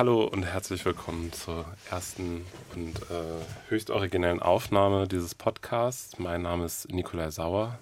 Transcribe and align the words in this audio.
Hallo 0.00 0.24
und 0.24 0.44
herzlich 0.44 0.82
willkommen 0.86 1.30
zur 1.30 1.66
ersten 1.90 2.46
und 2.74 2.96
äh, 3.10 3.68
höchst 3.68 3.90
originellen 3.90 4.40
Aufnahme 4.40 5.06
dieses 5.06 5.34
Podcasts. 5.34 6.18
Mein 6.18 6.40
Name 6.40 6.64
ist 6.64 6.90
Nikolai 6.90 7.30
Sauer. 7.30 7.78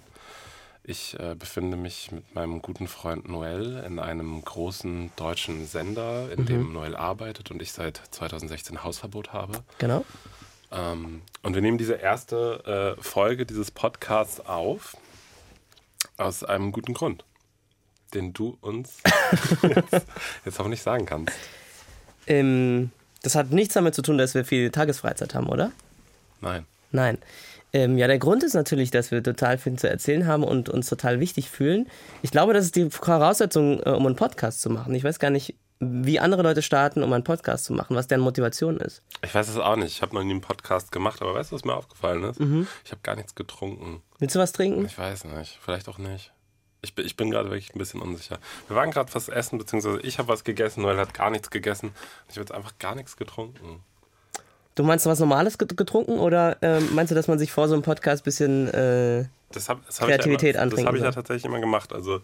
Ich 0.83 1.17
äh, 1.17 1.33
befinde 1.35 1.77
mich 1.77 2.11
mit 2.11 2.35
meinem 2.35 2.61
guten 2.61 2.89
Freund 2.89 3.29
Noel 3.29 3.81
in 3.87 3.99
einem 3.99 4.43
großen 4.43 5.11
deutschen 5.15 5.65
Sender, 5.65 6.29
in 6.29 6.41
mhm. 6.41 6.45
dem 6.45 6.73
Noel 6.73 6.97
arbeitet 6.97 7.51
und 7.51 7.61
ich 7.61 7.71
seit 7.71 8.01
2016 8.11 8.83
Hausverbot 8.83 9.31
habe. 9.31 9.63
Genau. 9.77 10.03
Ähm, 10.73 11.21
und 11.41 11.55
wir 11.55 11.61
nehmen 11.61 11.77
diese 11.77 11.93
erste 11.93 12.97
äh, 12.99 13.01
Folge 13.01 13.45
dieses 13.45 13.71
Podcasts 13.71 14.41
auf 14.41 14.97
aus 16.17 16.43
einem 16.43 16.73
guten 16.73 16.93
Grund, 16.93 17.23
den 18.13 18.33
du 18.33 18.57
uns 18.59 18.97
jetzt, 19.61 20.05
jetzt 20.43 20.59
nicht 20.65 20.83
sagen 20.83 21.05
kannst. 21.05 21.33
Ähm, 22.29 22.91
das 23.21 23.35
hat 23.35 23.51
nichts 23.51 23.73
damit 23.73 23.95
zu 23.95 24.01
tun, 24.01 24.17
dass 24.17 24.33
wir 24.33 24.45
viel 24.45 24.69
Tagesfreizeit 24.71 25.35
haben, 25.35 25.49
oder? 25.49 25.71
Nein. 26.39 26.65
Nein. 26.91 27.17
Ähm, 27.71 27.97
ja, 27.97 28.07
der 28.07 28.17
Grund 28.17 28.43
ist 28.43 28.53
natürlich, 28.53 28.89
dass 28.89 29.11
wir 29.11 29.21
total 29.21 29.57
viel 29.57 29.77
zu 29.77 29.89
erzählen 29.89 30.25
haben 30.25 30.43
und 30.43 30.69
uns 30.69 30.89
total 30.89 31.19
wichtig 31.19 31.49
fühlen. 31.49 31.87
Ich 32.23 32.31
glaube, 32.31 32.53
das 32.53 32.65
ist 32.65 32.75
die 32.75 32.89
Voraussetzung, 32.89 33.81
äh, 33.83 33.89
um 33.89 34.05
einen 34.07 34.15
Podcast 34.15 34.61
zu 34.61 34.69
machen. 34.69 34.95
Ich 34.95 35.03
weiß 35.03 35.19
gar 35.19 35.29
nicht, 35.29 35.55
wie 35.79 36.19
andere 36.19 36.41
Leute 36.41 36.61
starten, 36.61 37.03
um 37.03 37.13
einen 37.13 37.23
Podcast 37.23 37.65
zu 37.65 37.73
machen, 37.73 37.95
was 37.95 38.07
deren 38.07 38.21
Motivation 38.21 38.77
ist. 38.77 39.01
Ich 39.23 39.33
weiß 39.33 39.47
es 39.47 39.57
auch 39.57 39.75
nicht. 39.75 39.91
Ich 39.91 40.01
habe 40.01 40.15
noch 40.15 40.23
nie 40.23 40.31
einen 40.31 40.41
Podcast 40.41 40.91
gemacht, 40.91 41.21
aber 41.21 41.35
weißt 41.35 41.51
du, 41.51 41.55
was 41.55 41.63
mir 41.63 41.75
aufgefallen 41.75 42.23
ist? 42.23 42.39
Mhm. 42.39 42.67
Ich 42.83 42.91
habe 42.91 43.01
gar 43.03 43.15
nichts 43.15 43.35
getrunken. 43.35 44.01
Willst 44.17 44.35
du 44.35 44.39
was 44.39 44.51
trinken? 44.51 44.85
Ich 44.85 44.97
weiß 44.97 45.25
nicht. 45.25 45.59
Vielleicht 45.61 45.87
auch 45.87 45.97
nicht. 45.99 46.33
Ich 46.81 46.95
bin, 46.95 47.05
ich 47.05 47.17
bin 47.17 47.29
gerade 47.29 47.49
wirklich 47.49 47.75
ein 47.75 47.79
bisschen 47.79 48.01
unsicher. 48.01 48.39
Wir 48.67 48.75
waren 48.75 48.91
gerade 48.91 49.13
was 49.13 49.27
essen, 49.27 49.57
beziehungsweise 49.57 49.99
ich 50.01 50.17
habe 50.17 50.29
was 50.29 50.43
gegessen, 50.43 50.81
Noel 50.81 50.97
hat 50.97 51.13
gar 51.13 51.29
nichts 51.29 51.49
gegessen. 51.49 51.91
Ich 52.29 52.35
habe 52.35 52.41
jetzt 52.41 52.53
einfach 52.53 52.77
gar 52.79 52.95
nichts 52.95 53.17
getrunken. 53.17 53.83
Du 54.75 54.83
meinst 54.83 55.05
du 55.05 55.09
was 55.09 55.19
Normales 55.19 55.57
getrunken 55.57 56.19
oder 56.19 56.61
äh, 56.63 56.79
meinst 56.79 57.11
du, 57.11 57.15
dass 57.15 57.27
man 57.27 57.37
sich 57.37 57.51
vor 57.51 57.67
so 57.67 57.73
einem 57.73 57.83
Podcast 57.83 58.21
ein 58.21 58.25
bisschen 58.25 58.67
äh, 58.69 59.25
das 59.51 59.67
hab, 59.67 59.85
das 59.85 59.97
Kreativität 59.97 60.55
ja 60.55 60.61
antrinken 60.61 60.85
Das 60.85 60.87
habe 60.87 60.97
ich 60.97 61.03
ja 61.03 61.11
tatsächlich 61.11 61.45
immer 61.45 61.59
gemacht. 61.59 61.91
Also 61.91 62.21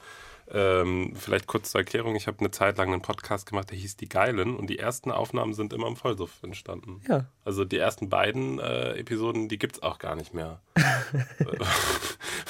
ähm, 0.51 1.13
vielleicht 1.15 1.47
kurz 1.47 1.71
zur 1.71 1.81
Erklärung, 1.81 2.15
ich 2.15 2.27
habe 2.27 2.39
eine 2.39 2.51
Zeit 2.51 2.77
lang 2.77 2.93
einen 2.93 3.01
Podcast 3.01 3.47
gemacht, 3.47 3.71
der 3.71 3.77
hieß 3.77 3.97
Die 3.97 4.07
Geilen 4.07 4.55
und 4.55 4.69
die 4.69 4.77
ersten 4.77 5.11
Aufnahmen 5.11 5.53
sind 5.53 5.73
immer 5.73 5.87
im 5.87 5.95
Vollsuff 5.95 6.31
entstanden. 6.43 7.01
Ja. 7.07 7.25
Also 7.43 7.65
die 7.65 7.77
ersten 7.77 8.09
beiden 8.09 8.59
äh, 8.59 8.93
Episoden, 8.93 9.49
die 9.49 9.57
gibt 9.57 9.77
es 9.77 9.83
auch 9.83 9.97
gar 9.97 10.15
nicht 10.15 10.33
mehr. 10.33 10.61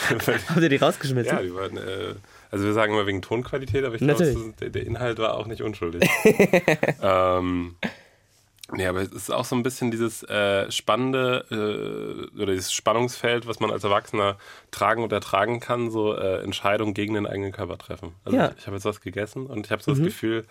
Habt 0.09 0.61
ihr 0.61 0.69
die 0.69 0.75
rausgeschmissen? 0.75 1.35
Ja, 1.35 1.41
die 1.41 1.55
waren, 1.55 1.77
äh, 1.77 2.15
also 2.51 2.65
wir 2.65 2.73
sagen 2.73 2.93
immer 2.93 3.07
wegen 3.07 3.21
Tonqualität, 3.21 3.85
aber 3.85 3.95
ich 3.95 4.01
glaube, 4.01 4.53
der, 4.59 4.69
der, 4.69 4.85
Inhalt 4.85 5.17
war 5.17 5.35
auch 5.35 5.47
nicht 5.47 5.61
unschuldig. 5.61 6.09
ähm, 7.01 7.75
Nee, 8.71 8.87
aber 8.87 9.01
es 9.01 9.11
ist 9.11 9.31
auch 9.31 9.45
so 9.45 9.55
ein 9.55 9.61
bisschen 9.61 9.91
dieses 9.91 10.23
äh, 10.23 10.71
spannende 10.71 11.45
äh, 11.51 12.41
oder 12.41 12.53
dieses 12.53 12.73
Spannungsfeld, 12.73 13.45
was 13.45 13.59
man 13.59 13.69
als 13.69 13.83
Erwachsener 13.83 14.37
tragen 14.71 15.03
und 15.03 15.11
ertragen 15.11 15.59
kann, 15.59 15.91
so 15.91 16.15
äh, 16.15 16.41
Entscheidungen 16.41 16.95
gegen 16.95 17.13
den 17.13 17.27
eigenen 17.27 17.51
Körper 17.51 17.77
treffen. 17.77 18.13
Also 18.23 18.37
ja. 18.37 18.49
ich, 18.49 18.57
ich 18.59 18.65
habe 18.65 18.75
jetzt 18.75 18.85
was 18.85 19.01
gegessen 19.01 19.45
und 19.45 19.67
ich 19.67 19.71
habe 19.71 19.83
so 19.83 19.91
mhm. 19.91 19.97
das 19.97 20.05
Gefühl, 20.05 20.45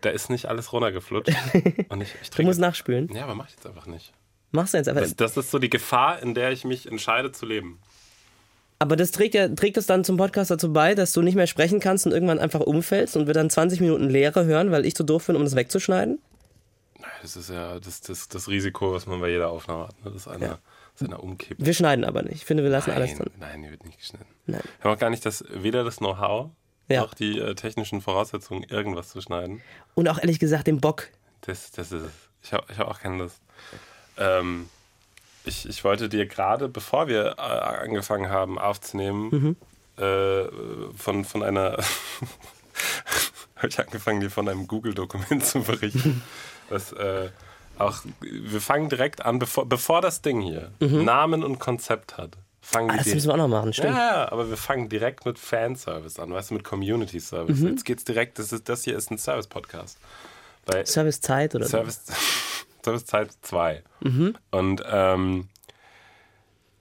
da 0.00 0.10
ist 0.10 0.30
nicht 0.30 0.46
alles 0.46 0.72
runtergeflutscht. 0.72 1.36
und 1.90 2.00
ich, 2.00 2.14
ich 2.22 2.30
du 2.30 2.42
musst 2.42 2.58
nachspülen. 2.58 3.10
Ja, 3.14 3.24
aber 3.24 3.34
mach 3.34 3.48
ich 3.48 3.54
jetzt 3.54 3.66
einfach 3.66 3.86
nicht. 3.86 4.12
Machst 4.50 4.72
du 4.72 4.78
jetzt 4.78 4.88
einfach. 4.88 5.02
Das, 5.02 5.16
das 5.16 5.36
ist 5.36 5.50
so 5.50 5.58
die 5.58 5.70
Gefahr, 5.70 6.22
in 6.22 6.34
der 6.34 6.52
ich 6.52 6.64
mich 6.64 6.86
entscheide 6.86 7.32
zu 7.32 7.44
leben. 7.44 7.80
Aber 8.78 8.96
das 8.96 9.12
trägt 9.12 9.34
ja, 9.34 9.48
trägt 9.48 9.76
das 9.76 9.86
dann 9.86 10.04
zum 10.04 10.16
Podcast 10.16 10.50
dazu 10.50 10.72
bei, 10.72 10.94
dass 10.94 11.12
du 11.12 11.22
nicht 11.22 11.36
mehr 11.36 11.46
sprechen 11.46 11.80
kannst 11.80 12.06
und 12.06 12.12
irgendwann 12.12 12.38
einfach 12.38 12.60
umfällst 12.60 13.16
und 13.16 13.26
wir 13.26 13.34
dann 13.34 13.48
20 13.48 13.80
Minuten 13.80 14.08
Leere 14.08 14.44
hören, 14.44 14.70
weil 14.70 14.86
ich 14.86 14.96
zu 14.96 15.04
doof 15.04 15.26
bin, 15.26 15.36
um 15.36 15.44
das 15.44 15.54
wegzuschneiden? 15.54 16.18
Das 17.20 17.36
ist 17.36 17.50
ja 17.50 17.80
das, 17.80 18.00
das, 18.00 18.28
das 18.28 18.48
Risiko, 18.48 18.92
was 18.92 19.06
man 19.06 19.20
bei 19.20 19.30
jeder 19.30 19.50
Aufnahme 19.50 19.88
hat, 19.88 20.04
ne? 20.04 20.10
dass 20.10 20.28
einer, 20.28 20.46
ja. 20.46 20.58
dass 20.98 21.08
einer 21.08 21.22
umkippt. 21.22 21.64
Wir 21.64 21.74
schneiden 21.74 22.04
aber 22.04 22.22
nicht. 22.22 22.34
Ich 22.34 22.44
finde, 22.44 22.62
wir 22.62 22.70
lassen 22.70 22.90
nein, 22.90 22.98
alles 23.02 23.16
drin. 23.16 23.30
Nein, 23.38 23.62
die 23.62 23.70
wird 23.70 23.84
nicht 23.84 23.98
geschnitten. 23.98 24.26
Nein. 24.46 24.60
Wir 24.80 24.84
haben 24.84 24.96
auch 24.96 25.00
gar 25.00 25.10
nicht 25.10 25.24
das, 25.24 25.44
weder 25.48 25.84
das 25.84 25.98
Know-how 25.98 26.50
ja. 26.88 27.00
noch 27.02 27.14
die 27.14 27.38
äh, 27.38 27.54
technischen 27.54 28.00
Voraussetzungen, 28.00 28.64
irgendwas 28.64 29.08
zu 29.08 29.20
schneiden. 29.20 29.62
Und 29.94 30.08
auch 30.08 30.18
ehrlich 30.18 30.38
gesagt 30.38 30.66
den 30.66 30.80
Bock. 30.80 31.08
Das, 31.42 31.70
das 31.72 31.92
ist 31.92 32.02
es. 32.02 32.12
Ich 32.42 32.52
habe 32.52 32.64
ich 32.70 32.78
hab 32.78 32.88
auch 32.88 33.00
keine 33.00 33.18
Lust. 33.18 33.40
Ähm, 34.18 34.68
ich, 35.44 35.68
ich 35.68 35.84
wollte 35.84 36.08
dir 36.08 36.26
gerade, 36.26 36.68
bevor 36.68 37.08
wir 37.08 37.36
äh, 37.38 37.40
angefangen 37.40 38.30
haben 38.30 38.58
aufzunehmen, 38.58 39.56
mhm. 39.96 40.02
äh, 40.02 40.44
von, 40.96 41.24
von 41.24 41.42
einer 41.42 41.78
habe 43.56 43.68
ich 43.68 43.78
angefangen, 43.78 44.20
dir 44.20 44.30
von 44.30 44.48
einem 44.48 44.66
Google-Dokument 44.66 45.44
zu 45.44 45.62
berichten. 45.62 46.22
das 46.72 46.92
äh, 46.92 47.28
auch, 47.78 48.00
wir 48.20 48.60
fangen 48.60 48.88
direkt 48.88 49.24
an, 49.24 49.38
bevor, 49.38 49.66
bevor 49.66 50.00
das 50.00 50.22
Ding 50.22 50.40
hier 50.40 50.72
mhm. 50.80 51.04
Namen 51.04 51.44
und 51.44 51.58
Konzept 51.58 52.16
hat. 52.18 52.36
Fangen 52.60 52.90
ah, 52.90 52.96
das 52.96 53.12
müssen 53.12 53.26
wir 53.26 53.34
auch 53.34 53.38
noch 53.38 53.48
machen, 53.48 53.72
stimmt. 53.72 53.96
Ja, 53.96 54.30
aber 54.30 54.48
wir 54.48 54.56
fangen 54.56 54.88
direkt 54.88 55.26
mit 55.26 55.38
Fanservice 55.38 56.20
an, 56.20 56.32
weißt 56.32 56.50
du, 56.50 56.54
mit 56.54 56.64
Community 56.64 57.18
Service. 57.18 57.58
Mhm. 57.58 57.70
Jetzt 57.70 57.84
geht's 57.84 58.04
direkt, 58.04 58.38
das, 58.38 58.52
ist, 58.52 58.68
das 58.68 58.84
hier 58.84 58.96
ist 58.96 59.10
ein 59.10 59.18
Service-Podcast. 59.18 59.98
Service 60.84 61.20
Zeit 61.20 61.56
oder 61.56 61.66
Service, 61.66 62.04
Service 62.84 63.04
Zeit 63.04 63.30
2. 63.42 63.82
Mhm. 64.00 64.36
Und 64.52 64.82
ähm, 64.88 65.48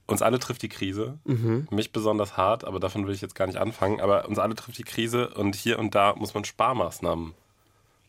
uns 0.06 0.22
alle 0.22 0.38
trifft 0.38 0.62
die 0.62 0.70
Krise. 0.70 1.18
Mhm. 1.24 1.68
Mich 1.72 1.92
besonders 1.92 2.38
hart, 2.38 2.64
aber 2.64 2.80
davon 2.80 3.08
will 3.08 3.16
ich 3.16 3.22
jetzt 3.22 3.34
gar 3.34 3.48
nicht 3.48 3.58
anfangen. 3.58 4.02
Aber 4.02 4.28
uns 4.28 4.38
alle 4.38 4.54
trifft 4.54 4.78
die 4.78 4.84
Krise 4.84 5.30
und 5.30 5.56
hier 5.56 5.80
und 5.80 5.96
da 5.96 6.14
muss 6.16 6.36
man 6.36 6.46
Sparmaßnahmen 6.46 7.34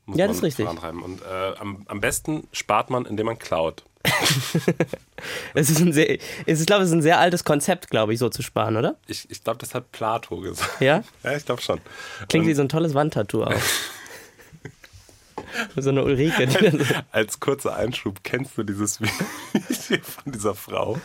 muss 0.07 0.19
ja, 0.19 0.27
das 0.27 0.39
ist 0.39 0.43
richtig. 0.43 0.65
Vorantreiben. 0.65 1.03
Und 1.03 1.23
äh, 1.23 1.55
am, 1.59 1.85
am 1.87 2.01
besten 2.01 2.49
spart 2.53 2.91
man, 2.91 3.07
indem 3.07 3.27
man 3.27 3.39
klaut. 3.39 3.85
es 5.55 5.71
ist 5.71 5.81
ein 5.81 5.93
sehr, 5.93 6.19
ich 6.47 6.67
glaube, 6.67 6.83
es 6.83 6.89
ist 6.89 6.95
ein 6.95 7.03
sehr 7.03 7.21
altes 7.21 7.45
Konzept, 7.45 7.89
glaube 7.89 8.13
ich, 8.13 8.19
so 8.19 8.29
zu 8.29 8.43
sparen, 8.43 8.77
oder? 8.77 8.97
Ich, 9.07 9.31
ich 9.31 9.45
glaube, 9.45 9.59
das 9.59 9.75
hat 9.75 9.93
Plato 9.93 10.41
gesagt. 10.41 10.81
Ja? 10.81 11.05
Ja, 11.23 11.37
ich 11.37 11.45
glaube 11.45 11.63
schon. 11.63 11.81
Klingt 12.29 12.47
wie 12.47 12.55
so 12.55 12.63
ein 12.63 12.69
tolles 12.69 12.95
Wandtattoo 12.95 13.45
auch. 13.45 13.55
so 15.77 15.91
eine 15.91 16.03
Ulrike. 16.03 16.49
Als, 16.49 16.95
als 17.13 17.41
kurzer 17.41 17.77
Einschub, 17.77 18.25
kennst 18.25 18.59
du 18.59 18.65
dieses 18.65 19.01
Video 19.01 20.03
von 20.03 20.33
dieser 20.33 20.55
Frau, 20.55 20.99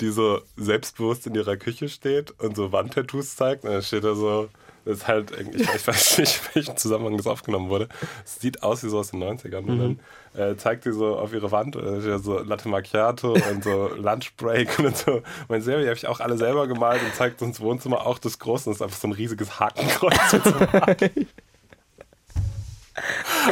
die 0.00 0.10
so 0.10 0.40
selbstbewusst 0.56 1.26
in 1.26 1.34
ihrer 1.34 1.56
Küche 1.56 1.90
steht 1.90 2.30
und 2.40 2.56
so 2.56 2.72
Wandtattoos 2.72 3.36
zeigt? 3.36 3.64
Und 3.64 3.72
dann 3.72 3.82
steht 3.82 4.04
da 4.04 4.14
so, 4.14 4.48
das 4.84 4.98
ist 4.98 5.08
halt, 5.08 5.30
ich, 5.30 5.60
ich 5.60 5.86
weiß 5.86 6.18
nicht, 6.18 6.40
in 6.40 6.54
welchem 6.54 6.76
Zusammenhang 6.76 7.16
das 7.16 7.26
aufgenommen 7.26 7.68
wurde. 7.68 7.88
Es 8.24 8.40
sieht 8.40 8.62
aus 8.62 8.82
wie 8.82 8.88
so 8.88 8.98
aus 8.98 9.10
den 9.10 9.22
90ern. 9.22 9.62
Mhm. 9.62 9.68
Und 9.68 9.78
dann 10.34 10.50
äh, 10.52 10.56
zeigt 10.56 10.84
sie 10.84 10.92
so 10.92 11.16
auf 11.16 11.32
ihre 11.32 11.50
Wand 11.52 11.76
äh, 11.76 12.18
so 12.18 12.38
Latte 12.40 12.68
Macchiato 12.68 13.34
und 13.34 13.64
so 13.64 13.88
Lunch 13.96 14.34
Break 14.36 14.78
und 14.78 14.96
so. 14.96 15.22
Mein 15.48 15.62
selber, 15.62 15.82
die 15.82 15.88
habe 15.88 15.96
ich 15.96 16.06
auch 16.08 16.20
alle 16.20 16.36
selber 16.36 16.66
gemalt 16.66 17.02
und 17.02 17.14
zeigt 17.14 17.42
uns 17.42 17.60
Wohnzimmer 17.60 18.06
auch 18.06 18.18
das 18.18 18.38
Große. 18.38 18.70
Das 18.70 18.76
ist 18.76 18.82
einfach 18.82 18.98
so 18.98 19.08
ein 19.08 19.12
riesiges 19.12 19.60
Hakenkreuz. 19.60 20.16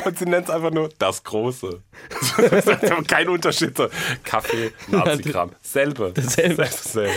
Und 0.05 0.19
sie 0.19 0.27
nennt 0.27 0.45
es 0.49 0.55
einfach 0.55 0.71
nur 0.71 0.91
das 0.99 1.25
Große. 1.25 1.81
Das 2.51 2.67
ist 2.67 3.09
kein 3.09 3.29
Unterschied. 3.29 3.77
So 3.77 3.89
Kaffee, 4.23 4.73
Nazi-Kram. 4.89 5.53
Selbe. 5.63 6.13
Dasselbe. 6.15 6.57
Dasselbe. 6.57 7.15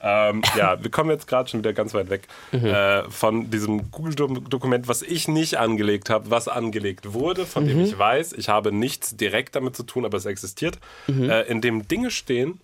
Ähm, 0.00 0.42
ja, 0.56 0.82
wir 0.82 0.90
kommen 0.90 1.10
jetzt 1.10 1.26
gerade 1.26 1.48
schon 1.48 1.60
wieder 1.60 1.72
ganz 1.72 1.94
weit 1.94 2.10
weg 2.10 2.28
mhm. 2.52 2.66
äh, 2.66 3.10
von 3.10 3.50
diesem 3.50 3.90
Google-Dokument, 3.90 4.88
was 4.88 5.02
ich 5.02 5.28
nicht 5.28 5.58
angelegt 5.58 6.10
habe, 6.10 6.30
was 6.30 6.48
angelegt 6.48 7.12
wurde, 7.12 7.46
von 7.46 7.64
mhm. 7.64 7.68
dem 7.68 7.80
ich 7.80 7.98
weiß, 7.98 8.32
ich 8.34 8.48
habe 8.48 8.72
nichts 8.72 9.16
direkt 9.16 9.56
damit 9.56 9.76
zu 9.76 9.82
tun, 9.82 10.04
aber 10.04 10.16
es 10.16 10.26
existiert, 10.26 10.78
mhm. 11.06 11.30
äh, 11.30 11.42
in 11.42 11.60
dem 11.60 11.88
Dinge 11.88 12.10
stehen, 12.10 12.60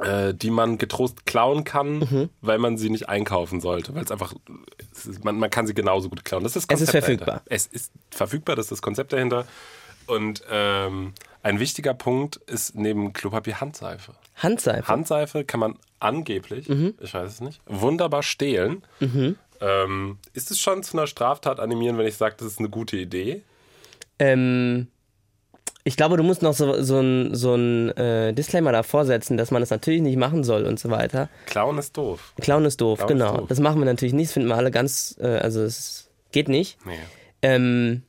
äh, 0.00 0.32
die 0.32 0.50
man 0.50 0.78
getrost 0.78 1.26
klauen 1.26 1.64
kann, 1.64 1.98
mhm. 1.98 2.30
weil 2.40 2.58
man 2.58 2.78
sie 2.78 2.90
nicht 2.90 3.08
einkaufen 3.08 3.60
sollte, 3.60 3.94
weil 3.94 4.04
es 4.04 4.10
einfach, 4.10 4.34
ist, 4.92 5.24
man, 5.24 5.38
man 5.38 5.50
kann 5.50 5.66
sie 5.66 5.74
genauso 5.74 6.08
gut 6.08 6.24
klauen. 6.24 6.44
Das 6.44 6.56
ist 6.56 6.70
das 6.70 6.78
Konzept 6.78 6.88
es 6.88 6.94
ist 6.94 7.04
verfügbar. 7.04 7.26
Dahinter. 7.26 7.54
Es 7.54 7.66
ist 7.66 7.92
verfügbar, 8.10 8.56
das 8.56 8.66
ist 8.66 8.72
das 8.72 8.82
Konzept 8.82 9.12
dahinter. 9.12 9.46
Und 10.06 10.42
ähm, 10.50 11.12
ein 11.42 11.60
wichtiger 11.60 11.94
Punkt 11.94 12.36
ist 12.36 12.74
neben 12.74 13.12
Klopapier 13.12 13.60
Handseife. 13.60 14.14
Handseife? 14.36 14.88
Handseife 14.88 15.44
kann 15.44 15.60
man 15.60 15.78
angeblich, 15.98 16.68
mhm. 16.68 16.94
ich 17.00 17.14
weiß 17.14 17.30
es 17.30 17.40
nicht, 17.40 17.60
wunderbar 17.66 18.22
stehlen. 18.22 18.82
Mhm. 19.00 19.36
Ähm, 19.60 20.18
ist 20.32 20.50
es 20.50 20.58
schon 20.58 20.82
zu 20.82 20.96
einer 20.96 21.06
Straftat 21.06 21.60
animieren, 21.60 21.98
wenn 21.98 22.06
ich 22.06 22.16
sage, 22.16 22.36
das 22.38 22.48
ist 22.48 22.58
eine 22.58 22.70
gute 22.70 22.96
Idee? 22.96 23.42
Ähm, 24.18 24.88
ich 25.84 25.96
glaube, 25.96 26.16
du 26.16 26.22
musst 26.22 26.42
noch 26.42 26.54
so, 26.54 26.82
so 26.82 27.00
ein, 27.00 27.34
so 27.34 27.54
ein 27.54 27.90
äh, 27.96 28.32
Disclaimer 28.32 28.72
davor 28.72 29.04
setzen, 29.04 29.36
dass 29.36 29.50
man 29.50 29.60
das 29.60 29.70
natürlich 29.70 30.02
nicht 30.02 30.16
machen 30.16 30.44
soll 30.44 30.64
und 30.64 30.78
so 30.78 30.90
weiter. 30.90 31.28
Clown 31.46 31.78
ist 31.78 31.96
doof. 31.96 32.34
Clown 32.40 32.64
ist 32.64 32.80
doof, 32.80 32.98
Clown 32.98 33.08
genau. 33.08 33.32
Ist 33.32 33.40
doof. 33.40 33.48
Das 33.48 33.60
machen 33.60 33.80
wir 33.80 33.86
natürlich 33.86 34.14
nicht, 34.14 34.28
das 34.28 34.34
finden 34.34 34.48
wir 34.48 34.56
alle 34.56 34.70
ganz, 34.70 35.16
äh, 35.20 35.26
also 35.26 35.62
es 35.62 36.10
geht 36.32 36.48
nicht. 36.48 36.78
Nee. 36.86 36.98
Ähm, 37.42 38.02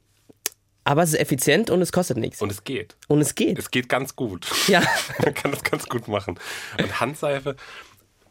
aber 0.83 1.03
es 1.03 1.13
ist 1.13 1.19
effizient 1.19 1.69
und 1.69 1.81
es 1.81 1.91
kostet 1.91 2.17
nichts. 2.17 2.41
Und 2.41 2.51
es 2.51 2.63
geht. 2.63 2.95
Und 3.07 3.21
es 3.21 3.35
geht. 3.35 3.59
Es 3.59 3.71
geht 3.71 3.89
ganz 3.89 4.15
gut. 4.15 4.47
Ja. 4.67 4.81
Man 5.23 5.33
kann 5.33 5.51
das 5.51 5.63
ganz 5.63 5.87
gut 5.87 6.07
machen. 6.07 6.39
Und 6.79 6.99
Handseife, 6.99 7.55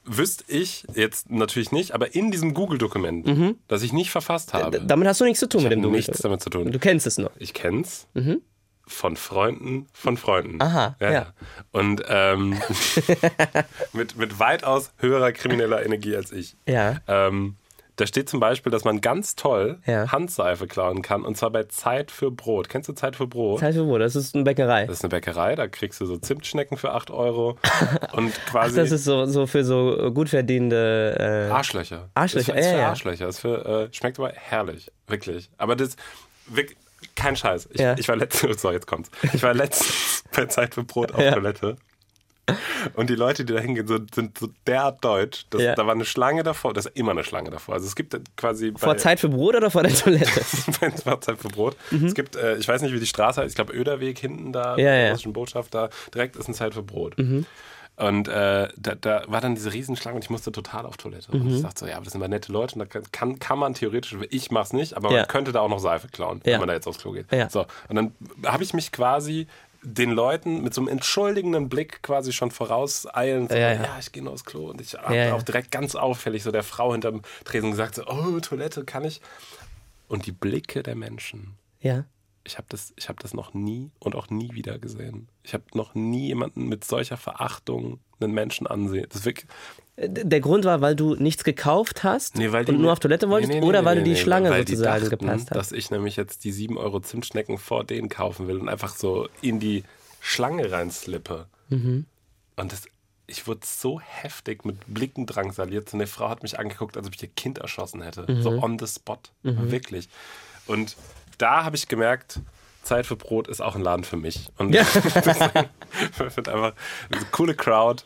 wüsste 0.05 0.44
ich 0.49 0.85
jetzt 0.94 1.31
natürlich 1.31 1.73
nicht, 1.73 1.93
aber 1.93 2.14
in 2.14 2.31
diesem 2.31 2.55
Google-Dokument, 2.55 3.56
das 3.69 3.82
ich 3.82 3.93
nicht 3.93 4.11
verfasst 4.11 4.55
habe, 4.55 4.81
Damit 4.81 5.06
hast 5.06 5.20
du 5.20 5.25
nichts 5.25 5.41
zu 5.41 5.49
tun 5.49 5.62
mit 5.62 5.73
dem 5.73 5.82
Google. 5.82 5.99
nichts 5.99 6.19
damit 6.19 6.43
zu 6.43 6.50
tun. 6.50 6.73
Du 6.73 6.79
kennst 6.79 7.06
es 7.06 7.19
noch. 7.19 7.31
Ich 7.38 7.55
kenn's. 7.55 8.08
Von 8.87 9.17
Freunden, 9.17 9.87
von 9.93 10.17
Freunden. 10.17 10.61
Aha, 10.61 10.96
ja. 11.00 11.32
Und 11.70 12.03
ähm, 12.08 12.61
mit, 13.93 14.17
mit 14.17 14.41
weitaus 14.41 14.91
höherer 14.96 15.31
krimineller 15.31 15.85
Energie 15.85 16.17
als 16.17 16.32
ich. 16.32 16.56
Ja. 16.67 16.96
Ähm, 17.06 17.55
da 18.00 18.06
steht 18.06 18.29
zum 18.29 18.41
Beispiel, 18.41 18.73
dass 18.73 18.85
man 18.85 19.00
ganz 19.00 19.37
toll 19.37 19.79
Ja. 19.87 20.11
Handseife 20.11 20.67
klauen 20.67 21.02
kann 21.02 21.25
und 21.25 21.37
zwar 21.37 21.50
bei 21.50 21.64
Zeit 21.64 22.11
für 22.11 22.31
Brot. 22.31 22.69
Kennst 22.69 22.88
du 22.88 22.93
Zeit 22.94 23.17
für 23.17 23.26
Brot? 23.26 23.61
Zeit 23.61 23.75
für 23.75 23.87
wo? 23.87 23.99
Das 23.99 24.17
ist 24.17 24.35
eine 24.35 24.44
Bäckerei. 24.44 24.87
Das 24.87 24.97
ist 24.99 25.05
eine 25.05 25.11
Bäckerei, 25.11 25.55
da 25.55 25.69
kriegst 25.69 26.00
du 26.00 26.06
so 26.06 26.17
Zimtschnecken 26.17 26.76
für 26.76 26.93
8 26.93 27.11
Euro 27.11 27.58
und 28.12 28.32
Ach, 28.47 28.50
quasi 28.50 28.76
das 28.76 28.91
ist 28.91 29.05
so, 29.05 29.26
so 29.26 29.47
für 29.47 29.64
so 29.64 30.11
gut 30.12 30.29
verdienende. 30.29 31.17
Äh, 31.50 31.52
Arschlöcher. 31.52 32.08
Arschlöcher, 32.14 32.56
ist 32.56 32.64
ja, 32.67 32.73
für 32.73 32.79
ja. 32.79 32.88
Arschlöcher. 32.88 33.29
Ist 33.29 33.38
für, 33.41 33.88
äh, 33.91 33.94
schmeckt 33.94 34.19
aber 34.19 34.32
herrlich, 34.35 34.91
wirklich. 35.06 35.50
Aber 35.58 35.76
das, 35.76 35.96
wirk- 36.49 36.76
kein 37.17 37.35
Scheiß. 37.37 37.69
Ich, 37.73 37.81
Ja. 37.81 37.94
ich 37.99 38.08
war 38.08 38.17
letztens, 38.17 38.61
so 38.62 38.70
jetzt 38.73 38.87
kommt's. 38.87 39.11
Ich 39.32 39.43
war 39.43 39.55
letztens 39.55 40.23
bei 40.35 40.46
Zeit 40.46 40.75
für 40.75 40.85
Brot 40.85 41.12
auf 41.12 41.20
Ja. 41.20 41.32
Toilette. 41.32 41.76
Und 42.95 43.11
die 43.11 43.15
Leute, 43.15 43.45
die 43.45 43.53
da 43.55 43.61
hingehen, 43.61 43.87
so, 43.87 43.99
sind 44.13 44.37
so 44.39 44.49
derart 44.67 45.05
deutsch. 45.05 45.47
Dass, 45.51 45.63
Ja. 45.63 45.75
Da 45.77 45.87
war 45.87 45.93
eine 45.95 46.05
Schlange 46.05 46.43
davor, 46.43 46.73
das 46.73 46.87
ist 46.87 46.97
immer 46.97 47.13
eine 47.13 47.23
Schlange 47.23 47.51
davor. 47.51 47.75
Also 47.75 47.87
es 47.87 47.95
gibt 47.95 48.17
quasi 48.37 48.73
vor 48.77 48.95
bei, 48.95 48.99
Zeit 48.99 49.21
für 49.21 49.29
Brot 49.29 49.55
oder 49.55 49.71
vor 49.71 49.83
der 49.85 49.95
Toilette? 49.95 50.41
bei 51.05 51.17
Zeit 51.17 51.39
für 51.39 51.49
Brot. 51.49 51.77
Es 52.05 52.15
gibt, 52.15 52.35
äh, 52.37 52.57
ich 52.57 52.67
weiß 52.67 52.83
nicht, 52.83 52.93
wie 52.93 52.99
die 53.01 53.07
Straße 53.07 53.41
heißt, 53.41 53.51
ich 53.51 53.55
glaube 53.57 53.73
Öderweg 53.73 54.19
hinten 54.19 54.53
da, 54.53 54.75
Mhm. 54.75 54.81
Ja, 54.81 54.95
ja. 54.95 55.11
russischen 55.13 55.33
Botschaft 55.33 55.75
da, 55.75 55.91
direkt 56.13 56.37
ist 56.37 56.47
eine 56.47 56.57
Zeit 56.57 56.75
für 56.75 56.83
Brot. 56.83 57.17
Mhm. 57.19 57.47
Und 57.97 58.29
äh, 58.29 58.69
da, 58.79 58.95
da 58.95 59.25
war 59.27 59.43
dann 59.43 59.55
diese 59.55 59.73
Riesenschlange 59.75 60.17
und 60.17 60.25
ich 60.25 60.31
musste 60.31 60.51
total 60.51 60.87
auf 60.87 60.97
Toilette. 60.97 61.31
Und 61.33 61.45
Mhm. 61.45 61.55
ich 61.57 61.63
dachte 61.63 61.81
so, 61.81 61.87
ja, 61.87 61.97
aber 61.97 62.05
das 62.05 62.13
sind 62.15 62.21
immer 62.23 62.29
nette 62.29 62.51
Leute 62.51 62.75
und 62.77 62.79
da 62.81 62.87
kann, 62.87 63.03
kann, 63.13 63.39
kann 63.39 63.59
man 63.59 63.75
theoretisch, 63.75 64.17
ich 64.31 64.51
mach's 64.51 64.73
nicht, 64.73 64.97
aber 64.97 65.11
Ja. 65.13 65.19
man 65.19 65.29
könnte 65.29 65.53
da 65.53 65.61
auch 65.61 65.69
noch 65.69 65.81
Seife 65.81 66.09
klauen, 66.09 66.41
Ja. 66.45 66.53
wenn 66.55 66.61
man 66.61 66.69
da 66.69 66.75
jetzt 66.75 66.87
aufs 66.87 66.99
Klo 66.99 67.13
geht. 67.13 67.31
Ja. 67.31 67.51
So, 67.51 67.67
und 67.89 67.97
dann 67.97 68.13
habe 68.47 68.65
ich 68.65 68.73
mich 68.73 68.91
quasi 68.91 69.47
den 69.82 70.11
Leuten 70.11 70.62
mit 70.62 70.75
so 70.75 70.81
einem 70.81 70.88
entschuldigenden 70.88 71.69
Blick 71.69 72.03
quasi 72.03 72.32
schon 72.32 72.50
vorauseilen. 72.50 73.49
So, 73.49 73.55
Ja, 73.55 73.73
ja, 73.73 73.82
ja. 73.82 73.97
ich 73.99 74.12
gehe 74.12 74.23
nur 74.23 74.32
aufs 74.32 74.44
Klo. 74.44 74.71
Und 74.71 74.81
ich 74.81 74.94
habe 74.94 75.17
Ja, 75.17 75.35
auch 75.35 75.43
direkt 75.43 75.71
ganz 75.71 75.94
auffällig 75.94 76.43
so 76.43 76.50
der 76.50 76.62
Frau 76.62 76.93
hinterm 76.93 77.23
Tresen 77.44 77.71
gesagt, 77.71 77.94
so, 77.94 78.06
oh, 78.06 78.41
Toilette 78.41 78.85
kann 78.85 79.05
ich. 79.05 79.21
Und 80.09 80.27
die 80.27 80.32
Blicke 80.32 80.82
der 80.82 80.97
Menschen, 80.97 81.56
ja. 81.81 82.05
ich 82.44 82.59
habe 82.59 82.67
das, 82.69 82.93
ich 82.97 83.09
hab 83.09 83.21
das 83.21 83.32
noch 83.32 83.55
nie 83.55 83.91
und 84.00 84.15
auch 84.17 84.29
nie 84.29 84.53
wieder 84.55 84.79
gesehen. 84.79 85.29
Ich 85.43 85.55
habe 85.55 85.65
noch 85.75 85.94
nie 85.94 86.27
jemanden 86.27 86.69
mit 86.69 86.85
solcher 86.85 87.17
Verachtung 87.17 88.00
einen 88.21 88.32
Menschen 88.35 88.67
ansehen. 88.67 89.06
Das 89.09 89.21
ist 89.21 89.25
wirklich, 89.25 89.47
Der 90.02 90.41
Grund 90.41 90.64
war, 90.64 90.81
weil 90.81 90.97
du 90.97 91.14
nichts 91.14 91.44
gekauft 91.44 92.05
hast 92.05 92.37
Nee, 92.37 92.49
und 92.49 92.81
nur 92.81 92.93
auf 92.93 93.00
Toilette 93.00 93.29
wolltest 93.29 93.52
Nee, 93.52 93.61
nee, 93.61 93.67
oder 93.67 93.85
weil 93.85 93.97
du 93.99 94.02
die 94.02 94.17
Schlange 94.17 94.49
weil 94.49 94.64
die 94.64 94.76
sozusagen 94.76 95.05
dachten, 95.11 95.19
gepasst 95.26 95.50
hast? 95.50 95.56
dass 95.56 95.73
ich 95.73 95.91
nämlich 95.91 96.17
jetzt 96.17 96.44
die 96.44 96.52
7 96.52 96.79
Euro 96.79 97.00
Zimtschnecken 97.00 97.58
vor 97.58 97.85
denen 97.85 98.08
kaufen 98.08 98.49
will 98.49 98.58
und 98.58 98.70
einfach 98.70 98.94
so 98.97 99.29
in 99.43 99.61
die 99.61 99.85
Schlange 100.20 100.73
reinslippe. 100.73 101.47
Mhm. 101.69 102.06
Und 102.56 102.73
das, 102.73 102.85
ich 103.26 103.47
wurde 103.47 103.61
so 103.64 104.00
heftig 104.00 104.64
mit 104.64 104.79
Blicken 104.87 105.26
drangsaliert. 105.26 105.91
So 105.91 105.99
eine 105.99 106.06
Frau 106.06 106.31
hat 106.31 106.43
mich 106.43 106.58
angeguckt, 106.58 106.96
als 106.96 107.06
ob 107.06 107.14
ich 107.14 107.23
ihr 107.23 107.29
Kind 107.29 107.58
erschossen 107.58 108.00
hätte. 108.00 108.31
Mhm. 108.31 108.43
So 108.43 108.50
on 108.50 108.79
the 108.79 108.87
spot. 108.87 109.19
Wirklich. 109.43 110.08
Und 110.67 110.96
da 111.37 111.64
habe 111.64 111.76
ich 111.76 111.88
gemerkt, 111.88 112.41
Zeit 112.82 113.06
für 113.06 113.17
Brot 113.17 113.49
ist 113.49 113.61
auch 113.61 113.76
ein 113.76 113.82
Laden 113.82 114.05
für 114.05 114.17
mich. 114.17 114.49
Und 114.56 114.75
Ja. 114.75 114.82
ich 116.19 116.32
finde 116.32 116.55
einfach 116.55 116.73
eine 117.11 117.25
coole 117.32 117.55
Crowd, 117.55 118.05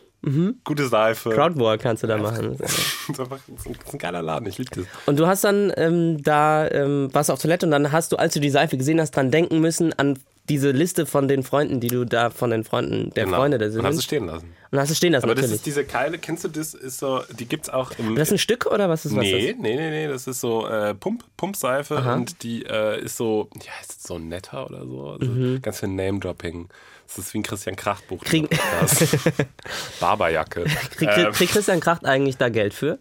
gute 0.63 0.87
Seife. 0.87 1.29
Crowdwalk 1.29 1.81
kannst 1.81 2.03
du 2.03 2.07
da 2.07 2.17
machen. 2.17 2.57
Das 3.07 3.09
ist 3.09 3.19
einfach 3.19 3.39
das 3.47 3.59
ist 3.61 3.67
ein, 3.67 3.75
das 3.91 3.97
geiler 3.99 4.21
Laden, 4.23 4.47
ich 4.47 4.57
liebe 4.57 4.71
das. 4.75 4.85
Und 5.05 5.19
du 5.19 5.27
hast 5.27 5.43
dann 5.43 5.71
ähm, 5.77 6.23
da, 6.23 6.67
ähm, 6.71 7.09
warst 7.13 7.29
auf 7.29 7.39
Toilette 7.39 7.65
und 7.67 7.71
dann 7.71 7.91
hast 7.91 8.11
du, 8.11 8.15
als 8.17 8.33
du 8.33 8.39
die 8.39 8.49
Seife 8.49 8.77
gesehen 8.77 8.99
hast, 8.99 9.11
dran 9.15 9.29
denken 9.29 9.59
müssen 9.59 9.93
an 9.93 10.17
diese 10.49 10.71
Liste 10.71 11.05
von 11.05 11.27
den 11.27 11.43
Freunden, 11.43 11.79
die 11.79 11.87
du 11.87 12.05
da 12.05 12.29
von 12.31 12.49
den 12.51 12.63
Freunden 12.63 13.11
der 13.15 13.25
Genau. 13.25 13.37
Freunde 13.37 13.57
da 13.59 13.65
Und 13.65 13.71
sind. 13.73 13.83
hast 13.85 13.95
es 13.97 14.03
stehen 14.03 14.25
lassen. 14.27 14.53
Und 14.71 14.79
hast 14.79 14.89
du 14.91 14.95
stehen 14.95 15.13
lassen, 15.13 15.25
Aber 15.25 15.35
das 15.35 15.43
natürlich. 15.43 15.59
ist 15.59 15.65
diese 15.65 15.85
Keile, 15.85 16.17
kennst 16.17 16.43
du 16.43 16.47
das? 16.49 16.73
Ist 16.73 16.99
so, 16.99 17.21
die 17.39 17.45
gibt's 17.45 17.69
auch 17.69 17.91
im. 17.97 18.15
das 18.15 18.29
ist 18.29 18.33
ein 18.33 18.37
Stück 18.39 18.65
oder 18.65 18.89
was 18.89 19.05
ist 19.05 19.15
was? 19.15 19.23
nee, 19.23 19.51
das? 19.53 19.61
nee, 19.61 19.75
nee, 19.75 19.89
nee, 19.89 20.07
das 20.07 20.25
ist 20.27 20.41
so 20.41 20.67
äh, 20.67 20.93
Pump, 20.95 21.23
Pumpseife 21.37 21.95
und 21.97 22.41
die 22.43 22.63
äh, 22.65 23.01
ist 23.03 23.17
so, 23.17 23.49
ja, 23.55 23.71
ist 23.81 23.95
das 23.97 24.03
so 24.03 24.17
netter 24.19 24.65
oder 24.67 24.85
so. 24.85 25.09
Also 25.19 25.59
Ganz 25.61 25.79
viel 25.79 25.89
Name-Dropping. 25.89 26.69
Das 27.07 27.17
ist 27.19 27.33
wie 27.33 27.39
ein 27.39 27.43
Christian 27.43 27.75
Kracht-Buch. 27.75 28.23
Kriegen- 28.23 28.49
Barberjacke. 29.99 30.63
Kriegt 30.97 31.17
Ähm, 31.17 31.31
krieg 31.31 31.49
Christian 31.49 31.79
Kracht 31.79 32.05
eigentlich 32.05 32.37
da 32.37 32.49
Geld 32.49 32.73
für? 32.73 32.99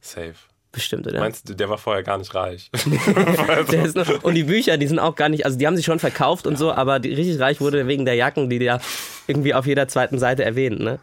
safe. 0.00 0.34
Bestimmt, 0.72 1.06
oder? 1.06 1.20
Meinst 1.20 1.48
du, 1.48 1.54
der 1.54 1.68
war 1.68 1.78
vorher 1.78 2.02
gar 2.02 2.18
nicht 2.18 2.34
reich? 2.34 2.68
Ist 3.70 3.94
noch, 3.96 4.24
und 4.24 4.34
die 4.34 4.42
Bücher, 4.42 4.76
die 4.76 4.88
sind 4.88 4.98
auch 4.98 5.14
gar 5.14 5.28
nicht, 5.28 5.44
also 5.46 5.56
die 5.56 5.66
haben 5.68 5.76
sich 5.76 5.84
schon 5.84 6.00
verkauft 6.00 6.48
und 6.48 6.58
so, 6.58 6.72
aber 6.72 6.98
die, 6.98 7.14
richtig 7.14 7.38
reich 7.38 7.60
wurde 7.60 7.86
wegen 7.86 8.04
der 8.04 8.16
Jacken, 8.16 8.50
die 8.50 8.58
der 8.58 8.80
irgendwie 9.28 9.54
auf 9.54 9.66
jeder 9.66 9.86
zweiten 9.86 10.18
Seite 10.18 10.44
erwähnt, 10.44 10.80
ne? 10.80 10.98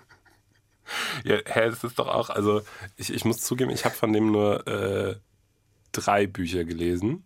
Ja, 1.23 1.37
hä, 1.45 1.61
es 1.69 1.85
ist 1.85 1.97
doch 1.99 2.09
auch, 2.09 2.29
also 2.29 2.61
ich, 2.97 3.13
ich 3.13 3.23
muss 3.23 3.39
zugeben, 3.39 3.71
ich 3.71 3.85
habe 3.85 3.95
von 3.95 4.11
dem 4.11 4.29
nur 4.33 4.67
äh, 4.67 5.15
drei 5.93 6.27
Bücher 6.27 6.65
gelesen 6.65 7.23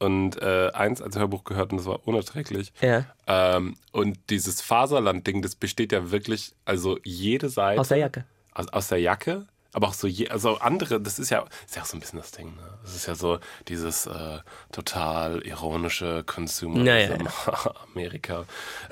und 0.00 0.40
äh, 0.42 0.70
eins 0.72 1.00
als 1.00 1.16
Hörbuch 1.16 1.44
gehört 1.44 1.70
und 1.70 1.78
das 1.78 1.86
war 1.86 2.00
unerträglich. 2.08 2.72
Ja. 2.80 3.04
Ähm, 3.28 3.76
und 3.92 4.18
dieses 4.30 4.60
Faserland-Ding, 4.62 5.42
das 5.42 5.54
besteht 5.54 5.92
ja 5.92 6.10
wirklich, 6.10 6.52
also 6.64 6.98
jede 7.04 7.48
Seite. 7.48 7.80
Aus 7.80 7.88
der 7.88 7.98
Jacke. 7.98 8.24
Aus, 8.52 8.66
aus 8.68 8.88
der 8.88 8.98
Jacke, 8.98 9.46
aber 9.72 9.86
auch 9.88 9.94
so, 9.94 10.08
je, 10.08 10.28
also 10.30 10.58
andere, 10.58 11.00
das 11.00 11.20
ist 11.20 11.30
ja, 11.30 11.44
ist 11.66 11.76
ja 11.76 11.82
auch 11.82 11.86
so 11.86 11.96
ein 11.96 12.00
bisschen 12.00 12.18
das 12.18 12.32
Ding, 12.32 12.48
ne? 12.56 12.62
Das 12.82 12.96
ist 12.96 13.06
ja 13.06 13.14
so 13.14 13.38
dieses 13.68 14.06
äh, 14.06 14.38
total 14.72 15.46
ironische 15.46 16.24
Consumer 16.24 16.82
Ja, 16.82 16.96
ja, 16.96 17.16
Amerika. 17.94 18.44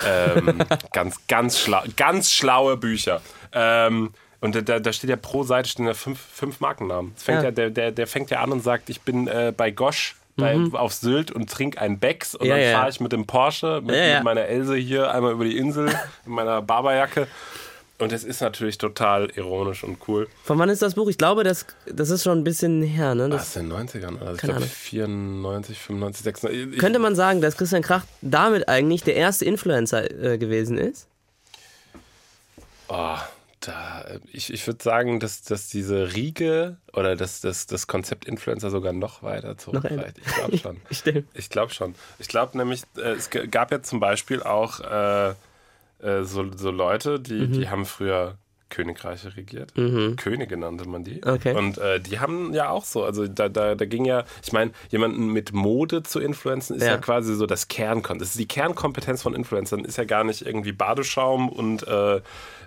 Ähm, 0.07 0.59
ganz, 0.93 1.27
ganz, 1.27 1.59
schlau, 1.59 1.83
ganz 1.97 2.31
schlaue 2.31 2.77
Bücher. 2.77 3.21
Ähm, 3.53 4.13
und 4.41 4.55
da- 4.55 4.61
da, 4.61 4.79
da 4.79 4.93
steht 4.93 5.11
ja 5.11 5.17
pro 5.17 5.43
Seite 5.43 5.69
stehen 5.69 5.87
ja 5.87 5.95
fünf, 5.95 6.21
fünf 6.21 6.61
Markennamen. 6.61 7.13
Das 7.15 7.25
fängt 7.25 7.39
Ja. 7.39 7.45
ja. 7.47 7.51
der, 7.51 7.71
der, 7.71 7.91
der 7.93 8.07
fängt 8.07 8.31
ja 8.31 8.41
an 8.43 8.53
und 8.53 8.63
sagt, 8.63 8.89
ich 8.91 9.01
bin 9.01 9.27
äh, 9.27 9.53
bei 9.57 9.71
Gosch. 9.73 10.15
Bei, 10.39 10.79
auf 10.79 10.95
Sylt 10.95 11.31
und 11.31 11.51
trinke 11.51 11.81
ein 11.81 11.99
Becks 11.99 12.35
und 12.35 12.47
Mhm. 12.47 12.51
Ja, 12.51 12.57
dann 12.57 12.73
fahre 12.73 12.91
ich 12.91 13.01
mit 13.01 13.13
dem 13.13 13.27
Porsche, 13.27 13.81
mit, 13.85 13.95
mit 13.95 14.23
meiner 14.25 14.43
Else 14.43 14.77
hier 14.77 15.13
einmal 15.13 15.33
über 15.33 15.45
die 15.45 15.57
Insel 15.57 15.89
in 16.27 16.33
meiner 16.33 16.63
Barberjacke. 16.63 17.27
Und 18.01 18.13
es 18.13 18.23
ist 18.23 18.41
natürlich 18.41 18.79
total 18.79 19.29
ironisch 19.35 19.83
und 19.83 19.99
cool. 20.07 20.29
Von 20.45 20.57
wann 20.59 20.69
ist 20.69 20.83
das 20.83 20.95
Buch? 20.95 21.09
Ich 21.09 21.19
glaube, 21.19 21.43
das, 21.43 21.67
das 21.87 22.11
ist 22.11 22.23
schon 22.23 22.39
ein 22.39 22.45
bisschen 22.45 22.81
her, 22.81 23.17
ne? 23.17 23.29
Das, 23.29 23.55
den 23.55 23.73
90ern, 23.73 24.21
also 24.21 24.35
ich 24.35 24.39
glaube 24.39 24.57
Ahnung. 24.59 24.69
94, 24.69 25.79
95, 25.79 26.23
96. 26.23 26.75
Ich, 26.75 26.79
könnte 26.79 27.01
man 27.01 27.17
sagen, 27.17 27.41
dass 27.41 27.57
Christian 27.57 27.83
Kracht 27.83 28.07
damit 28.21 28.69
eigentlich 28.69 29.03
der 29.03 29.17
erste 29.17 29.45
Influencer 29.45 30.09
äh, 30.23 30.39
gewesen 30.39 30.79
ist? 30.79 31.09
oh, 32.89 33.17
da, 33.61 34.05
ich, 34.33 34.53
ich 34.53 34.67
würde 34.67 34.83
sagen, 34.83 35.21
dass, 35.21 35.43
dass 35.43 35.69
diese 35.69 36.15
Riege 36.15 36.77
oder 36.93 37.17
dass, 37.17 37.41
dass 37.41 37.67
das 37.67 37.87
Konzept 37.87 38.25
Influencer 38.25 38.71
sogar 38.71 38.93
noch 38.93 39.23
weiter 39.23 39.57
zurückreicht. 39.59 40.19
Ich 40.19 40.35
glaube 40.35 40.57
schon. 40.59 40.81
Ich 41.35 41.51
glaube 41.51 41.75
schon. 41.75 41.95
Ich 42.19 42.29
glaube 42.29 42.57
nämlich, 42.57 42.83
äh, 42.97 43.13
es 43.13 43.31
gab 43.31 43.71
ja 43.73 43.83
zum 43.83 44.01
Beispiel 44.01 44.43
auch 44.43 44.81
äh, 44.81 45.31
äh, 46.01 46.23
so, 46.23 46.51
so 46.57 46.71
Leute, 46.71 47.19
die, 47.21 47.35
Mhm. 47.49 47.53
die 47.53 47.69
haben 47.69 47.85
früher 47.87 48.39
Königreiche 48.71 49.37
regiert. 49.37 49.73
Könige 49.75 50.57
nannte 50.57 50.89
man 50.89 51.05
die. 51.05 51.25
Okay. 51.25 51.55
Und 51.57 51.79
äh, 51.79 52.01
die 52.01 52.21
haben 52.21 52.53
ja 52.55 52.71
auch 52.71 52.85
so, 52.85 53.05
also 53.05 53.27
da, 53.27 53.49
da, 53.49 53.75
da 53.75 53.85
ging 53.85 54.05
ja, 54.05 54.25
ich 54.45 54.53
meine, 54.53 54.73
jemanden 54.91 55.29
mit 55.33 55.53
Mode 55.53 56.03
zu 56.03 56.21
influenzen 56.21 56.77
ist 56.77 56.83
ja, 56.83 56.93
Ja. 56.93 56.97
quasi 56.99 57.35
so 57.35 57.47
das 57.47 57.69
Kernkom. 57.69 58.19
Das 58.19 58.29
ist 58.31 58.39
die 58.39 58.49
Kernkompetenz 58.49 59.23
von 59.23 59.35
Influencern 59.35 59.85
ist 59.85 59.97
ja 59.99 60.05
gar 60.05 60.25
nicht 60.25 60.43
irgendwie 60.47 60.73
Badeschaum 60.73 61.49
und 61.49 61.87
äh, 61.87 62.21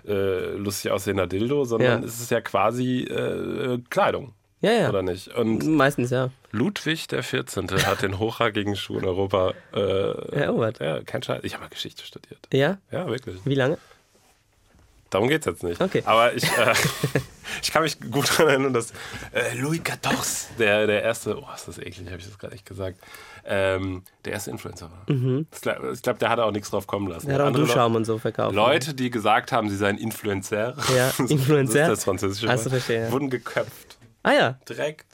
äh, 0.06 0.56
lustig 0.56 0.90
aussehender 0.90 1.26
Dildo, 1.26 1.64
sondern 1.64 2.02
Ja. 2.02 2.08
es 2.08 2.20
ist 2.20 2.30
ja 2.30 2.40
quasi 2.40 3.02
äh, 3.04 3.78
Kleidung. 3.90 4.32
Ja, 4.60 4.70
ja. 4.72 4.88
Oder 4.90 5.02
nicht? 5.02 5.28
Und 5.36 5.66
Meistens, 5.66 6.10
ja. 6.10 6.30
Ludwig 6.52 7.08
der 7.08 7.24
14. 7.24 7.68
hat 7.84 8.02
den 8.02 8.20
hochrangigen 8.20 8.76
Schuh 8.76 8.98
in 8.98 9.04
Europa. 9.04 9.54
Äh, 9.74 9.78
Erobert. 10.36 10.78
ja, 10.78 11.00
kein 11.02 11.20
Scheiß. 11.22 11.42
Ich 11.42 11.54
habe 11.54 11.64
mal 11.64 11.68
Geschichte 11.70 12.04
studiert. 12.04 12.38
Ja? 12.52 12.78
Ja, 12.92 13.08
wirklich. 13.08 13.40
Wie 13.44 13.56
lange? 13.56 13.78
Darum 15.12 15.28
geht 15.28 15.42
es 15.42 15.46
jetzt 15.46 15.62
nicht. 15.62 15.78
Okay. 15.78 16.02
Aber 16.06 16.34
ich, 16.34 16.44
äh, 16.44 16.72
ich 17.62 17.70
kann 17.70 17.82
mich 17.82 18.00
gut 18.00 18.30
daran 18.30 18.48
erinnern, 18.48 18.72
dass 18.72 18.92
äh, 19.32 19.54
Louis 19.56 19.82
XIV, 19.84 20.56
der, 20.58 20.86
der 20.86 21.02
erste, 21.02 21.38
oh, 21.38 21.46
ist 21.54 21.68
das 21.68 21.78
eklig, 21.78 22.06
habe 22.06 22.16
ich 22.16 22.24
das 22.24 22.38
gerade 22.38 22.54
echt 22.54 22.64
gesagt, 22.64 22.98
ähm, 23.44 24.04
der 24.24 24.32
erste 24.32 24.50
Influencer 24.50 24.90
war. 24.90 25.04
Ich 25.52 25.60
glaube, 25.60 25.98
glaub, 26.00 26.18
der 26.18 26.30
hat 26.30 26.38
auch 26.38 26.50
nichts 26.50 26.70
drauf 26.70 26.86
kommen 26.86 27.08
lassen. 27.08 27.28
Er 27.28 27.34
hat 27.34 27.42
auch 27.42 27.46
Andere 27.48 27.66
Duschschaum 27.66 27.94
und 27.94 28.06
so 28.06 28.18
verkauft. 28.18 28.54
Leute, 28.54 28.94
die 28.94 29.10
gesagt 29.10 29.52
haben, 29.52 29.68
sie 29.68 29.76
seien 29.76 29.98
Influencer, 29.98 30.76
Ja, 30.96 31.12
Influencer. 31.18 31.78
das 31.80 31.88
ist 31.88 31.96
das 31.98 32.04
französische 32.04 32.46
so, 32.46 32.52
Wort, 32.52 32.70
verstehe, 32.70 33.12
wurden 33.12 33.28
geköpft. 33.28 33.98
Ah 34.22 34.32
ja. 34.32 34.58
Direkt. 34.66 35.11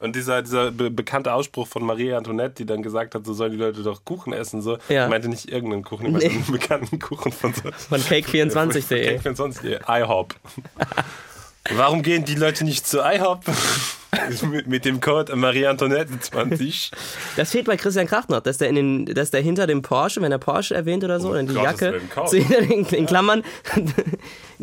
Und 0.00 0.14
dieser, 0.14 0.42
dieser 0.42 0.70
be 0.70 0.90
bekannte 0.90 1.32
Ausspruch 1.32 1.66
von 1.66 1.84
Marie 1.84 2.12
Antoinette, 2.14 2.54
die 2.54 2.66
dann 2.66 2.82
gesagt 2.82 3.14
hat, 3.16 3.26
so 3.26 3.32
sollen 3.34 3.50
die 3.52 3.58
Leute 3.58 3.82
doch 3.82 4.04
Kuchen 4.04 4.32
essen, 4.32 4.62
so, 4.62 4.78
Ja. 4.88 5.08
meinte 5.08 5.28
nicht 5.28 5.50
irgendeinen 5.50 5.82
Kuchen, 5.82 6.04
die 6.06 6.10
meinte 6.12 6.28
Nee. 6.28 6.34
einen 6.34 6.46
bekannten 6.52 6.98
Kuchen 7.00 7.32
von 7.32 7.52
so. 7.52 7.62
Von 7.72 8.00
cake24.de. 8.00 9.18
Cake24.de. 9.20 9.80
IHOP. 9.88 10.34
Warum 11.74 12.02
gehen 12.02 12.24
die 12.24 12.36
Leute 12.36 12.64
nicht 12.64 12.86
zu 12.86 13.00
IHOP? 13.00 13.42
mit, 14.50 14.66
mit 14.68 14.84
dem 14.84 15.00
Code 15.00 15.34
Marie 15.36 15.66
Antoinette 15.66 16.18
20. 16.18 16.92
Das 17.36 17.50
fehlt 17.50 17.66
bei 17.66 17.76
Christian 17.76 18.06
Kracht 18.06 18.30
noch, 18.30 18.40
dass 18.40 18.56
der, 18.58 18.68
in 18.68 18.76
den, 18.76 19.06
dass 19.06 19.30
der 19.32 19.42
hinter 19.42 19.66
dem 19.66 19.82
Porsche, 19.82 20.22
wenn 20.22 20.32
er 20.32 20.38
Porsche 20.38 20.74
erwähnt 20.74 21.04
oder 21.04 21.20
so, 21.20 21.26
Um 21.28 21.32
oder 21.34 21.42
die 21.42 21.54
Gottes 21.54 21.80
Jacke, 21.80 22.00
so 22.26 22.36
hinter 22.36 22.62
den 22.62 22.86
in 22.86 23.06
Klammern, 23.06 23.42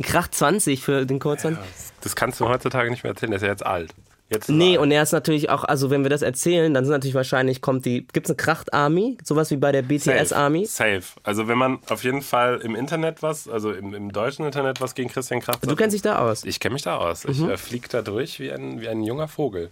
Kracht 0.02 0.34
20 0.34 0.82
für 0.82 1.06
den 1.06 1.20
Code 1.20 1.38
20. 1.42 1.64
Das 2.02 2.16
kannst 2.16 2.40
du 2.40 2.48
heutzutage 2.48 2.90
nicht 2.90 3.04
mehr 3.04 3.12
erzählen, 3.12 3.32
der 3.32 3.38
ist 3.38 3.44
ja 3.44 3.50
jetzt 3.50 3.66
alt. 3.66 3.94
Jetzt 4.30 4.50
Nee, 4.50 4.78
und 4.80 4.90
er 4.90 5.04
ist 5.04 5.12
natürlich 5.12 5.50
auch, 5.50 5.64
also 5.64 5.92
wenn 5.92 6.04
wir 6.04 6.10
das 6.10 6.24
erzählen, 6.24 6.74
dann 6.74 6.84
sind 6.84 6.92
natürlich 6.92 7.14
wahrscheinlich, 7.14 7.62
kommt 7.62 7.86
die, 7.86 8.08
gibt's 8.12 8.30
eine 8.30 8.38
Kracht-Army, 8.38 9.20
sowas 9.24 9.52
wie 9.52 9.58
bei 9.58 9.72
der 9.72 9.84
BTS-Army? 9.84 10.66
Safe. 10.66 11.04
Also 11.22 11.48
wenn 11.48 11.60
man 11.60 11.80
auf 11.90 12.04
jeden 12.04 12.24
Fall 12.24 12.60
im 12.64 12.76
Internet 12.76 13.22
was, 13.22 13.48
also 13.48 13.72
im, 13.72 13.94
im 13.94 14.12
deutschen 14.12 14.46
Internet 14.46 14.82
was 14.82 14.96
gegen 14.96 15.10
Christian 15.10 15.42
Kracht 15.42 15.64
Du 15.64 15.70
sagt, 15.70 15.78
kennst 15.80 15.94
dich 15.94 16.02
da 16.02 16.18
aus. 16.18 16.44
Ich 16.44 16.60
kenne 16.60 16.74
mich 16.74 16.82
da 16.82 16.98
aus. 16.98 17.26
Ich 17.26 17.40
äh, 17.40 17.56
fliege 17.58 17.88
da 17.88 18.02
durch 18.02 18.40
wie 18.40 18.52
ein, 18.52 18.82
wie 18.82 18.88
ein 18.88 19.04
junger 19.04 19.28
Vogel. 19.28 19.70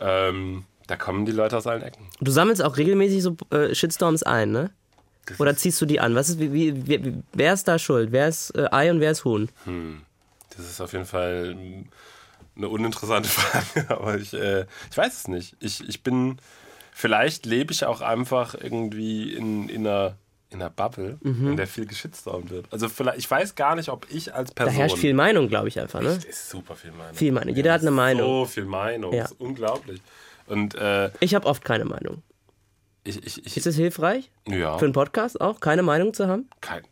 Ähm, 0.00 0.64
da 0.88 0.96
kommen 0.96 1.24
die 1.24 1.32
Leute 1.32 1.56
aus 1.56 1.68
allen 1.68 1.82
Ecken. 1.82 2.08
Du 2.20 2.32
sammelst 2.32 2.62
auch 2.62 2.76
regelmäßig 2.76 3.22
so 3.22 3.36
äh, 3.50 3.72
Shitstorms 3.72 4.24
ein, 4.24 4.50
ne? 4.50 4.70
Oder 5.38 5.56
ziehst 5.56 5.80
du 5.80 5.86
die 5.86 6.00
an? 6.00 6.16
Was 6.16 6.28
ist, 6.28 6.40
wie, 6.40 6.52
wie, 6.52 6.86
wie, 6.86 7.14
wer 7.32 7.52
ist 7.54 7.68
da 7.68 7.78
schuld? 7.78 8.10
Wer 8.10 8.26
ist 8.26 8.50
äh, 8.56 8.66
Ei 8.72 8.90
und 8.90 8.98
wer 8.98 9.12
ist 9.12 9.24
Huhn? 9.24 9.48
Das 10.56 10.68
ist 10.68 10.80
auf 10.80 10.92
jeden 10.92 11.04
Fall 11.04 11.54
mm, 11.54 11.88
eine 12.56 12.68
uninteressante 12.68 13.28
Frage, 13.28 13.90
aber 13.90 14.16
ich, 14.18 14.32
äh, 14.34 14.66
ich 14.90 14.96
weiß 14.96 15.12
es 15.14 15.28
nicht. 15.28 15.56
Ich, 15.60 15.86
ich 15.88 16.02
bin, 16.02 16.38
vielleicht 16.92 17.46
lebe 17.46 17.72
ich 17.72 17.84
auch 17.84 18.00
einfach 18.00 18.54
irgendwie 18.54 19.32
in, 19.32 19.68
in 19.68 19.86
einer 19.86 20.16
in 20.50 20.60
einer 20.60 20.68
Bubble, 20.68 21.16
in 21.22 21.56
der 21.56 21.66
viel 21.66 21.86
geschitstormt 21.86 22.50
wird. 22.50 22.66
Also 22.70 22.90
vielleicht, 22.90 23.16
ich 23.16 23.30
weiß 23.30 23.54
gar 23.54 23.74
nicht, 23.74 23.88
ob 23.88 24.06
ich 24.10 24.34
als 24.34 24.50
Da 24.50 24.64
Person. 24.64 24.74
herrscht 24.80 24.98
viel 24.98 25.14
Meinung, 25.14 25.48
glaube 25.48 25.68
ich 25.68 25.80
einfach, 25.80 26.02
ne? 26.02 26.08
Es 26.10 26.24
ist 26.26 26.50
super 26.50 26.76
viel 26.76 26.92
Meinung. 26.92 27.14
Viel 27.14 27.32
Meinung. 27.32 27.54
Jeder 27.56 27.72
hat 27.72 27.80
eine 27.80 27.90
Meinung. 27.90 28.26
So 28.26 28.44
viel 28.44 28.66
Meinung. 28.66 29.14
Ja. 29.14 29.22
Das 29.22 29.30
ist 29.32 29.40
unglaublich. 29.40 30.02
Und 30.46 30.74
äh, 30.74 31.10
Ich 31.20 31.34
habe 31.34 31.46
oft 31.46 31.64
keine 31.64 31.86
Meinung. 31.86 32.22
ich, 33.04 33.24
ich, 33.24 33.46
ich 33.46 33.56
Ist 33.56 33.66
es 33.66 33.76
hilfreich? 33.76 34.30
ja, 34.46 34.76
Für 34.76 34.84
einen 34.84 34.92
Podcast 34.92 35.40
auch? 35.40 35.58
Keine 35.60 35.82
Meinung 35.82 36.12
zu 36.12 36.28
haben? 36.28 36.50
kein, 36.60 36.82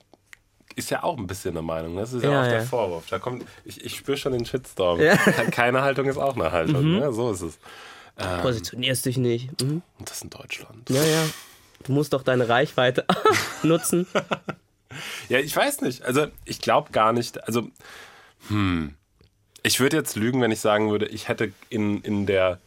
ist 0.81 0.91
ja 0.91 1.03
auch 1.05 1.17
ein 1.17 1.27
bisschen 1.27 1.53
eine 1.53 1.63
Meinung. 1.63 1.95
ne? 1.95 2.01
Das 2.01 2.13
ist 2.13 2.25
ja, 2.25 2.31
Ja, 2.33 2.41
auch 2.41 2.45
ja. 2.47 2.51
der 2.51 2.63
Vorwurf. 2.63 3.05
Da 3.09 3.19
kommt, 3.19 3.45
ich, 3.65 3.85
ich 3.85 3.97
spüre 3.97 4.17
schon 4.19 4.33
den 4.33 4.45
Shitstorm. 4.45 5.01
Ja. 5.01 5.15
Mhm. 5.15 5.19
Ke- 5.33 5.51
Keine 5.51 5.83
Haltung 5.83 6.07
ist 6.07 6.17
auch 6.19 6.35
eine 6.35 6.51
Haltung. 6.53 6.99
Ne? 6.99 7.13
So 7.13 7.31
ist 7.33 7.43
es. 7.43 7.59
Positionierst 8.43 9.07
dich 9.07 9.17
nicht. 9.17 9.63
Mhm. 9.63 9.83
Und 9.99 10.11
das 10.11 10.21
in 10.23 10.31
Deutschland. 10.31 10.91
Ja, 10.91 11.03
ja. 11.03 11.23
Du 11.85 11.93
musst 11.93 12.13
doch 12.13 12.23
deine 12.23 12.49
Reichweite 12.49 13.07
nutzen. 13.63 14.07
Ja, 15.29 15.39
ich 15.39 15.55
weiß 15.57 15.81
nicht. 15.83 16.03
Also 16.03 16.27
ich 16.45 16.61
glaube 16.61 16.91
gar 16.93 17.13
nicht. 17.13 17.43
Also, 17.47 17.69
hm. 18.49 18.95
Ich 19.63 19.79
würde 19.79 19.97
jetzt 19.99 20.17
lügen, 20.17 20.41
wenn 20.41 20.51
ich 20.51 20.61
sagen 20.61 20.91
würde, 20.91 21.07
ich 21.07 21.29
hätte 21.29 21.53
in, 21.69 22.01
in 22.03 22.25
der 22.27 22.59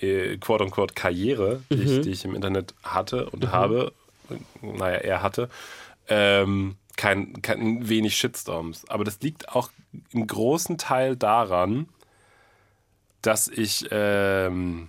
äh, 0.00 0.38
quote-unquote 0.38 0.94
Karriere, 0.94 1.62
die, 1.70 1.74
ich, 1.82 2.00
die 2.00 2.10
ich 2.10 2.24
im 2.24 2.34
Internet 2.34 2.72
hatte 2.82 3.28
und 3.28 3.52
habe, 3.52 3.92
naja, 4.62 4.96
er 4.96 5.22
hatte, 5.22 5.50
ähm, 6.08 6.76
kein, 7.00 7.40
kein 7.40 7.88
wenig 7.88 8.14
Shitstorms. 8.16 8.84
Aber 8.90 9.04
das 9.04 9.20
liegt 9.22 9.48
auch 9.48 9.70
im 10.12 10.26
großen 10.26 10.76
Teil 10.76 11.16
daran, 11.16 11.88
dass 13.22 13.48
ich, 13.48 13.88
ähm, 13.90 14.88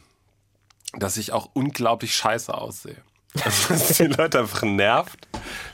dass 0.91 1.15
ich 1.15 1.31
auch 1.31 1.49
unglaublich 1.53 2.13
scheiße 2.13 2.53
aussehe. 2.53 2.97
Also, 3.45 3.69
dass 3.69 3.95
die 3.95 4.07
Leute 4.07 4.39
einfach 4.39 4.63
nervt. 4.63 5.25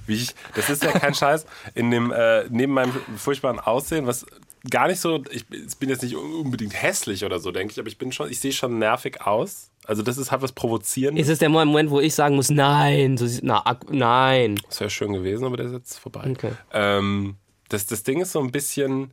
Wie 0.05 0.13
ich, 0.13 0.35
das 0.53 0.69
ist 0.69 0.83
ja 0.83 0.91
kein 0.91 1.15
Scheiß. 1.15 1.47
In 1.73 1.89
dem, 1.89 2.11
äh, 2.11 2.43
neben 2.49 2.73
meinem 2.73 2.93
furchtbaren 3.17 3.59
Aussehen, 3.59 4.05
was 4.05 4.27
gar 4.69 4.89
nicht 4.89 4.99
so, 4.99 5.23
ich 5.31 5.47
bin 5.47 5.89
jetzt 5.89 6.03
nicht 6.03 6.15
unbedingt 6.15 6.79
hässlich 6.79 7.25
oder 7.25 7.39
so, 7.39 7.51
denke 7.51 7.71
ich, 7.71 7.79
aber 7.79 7.87
ich 7.87 7.97
bin 7.97 8.11
schon, 8.11 8.29
ich 8.29 8.39
sehe 8.39 8.53
schon 8.53 8.77
nervig 8.77 9.21
aus. 9.21 9.71
Also 9.87 10.03
das 10.03 10.17
ist 10.17 10.31
halt 10.31 10.41
was 10.41 10.51
Provozierendes. 10.51 11.25
Ist 11.27 11.33
es 11.33 11.39
der 11.39 11.49
Moment, 11.49 11.89
wo 11.89 11.99
ich 12.01 12.13
sagen 12.13 12.35
muss, 12.35 12.49
nein, 12.49 13.17
so, 13.17 13.25
na, 13.41 13.63
nein. 13.89 14.59
Das 14.67 14.79
wäre 14.81 14.89
schön 14.89 15.13
gewesen, 15.13 15.45
aber 15.45 15.55
der 15.57 15.67
ist 15.67 15.71
jetzt 15.73 15.97
vorbei. 15.99 16.29
Okay. 16.31 16.51
Ähm, 16.73 17.35
das, 17.69 17.85
das 17.85 18.03
Ding 18.03 18.19
ist 18.21 18.33
so 18.33 18.39
ein 18.41 18.51
bisschen, 18.51 19.11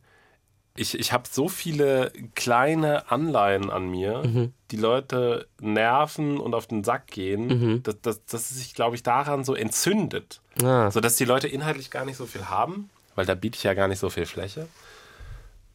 ich, 0.75 0.99
ich 0.99 1.13
habe 1.13 1.23
so 1.31 1.47
viele 1.47 2.11
kleine 2.35 3.09
Anleihen 3.09 3.69
an 3.69 3.89
mir, 3.89 4.21
Mhm. 4.25 4.51
die 4.71 4.75
Leute 4.77 5.47
nerven 5.61 6.37
und 6.37 6.53
auf 6.53 6.67
den 6.67 6.83
Sack 6.83 7.07
gehen, 7.07 7.47
Mhm. 7.47 7.83
dass, 7.83 8.01
dass, 8.01 8.25
dass 8.25 8.51
es 8.51 8.57
sich, 8.57 8.73
glaube 8.75 8.95
ich, 8.97 9.03
daran 9.03 9.45
so 9.45 9.55
entzündet. 9.55 10.41
Ah. 10.61 10.91
Sodass 10.91 11.15
die 11.15 11.25
Leute 11.25 11.47
inhaltlich 11.47 11.89
gar 11.89 12.03
nicht 12.03 12.17
so 12.17 12.25
viel 12.25 12.45
haben, 12.49 12.89
weil 13.15 13.25
da 13.25 13.35
biete 13.35 13.55
ich 13.57 13.63
ja 13.63 13.73
gar 13.73 13.87
nicht 13.87 13.99
so 13.99 14.09
viel 14.09 14.25
Fläche. 14.25 14.67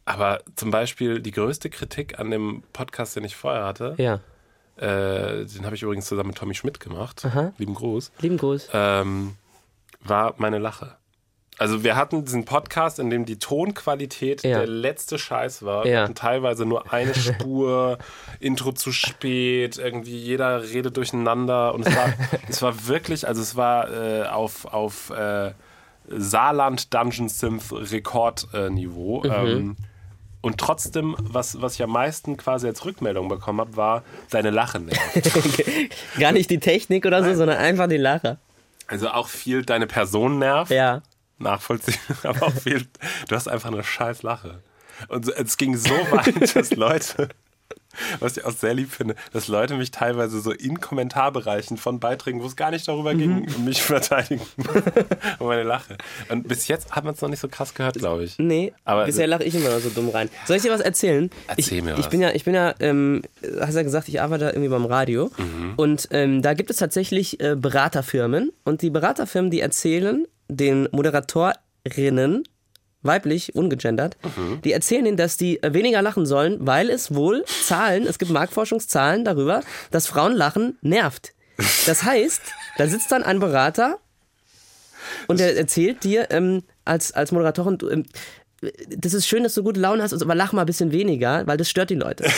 Aber 0.05 0.41
zum 0.55 0.71
Beispiel 0.71 1.21
die 1.21 1.31
größte 1.31 1.69
Kritik 1.69 2.19
an 2.19 2.31
dem 2.31 2.63
Podcast, 2.73 3.15
den 3.15 3.23
ich 3.23 3.35
vorher 3.35 3.63
hatte, 3.65 3.95
Ja. 3.97 4.19
Äh, 4.77 5.45
den 5.45 5.65
habe 5.65 5.75
ich 5.75 5.83
übrigens 5.83 6.05
zusammen 6.07 6.29
mit 6.29 6.37
Tommy 6.37 6.53
Schmidt 6.55 6.79
gemacht. 6.79 7.23
Aha. 7.25 7.53
Lieben 7.57 7.73
Gruß 7.75 8.11
Lieben 8.19 8.37
Gruß. 8.37 8.69
ähm, 8.73 9.35
war 10.03 10.33
meine 10.37 10.57
Lache. 10.59 10.95
Also 11.57 11.83
wir 11.83 11.95
hatten 11.95 12.25
diesen 12.25 12.45
Podcast, 12.45 12.97
in 12.97 13.11
dem 13.11 13.25
die 13.25 13.37
Tonqualität 13.37 14.41
Ja. 14.43 14.57
der 14.59 14.67
letzte 14.67 15.19
Scheiß 15.19 15.63
war. 15.63 15.85
Ja. 15.85 16.03
Hatten 16.03 16.15
teilweise 16.15 16.65
nur 16.65 16.91
eine 16.91 17.13
Spur, 17.15 17.99
Intro 18.39 18.71
zu 18.71 18.91
spät, 18.91 19.77
irgendwie 19.77 20.17
jeder 20.17 20.63
redet 20.63 20.97
durcheinander 20.97 21.75
und 21.75 21.85
es 21.85 21.95
war, 21.95 22.13
es 22.49 22.61
war 22.63 22.87
wirklich, 22.87 23.27
also 23.27 23.41
es 23.41 23.55
war 23.55 23.91
äh, 23.91 24.23
auf, 24.23 24.65
auf 24.65 25.11
äh, 25.11 25.51
Saarland 26.07 26.91
Dungeon 26.93 27.29
Synth 27.29 27.71
Rekordniveau. 27.71 29.23
Mhm. 29.23 29.31
Ähm, 29.31 29.75
und 30.41 30.57
trotzdem, 30.57 31.15
was, 31.19 31.61
was 31.61 31.75
ich 31.75 31.83
am 31.83 31.91
meisten 31.91 32.35
quasi 32.35 32.67
als 32.67 32.83
Rückmeldung 32.83 33.27
bekommen 33.29 33.59
habe, 33.59 33.75
war 33.75 34.03
deine 34.31 34.49
Lache 34.49 34.79
nervt. 34.79 35.31
Gar 36.19 36.31
nicht 36.31 36.49
die 36.49 36.59
Technik 36.59 37.05
oder 37.05 37.23
so, 37.23 37.33
sondern 37.35 37.57
einfach 37.57 37.87
die 37.87 37.97
Lache. 37.97 38.37
Also 38.87 39.09
auch 39.09 39.27
viel 39.27 39.63
deine 39.63 39.87
Person 39.87 40.39
nervt. 40.39 40.71
Ja. 40.71 41.01
nachvollziehen, 41.37 41.99
aber 42.23 42.47
auch 42.47 42.53
viel, 42.53 42.87
du 43.27 43.35
hast 43.35 43.47
einfach 43.47 43.71
eine 43.71 43.83
scheiß 43.83 44.23
Lache. 44.23 44.61
Und 45.07 45.27
es 45.27 45.57
ging 45.57 45.77
so 45.77 45.89
weit, 46.11 46.55
dass 46.55 46.71
Leute, 46.71 47.29
was 48.19 48.37
ich 48.37 48.45
auch 48.45 48.51
sehr 48.51 48.73
lieb 48.73 48.91
finde, 48.91 49.15
dass 49.33 49.47
Leute 49.47 49.75
mich 49.75 49.91
teilweise 49.91 50.39
so 50.41 50.51
in 50.51 50.79
Kommentarbereichen 50.79 51.77
von 51.77 51.99
Beiträgen, 51.99 52.41
wo 52.41 52.45
es 52.45 52.55
gar 52.55 52.71
nicht 52.71 52.87
darüber 52.87 53.13
ging, 53.15 53.47
mich 53.65 53.81
verteidigen 53.81 54.41
und 55.39 55.47
meine 55.47 55.63
Lache. 55.63 55.97
Und 56.29 56.47
bis 56.47 56.67
jetzt 56.67 56.91
hat 56.91 57.03
man 57.03 57.13
es 57.13 57.21
noch 57.21 57.29
nicht 57.29 57.39
so 57.39 57.47
krass 57.47 57.73
gehört, 57.73 57.95
glaube 57.95 58.23
ich. 58.23 58.37
Nee, 58.39 58.73
Aber- 58.85 59.05
bisher 59.05 59.27
lache 59.27 59.43
ich 59.43 59.55
immer 59.55 59.79
so 59.79 59.89
dumm 59.89 60.09
rein. 60.09 60.29
Soll 60.45 60.57
ich 60.57 60.63
dir 60.63 60.71
was 60.71 60.81
erzählen? 60.81 61.29
Erzähl 61.47 61.79
ich, 61.79 61.83
mir 61.83 61.91
ich 61.93 61.99
was. 61.99 62.09
bin 62.09 62.21
ja, 62.21 62.31
ich 62.31 62.43
bin 62.43 62.53
ja, 62.53 62.73
ähm, 62.79 63.21
hast 63.59 63.75
ja 63.75 63.83
gesagt, 63.83 64.07
ich 64.09 64.21
arbeite 64.21 64.45
irgendwie 64.49 64.69
beim 64.69 64.85
Radio 64.85 65.29
Mhm. 65.37 65.73
und 65.77 66.07
ähm, 66.11 66.41
da 66.41 66.53
gibt 66.53 66.69
es 66.69 66.77
tatsächlich 66.77 67.39
äh, 67.39 67.55
Beraterfirmen 67.55 68.51
und 68.63 68.81
die 68.81 68.89
Beraterfirmen, 68.89 69.51
die 69.51 69.59
erzählen 69.61 70.25
den 70.47 70.87
Moderatorinnen 70.91 72.43
weiblich, 73.03 73.55
ungegendert, 73.55 74.17
Mhm. 74.37 74.61
die 74.61 74.71
erzählen 74.73 75.05
ihnen, 75.05 75.17
dass 75.17 75.37
die 75.37 75.61
äh, 75.63 75.73
weniger 75.73 76.01
lachen 76.01 76.25
sollen, 76.25 76.57
weil 76.65 76.89
es 76.89 77.13
wohl 77.13 77.43
Zahlen, 77.65 78.05
es 78.05 78.19
gibt 78.19 78.31
Marktforschungszahlen 78.31 79.25
darüber, 79.25 79.61
dass 79.91 80.07
Frauen 80.07 80.33
lachen 80.35 80.77
nervt. 80.81 81.33
Das 81.85 82.03
heißt, 82.03 82.41
da 82.77 82.87
sitzt 82.87 83.11
dann 83.11 83.23
ein 83.23 83.39
Berater 83.39 83.99
und 85.27 85.39
der 85.39 85.57
erzählt 85.57 86.03
dir 86.03 86.27
ähm, 86.31 86.63
als, 86.85 87.11
als 87.11 87.31
Moderatorin, 87.31 87.77
du, 87.77 87.89
ähm, 87.89 88.05
das 88.89 89.13
ist 89.13 89.27
schön, 89.27 89.43
dass 89.43 89.55
du 89.55 89.63
gute 89.63 89.79
Laune 89.79 90.03
hast, 90.03 90.13
aber 90.13 90.35
lach 90.35 90.53
mal 90.53 90.61
ein 90.61 90.67
bisschen 90.67 90.91
weniger, 90.91 91.45
weil 91.47 91.57
das 91.57 91.69
stört 91.69 91.89
die 91.89 91.95
Leute. 91.95 92.25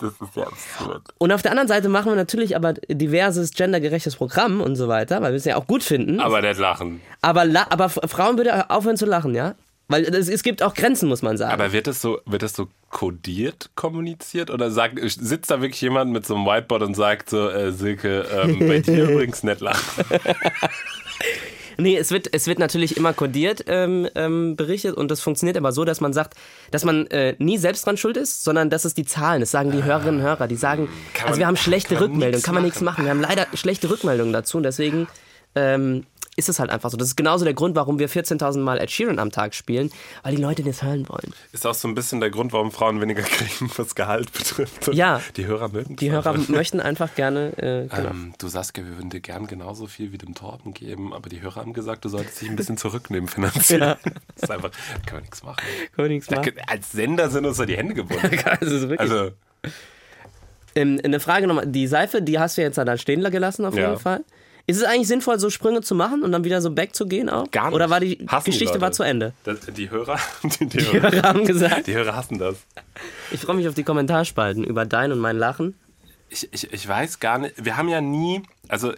Das 0.00 0.12
ist 0.12 0.36
ja 0.36 0.42
absurd. 0.42 1.02
Und 1.18 1.32
auf 1.32 1.40
der 1.40 1.52
anderen 1.52 1.68
Seite 1.68 1.88
machen 1.88 2.10
wir 2.10 2.16
natürlich 2.16 2.56
aber 2.56 2.74
diverses 2.74 3.52
gendergerechtes 3.52 4.16
Programm 4.16 4.60
und 4.60 4.74
so 4.74 4.88
weiter, 4.88 5.22
weil 5.22 5.32
wir 5.32 5.36
es 5.36 5.44
ja 5.44 5.56
auch 5.56 5.68
gut 5.68 5.84
finden. 5.84 6.20
Aber 6.20 6.42
nicht 6.42 6.58
lachen. 6.58 7.00
Aber, 7.22 7.44
la 7.44 7.68
aber 7.70 7.88
Frauen 7.88 8.36
würde 8.36 8.68
aufhören 8.70 8.96
zu 8.96 9.06
lachen, 9.06 9.34
ja? 9.34 9.54
Weil 9.88 10.02
es, 10.02 10.28
es 10.28 10.42
gibt 10.42 10.62
auch 10.62 10.74
Grenzen, 10.74 11.08
muss 11.08 11.22
man 11.22 11.36
sagen. 11.36 11.52
Aber 11.52 11.72
wird 11.72 11.86
das 11.86 12.02
so, 12.02 12.20
wird 12.26 12.42
das 12.42 12.54
so 12.54 12.66
kodiert 12.90 13.70
kommuniziert? 13.76 14.50
Oder 14.50 14.70
sagt, 14.70 14.98
sitzt 15.00 15.50
da 15.50 15.60
wirklich 15.62 15.80
jemand 15.80 16.10
mit 16.10 16.26
so 16.26 16.34
einem 16.34 16.44
Whiteboard 16.44 16.82
und 16.82 16.94
sagt 16.94 17.30
so, 17.30 17.48
äh, 17.48 17.70
Silke, 17.72 18.26
ähm, 18.32 18.58
bei 18.60 18.80
dir 18.80 19.04
übrigens 19.10 19.42
nicht 19.44 19.60
lachen? 19.60 20.04
Nee, 21.78 21.96
es 21.96 22.10
wird, 22.10 22.28
es 22.32 22.46
wird 22.46 22.58
natürlich 22.58 22.96
immer 22.96 23.12
kodiert 23.12 23.64
ähm, 23.66 24.08
ähm, 24.14 24.56
berichtet 24.56 24.96
und 24.96 25.10
das 25.10 25.20
funktioniert 25.20 25.56
aber 25.56 25.72
so, 25.72 25.84
dass 25.84 26.00
man 26.00 26.12
sagt, 26.12 26.34
dass 26.70 26.84
man 26.84 27.06
äh, 27.08 27.34
nie 27.38 27.58
selbst 27.58 27.86
dran 27.86 27.96
schuld 27.96 28.16
ist, 28.16 28.44
sondern 28.44 28.70
dass 28.70 28.84
es 28.84 28.94
die 28.94 29.04
Zahlen, 29.04 29.40
das 29.40 29.50
sagen 29.50 29.70
die 29.72 29.82
Hörerinnen 29.84 30.20
und 30.20 30.22
Hörer, 30.26 30.46
die 30.48 30.56
sagen, 30.56 30.88
also 31.18 31.30
man- 31.30 31.38
wir 31.38 31.46
haben 31.46 31.56
schlechte 31.56 32.00
Rückmeldungen, 32.00 32.42
kann 32.42 32.54
man 32.54 32.62
nichts 32.64 32.80
machen. 32.80 33.04
machen. 33.04 33.04
Wir 33.04 33.10
haben 33.10 33.20
leider 33.20 33.46
schlechte 33.54 33.90
Rückmeldungen 33.90 34.32
dazu 34.32 34.56
und 34.58 34.62
deswegen 34.62 35.06
ähm, 35.56 36.04
ist 36.36 36.48
es 36.48 36.58
halt 36.58 36.70
einfach 36.70 36.90
so. 36.90 36.96
Das 36.96 37.08
ist 37.08 37.16
genauso 37.16 37.44
der 37.44 37.54
Grund, 37.54 37.76
warum 37.76 37.98
wir 37.98 38.08
14.000 38.08 38.58
Mal 38.58 38.78
Ed 38.78 38.90
Sheeran 38.90 39.18
am 39.18 39.30
Tag 39.30 39.54
spielen, 39.54 39.90
weil 40.22 40.34
die 40.36 40.42
Leute 40.42 40.62
das 40.62 40.82
hören 40.82 41.08
wollen. 41.08 41.32
Ist 41.52 41.66
auch 41.66 41.74
so 41.74 41.86
ein 41.88 41.94
bisschen 41.94 42.20
der 42.20 42.30
Grund, 42.30 42.52
warum 42.52 42.72
Frauen 42.72 43.00
weniger 43.00 43.22
kriegen, 43.24 43.70
was 43.76 43.94
Gehalt 43.94 44.32
betrifft. 44.32 44.88
Ja. 44.92 45.20
Die 45.36 45.46
Hörer 45.46 45.68
mögen 45.68 45.96
Die 45.96 46.10
Hörer 46.10 46.36
möchten 46.48 46.80
einfach 46.80 47.14
gerne, 47.14 47.52
äh, 47.58 47.86
genau. 47.94 48.10
Ähm, 48.10 48.34
du 48.38 48.48
Saskia, 48.48 48.84
wir 48.84 48.96
würden 48.96 49.10
dir 49.10 49.20
gern 49.20 49.46
genauso 49.46 49.86
viel 49.86 50.12
wie 50.12 50.18
dem 50.18 50.34
Torben 50.34 50.74
geben, 50.74 51.12
aber 51.12 51.28
die 51.28 51.40
Hörer 51.40 51.56
haben 51.60 51.72
gesagt, 51.72 52.04
du 52.04 52.08
solltest 52.08 52.40
dich 52.40 52.48
ein 52.50 52.56
bisschen 52.56 52.76
zurücknehmen 52.76 53.28
finanziell. 53.28 53.80
Ja. 53.80 53.98
Das 54.34 54.42
ist 54.44 54.50
einfach, 54.50 54.70
können 55.06 55.18
wir 55.18 55.20
nichts 55.22 55.42
machen. 55.42 55.56
Können 55.94 56.08
wir 56.08 56.14
nichts 56.14 56.30
machen. 56.30 56.52
als 56.66 56.92
Sender 56.92 57.30
sind 57.30 57.46
uns 57.46 57.56
da 57.58 57.66
die 57.66 57.76
Hände 57.76 57.94
gebunden. 57.94 58.30
Also, 58.44 58.78
so 58.78 58.88
wirklich. 58.88 59.10
Also, 59.10 59.30
Ähm, 60.74 61.00
eine 61.04 61.20
Frage 61.20 61.46
nochmal. 61.46 61.66
Die 61.66 61.86
Seife, 61.86 62.20
die 62.20 62.38
hast 62.38 62.56
du 62.58 62.62
jetzt 62.62 62.76
da 62.78 62.96
stehen 62.98 63.22
gelassen 63.30 63.64
auf 63.64 63.76
Ja. 63.76 63.90
jeden 63.90 64.00
Fall. 64.00 64.24
Ist 64.66 64.78
es 64.78 64.82
eigentlich 64.84 65.08
sinnvoll, 65.08 65.38
so 65.38 65.50
Sprünge 65.50 65.82
zu 65.82 65.94
machen 65.94 66.22
und 66.22 66.32
dann 66.32 66.44
wieder 66.44 66.62
so 66.62 66.70
back 66.70 66.94
zu 66.94 67.06
gehen 67.06 67.28
auch? 67.28 67.50
Gar 67.50 67.66
nicht. 67.66 67.74
Oder 67.74 67.90
war 67.90 68.00
die 68.00 68.24
Hassen 68.28 68.46
die 68.46 68.50
Geschichte 68.52 68.80
war 68.80 68.92
zu 68.92 69.02
Ende? 69.02 69.34
das, 69.44 69.60
die 69.76 69.90
Hörer, 69.90 70.18
die, 70.42 70.66
die, 70.66 70.78
Die 70.78 70.84
Hörer, 70.92 71.12
Hörer 71.12 71.22
haben 71.28 71.44
gesagt. 71.44 71.86
die 71.86 71.94
Hörer 71.94 72.16
hassen 72.16 72.38
das. 72.38 72.56
Ich 73.30 73.40
freue 73.40 73.56
mich 73.56 73.68
auf 73.68 73.74
die 73.74 73.82
Kommentarspalten 73.84 74.64
über 74.64 74.86
dein 74.86 75.12
und 75.12 75.18
mein 75.18 75.36
Lachen. 75.36 75.74
Ich, 76.30 76.48
ich, 76.52 76.72
ich 76.72 76.88
weiß 76.88 77.20
gar 77.20 77.38
nicht, 77.38 77.62
wir 77.64 77.76
haben 77.76 77.88
ja 77.88 78.00
nie, 78.00 78.42
also 78.66 78.92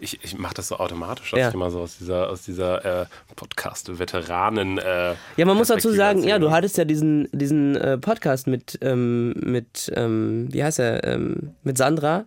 ich, 0.00 0.22
ich 0.24 0.36
mache 0.36 0.54
das 0.54 0.68
so 0.68 0.76
automatisch, 0.78 1.30
dass 1.30 1.38
Ja. 1.40 1.48
ich 1.48 1.54
immer 1.54 1.70
so 1.70 1.80
aus 1.80 1.96
dieser, 1.98 2.28
aus 2.28 2.42
dieser 2.42 3.02
äh, 3.02 3.06
Podcast-Veteranen. 3.36 4.78
Äh, 4.78 5.14
Ja, 5.36 5.46
man 5.46 5.56
muss 5.56 5.68
dazu 5.68 5.90
sagen, 5.92 6.24
ja, 6.24 6.38
du 6.40 6.50
hattest 6.50 6.76
ja 6.76 6.84
diesen, 6.84 7.28
diesen 7.32 7.76
äh, 7.76 7.96
Podcast 7.96 8.46
mit, 8.48 8.78
ähm, 8.82 9.30
mit 9.34 9.90
ähm, 9.94 10.48
wie 10.50 10.62
heißt 10.64 10.80
er, 10.80 11.04
ähm, 11.04 11.54
mit 11.62 11.78
Sandra. 11.78 12.24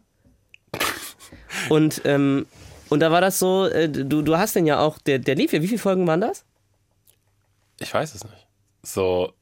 Und, 1.70 2.02
ähm, 2.06 2.46
und 2.90 3.00
da 3.00 3.12
war 3.12 3.22
das 3.22 3.40
so, 3.40 3.68
äh, 3.68 3.90
du, 3.90 4.22
du 4.22 4.38
hast 4.38 4.56
den 4.56 4.66
ja 4.66 4.80
auch, 4.80 4.98
der, 5.00 5.20
der 5.20 5.36
lief 5.36 5.54
ja, 5.54 5.62
wie 5.62 5.68
viele 5.68 5.80
Folgen 5.80 6.08
waren 6.08 6.22
das? 6.22 6.46
Ich 7.80 7.94
weiß 7.94 8.16
es 8.16 8.24
nicht. 8.24 8.48
So 8.84 9.34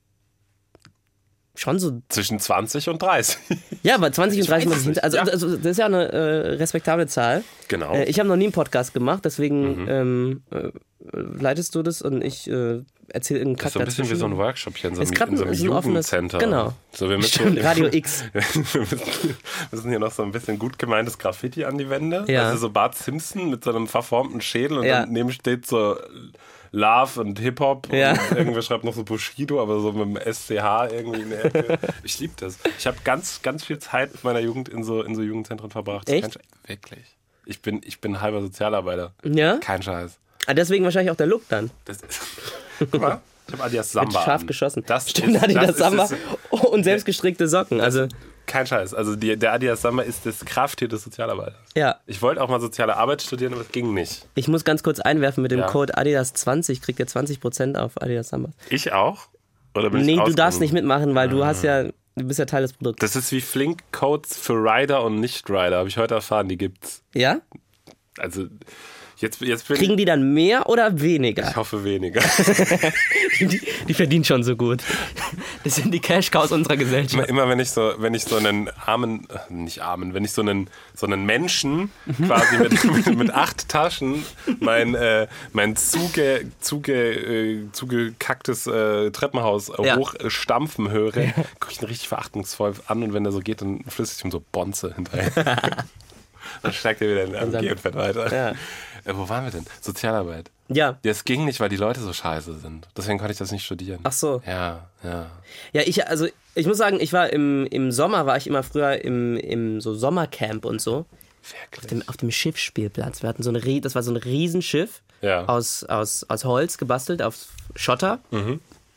Schon 1.56 1.78
so, 1.78 2.02
zwischen 2.10 2.40
20 2.40 2.90
und 2.90 3.00
30. 3.02 3.38
ja, 3.84 3.94
aber 3.96 4.12
20 4.12 4.42
und 4.42 4.50
30 4.50 4.70
weiß 4.70 4.76
Mal 4.78 4.84
hinter, 4.86 5.04
also, 5.04 5.18
ja. 5.18 5.24
also 5.24 5.56
das 5.56 5.66
ist 5.66 5.78
ja 5.78 5.86
eine 5.86 6.12
äh, 6.12 6.50
respektable 6.56 7.06
Zahl. 7.08 7.44
genau. 7.68 7.94
Äh, 7.94 8.06
ich 8.06 8.18
habe 8.20 8.28
noch 8.28 8.36
nie 8.38 8.46
einen 8.46 8.54
Podcast 8.54 8.94
gemacht, 8.94 9.24
deswegen 9.24 9.84
Mhm. 9.84 9.88
ähm, 9.90 10.42
äh, 10.52 10.70
leitest 11.14 11.76
du 11.76 11.84
das 11.84 12.02
und 12.02 12.24
ich 12.24 12.50
äh, 12.50 12.82
erzähle 13.10 13.46
das 13.46 13.58
Kack 13.60 13.68
ist 13.68 13.74
so 13.74 13.80
ein 13.82 13.86
bisschen 13.86 14.10
wie 14.10 14.16
so 14.16 14.26
ein 14.26 14.36
Workshop 14.38 14.78
hier 14.78 14.90
in 14.90 14.96
so 14.96 15.02
Ist 15.04 15.10
einem, 15.10 15.16
grad 15.18 15.30
in 15.30 15.38
so 15.38 15.44
ein- 15.44 15.48
einem 15.50 15.54
ist 15.54 15.62
ein 15.62 15.70
offenes- 15.70 16.12
Jugendcenter. 16.12 16.38
genau. 16.40 16.74
So, 16.92 17.08
wir 17.10 17.18
müssen, 17.18 17.34
Stimmt, 17.34 17.64
Radio 17.64 17.88
X. 17.92 18.24
wir 18.34 18.42
müssen, 18.82 19.36
müssen 19.72 19.90
hier 19.92 20.00
noch 20.00 20.12
so 20.12 20.24
ein 20.24 20.32
bisschen 20.32 20.58
gut 20.58 20.80
gemeintes 20.80 21.20
Graffiti 21.20 21.66
an 21.66 21.78
die 21.78 21.88
Wände. 21.90 22.26
Ja. 22.30 22.46
Also 22.48 22.58
so 22.58 22.70
Bart 22.72 22.96
Simpson 22.96 23.52
mit 23.52 23.64
so 23.64 23.70
einem 23.70 23.88
verformten 23.88 24.42
Schädel 24.42 24.80
und 24.80 24.86
Ja. 24.86 25.02
daneben 25.06 25.32
steht 25.32 25.68
so 25.68 25.98
Love 26.75 27.22
und 27.22 27.39
Hip-Hop 27.39 27.94
Ja. 27.94 28.12
und 28.13 28.32
irgendwer 28.38 28.62
schreibt 28.63 28.84
noch 28.84 28.94
so 28.96 29.03
Bushido, 29.03 29.62
aber 29.62 29.80
so 29.80 29.92
mit 29.94 30.25
dem 30.25 30.34
SCH 30.34 30.92
irgendwie 30.92 31.22
in 31.22 31.30
der 31.30 31.46
Ecke. 31.46 31.77
Ich 32.03 32.20
liebe 32.20 32.34
das. 32.38 32.58
Ich 32.80 32.88
habe 32.88 32.98
ganz, 33.03 33.42
ganz 33.44 33.63
viel 33.63 33.77
Zeit 33.80 34.12
mit 34.12 34.24
meiner 34.24 34.39
Jugend 34.39 34.70
in 34.70 34.84
so, 34.84 35.03
in 35.03 35.15
so 35.15 35.22
Jugendzentren 35.22 35.70
verbracht. 35.70 36.10
Ist 36.10 36.25
Echt? 36.25 36.39
Wirklich. 36.65 37.15
Ich 37.46 37.62
bin, 37.62 37.82
ich 37.86 38.01
bin 38.01 38.22
halber 38.22 38.42
Sozialarbeiter. 38.42 39.13
Ja? 39.24 39.58
Kein 39.58 39.84
Scheiß. 39.84 40.18
Ah, 40.48 40.53
deswegen 40.56 40.84
wahrscheinlich 40.84 41.12
auch 41.12 41.15
der 41.18 41.27
Look 41.27 41.48
dann. 41.48 41.70
Das 41.86 41.98
ist, 42.01 42.20
guck 42.92 43.00
mal, 43.00 43.22
ich 43.48 43.53
habe 43.53 43.63
Adidas 43.63 43.92
Samba. 43.92 44.12
Mit 44.12 44.24
scharf 44.24 44.42
an. 44.42 44.48
geschossen. 44.48 44.84
Das 44.88 45.10
Stimmt, 45.12 45.36
ist, 45.36 45.44
Adidas 45.44 45.68
das 45.68 45.77
Samba 45.77 46.03
Ist, 46.06 46.15
und 46.50 46.84
selbstgestrickte 46.84 47.48
Socken. 47.48 47.82
Also, 47.82 48.08
kein 48.46 48.68
Scheiß. 48.68 48.94
Also 48.94 49.16
die, 49.16 49.38
der 49.38 49.54
Adidas 49.54 49.82
Samba 49.82 50.04
ist 50.04 50.26
das 50.26 50.44
Krafttier 50.46 50.88
des 50.88 51.04
Sozialarbeiters. 51.04 51.56
ja. 51.76 51.96
Ich 52.06 52.22
wollte 52.22 52.42
auch 52.42 52.50
mal 52.50 52.60
soziale 52.62 52.96
Arbeit 52.98 53.22
studieren, 53.22 53.54
aber 53.54 53.62
es 53.62 53.70
ging 53.72 53.94
nicht. 53.94 54.28
Ich 54.36 54.48
muss 54.48 54.64
ganz 54.64 54.84
kurz 54.84 55.00
einwerfen, 55.00 55.42
mit 55.42 55.52
dem 55.52 55.60
Ja. 55.60 55.68
Code 55.68 55.98
Adidas20 55.98 56.82
kriegt 56.82 57.00
ihr 57.00 57.08
20% 57.08 57.76
auf 57.78 58.02
Adidas 58.02 58.30
Samba. 58.30 58.50
Ich 58.70 58.92
auch? 58.94 59.28
Oder 59.76 59.90
bin 59.90 60.02
ich 60.02 60.06
Nee, 60.06 60.14
du 60.16 60.22
ausgenommen? 60.22 60.36
darfst 60.36 60.60
nicht 60.62 60.74
mitmachen, 60.74 61.16
weil 61.16 61.30
du 61.30 61.44
hast 61.46 61.64
ja, 61.64 61.84
du 61.84 61.94
bist 62.16 62.38
ja 62.40 62.46
Teil 62.46 62.62
des 62.62 62.74
Produkts. 62.74 63.00
Das 63.02 63.16
ist 63.16 63.32
wie 63.32 63.42
Flink-Codes 63.42 64.38
für 64.38 64.54
Rider 64.54 65.04
und 65.04 65.20
Nicht-Rider, 65.20 65.78
habe 65.78 65.90
ich 65.90 65.98
heute 65.98 66.14
erfahren, 66.16 66.48
die 66.48 66.58
gibt's. 66.58 67.02
Ja? 67.16 67.40
Also 68.20 68.46
jetzt, 69.24 69.42
jetzt 69.42 69.68
Kriegen 69.68 69.98
die 69.98 70.06
dann 70.06 70.34
mehr 70.34 70.70
oder 70.70 71.01
weniger? 71.01 71.50
ich 71.50 71.56
hoffe 71.56 71.84
weniger. 71.84 72.22
Die, 73.39 73.60
die 73.88 73.94
verdienen 73.96 74.24
schon 74.24 74.44
so 74.44 74.56
gut. 74.56 74.84
Das 75.63 75.75
sind 75.75 75.92
die 75.92 76.00
Cash-Cows 76.00 76.51
unserer 76.51 76.75
immer, 76.75 76.84
Gesellschaft. 76.84 77.27
immer 77.30 77.50
wenn 77.50 77.60
ich 77.60 77.72
so, 77.72 77.94
wenn 77.98 78.13
ich 78.13 78.24
so 78.25 78.36
einen 78.36 78.70
armen, 78.86 79.27
äh, 79.30 79.51
nicht 79.51 79.82
armen, 79.82 80.13
wenn 80.13 80.24
ich 80.24 80.32
so 80.34 80.42
einen, 80.42 80.70
so 80.94 81.08
einen 81.08 81.25
Menschen 81.25 81.89
Mhm. 82.06 82.25
quasi 82.27 82.58
mit, 82.58 82.84
mit, 83.08 83.18
mit 83.18 83.32
acht 83.34 83.68
Taschen 83.70 84.24
mein, 84.60 84.94
äh, 84.94 85.27
mein 85.51 85.75
zuge, 85.75 86.46
zuge, 86.60 86.94
äh, 86.94 87.72
zugekacktes 87.72 88.68
äh, 88.68 89.10
Treppenhaus 89.12 89.69
äh, 89.69 89.84
Ja. 89.88 89.95
hochstampfen 89.98 90.91
höre, 90.91 91.12
gucke 91.60 91.71
ich 91.71 91.82
ihn 91.82 91.88
richtig 91.88 92.10
verachtungsvoll 92.10 92.74
an 92.88 93.02
und 93.04 93.13
wenn 93.13 93.26
er 93.26 93.32
so 93.32 93.39
geht, 93.39 93.62
dann 93.62 93.84
flüssig 93.88 94.19
ich 94.19 94.26
ihm 94.26 94.32
so 94.32 94.43
Bonze 94.52 94.93
hinterher. 94.95 95.32
dann 96.62 96.74
steigt 96.74 97.02
er 97.02 97.10
wieder 97.10 97.24
in 97.24 97.32
den 97.34 97.56
AMG 97.56 97.71
und 97.71 97.80
fährt 97.80 97.95
weiter. 97.95 98.34
Ja. 98.34 98.54
Äh, 99.06 99.13
wo 99.16 99.28
waren 99.30 99.44
wir 99.46 99.52
denn? 99.52 99.66
Sozialarbeit. 99.82 100.50
Ja. 100.70 100.98
Es 101.04 101.26
ging 101.26 101.46
nicht, 101.46 101.60
weil 101.60 101.70
die 101.70 101.76
Leute 101.76 102.00
so 102.00 102.13
scheiße 102.13 102.58
sind. 102.60 102.88
Deswegen 102.96 103.18
konnte 103.20 103.34
ich 103.34 103.38
das 103.38 103.52
nicht 103.52 103.66
studieren. 103.66 104.00
Ach 104.04 104.12
so. 104.13 104.42
Ja, 104.48 104.88
ja. 105.04 105.30
Ja, 105.74 105.82
ich, 105.86 106.08
also, 106.08 106.28
ich 106.56 106.66
muss 106.68 106.78
sagen, 106.78 107.00
ich 107.00 107.12
war 107.13 107.32
im, 107.32 107.66
im 107.68 107.92
Sommer, 107.92 108.26
war 108.26 108.38
ich 108.38 108.48
immer 108.48 108.63
früher 108.63 109.04
im, 109.04 109.38
im 109.38 109.82
so 109.82 109.94
Sommercamp 109.94 110.66
und 110.66 110.82
so. 110.82 111.06
Wirklich. 111.72 111.88
Dem, 111.89 112.04
auf 112.08 112.16
dem 112.18 112.32
Schiffsspielplatz. 112.32 113.22
Wir 113.22 113.30
hatten 113.30 113.44
so 113.44 113.52
Rie- 113.52 113.82
das 113.82 113.96
war 113.96 114.04
so 114.04 114.12
ein 114.12 114.18
Riesenschiff 114.18 115.02
Ja. 115.22 115.46
aus, 115.46 115.84
aus, 115.84 116.26
aus 116.30 116.46
Holz 116.46 116.78
gebastelt 116.78 117.22
auf 117.22 117.48
Schotter. 117.76 118.20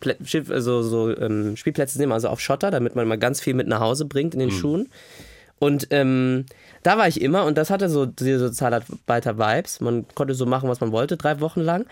Plä- 0.01 0.25
Schiff, 0.25 0.49
also 0.51 0.83
so 0.83 1.16
ähm, 1.16 1.57
Spielplätze 1.57 1.99
nehmen, 1.99 2.12
also 2.12 2.29
auf 2.29 2.40
Schotter, 2.40 2.71
damit 2.71 2.95
man 2.95 3.09
mal 3.09 3.19
ganz 3.19 3.40
viel 3.40 3.55
mit 3.55 3.66
nach 3.66 3.81
Hause 3.81 4.05
bringt 4.05 4.35
in 4.35 4.40
den 4.40 4.53
Schuhen. 4.53 4.88
Und 5.59 5.88
ähm, 5.90 6.45
da 6.83 6.99
war 6.99 7.09
ich 7.09 7.21
immer 7.21 7.45
und 7.45 7.57
das 7.57 7.71
hatte 7.71 7.88
so 7.88 8.07
diese 8.07 8.38
Sozialarbeiter-Vibes. 8.38 9.81
Man 9.81 10.07
konnte 10.14 10.35
so 10.35 10.47
machen, 10.47 10.69
was 10.69 10.81
man 10.81 10.92
wollte, 10.92 11.16
drei 11.16 11.40
Wochen 11.40 11.61
lang. 11.61 11.87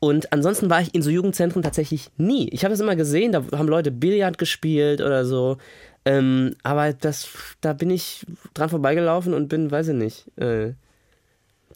Und 0.00 0.32
ansonsten 0.32 0.68
war 0.68 0.80
ich 0.80 0.94
in 0.94 1.02
so 1.02 1.10
Jugendzentren 1.10 1.62
tatsächlich 1.62 2.10
nie. 2.16 2.48
Ich 2.48 2.64
habe 2.64 2.74
es 2.74 2.80
immer 2.80 2.96
gesehen, 2.96 3.32
da 3.32 3.44
haben 3.56 3.68
Leute 3.68 3.92
Billard 3.92 4.36
gespielt 4.36 5.00
oder 5.00 5.24
so. 5.24 5.58
Ähm, 6.04 6.56
aber 6.64 6.92
das, 6.92 7.28
da 7.60 7.72
bin 7.72 7.90
ich 7.90 8.26
dran 8.54 8.68
vorbeigelaufen 8.68 9.34
und 9.34 9.48
bin, 9.48 9.70
weiß 9.70 9.88
ich 9.88 9.94
nicht, 9.94 10.38
äh, 10.38 10.72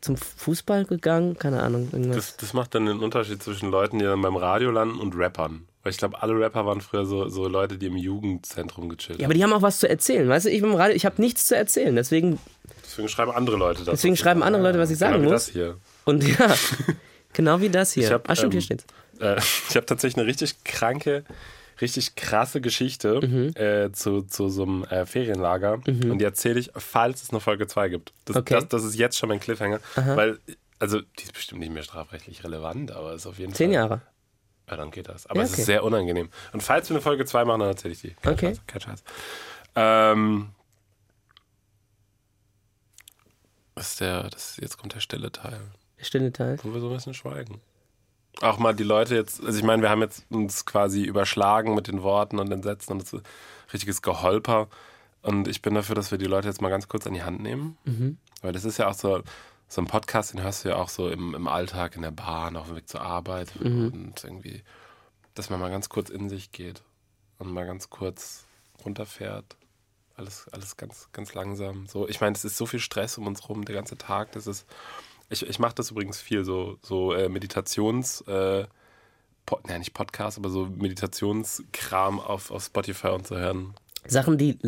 zum 0.00 0.16
Fußball 0.16 0.84
gegangen, 0.84 1.38
keine 1.38 1.62
Ahnung, 1.62 1.88
irgendwas. 1.92 2.16
Das, 2.16 2.36
das 2.36 2.52
macht 2.52 2.74
dann 2.74 2.86
den 2.86 2.98
Unterschied 2.98 3.42
zwischen 3.42 3.70
Leuten, 3.70 3.98
die 3.98 4.04
dann 4.04 4.22
beim 4.22 4.36
Radio 4.36 4.70
landen 4.70 4.98
und 4.98 5.16
Rappern. 5.16 5.66
Weil 5.86 5.92
ich 5.92 5.98
glaube, 5.98 6.20
alle 6.20 6.36
Rapper 6.36 6.66
waren 6.66 6.80
früher 6.80 7.06
so, 7.06 7.28
so 7.28 7.46
Leute, 7.46 7.78
die 7.78 7.86
im 7.86 7.96
Jugendzentrum 7.96 8.88
gechillt 8.88 9.20
Ja, 9.20 9.22
haben. 9.22 9.26
aber 9.26 9.34
die 9.34 9.44
haben 9.44 9.52
auch 9.52 9.62
was 9.62 9.78
zu 9.78 9.88
erzählen, 9.88 10.28
weißt 10.28 10.46
du? 10.46 10.50
Ich 10.50 10.60
bin 10.60 10.76
ich 10.92 11.06
habe 11.06 11.22
nichts 11.22 11.46
zu 11.46 11.54
erzählen, 11.56 11.94
deswegen 11.94 12.40
Deswegen 12.84 13.08
schreiben 13.08 13.30
andere 13.30 13.56
Leute 13.56 13.84
das. 13.84 13.92
Deswegen 13.94 14.16
schreiben 14.16 14.42
andere 14.42 14.64
Leute, 14.64 14.80
was 14.80 14.90
ich 14.90 14.98
sagen 14.98 15.12
genau 15.14 15.28
wie 15.28 15.32
muss. 15.32 15.44
das 15.46 15.52
hier. 15.52 15.76
und 16.04 16.24
ja, 16.26 16.52
genau 17.34 17.60
wie 17.60 17.68
das 17.70 17.92
hier. 17.92 18.02
Ich 18.02 18.10
hab, 18.12 18.28
ah, 18.28 18.34
stimmt, 18.34 18.54
ähm, 18.54 18.58
hier 18.58 18.62
steht's. 18.62 18.84
Äh, 19.20 19.36
ich 19.70 19.76
habe 19.76 19.86
tatsächlich 19.86 20.16
eine 20.18 20.26
richtig 20.26 20.64
kranke, 20.64 21.22
richtig 21.80 22.16
krasse 22.16 22.60
Geschichte 22.60 23.20
Mhm. 23.24 23.52
äh, 23.54 23.92
zu, 23.92 24.22
zu 24.22 24.48
so 24.48 24.64
einem 24.64 24.82
äh, 24.84 25.06
Ferienlager. 25.06 25.74
Und 25.86 26.18
die 26.18 26.24
erzähle 26.24 26.58
ich, 26.58 26.70
falls 26.74 27.22
es 27.22 27.30
eine 27.30 27.38
Folge 27.38 27.68
2 27.68 27.90
gibt. 27.90 28.12
Das, 28.24 28.34
Okay. 28.34 28.54
das, 28.54 28.66
das 28.66 28.82
ist 28.82 28.96
jetzt 28.96 29.16
schon 29.18 29.28
mein 29.28 29.38
Cliffhanger. 29.38 29.78
Weil, 29.94 30.38
also, 30.80 31.00
die 31.00 31.22
ist 31.22 31.32
bestimmt 31.32 31.60
nicht 31.60 31.72
mehr 31.72 31.84
strafrechtlich 31.84 32.42
relevant, 32.42 32.90
aber 32.90 33.14
ist 33.14 33.26
auf 33.26 33.38
jeden 33.38 33.54
Zehn 33.54 33.68
Fall. 33.68 33.74
Jahre. 33.74 34.00
Ja, 34.68 34.76
dann 34.76 34.90
geht 34.90 35.08
das. 35.08 35.26
Aber 35.26 35.38
Ja, 35.40 35.44
es 35.44 35.52
okay. 35.52 35.60
ist 35.60 35.66
sehr 35.66 35.84
unangenehm. 35.84 36.28
Und 36.52 36.62
falls 36.62 36.88
wir 36.90 36.96
eine 36.96 37.02
Folge 37.02 37.24
2 37.24 37.44
machen, 37.44 37.60
dann 37.60 37.68
erzähle 37.68 37.94
ich 37.94 38.00
die. 38.00 38.14
Kein 38.22 38.32
Okay. 38.34 38.48
Scheiß. 38.48 38.60
Kein 38.66 38.80
Scheiß. 38.80 39.04
Ähm, 39.76 40.48
das 43.74 43.90
ist 43.90 44.00
der, 44.00 44.28
das, 44.30 44.56
jetzt 44.56 44.78
kommt 44.78 44.94
der 44.94 45.00
stille 45.00 45.30
Teil, 45.30 45.60
Der 45.98 46.04
stille 46.04 46.32
Teil. 46.32 46.58
wo 46.62 46.72
wir 46.72 46.80
so 46.80 46.88
ein 46.88 46.94
bisschen 46.94 47.14
schweigen. 47.14 47.60
Auch 48.42 48.58
mal 48.58 48.74
die 48.74 48.84
Leute 48.84 49.14
jetzt, 49.14 49.42
also 49.42 49.56
ich 49.58 49.64
meine, 49.64 49.82
wir 49.82 49.88
haben 49.90 50.02
jetzt 50.02 50.24
uns 50.30 50.66
quasi 50.66 51.02
überschlagen 51.04 51.74
mit 51.74 51.86
den 51.88 52.02
Worten 52.02 52.38
und 52.38 52.50
den 52.50 52.62
Sätzen 52.62 52.92
und 52.92 53.02
es 53.02 53.12
ist 53.12 53.24
richtiges 53.72 54.02
Geholper. 54.02 54.68
Und 55.22 55.48
ich 55.48 55.62
bin 55.62 55.74
dafür, 55.74 55.94
dass 55.94 56.10
wir 56.10 56.18
die 56.18 56.26
Leute 56.26 56.48
jetzt 56.48 56.60
mal 56.60 56.68
ganz 56.68 56.86
kurz 56.88 57.06
an 57.06 57.14
die 57.14 57.22
Hand 57.22 57.40
nehmen. 57.40 57.76
Weil 58.42 58.52
das 58.52 58.64
ist 58.64 58.78
ja 58.78 58.88
auch 58.88 58.94
so, 58.94 59.22
so 59.68 59.80
ein 59.80 59.86
Podcast, 59.86 60.32
den 60.32 60.42
hörst 60.42 60.64
du 60.64 60.70
ja 60.70 60.76
auch 60.76 60.88
so 60.88 61.08
im, 61.08 61.34
im 61.34 61.48
Alltag, 61.48 61.96
in 61.96 62.02
der 62.02 62.12
Bahn, 62.12 62.56
auf 62.56 62.68
dem 62.68 62.76
Weg 62.76 62.88
zur 62.88 63.00
Arbeit 63.00 63.56
und 63.56 64.14
irgendwie, 64.22 64.62
dass 65.34 65.50
man 65.50 65.60
mal 65.60 65.70
ganz 65.70 65.88
kurz 65.88 66.08
in 66.08 66.28
sich 66.28 66.52
geht 66.52 66.82
und 67.38 67.52
mal 67.52 67.66
ganz 67.66 67.90
kurz 67.90 68.46
runterfährt. 68.84 69.56
Alles, 70.16 70.48
alles 70.52 70.76
ganz, 70.76 71.08
ganz 71.12 71.34
langsam. 71.34 71.86
So, 71.86 72.08
ich 72.08 72.20
meine, 72.20 72.34
es 72.34 72.44
ist 72.44 72.56
so 72.56 72.64
viel 72.64 72.80
Stress 72.80 73.18
um 73.18 73.26
uns 73.26 73.48
rum, 73.48 73.64
der 73.64 73.74
ganze 73.74 73.98
Tag. 73.98 74.32
Das 74.32 74.46
ist, 74.46 74.66
ich, 75.28 75.46
ich 75.46 75.58
mache 75.58 75.74
das 75.74 75.90
übrigens 75.90 76.20
viel, 76.20 76.44
so, 76.44 76.78
so 76.80 77.12
äh, 77.12 77.28
Meditations, 77.28 78.22
äh, 78.22 78.66
po, 79.44 79.60
nein, 79.66 79.80
nicht 79.80 79.92
Podcast, 79.92 80.38
aber 80.38 80.48
so 80.48 80.66
Meditationskram 80.66 82.18
auf, 82.20 82.50
auf 82.50 82.64
Spotify 82.64 83.08
und 83.08 83.26
so 83.26 83.36
hören. 83.36 83.74
Sachen, 84.06 84.38
die 84.38 84.58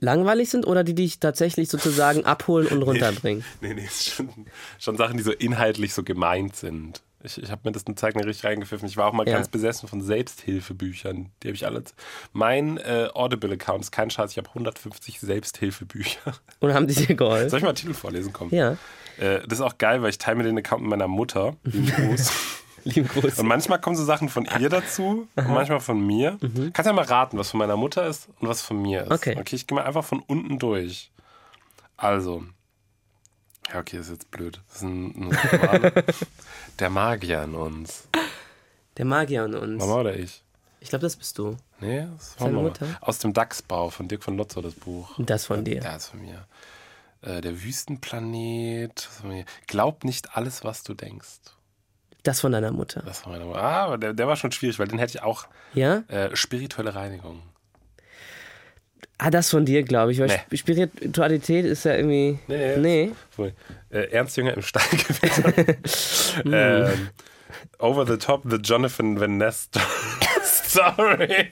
langweilig 0.00 0.50
sind 0.50 0.66
oder 0.66 0.84
die 0.84 0.94
dich 0.94 1.20
tatsächlich 1.20 1.68
sozusagen 1.68 2.24
abholen 2.24 2.66
und 2.68 2.82
runterbringen? 2.84 3.44
Nee, 3.60 3.74
nee, 3.74 3.84
ist 3.84 4.10
schon, 4.10 4.28
schon 4.78 4.96
Sachen, 4.96 5.16
die 5.16 5.22
so 5.22 5.32
inhaltlich 5.32 5.94
so 5.94 6.02
gemeint 6.02 6.56
sind. 6.56 7.02
Ich, 7.24 7.42
ich 7.42 7.50
habe 7.50 7.62
mir 7.64 7.72
das 7.72 7.84
eine 7.84 7.96
Zeit 7.96 8.14
lang 8.14 8.22
richtig 8.24 8.44
reingepfiffen. 8.44 8.86
Ich 8.88 8.96
war 8.96 9.06
auch 9.08 9.12
mal 9.12 9.26
Ja. 9.26 9.34
ganz 9.34 9.48
besessen 9.48 9.88
von 9.88 10.00
Selbsthilfebüchern. 10.02 11.30
Die 11.42 11.48
habe 11.48 11.56
ich 11.56 11.66
alle. 11.66 11.82
Mein 12.32 12.78
äh, 12.78 13.08
Audible-Account 13.12 13.82
ist 13.82 13.90
kein 13.90 14.08
Scheiß. 14.10 14.30
Ich 14.30 14.38
habe 14.38 14.48
150 14.50 15.18
Selbsthilfebücher. 15.20 16.34
Und 16.60 16.72
haben 16.74 16.86
die 16.86 16.94
dir 16.94 17.16
geholfen? 17.16 17.50
Soll 17.50 17.58
ich 17.58 17.64
mal 17.64 17.70
einen 17.70 17.76
Titel 17.76 17.94
vorlesen? 17.94 18.32
Komm. 18.32 18.50
Ja. 18.50 18.72
Äh, 19.18 19.40
das 19.48 19.58
ist 19.58 19.60
auch 19.62 19.78
geil, 19.78 20.00
weil 20.02 20.10
ich 20.10 20.18
teile 20.18 20.36
mir 20.36 20.44
den 20.44 20.58
Account 20.58 20.82
mit 20.82 20.90
meiner 20.90 21.08
Mutter. 21.08 21.56
Lieben 21.64 22.16
Gruß. 22.82 22.94
Lieben 22.94 23.08
Gruß. 23.08 23.38
Und 23.38 23.46
manchmal 23.46 23.80
kommen 23.80 23.96
so 23.96 24.04
Sachen 24.04 24.28
von 24.28 24.46
ihr 24.58 24.68
dazu 24.68 25.28
und 25.36 25.48
manchmal 25.48 25.80
von 25.80 26.04
mir. 26.04 26.38
Kannst 26.72 26.86
ja 26.86 26.92
mal 26.92 27.04
raten, 27.04 27.38
was 27.38 27.50
von 27.50 27.58
meiner 27.58 27.76
Mutter 27.76 28.06
ist 28.06 28.28
und 28.40 28.48
was 28.48 28.62
von 28.62 28.80
mir 28.80 29.02
ist. 29.02 29.08
Mhm. 29.08 29.14
Okay. 29.14 29.36
Okay, 29.38 29.56
ich 29.56 29.66
gehe 29.66 29.76
mal 29.76 29.84
einfach 29.84 30.04
von 30.04 30.20
unten 30.20 30.58
durch. 30.58 31.10
Also. 31.96 32.44
Ja, 33.72 33.80
okay, 33.80 33.98
ist 33.98 34.10
jetzt 34.10 34.30
blöd. 34.30 34.60
Das 34.68 34.76
ist 34.76 34.82
ein, 34.82 35.30
ein. 35.30 35.92
Der 36.78 36.90
Magier 36.90 37.42
in 37.44 37.54
uns. 37.54 38.08
Der 38.96 39.04
Magier 39.04 39.44
in 39.44 39.54
uns. 39.54 39.78
Mama 39.78 40.00
oder 40.00 40.16
ich? 40.16 40.42
Ich 40.80 40.90
glaube, 40.90 41.02
das 41.02 41.16
bist 41.16 41.36
du. 41.38 41.56
Nee, 41.80 42.06
das 42.16 42.40
war 42.40 42.48
Mama. 42.48 42.62
Mutter? 42.62 42.86
Aus 43.00 43.18
dem 43.18 43.32
Dachsbau 43.32 43.90
von 43.90 44.08
Dirk 44.08 44.22
von 44.22 44.36
Lotzer, 44.36 44.62
das 44.62 44.74
Buch. 44.74 45.10
Das 45.18 45.46
von 45.46 45.64
dir. 45.64 45.84
Ist 45.84 46.06
von 46.06 46.20
mir. 46.20 46.46
Äh, 47.20 47.40
der 47.40 47.62
Wüstenplanet. 47.62 49.08
Glaub 49.66 50.04
nicht 50.04 50.36
alles, 50.36 50.64
was 50.64 50.82
du 50.84 50.94
denkst. 50.94 51.40
Das 52.24 52.40
von 52.40 52.52
deiner 52.52 52.72
Mutter. 52.72 53.02
Das 53.06 53.24
war 53.24 53.32
meine 53.32 53.44
Mutter. 53.44 53.62
Ah, 53.62 53.84
aber 53.84 53.98
der, 53.98 54.12
der 54.12 54.26
war 54.26 54.36
schon 54.36 54.52
schwierig, 54.52 54.78
weil 54.78 54.88
den 54.88 54.98
hätte 54.98 55.16
ich 55.18 55.22
auch. 55.22 55.46
Ja? 55.74 56.02
Äh, 56.08 56.34
spirituelle 56.34 56.94
Reinigung. 56.94 57.42
Ah, 59.18 59.30
das 59.30 59.50
von 59.50 59.64
dir, 59.64 59.82
glaube 59.82 60.12
ich. 60.12 60.20
Weil 60.20 60.28
Nee. 60.50 60.56
Spiritualität 60.56 61.64
ist 61.64 61.84
ja 61.84 61.94
irgendwie. 61.94 62.38
Nee, 62.46 62.76
Nee. 62.76 63.12
Äh, 63.90 64.10
Ernst 64.12 64.36
Jünger 64.36 64.54
im 64.54 64.62
Steingewitter. 64.62 65.74
ähm, 66.92 67.08
over 67.78 68.06
the 68.06 68.16
Top, 68.16 68.42
The 68.48 68.56
Jonathan 68.56 69.20
Van 69.20 69.38
Ness 69.38 69.68
Story. 70.44 71.48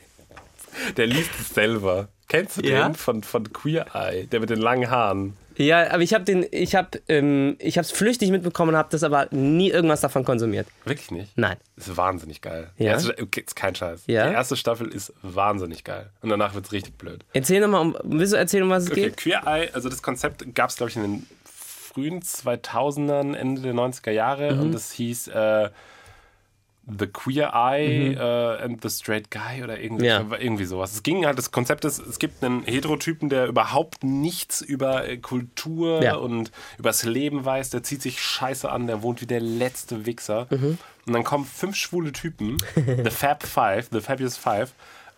Der 0.97 1.07
liest 1.07 1.31
es 1.41 1.49
selber. 1.51 2.09
Kennst 2.29 2.59
du 2.59 2.63
Ja? 2.69 2.89
den 2.89 2.95
von, 2.95 3.23
von 3.23 3.53
Queer 3.53 3.87
Eye? 3.95 4.27
Der 4.27 4.41
mit 4.41 4.51
den 4.51 4.59
langen 4.61 4.91
Haaren. 4.91 5.37
Ja, 5.57 5.91
aber 5.91 6.03
ich 6.03 6.13
habe 6.15 6.25
den, 6.25 6.47
ich 6.51 6.75
habe, 6.75 7.01
ähm, 7.09 7.57
ich 7.59 7.79
habe 7.79 7.85
es 7.85 7.91
flüchtig 7.91 8.31
mitbekommen, 8.31 8.77
habe 8.77 8.89
das 8.91 9.03
aber 9.03 9.29
nie 9.31 9.71
irgendwas 9.71 10.01
davon 10.01 10.25
konsumiert. 10.25 10.67
Wirklich 10.85 11.11
nicht? 11.11 11.37
Nein. 11.37 11.57
Ist 11.77 11.97
wahnsinnig 11.97 12.41
geil. 12.43 12.71
Ja? 12.77 12.93
erste, 12.93 13.13
ist 13.13 13.57
kein 13.57 13.75
Scheiß. 13.75 14.05
Ja? 14.07 14.29
Die 14.29 14.35
erste 14.35 14.57
Staffel 14.57 14.89
ist 14.89 15.13
wahnsinnig 15.23 15.85
geil. 15.85 16.11
Und 16.21 16.29
danach 16.29 16.55
wird 16.55 16.67
es 16.67 16.73
richtig 16.73 16.95
blöd. 16.99 17.25
Erzähl 17.33 17.61
nochmal, 17.61 17.81
um, 17.81 17.97
willst 18.05 18.33
du 18.33 18.37
erzählen, 18.37 18.65
um 18.65 18.71
was 18.71 18.85
es 18.85 18.91
Okay, 18.91 19.05
geht? 19.05 19.17
Queer 19.17 19.43
Eye, 19.47 19.71
also 19.73 19.89
das 19.89 20.03
Konzept 20.03 20.55
gab 20.55 20.71
es, 20.71 20.77
glaube 20.77 20.91
ich, 20.91 20.97
in 20.97 21.03
den 21.03 21.27
frühen 21.45 22.21
2000ern, 22.21 23.35
Ende 23.35 23.63
der 23.63 23.75
90er 23.75 24.11
Jahre. 24.11 24.55
Mhm. 24.55 24.61
Und 24.61 24.73
das 24.73 24.93
hieß 24.93 25.29
äh, 25.29 25.71
The 26.87 27.09
Queer 27.09 27.53
Eye 27.53 28.11
Mhm. 28.11 28.17
äh, 28.17 28.63
and 28.65 28.81
the 28.83 28.89
Straight 28.89 29.31
Guy 29.31 29.65
oder 29.65 29.81
irgendwie, 29.81 30.07
Ja. 30.07 30.25
irgendwie 30.39 30.65
sowas. 30.67 30.93
Es 30.93 31.03
ging 31.03 31.27
halt, 31.27 31.37
das 31.37 31.51
Konzept 31.51 31.85
ist, 31.85 31.99
es 31.99 32.19
gibt 32.21 32.45
einen 32.45 32.63
Heterotypen, 32.63 33.29
der 33.29 33.47
überhaupt 33.49 34.05
nichts 34.05 34.61
über 34.61 35.09
äh, 35.09 35.17
Kultur 35.17 36.03
Ja. 36.03 36.15
und 36.15 36.53
übers 36.79 37.03
Leben 37.03 37.45
weiß. 37.45 37.71
Der 37.71 37.83
zieht 37.83 38.03
sich 38.03 38.21
scheiße 38.23 38.71
an, 38.71 38.87
der 38.87 39.03
wohnt 39.03 39.21
wie 39.21 39.27
der 39.27 39.41
letzte 39.41 40.07
Wichser. 40.07 40.47
Mhm. 40.51 40.79
Und 41.07 41.13
dann 41.13 41.25
kommen 41.25 41.45
fünf 41.45 41.75
schwule 41.77 42.13
Typen, 42.13 42.57
The 42.77 43.11
Fab 43.11 43.43
Five, 43.45 43.89
The 43.91 44.01
Fabulous 44.01 44.37
Five, 44.37 44.73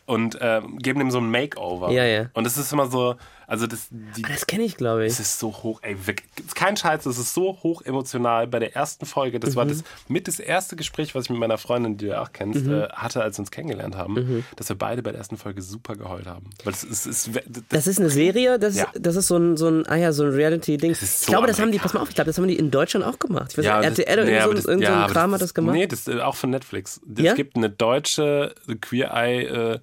und 0.07 0.39
ähm, 0.41 0.79
geben 0.79 1.01
dem 1.01 1.11
so 1.11 1.19
ein 1.19 1.31
Makeover. 1.31 1.91
Ja, 1.91 2.05
ja. 2.05 2.27
Und 2.33 2.47
es 2.47 2.57
ist 2.57 2.73
immer 2.73 2.87
so, 2.87 3.17
also 3.49 3.67
das, 3.67 3.89
die, 3.91 4.23
Das 4.23 4.47
kenne 4.47 4.63
ich, 4.65 4.77
glaube 4.77 5.05
ich. 5.07 5.13
es 5.15 5.19
ist 5.21 5.39
so 5.41 5.49
hoch, 5.63 5.81
ey, 5.83 5.97
ist 6.37 6.55
kein 6.55 6.77
Scheiß, 6.77 7.07
es 7.07 7.19
ist 7.19 7.33
so 7.35 7.59
hoch 7.63 7.83
emotional 7.83 8.47
bei 8.47 8.59
der 8.59 8.77
ersten 8.77 9.07
Folge. 9.07 9.41
Das 9.41 9.57
war 9.57 9.65
Mhm. 9.65 9.71
das 9.71 9.85
mit 10.07 10.29
das 10.29 10.39
erste 10.39 10.77
Gespräch, 10.77 11.15
was 11.15 11.25
ich 11.25 11.31
mit 11.31 11.39
meiner 11.41 11.57
Freundin, 11.59 11.97
die 11.97 12.05
du 12.05 12.11
ja 12.13 12.23
auch 12.23 12.33
kennst, 12.33 12.67
Mhm. 12.67 12.73
äh, 12.75 12.89
hatte, 12.91 13.23
als 13.23 13.39
wir 13.39 13.41
uns 13.41 13.51
kennengelernt 13.51 13.97
haben, 13.97 14.45
dass 14.57 14.69
wir 14.69 14.77
beide 14.77 15.03
bei 15.03 15.11
der 15.13 15.19
ersten 15.19 15.39
Folge 15.39 15.63
super 15.63 15.97
geheult 15.97 16.27
haben. 16.27 16.51
Weil 16.63 16.75
es 16.75 16.85
ist, 16.85 17.07
ist, 17.07 17.31
das, 17.47 17.63
Das 17.71 17.87
ist 17.87 17.99
eine 17.99 18.11
Serie, 18.11 18.59
das, 18.59 18.77
Ja. 18.77 18.87
das 18.95 19.17
ist 19.17 19.27
so 19.29 19.37
ein, 19.39 19.57
so 19.57 19.69
ein, 19.69 19.87
ah 19.89 19.97
ja, 19.97 20.13
so 20.13 20.25
ein 20.25 20.31
Reality-Ding. 20.31 20.91
ist 20.91 21.03
Ich 21.03 21.11
so 21.11 21.33
glaube, 21.33 21.47
das 21.47 21.59
haben 21.59 21.73
die, 21.73 21.79
pass 21.79 21.95
mal 21.95 22.01
auf, 22.01 22.11
ich 22.11 22.15
glaube, 22.15 22.27
das 22.29 22.37
haben 22.37 22.47
die 22.49 22.57
in 22.59 22.71
Deutschland 22.71 23.05
auch 23.07 23.19
gemacht. 23.19 23.53
Ich 23.53 23.59
weiß 23.59 23.65
nicht, 23.65 23.99
RTL 23.99 24.19
oder 24.19 24.25
nee, 24.27 24.39
irgend 24.39 24.63
so, 24.63 24.69
irgend 24.69 24.85
so 24.87 24.93
ja, 24.93 25.07
Kram 25.09 25.33
hat 25.33 25.41
das 25.41 25.55
gemacht. 25.55 25.75
Nee, 25.75 25.87
das 25.87 26.07
ist 26.07 26.21
auch 26.21 26.37
von 26.37 26.51
Netflix. 26.51 27.01
Es 27.17 27.23
Ja? 27.25 27.33
gibt 27.35 27.57
eine 27.57 27.71
deutsche 27.71 28.55
Queer 28.83 29.11
Eye 29.15 29.45
äh, 29.47 29.79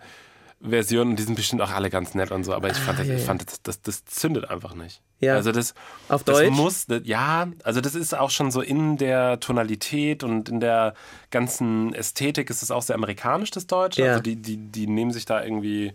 Version 0.70 1.10
und 1.10 1.16
die 1.20 1.24
sind 1.24 1.36
bestimmt 1.36 1.62
auch 1.62 1.72
alle 1.72 1.90
ganz 1.90 2.14
nett 2.16 2.32
und 2.32 2.44
so, 2.44 2.54
aber 2.54 2.70
ich 2.70 2.78
fand, 2.78 3.00
das, 3.00 3.06
Ah, 3.08 3.10
ja, 3.12 3.16
ich 3.18 3.24
fand 3.24 3.46
das, 3.46 3.62
das, 3.62 3.82
das 3.82 4.06
zündet 4.06 4.50
einfach 4.50 4.76
nicht. 4.76 5.02
Ja. 5.20 5.36
Also 5.36 5.52
das, 5.52 5.74
Auf 6.10 6.24
das 6.24 6.38
Deutsch? 6.40 6.52
muss, 6.52 6.86
das, 6.88 7.02
ja, 7.06 7.48
also 7.64 7.82
das 7.82 7.96
ist 7.96 8.14
auch 8.16 8.30
schon 8.30 8.52
so 8.52 8.62
in 8.62 8.98
der 8.98 9.40
Tonalität 9.40 10.24
und 10.24 10.50
in 10.50 10.60
der 10.60 10.94
ganzen 11.32 11.94
Ästhetik 11.94 12.50
ist 12.50 12.64
es 12.64 12.72
auch 12.72 12.82
sehr 12.82 12.96
amerikanisch, 12.96 13.52
das 13.52 13.68
Deutsche. 13.68 14.04
Ja. 14.04 14.12
Also 14.12 14.24
die, 14.24 14.36
die, 14.36 14.58
die 14.58 14.88
nehmen 14.88 15.12
sich 15.12 15.26
da 15.26 15.44
irgendwie 15.44 15.94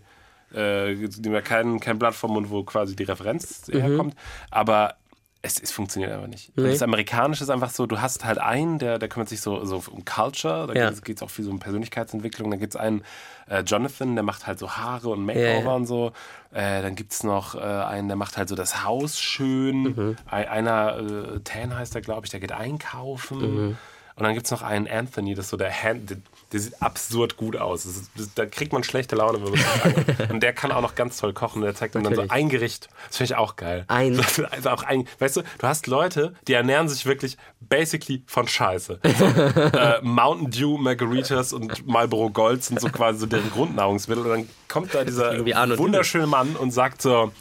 äh, 0.53 0.95
die 0.95 1.21
nehmen 1.21 1.35
ja 1.35 1.41
kein, 1.41 1.79
kein 1.79 1.97
Blatt 1.97 2.13
vom 2.13 2.31
Mund, 2.33 2.49
wo 2.49 2.63
quasi 2.63 2.95
die 2.95 3.03
Referenz 3.03 3.67
Mhm. 3.67 3.79
herkommt. 3.79 4.15
Aber 4.49 4.95
es, 5.43 5.59
es 5.59 5.71
funktioniert 5.71 6.11
einfach 6.11 6.27
nicht. 6.27 6.55
Nee. 6.55 6.69
Das 6.69 6.81
Amerikanische 6.83 7.43
ist 7.43 7.49
einfach 7.49 7.71
so, 7.71 7.87
du 7.87 7.99
hast 7.99 8.23
halt 8.25 8.37
einen, 8.37 8.77
der, 8.77 8.99
der 8.99 9.09
kümmert 9.09 9.27
sich 9.29 9.41
so, 9.41 9.65
so 9.65 9.81
um 9.91 10.05
Culture, 10.05 10.67
da 10.67 10.73
Ja. 10.73 10.91
geht 10.91 11.17
es 11.17 11.23
auch 11.23 11.29
viel 11.31 11.45
so 11.45 11.51
um 11.51 11.59
Persönlichkeitsentwicklung. 11.59 12.51
Dann 12.51 12.59
gibt 12.59 12.75
es 12.75 12.79
einen 12.79 13.03
äh, 13.47 13.61
Jonathan, 13.61 14.15
der 14.15 14.23
macht 14.23 14.45
halt 14.45 14.59
so 14.59 14.69
Haare 14.71 15.09
und 15.09 15.25
Makeover 15.25 15.63
ja. 15.63 15.73
und 15.75 15.87
so. 15.87 16.11
Äh, 16.51 16.81
dann 16.83 16.95
gibt 16.95 17.13
es 17.13 17.23
noch 17.23 17.55
äh, 17.55 17.59
einen, 17.59 18.07
der 18.07 18.17
macht 18.17 18.37
halt 18.37 18.49
so 18.49 18.55
das 18.55 18.83
Haus 18.83 19.19
schön. 19.19 19.83
Mhm. 19.83 20.15
Ein, 20.29 20.47
einer, 20.47 20.97
äh, 20.97 21.39
Tan 21.43 21.75
heißt 21.75 21.95
der, 21.95 22.01
glaube 22.01 22.25
ich, 22.25 22.31
der 22.31 22.39
geht 22.39 22.51
einkaufen. 22.51 23.39
Mhm. 23.39 23.77
Und 24.15 24.23
dann 24.25 24.33
gibt 24.35 24.45
es 24.45 24.51
noch 24.51 24.61
einen 24.61 24.87
Anthony, 24.87 25.33
das 25.33 25.45
ist 25.45 25.51
so 25.51 25.57
der 25.57 25.71
Hand, 25.71 26.17
der, 26.51 26.59
sieht 26.59 26.81
absurd 26.81 27.37
gut 27.37 27.55
aus. 27.55 27.83
Das 27.83 27.95
ist, 27.95 28.11
das, 28.15 28.33
da 28.33 28.45
kriegt 28.45 28.73
man 28.73 28.83
schlechte 28.83 29.15
Laune, 29.15 29.43
wenn 29.43 29.51
man 29.51 29.59
das 29.59 29.83
anguckt. 29.83 30.29
Und 30.31 30.43
der 30.43 30.53
kann 30.53 30.71
auch 30.71 30.81
noch 30.81 30.95
ganz 30.95 31.17
toll 31.17 31.33
kochen. 31.33 31.61
Der 31.61 31.75
zeigt 31.75 31.95
dann, 31.95 32.03
dann 32.03 32.15
so 32.15 32.21
Natürlich. 32.21 32.43
ein 32.43 32.49
Gericht. 32.49 32.89
Das 33.07 33.17
finde 33.17 33.33
ich 33.33 33.37
auch 33.37 33.55
geil. 33.55 33.85
Ein. 33.87 34.21
Also 34.51 34.69
auch 34.69 34.83
ein, 34.83 35.07
weißt 35.19 35.37
du, 35.37 35.41
du 35.41 35.67
hast 35.67 35.87
Leute, 35.87 36.33
die 36.47 36.53
ernähren 36.53 36.89
sich 36.89 37.05
wirklich 37.05 37.37
basically 37.59 38.23
von 38.25 38.47
Scheiße. 38.47 38.99
So, 39.17 39.25
äh, 39.77 40.01
Mountain 40.01 40.51
Dew, 40.51 40.77
Margaritas 40.77 41.53
und 41.53 41.87
Marlboro 41.87 42.29
Gold 42.29 42.63
sind 42.63 42.79
so 42.81 42.89
quasi 42.89 43.19
so 43.19 43.25
deren 43.27 43.49
Grundnahrungsmittel. 43.51 44.23
Und 44.23 44.29
dann 44.29 44.49
kommt 44.67 44.93
da 44.93 45.03
dieser 45.03 45.39
wunderschöne 45.77 46.27
Mann 46.27 46.55
und 46.55 46.71
sagt 46.71 47.01
so, 47.01 47.31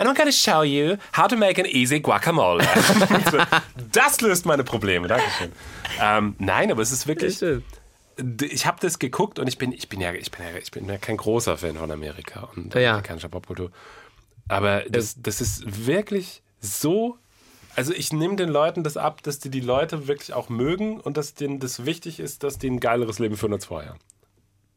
And 0.00 0.08
I'm 0.08 0.14
gonna 0.14 0.30
show 0.30 0.62
you 0.62 0.96
how 1.12 1.26
to 1.26 1.36
make 1.36 1.58
an 1.60 1.66
easy 1.66 1.98
guacamole. 1.98 2.64
das 3.92 4.20
löst 4.20 4.46
meine 4.46 4.62
Probleme, 4.62 5.08
Dankeschön. 5.08 5.50
Ähm, 6.00 6.36
nein, 6.38 6.70
aber 6.70 6.82
es 6.82 6.92
ist 6.92 7.08
wirklich. 7.08 7.42
Ich 8.42 8.66
habe 8.66 8.78
das 8.80 8.98
geguckt 8.98 9.38
und 9.38 9.46
ich 9.46 9.58
bin, 9.58 9.72
ich 9.72 9.88
bin 9.88 10.00
ja, 10.00 10.12
ich 10.12 10.30
bin 10.30 10.40
ja, 10.44 10.58
ich 10.60 10.70
bin 10.70 10.88
ja 10.88 10.98
kein 10.98 11.16
großer 11.16 11.56
Fan 11.56 11.76
von 11.76 11.90
Amerika 11.90 12.48
und 12.56 12.74
Ja. 12.74 12.92
amerikanischer 12.92 13.28
Popkultur. 13.28 13.70
Aber 14.48 14.82
das, 14.88 15.16
das 15.20 15.40
ist 15.40 15.86
wirklich 15.86 16.42
so. 16.60 17.16
Also 17.76 17.92
ich 17.92 18.12
nehme 18.12 18.34
den 18.36 18.48
Leuten 18.48 18.82
das 18.82 18.96
ab, 18.96 19.22
dass 19.22 19.38
die 19.38 19.50
die 19.50 19.60
Leute 19.60 20.08
wirklich 20.08 20.32
auch 20.32 20.48
mögen 20.48 21.00
und 21.00 21.16
dass 21.16 21.34
denen 21.34 21.60
das 21.60 21.84
wichtig 21.84 22.18
ist, 22.18 22.42
dass 22.42 22.58
die 22.58 22.68
ein 22.68 22.80
geileres 22.80 23.18
Leben 23.20 23.36
führen 23.36 23.52
als 23.52 23.66
vorher. 23.66 23.94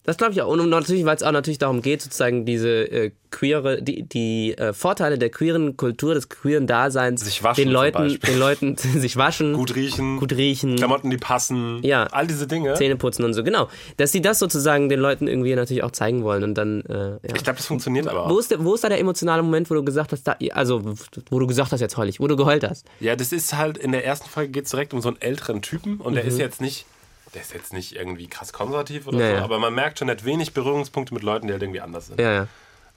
Das 0.04 0.18
glaube 0.18 0.34
ich 0.34 0.42
auch. 0.42 0.48
Und 0.48 0.68
natürlich, 0.70 1.06
weil 1.06 1.16
es 1.16 1.22
auch 1.22 1.32
natürlich 1.32 1.60
darum 1.60 1.84
geht, 1.84 2.02
sozusagen 2.02 2.44
diese 2.44 2.70
äh, 2.92 3.12
queere, 3.30 3.82
die, 3.84 4.02
die 4.02 4.58
äh, 4.58 4.74
Vorteile 4.74 5.20
der 5.20 5.30
queeren 5.30 5.78
Kultur, 5.78 6.16
des 6.16 6.28
queeren 6.28 6.66
Daseins, 6.66 7.24
Sich 7.24 7.44
waschen 7.44 7.66
den 7.66 7.72
Leuten, 7.72 8.20
den 8.20 8.40
Leuten 8.40 8.76
sich 8.78 9.16
waschen, 9.16 9.54
Gut 9.54 9.76
riechen, 9.76 10.18
gut 10.18 10.34
riechen, 10.34 10.76
Klamotten, 10.76 11.12
die 11.12 11.18
passen, 11.18 11.80
Ja. 11.84 12.06
all 12.08 12.26
diese 12.26 12.48
Dinge. 12.48 12.74
Zähne 12.74 12.96
putzen 12.96 13.24
und 13.24 13.36
so. 13.36 13.44
Genau. 13.44 13.70
Dass 13.98 14.12
sie 14.12 14.22
das 14.22 14.40
sozusagen 14.40 14.90
den 14.90 15.00
Leuten 15.00 15.28
irgendwie 15.28 15.54
natürlich 15.56 15.84
auch 15.84 15.92
zeigen 15.92 16.24
wollen 16.24 16.44
und 16.44 16.56
dann, 16.56 16.82
äh, 16.90 16.94
ja. 17.12 17.20
Ich 17.36 17.44
glaube, 17.44 17.58
das 17.58 17.68
funktioniert 17.68 18.08
aber 18.08 18.28
Wo 18.28 18.34
auch. 18.34 18.40
ist, 18.40 18.50
der, 18.50 18.64
wo 18.66 18.74
ist 18.74 18.84
da 18.84 18.90
der 18.90 19.00
emotionale 19.00 19.44
Moment, 19.44 19.70
wo 19.70 19.76
du 19.76 19.84
gesagt 19.84 20.12
hast, 20.14 20.24
da, 20.24 20.36
also 20.54 20.82
wo 21.30 21.38
du 21.40 21.46
gesagt 21.46 21.72
hast 21.74 21.80
jetzt 21.80 21.96
heulig, 21.98 22.20
wo 22.20 22.26
du 22.28 22.36
geheult 22.36 22.68
hast? 22.68 22.88
Ja, 23.00 23.16
das 23.16 23.32
ist 23.32 23.56
halt, 23.56 23.78
in 23.78 23.92
der 23.92 24.04
ersten 24.04 24.28
Folge 24.30 24.50
geht 24.52 24.66
es 24.66 24.72
direkt 24.72 24.96
um 24.96 25.02
so 25.02 25.10
einen 25.10 25.22
älteren 25.22 25.62
Typen 25.62 25.98
und 26.02 26.12
Mhm. 26.14 26.16
der 26.16 26.24
ist 26.26 26.40
jetzt 26.40 26.60
nicht, 26.60 26.86
der 27.34 27.42
ist 27.42 27.54
jetzt 27.54 27.74
nicht 27.74 27.96
irgendwie 27.96 28.28
krass 28.28 28.52
konservativ 28.54 29.08
oder 29.08 29.20
Ja, 29.20 29.28
so, 29.30 29.36
ja. 29.38 29.44
aber 29.44 29.60
man 29.60 29.74
merkt 29.74 30.00
schon, 30.00 30.10
er 30.10 30.16
hat 30.16 30.26
wenig 30.26 30.54
Berührungspunkte 30.54 31.14
mit 31.14 31.24
Leuten, 31.24 31.48
die 31.48 31.54
halt 31.54 31.62
irgendwie 31.64 31.82
anders 31.82 32.08
sind. 32.08 32.20
Ja, 32.20 32.32
ja. 32.34 32.48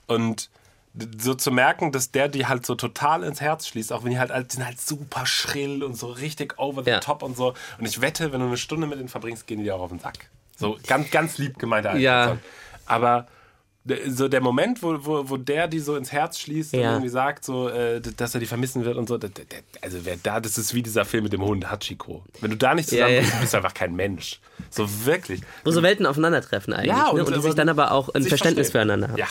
Und 0.07 0.49
so 1.19 1.33
zu 1.33 1.51
merken, 1.51 1.91
dass 1.91 2.11
der 2.11 2.29
die 2.29 2.45
halt 2.45 2.65
so 2.65 2.75
total 2.75 3.23
ins 3.23 3.41
Herz 3.41 3.67
schließt, 3.67 3.91
auch 3.91 4.03
wenn 4.03 4.11
die 4.11 4.19
halt, 4.19 4.31
die 4.51 4.55
sind 4.55 4.65
halt 4.65 4.79
super 4.79 5.25
schrill 5.25 5.83
und 5.83 5.95
so 5.97 6.07
richtig 6.07 6.57
over 6.57 6.83
the 6.83 6.89
Ja. 6.91 6.99
top 7.01 7.21
und 7.21 7.35
so. 7.35 7.53
Und 7.79 7.85
ich 7.85 7.99
wette, 8.01 8.31
wenn 8.31 8.39
du 8.39 8.47
eine 8.47 8.57
Stunde 8.57 8.87
mit 8.87 8.97
denen 8.99 9.09
verbringst, 9.09 9.45
gehen 9.45 9.57
die 9.57 9.65
dir 9.65 9.75
auch 9.75 9.81
auf 9.81 9.89
den 9.89 9.99
Sack. 9.99 10.29
So 10.55 10.77
ganz, 10.87 11.11
ganz 11.11 11.37
lieb 11.37 11.59
gemeinte 11.59 11.97
Ja. 11.97 12.37
Aber 12.85 13.27
so 14.07 14.27
der 14.27 14.41
Moment, 14.41 14.81
wo, 14.81 14.97
wo, 15.05 15.29
wo 15.29 15.37
der 15.37 15.67
die 15.67 15.79
so 15.79 15.95
ins 15.95 16.11
Herz 16.11 16.39
schließt 16.39 16.73
und 16.73 16.79
Ja. 16.79 16.91
irgendwie 16.93 17.09
sagt, 17.09 17.45
so, 17.45 17.69
äh, 17.69 18.01
dass 18.01 18.33
er 18.33 18.39
die 18.39 18.47
vermissen 18.47 18.83
wird 18.83 18.97
und 18.97 19.07
so, 19.07 19.19
also 19.81 19.97
wer 20.05 20.17
da, 20.23 20.39
das 20.39 20.57
ist 20.57 20.73
wie 20.73 20.81
dieser 20.81 21.05
Film 21.05 21.23
mit 21.25 21.33
dem 21.33 21.43
Hund 21.43 21.69
Hachiko. 21.69 22.23
Wenn 22.41 22.49
du 22.51 22.57
da 22.57 22.73
nicht 22.73 22.91
Ja, 22.91 23.05
zusammen 23.05 23.15
ja. 23.15 23.21
bist, 23.21 23.39
bist 23.41 23.53
du 23.53 23.57
einfach 23.57 23.73
kein 23.75 23.95
Mensch. 23.95 24.39
So 24.71 24.87
wirklich. 25.05 25.41
Wo 25.63 25.71
so 25.71 25.83
Welten 25.83 26.05
aufeinandertreffen 26.07 26.73
eigentlich. 26.73 26.87
Ja, 26.87 27.13
ne? 27.13 27.21
und 27.21 27.27
und 27.27 27.35
die 27.35 27.41
sich 27.41 27.53
dann 27.55 27.69
aber 27.69 27.91
auch 27.91 28.09
ein 28.09 28.23
Verständnis 28.23 28.71
verstehen. 28.71 28.89
füreinander 28.89 29.09
haben. 29.09 29.17
Ja. 29.19 29.27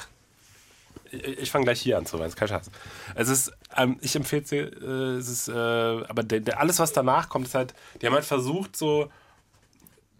ich, 1.10 1.38
ich 1.42 1.50
fange 1.50 1.64
gleich 1.64 1.80
hier 1.80 1.98
an 1.98 2.06
zu 2.06 2.18
weinen, 2.18 2.34
kein 2.34 2.48
Scheiß. 2.48 2.70
Es 3.16 3.28
ist, 3.28 3.52
ähm, 3.76 3.96
ich 4.02 4.14
empfehle 4.14 4.42
äh, 4.58 5.18
es 5.18 5.28
ist, 5.28 5.48
äh, 5.48 5.52
aber 5.52 6.22
der, 6.22 6.40
der, 6.40 6.60
alles, 6.60 6.78
was 6.78 6.92
danach 6.92 7.28
kommt, 7.28 7.48
ist 7.48 7.54
halt, 7.54 7.74
die 8.00 8.06
haben 8.06 8.14
halt 8.14 8.24
versucht, 8.24 8.76
so, 8.76 9.10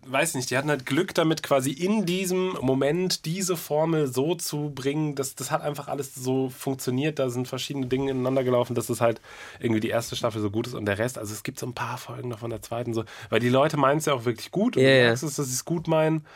weiß 0.07 0.35
nicht, 0.35 0.51
die 0.51 0.57
hatten 0.57 0.71
halt 0.71 0.87
Glück 0.87 1.15
damit, 1.15 1.43
quasi 1.43 1.71
in 1.71 2.07
diesem 2.07 2.53
Moment 2.61 3.25
diese 3.25 3.57
Formel 3.57 4.07
so 4.07 4.35
zu 4.35 4.71
bringen, 4.75 5.15
dass 5.15 5.35
das 5.35 5.51
hat 5.51 5.63
einfach 5.63 5.89
alles 5.89 6.15
so 6.15 6.51
funktioniert. 6.51 7.19
Da 7.19 7.31
sind 7.31 7.49
verschiedene 7.49 7.87
Dinge 7.87 8.11
ineinander 8.11 8.45
gelaufen, 8.45 8.75
dass 8.75 8.89
es 8.89 9.01
halt 9.01 9.21
irgendwie 9.61 9.81
die 9.81 9.89
erste 9.89 10.17
Staffel 10.17 10.41
so 10.41 10.51
gut 10.51 10.67
ist 10.67 10.75
und 10.75 10.87
der 10.87 10.99
Rest, 10.99 11.19
also 11.19 11.33
es 11.33 11.43
gibt 11.43 11.59
so 11.59 11.67
ein 11.67 11.75
paar 11.75 11.99
Folgen 11.99 12.29
noch 12.29 12.41
von 12.41 12.51
der 12.51 12.63
zweiten, 12.63 12.95
so, 12.95 13.05
weil 13.31 13.41
die 13.41 13.49
Leute 13.49 13.77
meinen 13.77 13.99
es 13.99 14.07
ja 14.07 14.15
auch 14.15 14.25
wirklich 14.25 14.51
gut 14.51 14.77
und 14.77 14.83
Ja, 14.83 14.89
du 14.89 14.97
ja. 14.99 15.05
merkst 15.07 15.23
es, 15.25 15.37
dass 15.37 15.47
sie 15.47 15.55
es 15.55 15.65
gut 15.65 15.89
meinen. 15.89 16.27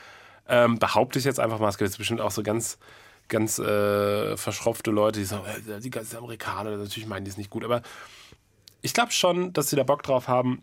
Ähm, 0.49 0.79
behaupte 0.79 1.19
ich 1.19 1.25
jetzt 1.25 1.41
einfach 1.41 1.59
mal, 1.59 1.69
es 1.69 1.77
gibt 1.79 1.91
jetzt 1.91 1.99
bestimmt 1.99 2.21
auch 2.21 2.31
so 2.31 2.43
ganz, 2.43 2.79
ganz 3.29 3.59
äh, 3.59 4.37
verschropfte 4.37 4.91
Leute, 4.91 5.21
die 5.21 5.27
sagen, 5.27 5.45
die 5.83 5.91
ganzen 5.91 6.17
Amerikaner, 6.17 6.77
natürlich 6.77 7.07
meinen 7.07 7.25
die 7.25 7.31
es 7.31 7.37
nicht 7.37 7.51
gut, 7.51 7.65
aber 7.65 7.83
ich 8.81 8.95
glaube 8.95 9.13
schon, 9.13 9.53
dass 9.53 9.71
sie 9.71 9.77
da 9.77 9.83
Bock 9.83 10.03
drauf 10.03 10.29
haben. 10.29 10.63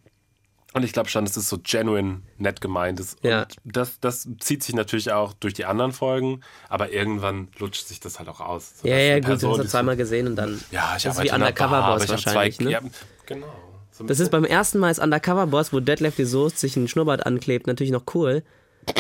Und 0.75 0.83
ich 0.83 0.91
glaube 0.91 1.07
schon, 1.07 1.23
dass 1.23 1.37
es 1.37 1.47
so 1.47 1.57
genuine 1.63 2.21
nett 2.37 2.59
gemeint 2.59 2.99
ist. 2.99 3.17
Ja. 3.23 3.43
Und 3.43 3.77
das, 3.77 3.97
das 4.01 4.27
zieht 4.41 4.61
sich 4.61 4.75
natürlich 4.75 5.09
auch 5.13 5.31
durch 5.31 5.53
die 5.53 5.63
anderen 5.63 5.93
Folgen, 5.93 6.41
aber 6.67 6.91
irgendwann 6.91 7.47
lutscht 7.59 7.87
sich 7.87 8.01
das 8.01 8.19
halt 8.19 8.27
auch 8.27 8.41
aus. 8.41 8.73
So, 8.81 8.87
Ja, 8.89 8.97
ja, 8.97 9.15
gut, 9.15 9.25
Person, 9.25 9.51
du 9.51 9.57
hast 9.57 9.63
das 9.63 9.71
zweimal 9.71 9.95
gesehen 9.95 10.27
und 10.27 10.35
dann. 10.35 10.61
Ja, 10.71 10.95
ich 10.97 11.05
ist 11.05 11.23
wie 11.23 11.31
Undercover 11.31 11.79
Bar, 11.79 11.97
Boss 11.97 12.09
wahrscheinlich, 12.09 12.57
zwei, 12.57 12.63
ne? 12.65 12.71
Ja, 12.71 12.81
genau. 13.25 13.47
So 13.89 14.03
Das 14.03 14.19
ist 14.19 14.31
beim 14.31 14.43
ersten 14.43 14.79
Mal 14.79 14.87
als 14.87 14.99
Undercover 14.99 15.47
Boss, 15.47 15.71
wo 15.71 15.79
Detlef 15.79 16.17
die 16.17 16.25
Soest 16.25 16.59
sich 16.59 16.75
einen 16.75 16.89
Schnurrbart 16.89 17.25
anklebt, 17.25 17.67
natürlich 17.67 17.93
noch 17.93 18.03
cool. 18.13 18.43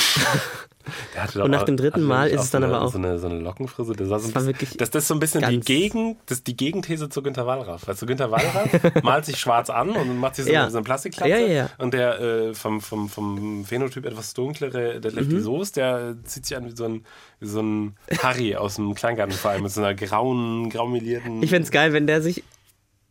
Der 1.15 1.43
Und 1.43 1.49
nach 1.49 1.63
dem 1.63 1.77
dritten 1.77 2.03
Mal 2.03 2.29
ist 2.29 2.43
es 2.43 2.51
dann 2.51 2.61
so 2.61 2.67
eine, 2.67 2.75
aber 2.75 2.85
auch- 2.85 2.91
So 2.91 2.99
eine, 2.99 3.17
so 3.17 3.27
eine 3.27 3.39
Lockenfrise. 3.39 3.93
Das, 3.93 4.07
war 4.09 4.19
so 4.19 4.27
ein 4.27 4.35
war 4.35 4.43
bisschen, 4.53 4.77
das, 4.77 4.91
das 4.91 5.03
ist 5.03 5.07
so 5.07 5.15
ein 5.15 5.19
bisschen 5.19 5.41
die, 5.41 5.55
ganz- 5.55 5.65
Gegen, 5.65 6.17
das 6.27 6.43
die 6.43 6.55
Gegenthese 6.55 7.09
zu 7.09 7.23
Günter 7.23 7.47
Wallraff. 7.47 7.87
Weißt 7.87 8.03
du, 8.03 8.05
Günter 8.05 8.29
Wallraff 8.29 8.69
malt 9.03 9.25
sich 9.25 9.37
schwarz 9.39 9.71
an 9.71 9.89
und 9.89 10.19
macht 10.19 10.35
sich 10.35 10.45
so, 10.45 10.51
Ja. 10.51 10.63
eine, 10.63 10.71
so 10.71 10.77
eine 10.77 10.83
Plastikklappe. 10.83 11.31
Ja, 11.31 11.37
ja. 11.39 11.69
Und 11.79 11.95
der 11.95 12.19
äh, 12.21 12.53
vom, 12.53 12.81
vom, 12.81 13.09
vom 13.09 13.65
Phänotyp 13.65 14.05
etwas 14.05 14.35
dunklere, 14.35 14.99
der 15.01 15.11
Mhm. 15.11 15.17
Lefty 15.17 15.39
Soest, 15.41 15.77
der 15.77 16.15
äh, 16.21 16.23
zieht 16.23 16.45
sich 16.45 16.55
an 16.55 16.67
wie 16.67 16.75
so 16.75 16.85
ein, 16.85 17.03
wie 17.39 17.47
so 17.47 17.61
ein 17.63 17.95
Harry 18.21 18.55
aus 18.55 18.75
dem 18.75 18.93
Kleingartenverein 18.93 19.63
mit 19.63 19.71
so 19.71 19.81
einer 19.81 19.95
grauen, 19.95 20.69
graumelierten... 20.69 21.41
Ich 21.41 21.49
find's 21.49 21.71
geil, 21.71 21.93
wenn 21.93 22.05
der 22.05 22.21
sich. 22.21 22.43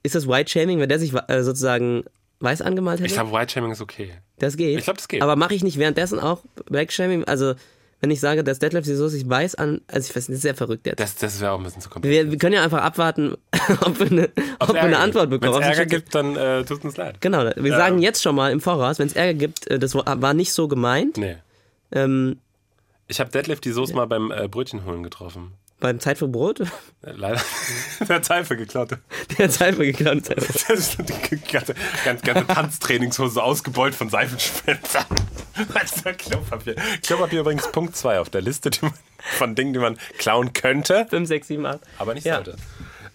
Ist 0.05 0.15
das 0.15 0.29
White 0.29 0.49
Shaming, 0.51 0.79
wenn 0.79 0.89
der 0.91 1.01
sich 1.01 1.13
äh, 1.29 1.43
sozusagen 1.43 2.05
weiß 2.41 2.63
angemalt 2.63 2.99
hätte? 3.01 3.07
Ich 3.07 3.15
glaube, 3.15 3.33
White 3.33 3.53
Shaming 3.53 3.71
ist 3.73 3.81
okay. 3.81 4.13
das 4.39 4.57
geht. 4.57 4.79
ich 4.79 4.85
glaub, 4.85 4.97
das 4.97 5.09
geht. 5.09 5.23
Aber 5.23 5.37
mache 5.37 5.55
ich 5.55 5.65
nicht 5.65 5.79
währenddessen 5.79 6.19
auch 6.19 6.43
Black 6.67 6.93
Shaming? 6.93 7.25
Also, 7.25 7.55
wenn 8.01 8.11
ich 8.11 8.21
sage, 8.21 8.45
dass 8.45 8.59
Detlef 8.59 8.85
die 8.85 8.95
Soest 8.95 9.15
sich 9.15 9.27
weiß 9.29 9.55
an. 9.55 9.81
Also, 9.87 10.11
ich 10.11 10.17
weiß 10.17 10.29
nicht, 10.29 10.31
das 10.31 10.37
ist 10.37 10.43
sehr 10.43 10.55
verrückt 10.55 10.87
jetzt. 10.87 11.01
Das, 11.01 11.15
das 11.17 11.41
wäre 11.41 11.53
auch 11.53 11.59
ein 11.59 11.65
bisschen 11.65 11.81
zu 11.81 11.89
kompliziert. 11.89 12.27
Wir, 12.27 12.31
wir 12.33 12.39
können 12.39 12.55
ja 12.55 12.63
einfach 12.63 12.83
abwarten, 12.83 13.37
ob 13.81 13.99
wir 13.99 14.07
eine, 14.07 14.31
ob 14.59 14.75
wir 14.75 14.83
eine 14.83 14.99
Antwort 14.99 15.31
bekommen. 15.31 15.55
Wenn 15.55 15.63
es 15.63 15.69
Ärger 15.79 15.87
gibt, 15.87 16.15
dann 16.15 16.37
äh, 16.37 16.65
tut 16.65 16.85
uns 16.85 16.97
leid. 16.97 17.21
Genau, 17.21 17.51
wir 17.57 17.77
sagen 17.77 18.01
jetzt 18.01 18.23
schon 18.23 18.35
mal 18.35 18.53
im 18.53 18.61
Voraus, 18.61 18.99
wenn 18.99 19.07
es 19.07 19.15
Ärger 19.15 19.35
gibt, 19.35 19.71
äh, 19.71 19.79
das 19.79 19.95
war 19.95 20.35
nicht 20.35 20.53
so 20.53 20.69
gemeint. 20.69 21.17
Nee. 21.17 21.37
Ähm, 21.93 22.41
Ich 23.07 23.21
habe 23.21 23.31
Deadlift 23.31 23.65
die 23.65 23.73
Soße 23.73 23.95
mal 23.95 24.07
beim 24.07 24.31
äh, 24.31 24.49
Brötchen 24.49 24.85
holen 24.85 25.03
getroffen. 25.03 25.53
Beim 25.81 26.01
Zeit 26.01 26.19
für 26.19 26.29
Brot, 26.29 26.61
Äh, 26.61 26.67
Leider. 27.03 27.41
Der 28.09 28.17
hat 28.17 28.25
Seife 28.25 28.57
geklaut. 28.57 28.91
der 29.39 29.51
Zeit 29.51 29.75
für 29.75 29.85
geklaut. 29.85 30.25
Zeit 30.25 30.43
für- 30.43 30.53
Das 30.75 30.79
ist 30.79 30.99
die 30.99 31.37
ganze, 31.53 31.75
ganze, 32.05 32.25
ganze 32.25 32.47
Tanztrainingshose 32.47 33.43
ausgebeult 33.43 33.95
von 33.95 34.09
ist 35.95 36.05
ja 36.05 36.13
Klopapier. 36.13 36.77
Klopapier 37.03 37.41
übrigens 37.41 37.71
Punkt 37.71 37.97
2 37.97 38.21
auf 38.21 38.31
der 38.31 38.41
Liste 38.41 38.71
man, 38.87 38.95
von 39.37 39.55
Dingen, 39.55 39.73
die 39.73 39.79
man 39.79 39.99
klauen 40.19 40.53
könnte, 40.53 41.07
5, 41.11 41.29
6, 41.29 41.49
7, 41.49 41.67
8. 41.67 41.81
aber 41.99 42.15
nicht 42.15 42.25
Ja. 42.27 42.37
sollte. 42.37 42.57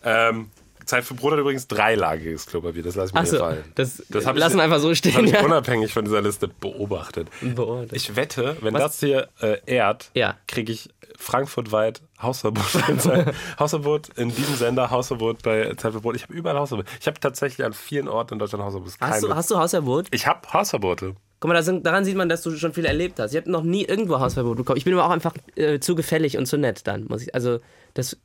Ähm, 0.03 0.49
Zeit 0.85 1.03
für 1.03 1.13
Brot 1.13 1.33
hat 1.33 1.39
übrigens 1.39 1.67
dreilagiges 1.67 2.45
Klopapier, 2.47 2.81
das 2.83 2.95
lasse 2.95 3.09
ich 3.09 3.13
mir 3.13 3.19
Achso, 3.19 3.37
fallen. 3.39 3.63
das, 3.75 4.01
Das 4.09 4.25
ich- 4.25 4.39
lassen 4.39 4.57
wir 4.57 4.63
einfach 4.63 4.79
so 4.79 4.89
Das 4.89 4.99
habe 5.03 5.11
stehen. 5.13 5.25
ich 5.25 5.31
Ja. 5.33 5.43
unabhängig 5.43 5.93
von 5.93 6.03
dieser 6.05 6.21
Liste 6.21 6.47
beobachtet. 6.47 7.27
Beobachtet. 7.41 7.93
Ich 7.93 8.15
wette, 8.15 8.57
wenn 8.61 8.73
Was? 8.73 8.81
das 8.83 8.99
hier 8.99 9.27
äh, 9.41 9.57
ehrt, 9.65 10.09
Ja. 10.15 10.37
kriege 10.47 10.71
ich 10.71 10.89
frankfurtweit 11.17 12.01
Hausverbot. 12.21 12.65
Hausverbot 13.59 14.09
in 14.17 14.29
diesem 14.33 14.55
Sender, 14.55 14.89
Hausverbot 14.91 15.41
bei 15.41 15.73
Zeit 15.75 15.93
für 15.93 16.01
Brot. 16.01 16.15
Ich 16.15 16.23
habe 16.23 16.33
überall 16.33 16.57
Hausverbot. 16.59 16.85
Ich 16.99 17.07
habe 17.07 17.19
tatsächlich 17.19 17.65
an 17.65 17.73
vielen 17.73 18.07
Orten 18.07 18.33
in 18.33 18.39
Deutschland 18.39 18.63
Hausverbot. 18.63 18.91
Hast 18.99 19.23
du, 19.23 19.33
hast 19.35 19.51
du 19.51 19.57
Hausverbot? 19.57 20.07
ich 20.11 20.27
habe 20.27 20.41
Hausverbote. 20.51 21.15
Guck 21.39 21.49
mal, 21.49 21.63
sind, 21.63 21.85
daran 21.85 22.03
sieht 22.03 22.17
man, 22.17 22.27
dass 22.27 22.41
du 22.41 22.51
schon 22.57 22.73
viel 22.73 22.83
erlebt 22.85 23.17
hast. 23.19 23.31
Ich 23.31 23.37
habe 23.37 23.49
noch 23.49 23.63
nie 23.63 23.85
irgendwo 23.85 24.19
Hausverbot 24.19 24.57
bekommen. 24.57 24.77
Ich 24.77 24.83
bin 24.83 24.93
aber 24.93 25.05
auch 25.05 25.09
einfach 25.11 25.33
äh, 25.55 25.79
zu 25.79 25.95
gefällig 25.95 26.37
und 26.37 26.45
zu 26.47 26.57
nett 26.57 26.85
dann, 26.85 27.05
muss 27.07 27.21
ich. 27.21 27.33
Also, 27.33 27.59
das, 27.93 28.17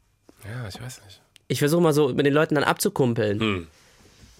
Ja, 0.44 0.66
ich 0.68 0.82
weiß 0.82 1.00
nicht. 1.04 1.20
ich 1.46 1.60
versuche 1.60 1.80
mal 1.80 1.92
so 1.92 2.08
mit 2.08 2.26
den 2.26 2.34
Leuten 2.34 2.56
dann 2.56 2.64
abzukumpeln. 2.64 3.38
Hm. 3.40 3.66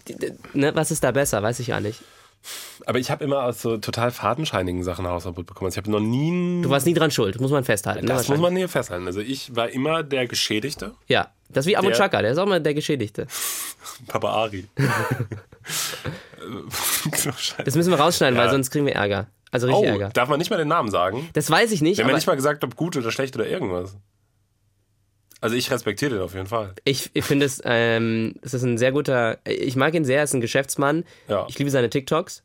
Die- 0.09 0.17
die- 0.19 0.33
Ne, 0.55 0.75
was 0.75 0.91
ist 0.91 1.05
da 1.05 1.13
besser? 1.13 1.41
Weiß 1.45 1.61
ich 1.61 1.69
ja 1.69 1.79
nicht. 1.81 2.01
Aber 2.87 2.99
ich 2.99 3.11
habe 3.11 3.25
immer 3.25 3.43
aus 3.45 3.63
so 3.63 3.77
total 3.79 4.11
fadenscheinigen 4.11 4.83
Sachen 4.85 5.07
Hausverbot 5.07 5.47
bekommen. 5.47 5.67
Also 5.67 5.75
ich 5.81 5.85
habe 5.87 5.91
noch 5.91 6.01
nie. 6.01 6.63
Du 6.63 6.69
warst 6.71 6.87
nie 6.87 6.95
dran 6.95 7.11
schuld, 7.11 7.41
muss 7.41 7.51
man 7.51 7.65
festhalten. 7.65 8.05
ne, 8.07 8.13
das 8.13 8.29
muss 8.29 8.39
man 8.39 8.55
hier 8.57 8.69
festhalten. 8.69 9.07
Also 9.07 9.21
ich 9.21 9.55
war 9.57 9.69
immer 9.71 10.03
der 10.03 10.27
Geschädigte. 10.27 10.93
Ja, 11.09 11.29
das 11.49 11.65
ist 11.65 11.71
wie 11.71 11.77
Abu 11.77 11.89
Der- 11.89 11.97
Chaka, 11.97 12.21
der 12.23 12.33
ist 12.33 12.39
auch 12.39 12.47
mal 12.47 12.61
der 12.61 12.75
Geschädigte. 12.75 13.27
Papa 14.09 14.29
Ari. 14.31 14.67
scheiße. 14.77 15.27
Das 17.65 17.75
müssen 17.75 17.91
wir 17.91 17.99
rausschneiden, 17.99 18.37
Ja. 18.37 18.45
weil 18.45 18.51
sonst 18.51 18.71
kriegen 18.71 18.87
wir 18.87 18.95
Ärger. 18.95 19.27
Also 19.51 19.67
richtig 19.67 19.85
Oh, 19.85 19.93
Ärger. 19.93 20.09
darf 20.11 20.29
man 20.29 20.39
nicht 20.39 20.51
mal 20.51 20.57
den 20.57 20.69
Namen 20.69 20.91
sagen? 20.91 21.29
Das 21.33 21.49
weiß 21.51 21.71
ich 21.73 21.81
nicht, 21.81 21.97
Wir 21.99 22.05
haben 22.05 22.11
ja 22.11 22.17
nicht 22.17 22.27
mal 22.27 22.35
gesagt, 22.37 22.65
ob 22.65 22.77
gut 22.77 22.97
oder 22.97 23.11
schlecht 23.13 23.35
oder 23.37 23.47
irgendwas. 23.47 23.97
Also 25.45 25.57
ich 25.57 25.71
respektiere 25.71 26.13
den 26.15 26.21
auf 26.23 26.35
jeden 26.35 26.47
Fall. 26.47 26.73
ich, 26.85 27.11
ich 27.13 27.25
finde 27.25 27.45
es, 27.47 27.61
ähm, 27.65 28.35
es 28.43 28.55
ist 28.55 28.63
ein 28.63 28.79
sehr 28.79 28.93
guter, 28.93 29.37
ich 29.47 29.77
mag 29.77 29.93
ihn 29.95 30.05
sehr, 30.05 30.19
er 30.19 30.25
ist 30.25 30.33
ein 30.35 30.41
Geschäftsmann. 30.41 31.05
Ja. 31.29 31.47
Ich 31.49 31.59
liebe 31.59 31.71
seine 31.71 31.91
TikToks. 31.91 32.43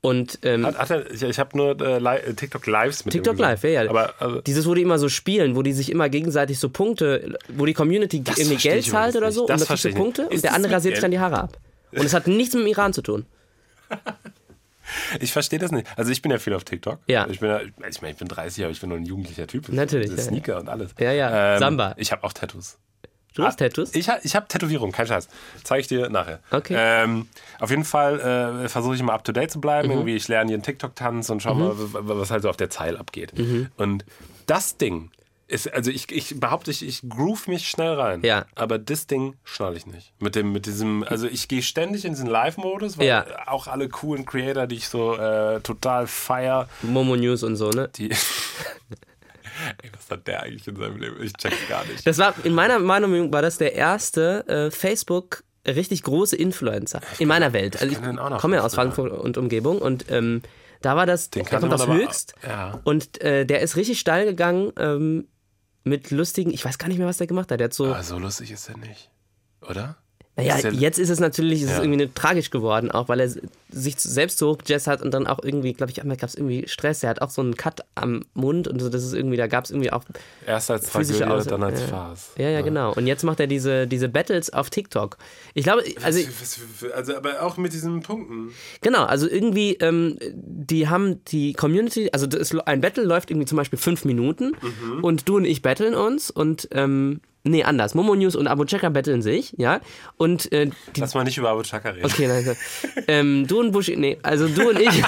Und 0.00 0.38
ähm, 0.42 0.64
Hat, 0.64 0.78
hat 0.78 0.90
er, 0.90 1.10
ich 1.10 1.22
ich 1.22 1.38
habe 1.38 1.56
nur 1.56 1.78
äh, 1.80 1.98
Li- 1.98 2.30
äh, 2.30 2.32
TikTok 2.32 2.66
Lives 2.66 3.04
mit 3.04 3.12
TikTok. 3.12 3.36
Live, 3.38 3.64
ja, 3.64 3.82
ja. 3.82 3.90
Aber 3.90 4.14
also, 4.20 4.40
Dieses, 4.40 4.64
wo 4.66 4.74
die 4.74 4.82
immer 4.82 4.98
so 4.98 5.08
spielen, 5.08 5.56
wo 5.56 5.62
die 5.62 5.72
sich 5.72 5.90
immer 5.90 6.08
gegenseitig 6.08 6.58
so 6.60 6.68
Punkte, 6.70 7.36
wo 7.48 7.66
die 7.66 7.74
Community 7.74 8.22
irgendwie 8.36 8.56
Geld 8.56 8.86
zahlt 8.86 9.16
oder 9.16 9.32
so 9.32 9.42
nicht. 9.42 9.50
und 9.50 9.50
Das 9.50 9.60
dafür 9.62 9.66
verstehe 9.66 9.90
ich 9.90 9.96
nicht. 9.96 10.02
Punkte 10.04 10.28
und 10.34 10.42
der 10.44 10.54
andere 10.54 10.72
rasiert 10.74 10.94
sich 10.94 11.02
dann 11.02 11.10
die 11.10 11.18
Haare 11.18 11.40
ab. 11.40 11.58
Und 11.92 12.04
es 12.06 12.14
hat 12.14 12.26
nichts 12.28 12.54
mit 12.54 12.62
dem 12.64 12.68
Iran 12.68 12.92
zu 12.92 13.02
tun. 13.02 13.26
Ich 15.20 15.32
verstehe 15.32 15.58
das 15.58 15.70
nicht. 15.72 15.86
Also 15.96 16.10
ich 16.12 16.22
bin 16.22 16.30
ja 16.30 16.38
viel 16.38 16.54
auf 16.54 16.64
TikTok. 16.64 16.98
Ja. 17.06 17.26
Ich 17.30 17.40
bin 17.40 17.50
ja, 17.50 17.60
ich 17.60 18.00
meine, 18.00 18.12
ich 18.12 18.18
bin 18.18 18.28
30, 18.28 18.64
aber 18.64 18.70
ich 18.72 18.80
bin 18.80 18.88
nur 18.90 18.98
ein 18.98 19.04
jugendlicher 19.06 19.46
Typ. 19.46 19.68
Natürlich, 19.68 20.10
ja, 20.10 20.18
Sneaker 20.18 20.58
und 20.58 20.68
alles. 20.68 20.90
Ja, 20.98 21.12
ja, 21.12 21.54
Ähm, 21.54 21.58
Samba. 21.60 21.94
Ich 21.96 22.12
habe 22.12 22.24
auch 22.24 22.32
Tattoos. 22.32 22.78
Du 23.34 23.44
hast 23.44 23.58
Tattoos? 23.60 23.94
Ich, 23.94 24.08
ich 24.24 24.34
habe 24.34 24.48
Tätowierung, 24.48 24.90
kein 24.90 25.06
Scheiß. 25.06 25.28
Zeige 25.62 25.80
ich 25.82 25.86
dir 25.86 26.08
nachher. 26.10 26.40
Okay. 26.50 26.74
Ähm, 26.76 27.28
auf 27.60 27.70
jeden 27.70 27.84
Fall 27.84 28.18
äh, 28.64 28.68
versuche 28.68 28.94
ich 28.96 29.00
immer 29.00 29.12
up 29.12 29.22
to 29.22 29.30
date 29.32 29.50
zu 29.52 29.58
Mhm. 29.58 29.60
bleiben. 29.60 29.90
Irgendwie, 29.90 30.16
ich 30.16 30.26
lerne 30.26 30.50
jeden 30.50 30.62
TikTok-Tanz 30.64 31.30
und 31.30 31.40
schau 31.42 31.54
mal, 31.54 31.78
w- 31.78 31.92
w- 31.94 31.98
was 32.02 32.30
halt 32.32 32.42
so 32.42 32.48
auf 32.50 32.56
der 32.56 32.68
Zeile 32.70 32.98
abgeht. 32.98 33.38
Mhm. 33.38 33.68
Und 33.76 34.04
das 34.46 34.76
Ding 34.76 35.10
ist, 35.48 35.72
also 35.72 35.90
ich, 35.90 36.12
ich 36.12 36.38
behaupte, 36.38 36.70
ich, 36.70 36.86
ich 36.86 37.00
groove 37.08 37.48
mich 37.48 37.68
schnell 37.68 37.94
rein. 37.94 38.20
Ja. 38.22 38.44
Aber 38.54 38.78
das 38.78 39.06
Ding 39.06 39.34
schnalle 39.44 39.76
ich 39.78 39.86
nicht. 39.86 40.12
Mit 40.20 40.34
dem, 40.34 40.52
mit 40.52 40.66
diesem, 40.66 41.02
also 41.02 41.26
ich 41.26 41.48
gehe 41.48 41.62
ständig 41.62 42.04
in 42.04 42.12
diesen 42.12 42.28
Live-Modus, 42.28 42.98
weil 42.98 43.06
Ja. 43.06 43.24
auch 43.46 43.66
alle 43.66 43.88
coolen 43.88 44.26
Creator, 44.26 44.66
die 44.66 44.76
ich 44.76 44.88
so 44.88 45.16
äh, 45.16 45.60
total 45.60 46.06
feier, 46.06 46.68
Momo 46.82 47.16
News 47.16 47.42
und 47.42 47.56
so, 47.56 47.70
ne? 47.70 47.88
die. 47.96 48.10
Ey, 49.82 49.90
was 49.92 50.08
hat 50.10 50.26
der 50.26 50.42
eigentlich 50.42 50.68
in 50.68 50.76
seinem 50.76 50.96
Leben? 50.98 51.20
Ich 51.22 51.32
check's 51.32 51.56
gar 51.68 51.84
nicht. 51.86 52.06
Das 52.06 52.18
war, 52.18 52.34
in 52.44 52.54
meiner 52.54 52.78
Meinung 52.78 53.32
war 53.32 53.42
das 53.42 53.58
der 53.58 53.74
erste 53.74 54.46
äh, 54.48 54.70
Facebook 54.70 55.42
richtig 55.66 56.02
große 56.04 56.36
Influencer 56.36 57.00
in 57.18 57.28
meiner 57.28 57.52
Welt. 57.52 57.80
Also 57.80 57.92
ich 57.92 58.00
noch 58.00 58.40
komme 58.40 58.56
ja 58.56 58.62
aus 58.62 58.74
Frankfurt 58.74 59.12
und 59.12 59.36
Umgebung 59.36 59.78
und 59.78 60.10
ähm, 60.10 60.42
da 60.80 60.94
war 60.96 61.06
das, 61.06 61.30
der 61.30 61.42
kannte 61.42 61.62
kommt 61.68 61.74
aus 61.74 61.80
aber- 61.82 61.94
Höchst 61.96 62.34
ja. 62.46 62.80
und 62.84 63.20
äh, 63.20 63.44
der 63.44 63.60
ist 63.60 63.76
richtig 63.76 63.98
steil 63.98 64.24
gegangen 64.24 64.72
ähm, 64.78 65.26
mit 65.88 66.10
lustigen, 66.10 66.52
ich 66.52 66.64
weiß 66.64 66.78
gar 66.78 66.88
nicht 66.88 66.98
mehr, 66.98 67.06
was 67.06 67.16
der 67.18 67.26
gemacht 67.26 67.50
hat. 67.50 67.60
Der 67.60 67.66
hat 67.66 67.74
so, 67.74 67.86
Aber 67.86 68.02
so 68.02 68.18
lustig 68.18 68.50
ist 68.50 68.68
er 68.68 68.76
nicht. 68.78 69.10
Oder? 69.68 69.96
naja, 70.36 70.54
ist 70.56 70.64
der- 70.64 70.72
jetzt 70.72 70.98
ist 70.98 71.08
es 71.10 71.18
natürlich, 71.18 71.62
es 71.62 71.70
ist 71.70 71.76
Ja. 71.78 71.82
irgendwie 71.82 72.04
ne- 72.04 72.14
tragisch 72.14 72.50
geworden, 72.50 72.90
auch 72.92 73.08
weil 73.08 73.18
er 73.20 73.30
sich 73.70 73.98
selbst 73.98 74.38
so 74.38 74.50
hochgejazzt 74.50 74.86
hat 74.86 75.02
und 75.02 75.12
dann 75.12 75.26
auch 75.26 75.38
irgendwie, 75.42 75.72
glaube 75.72 75.92
ich, 75.92 76.00
einmal 76.00 76.16
gab 76.16 76.28
es 76.28 76.34
irgendwie 76.34 76.66
Stress. 76.68 77.00
Der 77.00 77.10
hat 77.10 77.20
auch 77.20 77.30
so 77.30 77.42
einen 77.42 77.56
Cut 77.56 77.80
am 77.94 78.24
Mund 78.34 78.68
und 78.68 78.80
so, 78.80 78.88
das 78.88 79.04
ist 79.04 79.12
irgendwie, 79.12 79.36
da 79.36 79.46
gab 79.46 79.64
es 79.64 79.70
irgendwie 79.70 79.92
auch 79.92 80.04
Erst 80.46 80.70
als 80.70 80.88
physische 80.90 81.20
Tragödie, 81.20 81.38
Aus 81.40 81.46
dann 81.46 81.62
als 81.62 81.80
ja. 81.80 81.86
Farce. 81.86 82.30
Ja, 82.38 82.48
ja, 82.50 82.60
genau. 82.62 82.94
Und 82.94 83.06
jetzt 83.06 83.24
macht 83.24 83.40
er 83.40 83.46
diese, 83.46 83.86
diese 83.86 84.08
Battles 84.08 84.50
auf 84.52 84.70
TikTok. 84.70 85.18
Ich 85.54 85.64
glaube, 85.64 85.82
also 86.02 86.20
also, 86.94 87.16
aber 87.16 87.42
auch 87.42 87.56
mit 87.56 87.72
diesen 87.72 88.00
Punkten. 88.00 88.52
genau, 88.80 89.04
also 89.04 89.28
irgendwie, 89.28 89.74
ähm, 89.80 90.18
die 90.34 90.88
haben 90.88 91.24
die 91.24 91.52
Community, 91.52 92.10
also 92.12 92.26
das, 92.26 92.54
ein 92.66 92.80
Battle 92.80 93.04
läuft 93.04 93.30
irgendwie 93.30 93.46
zum 93.46 93.56
Beispiel 93.56 93.78
fünf 93.78 94.04
Minuten 94.04 94.52
Mhm. 94.62 95.04
und 95.04 95.28
du 95.28 95.36
und 95.36 95.44
ich 95.44 95.62
battlen 95.62 95.94
uns 95.94 96.30
und 96.30 96.68
ähm, 96.72 97.20
nee, 97.44 97.62
anders. 97.64 97.94
Momo 97.94 98.14
News 98.14 98.36
und 98.36 98.46
Abu 98.46 98.64
Chaka 98.64 98.88
battlen 98.90 99.22
sich, 99.22 99.54
ja. 99.56 99.80
Und 100.16 100.50
äh, 100.52 100.70
die 100.96 101.00
Lass 101.00 101.14
mal 101.14 101.24
nicht 101.24 101.38
über 101.38 101.50
Abu 101.50 101.62
Chaka 101.62 101.90
reden. 101.90 102.04
Okay, 102.06 102.26
nein. 102.26 102.44
nein. 102.44 102.56
ähm, 103.08 103.46
du 103.46 103.57
und 103.60 103.72
Bushido, 103.72 104.00
nee, 104.00 104.18
also 104.22 104.48
du 104.48 104.70
und 104.70 104.80
ich. 104.80 104.88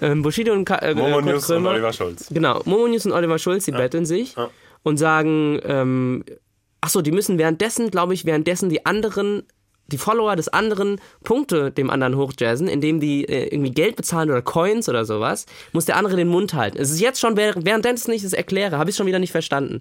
ähm, 0.00 0.22
Bushido 0.22 0.52
und 0.52 0.64
Ka 0.64 0.76
äh, 0.76 0.94
Momo 0.94 1.14
Kurt 1.14 1.24
News 1.26 1.50
und 1.50 1.56
Krömer. 1.56 1.70
Oliver 1.70 1.92
Schulz. 1.92 2.26
Genau, 2.30 2.60
Momo 2.64 2.88
News 2.88 3.06
und 3.06 3.12
Oliver 3.12 3.38
Schulz, 3.38 3.64
die 3.64 3.72
battlen 3.72 4.06
sich. 4.06 4.34
Ja. 4.36 4.50
und 4.82 4.96
sagen, 4.98 5.60
ähm, 5.64 6.24
ach 6.80 6.88
so, 6.90 7.00
die 7.00 7.12
müssen 7.12 7.38
währenddessen, 7.38 7.90
glaube 7.90 8.14
ich, 8.14 8.24
währenddessen 8.26 8.68
die 8.68 8.84
anderen, 8.84 9.44
die 9.86 9.98
Follower 9.98 10.36
des 10.36 10.48
anderen 10.48 11.00
Punkte 11.22 11.70
dem 11.70 11.90
anderen 11.90 12.16
hochjazzen, 12.16 12.68
indem 12.68 13.00
die 13.00 13.24
äh, 13.26 13.46
irgendwie 13.54 13.70
Geld 13.70 13.96
bezahlen 13.96 14.30
oder 14.30 14.42
Coins 14.42 14.88
oder 14.88 15.04
sowas, 15.04 15.46
muss 15.72 15.84
der 15.86 15.96
andere 15.96 16.16
den 16.16 16.28
Mund 16.28 16.54
halten. 16.54 16.78
Es 16.78 16.90
ist 16.90 17.00
jetzt 17.00 17.20
schon, 17.20 17.36
während- 17.36 17.64
währenddessen 17.64 18.12
ich 18.12 18.24
es 18.24 18.32
erkläre, 18.32 18.78
habe 18.78 18.90
ich 18.90 18.94
es 18.94 18.96
schon 18.98 19.06
wieder 19.06 19.18
nicht 19.18 19.32
verstanden. 19.32 19.80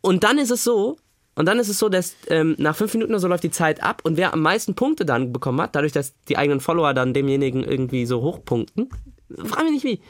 Und 0.00 0.22
dann 0.24 0.38
ist 0.38 0.50
es 0.50 0.62
so, 0.64 0.96
und 1.34 1.46
dann 1.46 1.58
ist 1.58 1.68
es 1.68 1.78
so, 1.78 1.88
dass 1.88 2.14
ähm, 2.28 2.54
nach 2.58 2.76
fünf 2.76 2.92
Minuten 2.94 3.12
oder 3.12 3.20
so 3.20 3.28
läuft 3.28 3.44
die 3.44 3.50
Zeit 3.50 3.82
ab 3.82 4.02
und 4.04 4.16
wer 4.16 4.32
am 4.32 4.40
meisten 4.42 4.74
Punkte 4.74 5.04
dann 5.04 5.32
bekommen 5.32 5.60
hat, 5.60 5.74
dadurch, 5.74 5.92
dass 5.92 6.14
die 6.28 6.36
eigenen 6.36 6.60
Follower 6.60 6.94
dann 6.94 7.14
demjenigen 7.14 7.64
irgendwie 7.64 8.06
so 8.06 8.22
hochpunkten, 8.22 8.90
frag 9.44 9.64
mich 9.64 9.72
nicht 9.72 9.84
wie, 9.84 10.00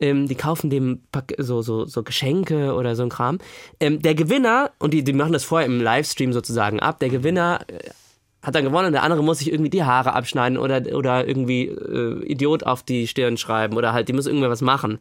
ähm, 0.00 0.26
die 0.28 0.34
kaufen 0.34 0.70
dem 0.70 1.02
so, 1.38 1.62
so, 1.62 1.84
so 1.84 2.02
Geschenke 2.02 2.74
oder 2.74 2.96
so 2.96 3.02
ein 3.02 3.08
Kram. 3.08 3.38
Ähm, 3.80 4.00
der 4.02 4.14
Gewinner, 4.14 4.70
und 4.78 4.94
die, 4.94 5.04
die 5.04 5.12
machen 5.12 5.32
das 5.32 5.44
vorher 5.44 5.66
im 5.66 5.80
Livestream 5.80 6.32
sozusagen 6.32 6.80
ab, 6.80 6.98
der 7.00 7.08
Gewinner 7.08 7.60
äh, 7.68 7.90
hat 8.42 8.54
dann 8.54 8.64
gewonnen 8.64 8.86
und 8.86 8.92
der 8.92 9.02
andere 9.02 9.22
muss 9.24 9.38
sich 9.38 9.50
irgendwie 9.50 9.70
die 9.70 9.82
Haare 9.82 10.12
abschneiden 10.12 10.58
oder, 10.58 10.82
oder 10.94 11.26
irgendwie 11.26 11.66
äh, 11.66 12.24
Idiot 12.24 12.62
auf 12.62 12.82
die 12.82 13.08
Stirn 13.08 13.36
schreiben 13.36 13.76
oder 13.76 13.92
halt, 13.92 14.08
die 14.08 14.12
müssen 14.12 14.28
irgendwas 14.28 14.60
machen. 14.60 14.98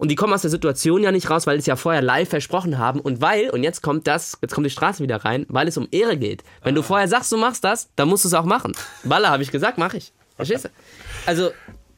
Und 0.00 0.08
die 0.10 0.14
kommen 0.14 0.32
aus 0.32 0.40
der 0.40 0.50
Situation 0.50 1.02
ja 1.02 1.12
nicht 1.12 1.28
raus, 1.28 1.46
weil 1.46 1.56
sie 1.56 1.60
es 1.60 1.66
ja 1.66 1.76
vorher 1.76 2.00
live 2.00 2.30
versprochen 2.30 2.78
haben 2.78 3.00
und 3.00 3.20
weil, 3.20 3.50
und 3.50 3.62
jetzt 3.62 3.82
kommt 3.82 4.06
das, 4.06 4.38
jetzt 4.40 4.54
kommt 4.54 4.64
die 4.64 4.70
Straße 4.70 5.02
wieder 5.02 5.18
rein, 5.26 5.44
weil 5.50 5.68
es 5.68 5.76
um 5.76 5.86
Ehre 5.90 6.16
geht. 6.16 6.42
Wenn 6.62 6.74
du 6.74 6.82
vorher 6.82 7.06
sagst, 7.06 7.30
du 7.32 7.36
machst 7.36 7.64
das, 7.64 7.90
dann 7.96 8.08
musst 8.08 8.24
du 8.24 8.28
es 8.28 8.34
auch 8.34 8.46
machen. 8.46 8.72
Baller, 9.04 9.28
habe 9.28 9.42
ich 9.42 9.50
gesagt, 9.50 9.76
mache 9.76 9.98
ich. 9.98 10.14
Verstehst 10.36 10.64
du? 10.64 10.68
Also, 11.26 11.50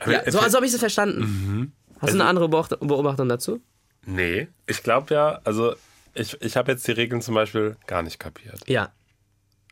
ja, 0.04 0.28
so 0.28 0.40
also 0.40 0.56
habe 0.56 0.66
ich 0.66 0.72
es 0.72 0.80
verstanden. 0.80 1.72
Hast 2.00 2.12
du 2.12 2.18
eine 2.18 2.28
andere 2.28 2.46
Beobacht- 2.48 2.76
Beobachtung 2.80 3.28
dazu? 3.28 3.60
Nee, 4.04 4.48
ich 4.66 4.82
glaube 4.82 5.14
ja, 5.14 5.40
also 5.44 5.74
ich, 6.14 6.36
ich 6.42 6.56
habe 6.56 6.72
jetzt 6.72 6.86
die 6.88 6.92
Regeln 6.92 7.22
zum 7.22 7.36
Beispiel 7.36 7.76
gar 7.86 8.02
nicht 8.02 8.18
kapiert. 8.18 8.58
Ja. 8.66 8.90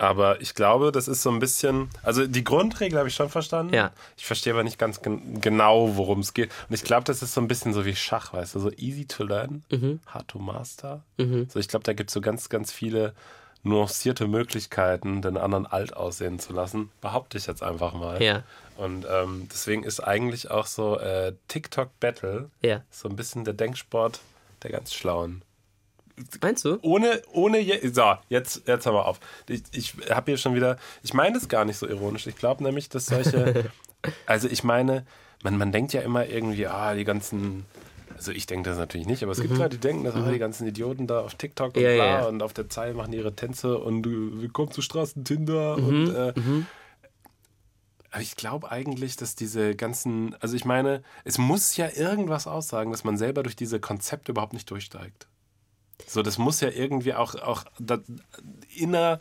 Aber 0.01 0.41
ich 0.41 0.55
glaube, 0.55 0.93
das 0.93 1.09
ist 1.09 1.23
so 1.23 1.31
ein 1.31 1.39
bisschen. 1.39 1.89
Also 2.03 2.27
die 2.27 2.43
Grundregel 2.43 2.99
habe 2.99 3.09
ich 3.09 3.15
schon 3.15 3.29
verstanden. 3.29 3.75
Ja. 3.75 3.93
Ich 4.17 4.25
verstehe 4.27 4.53
aber 4.53 4.65
nicht 4.65 4.79
ganz 4.79 5.03
gen 5.03 5.41
genau, 5.41 5.97
worum 5.97 6.21
es 6.21 6.35
geht. 6.35 6.51
Und 6.69 6.75
ich 6.75 6.83
glaube, 6.85 7.05
das 7.05 7.23
ist 7.23 7.35
so 7.35 7.41
ein 7.41 7.49
bisschen 7.49 7.73
so 7.75 7.85
wie 7.85 7.95
Schach, 7.95 8.33
weißt 8.33 8.55
du, 8.55 8.61
so 8.61 8.71
easy 8.73 9.05
to 9.07 9.25
learn, 9.25 9.63
Mhm. 9.71 10.01
hard 10.07 10.29
to 10.29 10.39
master. 10.39 11.03
So, 11.19 11.59
ich 11.59 11.69
glaube, 11.69 11.85
da 11.85 11.93
gibt 11.93 12.11
es 12.11 12.15
so 12.15 12.21
ganz, 12.21 12.49
ganz 12.49 12.73
viele 12.73 13.15
nuancierte 13.63 14.27
Möglichkeiten, 14.27 15.21
den 15.21 15.37
anderen 15.37 15.67
alt 15.67 15.95
aussehen 15.95 16.39
zu 16.39 16.53
lassen. 16.55 16.91
Behaupte 17.03 17.37
ich 17.37 17.47
jetzt 17.47 17.63
einfach 17.63 17.93
mal. 17.93 18.23
Ja. 18.23 18.43
Und 18.79 19.05
ähm, 19.11 19.49
deswegen 19.53 19.83
ist 19.85 20.01
eigentlich 20.01 20.51
auch 20.51 20.67
so 20.67 20.99
äh, 20.99 21.35
TikTok 21.49 21.91
Battle 22.01 22.51
Ja. 22.63 22.81
so 22.91 23.09
ein 23.11 23.17
bisschen 23.17 23.45
der 23.45 23.53
Denksport 23.53 24.21
der 24.63 24.71
ganz 24.71 24.95
Schlauen. 24.95 25.43
Meinst 26.43 26.65
du? 26.65 26.79
Ohne, 26.83 27.23
ohne, 27.33 27.59
je, 27.61 27.89
so, 27.89 28.15
jetzt, 28.29 28.67
jetzt 28.69 28.87
haben 28.87 28.95
wir 28.95 29.07
auf. 29.07 29.21
Ich, 29.49 29.63
ich 29.73 29.95
habe 30.11 30.31
hier 30.31 30.39
schon 30.39 30.55
wieder, 30.55 30.77
ich 31.03 31.15
meine 31.15 31.35
das 31.35 31.49
gar 31.49 31.65
nicht 31.65 31.77
so 31.79 31.87
ironisch. 31.89 32.27
Ich 32.27 32.37
glaube 32.37 32.63
nämlich, 32.63 32.89
dass 32.89 33.07
solche, 33.07 33.71
also 34.27 34.49
ich 34.49 34.65
meine, 34.65 35.05
man, 35.43 35.57
man 35.59 35.73
denkt 35.73 35.93
ja 35.93 36.01
immer 36.03 36.27
irgendwie, 36.27 36.67
ah, 36.67 36.95
die 36.95 37.05
ganzen, 37.05 37.65
also 38.17 38.33
ich 38.33 38.47
denke 38.47 38.69
das 38.69 38.79
natürlich 38.79 39.07
nicht, 39.07 39.23
aber 39.23 39.33
es 39.33 39.41
gibt 39.41 39.57
Leute, 39.57 39.77
die 39.77 39.81
denken, 39.81 40.05
dass 40.05 40.15
ah, 40.15 40.31
die 40.31 40.39
ganzen 40.39 40.67
Idioten 40.67 41.07
da 41.07 41.21
auf 41.21 41.35
TikTok 41.35 41.75
und 41.77 41.83
Mhm. 41.83 41.89
Ja, 41.89 41.95
bla 41.95 42.21
ja. 42.21 42.27
und 42.27 42.43
auf 42.43 42.53
der 42.53 42.69
Zeit 42.69 42.95
machen 42.95 43.13
ihre 43.13 43.35
Tänze 43.35 43.79
und 43.79 44.05
willkommen 44.05 44.71
zu 44.71 44.83
Straßentinder 44.83 45.79
Mhm. 45.79 45.87
und 45.87 46.15
äh, 46.15 46.33
aber 48.13 48.23
ich 48.23 48.35
glaube 48.35 48.71
eigentlich, 48.73 49.15
dass 49.17 49.37
diese 49.37 49.77
ganzen, 49.77 50.35
also 50.41 50.57
ich 50.57 50.65
meine, 50.65 51.03
es 51.25 51.39
muss 51.39 51.77
ja 51.77 51.89
irgendwas 51.95 52.49
aussagen, 52.49 52.91
dass 52.91 53.05
man 53.05 53.17
selber 53.17 53.45
durch 53.45 53.55
diese 53.55 53.79
Konzepte 53.79 54.33
überhaupt 54.33 54.53
nicht 54.53 54.69
durchsteigt. 54.69 55.29
So, 56.07 56.23
das 56.23 56.39
muss 56.39 56.61
ja 56.61 56.71
irgendwie 56.71 57.15
auch, 57.15 57.35
auch 57.35 57.65
da, 57.79 57.99
inner 58.77 59.21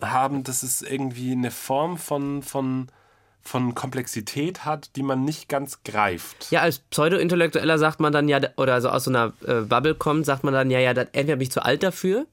haben, 0.00 0.44
dass 0.44 0.62
es 0.62 0.82
irgendwie 0.82 1.32
eine 1.32 1.50
Form 1.50 1.96
von, 1.96 2.42
von, 2.42 2.88
von 3.40 3.74
Komplexität 3.74 4.64
hat, 4.64 4.96
die 4.96 5.02
man 5.02 5.24
nicht 5.24 5.48
ganz 5.48 5.82
greift. 5.84 6.50
Ja, 6.50 6.60
als 6.60 6.78
Pseudo-Intellektueller 6.78 7.78
sagt 7.78 8.00
man 8.00 8.12
dann 8.12 8.28
ja, 8.28 8.40
oder 8.56 8.74
also 8.74 8.88
aus 8.88 9.04
so 9.04 9.10
einer 9.10 9.32
äh, 9.46 9.60
Bubble 9.62 9.94
kommt, 9.94 10.26
sagt 10.26 10.44
man 10.44 10.54
dann 10.54 10.70
ja, 10.70 10.80
ja, 10.80 10.94
das, 10.94 11.08
entweder 11.12 11.36
bin 11.36 11.42
ich 11.42 11.52
zu 11.52 11.64
alt 11.64 11.82
dafür, 11.82 12.26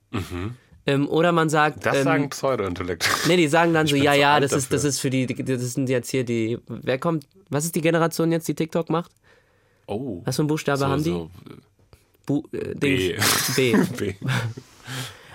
ähm, 0.86 1.08
oder 1.08 1.32
man 1.32 1.50
sagt, 1.50 1.78
Mhm. 1.78 1.82
Das 1.82 1.98
ähm, 1.98 2.04
sagen 2.04 2.30
Pseudo-Intellektuelle. 2.30 3.28
nee, 3.28 3.38
die 3.38 3.48
sagen 3.48 3.74
dann 3.74 3.88
so, 3.88 3.95
bin 3.95 4.04
ja, 4.04 4.13
ja, 4.13 4.39
das 4.39 4.54
ist, 4.54 4.74
das 4.74 4.84
ist 4.84 5.00
für 5.00 5.10
die, 5.10 5.26
das 5.28 5.74
sind 5.74 5.89
jetzt 5.89 6.10
hier 6.10 6.24
die, 6.24 6.58
wer 6.67 6.98
kommt, 6.98 7.28
was 7.50 7.65
ist 7.65 7.76
die 7.76 7.82
Generation 7.82 8.32
jetzt, 8.32 8.48
die 8.48 8.56
TikTok 8.56 8.89
macht? 8.89 9.12
Oh. 9.88 10.22
Was 10.26 10.36
für 10.36 10.43
einen 10.43 10.48
Buchstabe 10.50 10.88
haben 10.88 11.04
die? 11.04 11.10
so, 11.10 11.30
Bu 12.30 12.44
äh, 12.54 12.76
B. 12.76 13.15
B. 13.56 13.76
B. 13.98 14.13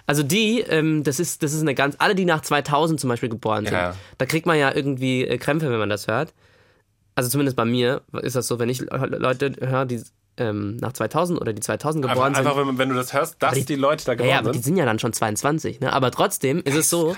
Also 0.07 0.23
die, 0.23 0.61
ähm, 0.61 1.03
das 1.03 1.19
ist, 1.19 1.43
das 1.43 1.53
ist 1.55 1.63
eine 1.63 1.75
ganz, 1.75 1.97
alle, 1.99 2.15
die 2.15 2.25
nach 2.25 2.43
2000 2.43 3.01
zum 3.01 3.09
Beispiel 3.09 3.29
geboren 3.31 3.65
sind, 3.65 3.75
Ja. 3.75 3.97
da 4.19 4.27
kriegt 4.27 4.47
man 4.47 4.59
ja 4.59 4.75
irgendwie 4.75 5.25
äh, 5.27 5.39
Krämpfe, 5.39 5.71
wenn 5.71 5.79
man 5.79 5.89
das 5.89 6.07
hört. 6.07 6.33
Also 7.15 7.31
zumindest 7.31 7.57
bei 7.57 7.65
mir 7.65 8.03
ist 8.23 8.37
das 8.37 8.47
so, 8.47 8.59
wenn 8.59 8.69
ich 8.69 8.81
Le- 8.81 9.19
Leute 9.19 9.53
höre, 9.61 9.87
die 9.87 10.03
ähm, 10.37 10.77
nach 10.79 10.92
2000 10.92 11.40
oder 11.40 11.53
die 11.53 11.61
2000 11.61 12.05
Einfach, 12.05 12.14
geboren 12.14 12.35
sind. 12.35 12.47
einfach 12.47 12.59
wenn, 12.66 12.77
wenn 12.79 12.88
du 12.88 12.94
das 12.97 13.12
hörst, 13.12 13.37
dass 13.40 13.55
die, 13.55 13.64
die- 13.64 13.75
Leute 13.77 14.05
da 14.05 14.12
ja, 14.12 14.16
geworden 14.16 14.31
ja, 14.31 14.38
aber 14.38 14.51
die 14.53 14.59
sind. 14.59 14.64
sind 14.64 14.77
ja 14.77 14.85
dann 14.85 14.99
schon 14.99 15.12
22, 15.12 15.81
ne? 15.81 15.92
Aber 15.92 16.11
trotzdem 16.11 16.61
ist 16.64 16.75
es 16.75 16.90
so, 16.90 17.16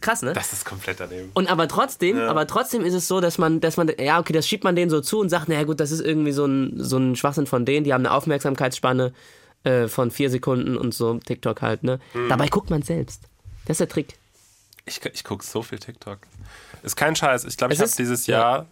krass, 0.00 0.22
ne? 0.22 0.32
Das 0.34 0.52
ist 0.52 0.64
komplett 0.64 1.00
daneben. 1.00 1.30
Und 1.34 1.50
aber 1.50 1.66
trotzdem, 1.66 2.18
aber 2.18 2.46
trotzdem 2.46 2.84
ist 2.84 2.94
es 2.94 3.08
so, 3.08 3.20
dass 3.20 3.38
man, 3.38 3.60
dass 3.60 3.76
man, 3.76 3.90
ja, 3.98 4.20
okay, 4.20 4.32
das 4.32 4.46
schiebt 4.46 4.62
man 4.64 4.76
denen 4.76 4.90
so 4.90 5.00
zu 5.00 5.18
und 5.20 5.30
sagt, 5.30 5.48
naja 5.48 5.64
gut, 5.64 5.80
das 5.80 5.90
ist 5.90 6.00
irgendwie 6.00 6.32
so 6.32 6.46
ein, 6.46 6.74
so 6.76 6.96
ein 6.96 7.16
Schwachsinn 7.16 7.46
von 7.46 7.64
denen, 7.64 7.84
die 7.84 7.92
haben 7.92 8.06
eine 8.06 8.14
Aufmerksamkeitsspanne 8.14 9.12
äh, 9.64 9.88
von 9.88 10.10
vier 10.12 10.30
Sekunden 10.30 10.76
und 10.76 10.94
so, 10.94 11.14
TikTok 11.18 11.60
halt, 11.62 11.82
ne? 11.82 11.98
Mhm. 12.14 12.28
Dabei 12.28 12.46
guckt 12.48 12.70
man 12.70 12.82
selbst. 12.82 13.22
Das 13.66 13.74
ist 13.74 13.80
der 13.80 13.88
Trick. 13.88 14.14
Ich, 14.86 15.00
ich 15.12 15.24
gucke 15.24 15.44
so 15.44 15.62
viel 15.62 15.78
TikTok. 15.78 16.18
Ist 16.82 16.94
kein 16.96 17.16
Scheiß. 17.16 17.44
Ich 17.46 17.56
glaube, 17.56 17.72
ich 17.74 17.80
habe 17.80 17.90
dieses 17.96 18.26
ja. 18.26 18.38
Jahr, 18.38 18.66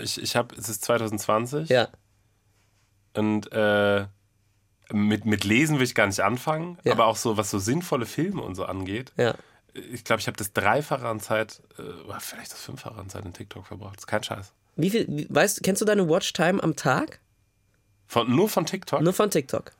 ich, 0.00 0.22
ich 0.22 0.36
habe, 0.36 0.54
es 0.56 0.68
ist 0.68 0.84
2020 0.84 1.68
Ja. 1.68 1.88
Und 3.16 3.50
äh, 3.52 4.06
mit, 4.92 5.24
mit 5.24 5.44
Lesen 5.44 5.78
will 5.78 5.84
ich 5.84 5.94
gar 5.94 6.06
nicht 6.06 6.20
anfangen, 6.20 6.78
Ja. 6.84 6.92
aber 6.92 7.06
auch 7.06 7.16
so, 7.16 7.36
was 7.36 7.50
so 7.50 7.58
sinnvolle 7.58 8.06
Filme 8.06 8.42
und 8.42 8.54
so 8.54 8.64
angeht. 8.64 9.12
Ja. 9.16 9.34
Ich 9.92 10.04
glaube, 10.04 10.20
ich 10.20 10.26
habe 10.26 10.36
das 10.36 10.52
Dreifache 10.52 11.06
an 11.06 11.20
Zeit, 11.20 11.60
äh, 11.78 11.82
vielleicht 12.20 12.52
das 12.52 12.60
Fünffache 12.60 12.98
an 12.98 13.08
Zeit 13.10 13.24
in 13.24 13.32
TikTok 13.32 13.66
verbracht. 13.66 13.98
Ist 13.98 14.06
kein 14.06 14.22
Scheiß. 14.22 14.52
Wie 14.76 14.90
viel, 14.90 15.26
weißt, 15.28 15.62
kennst 15.62 15.82
du 15.82 15.86
deine 15.86 16.08
Watchtime 16.08 16.62
am 16.62 16.76
Tag? 16.76 17.20
Von, 18.06 18.34
nur 18.34 18.48
von 18.48 18.64
TikTok? 18.66 19.00
Nur 19.02 19.12
von 19.12 19.30
TikTok. 19.30 19.72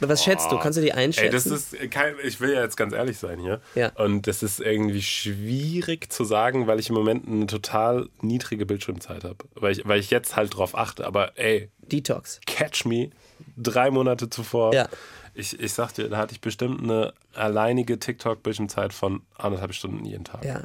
Was 0.00 0.24
schätzt 0.24 0.50
du? 0.50 0.58
Kannst 0.58 0.78
du 0.78 0.82
die 0.82 0.92
einschätzen? 0.92 1.26
Ey, 1.26 1.30
das 1.30 1.46
ist 1.46 1.90
kein, 1.90 2.14
ich 2.22 2.40
will 2.40 2.52
ja 2.52 2.62
jetzt 2.62 2.76
ganz 2.76 2.92
ehrlich 2.92 3.18
sein 3.18 3.38
hier. 3.38 3.60
Ja. 3.74 3.92
Und 3.96 4.26
das 4.26 4.42
ist 4.42 4.60
irgendwie 4.60 5.02
schwierig 5.02 6.12
zu 6.12 6.24
sagen, 6.24 6.66
weil 6.66 6.80
ich 6.80 6.88
im 6.88 6.94
Moment 6.94 7.26
eine 7.26 7.46
total 7.46 8.08
niedrige 8.20 8.66
Bildschirmzeit 8.66 9.24
habe. 9.24 9.44
Weil 9.54 9.72
ich, 9.72 9.86
weil 9.86 10.00
ich 10.00 10.10
jetzt 10.10 10.36
halt 10.36 10.56
drauf 10.56 10.76
achte. 10.76 11.06
Aber 11.06 11.38
ey, 11.38 11.70
Detox. 11.80 12.40
Catch 12.46 12.84
Me 12.84 13.10
drei 13.56 13.90
Monate 13.90 14.30
zuvor. 14.30 14.74
Ja. 14.74 14.88
Ich, 15.34 15.58
ich 15.58 15.72
sag 15.72 15.92
dir, 15.92 16.08
da 16.08 16.18
hatte 16.18 16.32
ich 16.32 16.40
bestimmt 16.40 16.82
eine 16.82 17.12
alleinige 17.34 17.98
TikTok-Bildschirmzeit 17.98 18.92
von 18.92 19.22
anderthalb 19.36 19.74
Stunden 19.74 20.04
jeden 20.04 20.24
Tag. 20.24 20.44
Ja. 20.44 20.62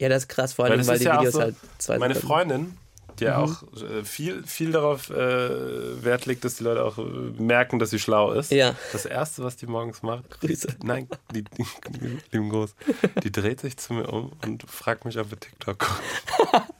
Ja, 0.00 0.08
das 0.08 0.24
ist 0.24 0.28
krass, 0.28 0.52
vor 0.52 0.64
Weil 0.64 0.72
allem, 0.72 0.86
weil 0.86 0.96
ist 0.96 1.02
die 1.02 1.06
ja 1.06 1.18
Videos 1.18 1.34
so, 1.34 1.40
halt 1.40 1.54
zwei 1.78 1.98
meine 1.98 2.16
Freundin, 2.16 2.76
die 3.20 3.24
ja 3.24 3.38
auch 3.38 3.62
äh, 3.80 4.04
viel, 4.04 4.42
viel 4.46 4.72
darauf 4.72 5.10
äh, 5.10 6.04
Wert 6.04 6.26
legt, 6.26 6.44
dass 6.44 6.56
die 6.56 6.64
Leute 6.64 6.84
auch 6.84 6.98
äh, 6.98 7.02
merken, 7.38 7.78
dass 7.78 7.90
sie 7.90 7.98
schlau 7.98 8.32
ist. 8.32 8.50
Ja. 8.50 8.74
Das 8.92 9.06
Erste, 9.06 9.42
was 9.44 9.56
die 9.56 9.66
morgens 9.66 10.02
macht, 10.02 10.28
Grüße. 10.40 10.68
nein, 10.82 11.08
die, 11.34 11.44
die, 11.44 11.64
lieben 12.32 12.50
Gruß, 12.50 12.74
die 13.22 13.30
dreht 13.32 13.60
sich 13.60 13.76
zu 13.76 13.94
mir 13.94 14.08
um 14.12 14.32
und 14.44 14.62
fragt 14.68 15.04
mich, 15.04 15.18
ob 15.18 15.30
wir 15.30 15.38
TikTok 15.40 15.78
gucken. 15.78 16.62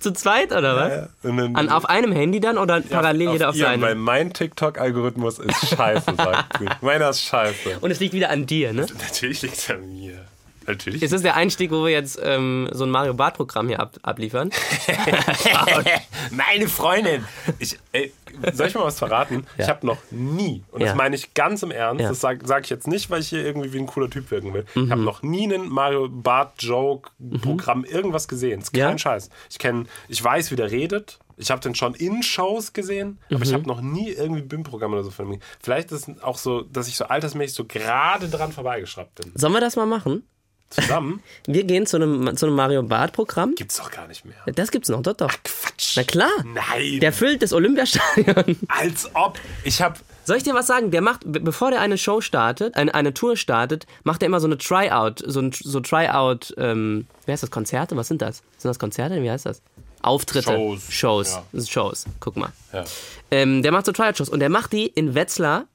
Zu 0.00 0.12
zweit 0.12 0.50
oder 0.50 0.74
was? 0.74 0.92
Ja, 1.22 1.30
und 1.30 1.36
dann- 1.36 1.54
An, 1.54 1.68
auf 1.68 1.84
einem 1.88 2.10
Handy 2.10 2.40
dann 2.40 2.58
oder 2.58 2.80
parallel 2.80 3.30
jeder 3.30 3.50
auf 3.50 3.54
ihr, 3.54 3.66
Weil 3.66 3.78
seinem? 3.80 4.00
mein 4.00 4.32
TikTok-Algorithmus 4.32 5.38
ist 5.38 5.68
scheiße, 5.68 6.14
sagt 6.16 6.58
sie. 6.58 6.66
Meiner 6.84 7.10
ist 7.10 7.22
scheiße. 7.22 7.78
Und 7.80 7.92
es 7.92 8.00
liegt 8.00 8.12
wieder 8.12 8.30
an 8.30 8.44
dir, 8.46 8.72
ne? 8.72 8.86
Natürlich 9.00 9.42
liegt 9.42 9.56
es 9.56 9.70
an 9.70 9.88
mir. 9.88 10.24
Natürlich. 10.72 11.02
Ist 11.02 11.12
das 11.12 11.22
der 11.22 11.36
Einstieg, 11.36 11.70
wo 11.70 11.84
wir 11.84 11.90
jetzt 11.92 12.18
ähm, 12.22 12.68
so 12.72 12.84
ein 12.84 12.90
Mario 12.90 13.14
Bart-Programm 13.14 13.68
hier 13.68 13.80
ab, 13.80 13.96
abliefern? 14.02 14.50
Meine 16.30 16.68
Freundin. 16.68 17.24
Ich, 17.58 17.78
ey, 17.92 18.12
soll 18.52 18.68
ich 18.68 18.74
mal 18.74 18.84
was 18.84 18.98
verraten? 18.98 19.46
Ich 19.58 19.68
habe 19.68 19.86
noch 19.86 19.98
nie, 20.10 20.64
und 20.72 20.80
Ja. 20.80 20.88
das 20.88 20.96
meine 20.96 21.14
ich 21.16 21.34
ganz 21.34 21.62
im 21.62 21.70
Ernst, 21.70 22.02
Ja. 22.02 22.08
das 22.08 22.20
sage 22.20 22.46
sag 22.46 22.64
ich 22.64 22.70
jetzt 22.70 22.86
nicht, 22.86 23.10
weil 23.10 23.20
ich 23.20 23.28
hier 23.28 23.44
irgendwie 23.44 23.72
wie 23.72 23.78
ein 23.78 23.86
cooler 23.86 24.08
Typ 24.10 24.30
wirken 24.30 24.54
will. 24.54 24.64
Ich 24.70 24.76
Mhm. 24.76 24.90
habe 24.90 25.02
noch 25.02 25.22
nie 25.22 25.44
einen 25.44 25.68
Mario 25.68 26.08
Bart 26.08 26.54
Joke 26.62 27.10
Programm 27.42 27.84
irgendwas 27.84 28.28
gesehen. 28.28 28.60
Das 28.60 28.68
ist 28.68 28.72
kein 28.72 28.80
Ja? 28.92 28.98
Scheiß. 28.98 29.30
Ich 29.50 29.58
kenne, 29.58 29.84
ich 30.08 30.22
weiß, 30.22 30.50
wie 30.50 30.56
der 30.56 30.70
redet. 30.70 31.18
Ich 31.38 31.50
habe 31.50 31.60
den 31.60 31.74
schon 31.74 31.94
in 31.94 32.22
Shows 32.22 32.72
gesehen, 32.72 33.18
aber 33.28 33.38
Mhm. 33.38 33.42
ich 33.42 33.54
habe 33.54 33.66
noch 33.66 33.80
nie 33.80 34.10
irgendwie 34.10 34.42
BIM-Programm 34.42 34.92
oder 34.92 35.02
so 35.02 35.10
von 35.10 35.32
ihm. 35.32 35.40
Vielleicht 35.62 35.90
ist 35.90 36.08
es 36.08 36.22
auch 36.22 36.38
so, 36.38 36.60
dass 36.60 36.88
ich 36.88 36.96
so 36.96 37.06
altersmäßig 37.06 37.56
so 37.56 37.64
gerade 37.64 38.28
dran 38.28 38.52
vorbeigeschraubt 38.52 39.14
bin. 39.16 39.32
Sollen 39.34 39.52
wir 39.52 39.60
das 39.60 39.74
mal 39.76 39.86
machen? 39.86 40.24
Zusammen 40.72 41.22
Wir 41.46 41.64
gehen 41.64 41.86
zu 41.86 41.96
einem, 41.96 42.36
zu 42.36 42.46
einem 42.46 42.54
Mario 42.56 42.82
Bart-Programm. 42.82 43.54
gibt's 43.54 43.76
doch 43.76 43.90
gar 43.90 44.06
nicht 44.08 44.24
mehr. 44.24 44.34
Das 44.54 44.70
gibt's 44.70 44.88
noch, 44.88 45.02
doch, 45.02 45.14
doch. 45.14 45.30
Quatsch. 45.44 45.96
Na 45.96 46.02
klar. 46.04 46.30
Nein. 46.44 47.00
Der 47.00 47.12
füllt 47.12 47.42
das 47.42 47.52
Olympiastadion. 47.52 48.56
Als 48.68 49.10
ob. 49.14 49.38
Ich 49.64 49.80
habe 49.82 49.98
Soll 50.24 50.36
ich 50.36 50.44
dir 50.44 50.54
was 50.54 50.66
sagen? 50.68 50.90
Der 50.92 51.00
macht, 51.02 51.20
be- 51.30 51.40
bevor 51.40 51.70
der 51.72 51.80
eine 51.80 51.98
Show 51.98 52.20
startet, 52.20 52.76
eine, 52.76 52.94
eine 52.94 53.12
Tour 53.12 53.36
startet, 53.36 53.86
macht 54.04 54.22
er 54.22 54.26
immer 54.26 54.38
so 54.40 54.46
eine 54.46 54.56
Tryout, 54.56 55.20
so 55.26 55.40
ein 55.40 55.50
so 55.52 55.80
Tryout, 55.80 56.54
ähm, 56.58 57.06
wie 57.26 57.32
heißt 57.32 57.42
das, 57.42 57.50
Konzerte? 57.50 57.96
Was 57.96 58.06
sind 58.08 58.22
das? 58.22 58.36
Sind 58.56 58.68
das 58.68 58.78
Konzerte? 58.78 59.20
Wie 59.20 59.30
heißt 59.30 59.46
das? 59.46 59.62
Auftritte. 60.00 60.52
Shows. 60.52 60.82
Shows. 60.92 61.38
Ja. 61.52 61.64
Shows. 61.64 62.04
Guck 62.20 62.36
mal. 62.36 62.52
Ja. 62.72 62.84
Ähm, 63.32 63.62
der 63.62 63.72
macht 63.72 63.86
so 63.86 63.92
Tryout-Shows 63.92 64.28
und 64.28 64.38
der 64.40 64.48
macht 64.48 64.72
die 64.72 64.86
in 64.86 65.14
Wetzlar. 65.16 65.66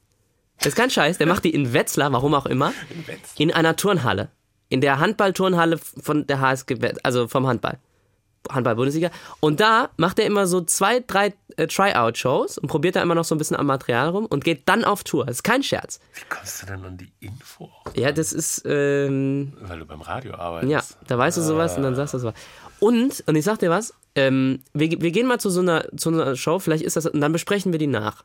Das 0.59 0.67
ist 0.67 0.75
kein 0.75 0.89
Scheiß, 0.89 1.17
der 1.17 1.27
macht 1.27 1.43
die 1.43 1.53
in 1.53 1.73
Wetzlar, 1.73 2.11
warum 2.13 2.33
auch 2.33 2.45
immer, 2.47 2.73
in 3.37 3.53
einer 3.53 3.75
Turnhalle. 3.75 4.29
In 4.69 4.81
der 4.81 4.99
Handball-Turnhalle 4.99 5.77
von 5.77 6.27
der 6.27 6.39
HSG, 6.41 6.77
also 7.03 7.27
vom 7.27 7.47
Handball. 7.47 7.77
Handball-Bundesliga. 8.49 9.09
Und 9.39 9.59
da 9.59 9.89
macht 9.97 10.19
er 10.19 10.25
immer 10.25 10.47
so 10.47 10.61
zwei, 10.61 11.01
drei 11.05 11.33
äh, 11.57 11.67
Tryout-Shows 11.67 12.57
und 12.57 12.67
probiert 12.67 12.95
da 12.95 13.01
immer 13.01 13.15
noch 13.15 13.25
so 13.25 13.35
ein 13.35 13.37
bisschen 13.37 13.57
am 13.57 13.65
Material 13.65 14.09
rum 14.09 14.25
und 14.25 14.43
geht 14.43 14.63
dann 14.69 14.83
auf 14.85 15.03
Tour. 15.03 15.25
Das 15.25 15.37
ist 15.37 15.43
kein 15.43 15.63
Scherz. 15.63 15.99
Wie 16.13 16.21
kommst 16.29 16.61
du 16.61 16.65
denn 16.67 16.85
an 16.85 16.97
die 16.97 17.11
Info? 17.19 17.65
auch? 17.65 17.95
Ja, 17.95 18.11
das 18.11 18.33
ist, 18.33 18.63
ähm, 18.65 19.53
Weil 19.61 19.79
du 19.79 19.85
beim 19.85 20.01
Radio 20.01 20.35
arbeitest. 20.35 20.71
ja, 20.71 20.81
da 21.07 21.17
weißt 21.17 21.37
du 21.37 21.41
sowas 21.41 21.75
und 21.77 21.83
dann 21.83 21.95
sagst 21.95 22.13
du 22.13 22.19
sowas. 22.19 22.35
Und, 22.79 23.23
und 23.25 23.35
ich 23.35 23.43
sag 23.43 23.59
dir 23.59 23.69
was, 23.69 23.93
ähm, 24.17 24.61
wir, 24.73 24.99
wir 24.99 25.11
gehen 25.11 25.27
mal 25.27 25.39
zu 25.39 25.51
so, 25.51 25.59
einer, 25.61 25.85
zu 25.95 26.09
einer 26.09 26.35
Show, 26.35 26.57
vielleicht 26.57 26.83
ist 26.83 26.95
das, 26.95 27.05
und 27.05 27.21
dann 27.21 27.31
besprechen 27.31 27.71
wir 27.71 27.77
die 27.77 27.87
nach. 27.87 28.23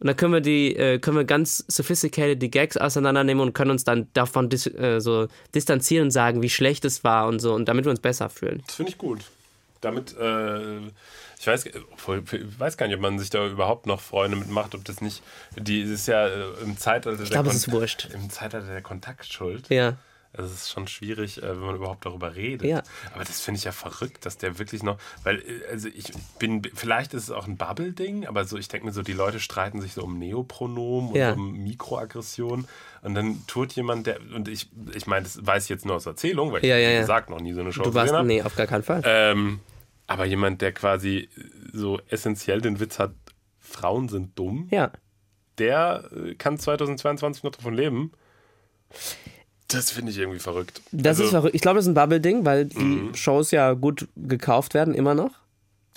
Und 0.00 0.08
dann 0.08 0.16
können 0.16 0.32
wir 0.32 0.40
die, 0.40 0.74
äh, 0.74 0.98
können 0.98 1.18
wir 1.18 1.24
ganz 1.24 1.64
sophisticated 1.68 2.40
die 2.40 2.50
Gags 2.50 2.78
auseinandernehmen 2.78 3.42
und 3.46 3.52
können 3.52 3.70
uns 3.70 3.84
dann 3.84 4.08
davon 4.14 4.48
dis, 4.48 4.66
äh, 4.66 5.00
so 5.00 5.28
distanzieren 5.54 6.06
und 6.06 6.10
sagen, 6.12 6.40
wie 6.40 6.48
schlecht 6.48 6.86
es 6.86 7.04
war 7.04 7.28
und 7.28 7.40
so, 7.40 7.54
und 7.54 7.66
damit 7.66 7.84
wir 7.84 7.90
uns 7.90 8.00
besser 8.00 8.30
fühlen. 8.30 8.62
Das 8.66 8.76
finde 8.76 8.90
ich 8.90 8.98
gut. 8.98 9.20
Damit, 9.82 10.16
äh, 10.18 10.78
ich 11.38 11.46
weiß, 11.46 11.66
ich 11.66 11.74
weiß 12.58 12.76
gar 12.78 12.86
nicht, 12.86 12.96
ob 12.96 13.02
man 13.02 13.18
sich 13.18 13.28
da 13.28 13.46
überhaupt 13.46 13.86
noch 13.86 14.00
Freunde 14.00 14.38
mitmacht, 14.38 14.74
ob 14.74 14.84
das 14.84 15.02
nicht, 15.02 15.22
die 15.56 15.82
das 15.82 15.90
ist 15.90 16.08
ja 16.08 16.26
äh, 16.26 16.44
im 16.62 16.78
Zeitalter, 16.78 17.22
ich 17.22 17.30
glaube, 17.30 17.50
es 17.50 17.56
ist 17.56 17.70
wurscht. 17.70 18.08
Im 18.14 18.30
Zeitalter 18.30 18.68
der 18.68 18.82
Kontaktschuld. 18.82 19.68
Ja. 19.68 19.98
Also 20.34 20.48
es 20.48 20.62
ist 20.62 20.70
schon 20.70 20.88
schwierig, 20.88 21.42
äh, 21.42 21.48
wenn 21.50 21.58
man 21.66 21.74
überhaupt 21.76 22.06
darüber 22.06 22.34
redet. 22.34 22.66
Ja. 22.66 22.82
Aber 23.14 23.22
das 23.24 23.40
finde 23.42 23.58
ich 23.58 23.64
ja 23.64 23.72
verrückt, 23.72 24.24
dass 24.24 24.38
der 24.38 24.58
wirklich 24.58 24.82
noch, 24.82 24.96
weil, 25.24 25.40
äh, 25.40 25.66
also 25.70 25.88
ich 25.88 26.12
bin, 26.38 26.62
vielleicht 26.74 27.12
ist 27.12 27.24
es 27.24 27.30
auch 27.30 27.46
ein 27.46 27.56
Bubble-Ding, 27.58 28.26
aber 28.26 28.44
so, 28.46 28.56
ich 28.56 28.68
denke 28.68 28.86
mir 28.86 28.92
so, 28.92 29.02
die 29.02 29.12
Leute 29.12 29.40
streiten 29.40 29.80
sich 29.82 29.92
so 29.92 30.02
um 30.04 30.18
Neopronomen 30.18 31.10
und 31.10 31.16
Ja. 31.16 31.32
um 31.32 31.52
Mikroaggression 31.62 32.66
und 33.02 33.14
dann 33.14 33.46
tut 33.46 33.72
jemand, 33.74 34.06
der, 34.06 34.20
und 34.34 34.48
ich, 34.48 34.68
ich 34.94 35.06
meine, 35.06 35.24
das 35.24 35.44
weiß 35.44 35.64
ich 35.64 35.68
jetzt 35.68 35.84
nur 35.84 35.96
aus 35.96 36.06
Erzählung, 36.06 36.50
weil 36.52 36.64
Ja, 36.64 36.76
ich, 36.76 36.82
ja, 36.82 36.88
wie 36.88 36.94
ja. 36.94 37.00
gesagt, 37.00 37.28
noch 37.28 37.40
nie 37.40 37.52
so 37.52 37.60
eine 37.60 37.72
Show 37.72 37.82
Du 37.82 37.92
warst, 37.92 38.14
nee, 38.24 38.42
auf 38.42 38.56
gar 38.56 38.66
keinen 38.66 38.82
Fall. 38.84 39.02
Ähm, 39.04 39.60
aber 40.06 40.24
jemand, 40.24 40.62
der 40.62 40.72
quasi 40.72 41.28
so 41.74 42.00
essentiell 42.08 42.60
den 42.62 42.80
Witz 42.80 42.98
hat, 42.98 43.12
Frauen 43.60 44.08
sind 44.08 44.38
dumm, 44.38 44.68
Ja. 44.70 44.92
der 45.58 46.08
äh, 46.16 46.34
kann 46.36 46.58
2022 46.58 47.42
noch 47.44 47.52
davon 47.52 47.74
leben. 47.74 48.12
Das 49.72 49.90
finde 49.90 50.12
ich 50.12 50.18
irgendwie 50.18 50.38
verrückt. 50.38 50.80
Das 50.92 51.10
Also, 51.18 51.24
ist 51.24 51.30
verrückt. 51.30 51.54
Ich 51.54 51.62
glaube, 51.62 51.76
das 51.78 51.84
ist 51.86 51.90
ein 51.90 51.94
Bubble-Ding, 51.94 52.44
weil 52.44 52.66
die 52.66 53.10
Shows 53.14 53.50
ja 53.50 53.72
gut 53.72 54.08
gekauft 54.16 54.74
werden, 54.74 54.94
immer 54.94 55.14
noch. 55.14 55.30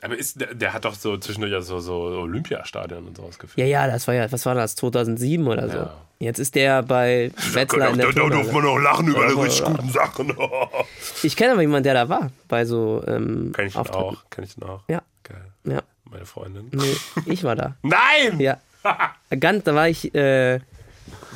Aber 0.01 0.17
ist, 0.17 0.39
der, 0.39 0.53
der 0.53 0.73
hat 0.73 0.85
doch 0.85 0.93
so 0.93 1.17
zwischendurch 1.17 1.53
ja 1.53 1.61
so, 1.61 1.79
so 1.79 1.93
Olympiastadion 1.93 3.07
und 3.07 3.17
sowas 3.17 3.39
gefühlt. 3.39 3.57
Ja, 3.57 3.65
ja, 3.65 3.87
das 3.87 4.07
war 4.07 4.13
ja, 4.13 4.31
was 4.31 4.45
war 4.45 4.53
das, 4.53 4.75
2007 4.75 5.47
oder 5.47 5.69
so. 5.69 5.77
Ja. 5.77 5.93
Jetzt 6.19 6.39
ist 6.39 6.55
der 6.55 6.83
bei 6.83 7.31
Wetzlar 7.53 7.89
in 7.89 7.97
der 7.97 8.11
Turnhalle. 8.11 8.61
noch 8.63 8.77
lachen 8.77 9.07
über 9.07 9.27
die 9.27 9.33
richtig 9.33 9.65
guten 9.65 9.89
Sachen. 9.89 10.33
Ich 11.23 11.35
kenne 11.35 11.53
aber 11.53 11.61
jemanden, 11.61 11.83
der 11.85 11.93
da 11.95 12.09
war, 12.09 12.29
bei 12.47 12.65
so 12.65 13.03
ähm, 13.07 13.51
Kenn 13.55 13.67
ich 13.67 13.73
den 13.73 13.79
Auftritten. 13.81 14.03
auch. 14.03 14.23
Kenn 14.29 14.43
ich 14.43 14.53
den 14.55 14.63
auch. 14.63 14.81
Ja, 14.87 15.01
Geil. 15.23 15.45
ja. 15.65 15.81
Meine 16.11 16.25
Freundin. 16.25 16.69
Nee, 16.71 16.95
ich 17.25 17.43
war 17.43 17.55
da. 17.55 17.75
Nein! 17.81 18.39
Ja. 18.39 18.59
Ganz, 19.39 19.63
da 19.63 19.73
war 19.75 19.89
ich, 19.89 20.13
äh, 20.13 20.59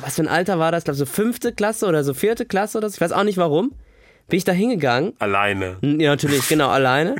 was 0.02 0.16
für 0.16 0.22
ein 0.22 0.28
Alter 0.28 0.58
war 0.58 0.72
das? 0.72 0.80
Ich 0.80 0.84
glaube, 0.84 0.98
so 0.98 1.06
fünfte 1.06 1.52
Klasse 1.52 1.86
oder 1.86 2.04
so 2.04 2.14
vierte 2.14 2.44
Klasse 2.46 2.78
oder 2.78 2.88
so. 2.88 2.94
Ich 2.94 3.00
weiß 3.00 3.12
auch 3.12 3.24
nicht 3.24 3.38
warum. 3.38 3.72
Bin 4.28 4.36
ich 4.36 4.44
da 4.44 4.52
hingegangen. 4.52 5.12
Alleine. 5.18 5.76
Ja, 5.82 6.10
natürlich, 6.10 6.46
genau, 6.48 6.68
alleine. 6.68 7.16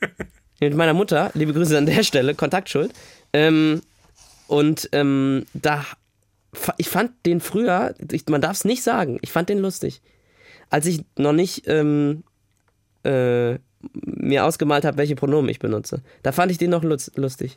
Mit 0.60 0.74
meiner 0.74 0.92
Mutter, 0.92 1.30
liebe 1.34 1.54
Grüße 1.54 1.76
an 1.78 1.86
der 1.86 2.02
Stelle, 2.02 2.34
Kontaktschuld. 2.34 2.92
Ähm, 3.32 3.80
und 4.46 4.88
ähm, 4.92 5.46
da, 5.54 5.84
ich 6.76 6.88
fand 6.88 7.12
den 7.24 7.40
früher, 7.40 7.94
ich, 8.12 8.26
man 8.28 8.42
darf 8.42 8.56
es 8.56 8.64
nicht 8.66 8.82
sagen, 8.82 9.18
ich 9.22 9.32
fand 9.32 9.48
den 9.48 9.58
lustig. 9.58 10.02
Als 10.68 10.84
ich 10.86 11.02
noch 11.16 11.32
nicht 11.32 11.66
ähm, 11.66 12.24
äh, 13.04 13.54
mir 13.94 14.44
ausgemalt 14.44 14.84
habe, 14.84 14.98
welche 14.98 15.14
Pronomen 15.16 15.48
ich 15.48 15.60
benutze. 15.60 16.02
Da 16.22 16.32
fand 16.32 16.52
ich 16.52 16.58
den 16.58 16.70
noch 16.70 16.84
lustig. 16.84 17.56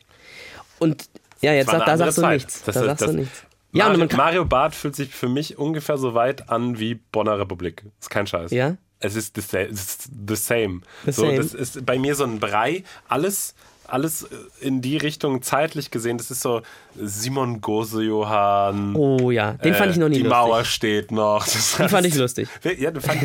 Und 0.78 1.04
ja, 1.42 1.52
jetzt 1.52 1.70
sag, 1.70 1.84
da 1.84 1.98
sagst 1.98 2.16
du 2.16 2.22
Zeit. 2.22 2.34
nichts. 2.40 2.62
Das- 2.64 2.74
da 2.74 2.84
sagst 2.84 3.02
das- 3.02 3.10
du 3.10 3.16
nichts. 3.18 3.44
Ja, 3.74 3.84
Mario, 3.88 3.98
man 4.06 4.16
Mario 4.16 4.44
Barth 4.44 4.74
fühlt 4.74 4.96
sich 4.96 5.10
für 5.14 5.28
mich 5.28 5.58
ungefähr 5.58 5.98
so 5.98 6.14
weit 6.14 6.48
an 6.48 6.78
wie 6.78 6.94
Bonner 6.94 7.38
Republik. 7.38 7.84
Ist 8.00 8.08
kein 8.10 8.26
Scheiß. 8.26 8.50
Ja? 8.52 8.76
Es 9.00 9.16
ist 9.16 9.36
the 9.36 9.66
the 9.72 10.36
same. 10.36 10.80
The 11.04 11.12
so, 11.12 11.22
same. 11.26 11.36
Das 11.36 11.52
ist 11.52 11.84
bei 11.84 11.98
mir 11.98 12.14
so 12.14 12.24
ein 12.24 12.38
Brei. 12.40 12.84
Alles, 13.08 13.54
alles 13.86 14.26
in 14.60 14.80
die 14.80 14.96
Richtung 14.96 15.42
zeitlich 15.42 15.90
gesehen. 15.90 16.16
Das 16.18 16.30
ist 16.30 16.40
so 16.40 16.62
Simon 16.94 17.60
Gose-Johann. 17.60 18.94
oh 18.96 19.30
ja, 19.30 19.52
den 19.54 19.74
fand 19.74 19.90
ich 19.90 19.98
noch 19.98 20.08
nie 20.08 20.14
Die 20.18 20.22
lustig. 20.22 20.38
Mauer 20.38 20.64
steht 20.64 21.10
noch. 21.10 21.44
Das 21.44 21.76
Den 21.76 21.88
fand 21.88 22.06
ich 22.06 22.14
lustig. 22.14 22.48
Ja, 22.78 22.90
du 22.92 23.00
fand 23.00 23.20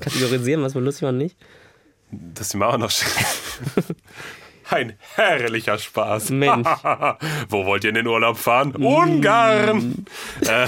Kategorisieren, 0.00 0.62
was 0.62 0.74
war 0.74 0.82
lustig 0.82 1.06
und 1.06 1.18
nicht. 1.18 1.36
dass 2.10 2.48
die 2.48 2.56
Mauer 2.56 2.78
noch 2.78 2.90
steht. 2.90 3.12
Ein 4.72 4.96
herrlicher 5.14 5.78
Spaß. 5.78 6.30
Mensch. 6.30 6.66
Wo 7.48 7.64
wollt 7.66 7.84
ihr 7.84 7.90
in 7.90 7.94
den 7.96 8.06
Urlaub 8.06 8.36
fahren? 8.38 8.74
Mm. 8.76 8.84
Ungarn! 8.86 10.06
äh, 10.46 10.66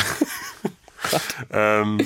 ähm, 1.53 1.99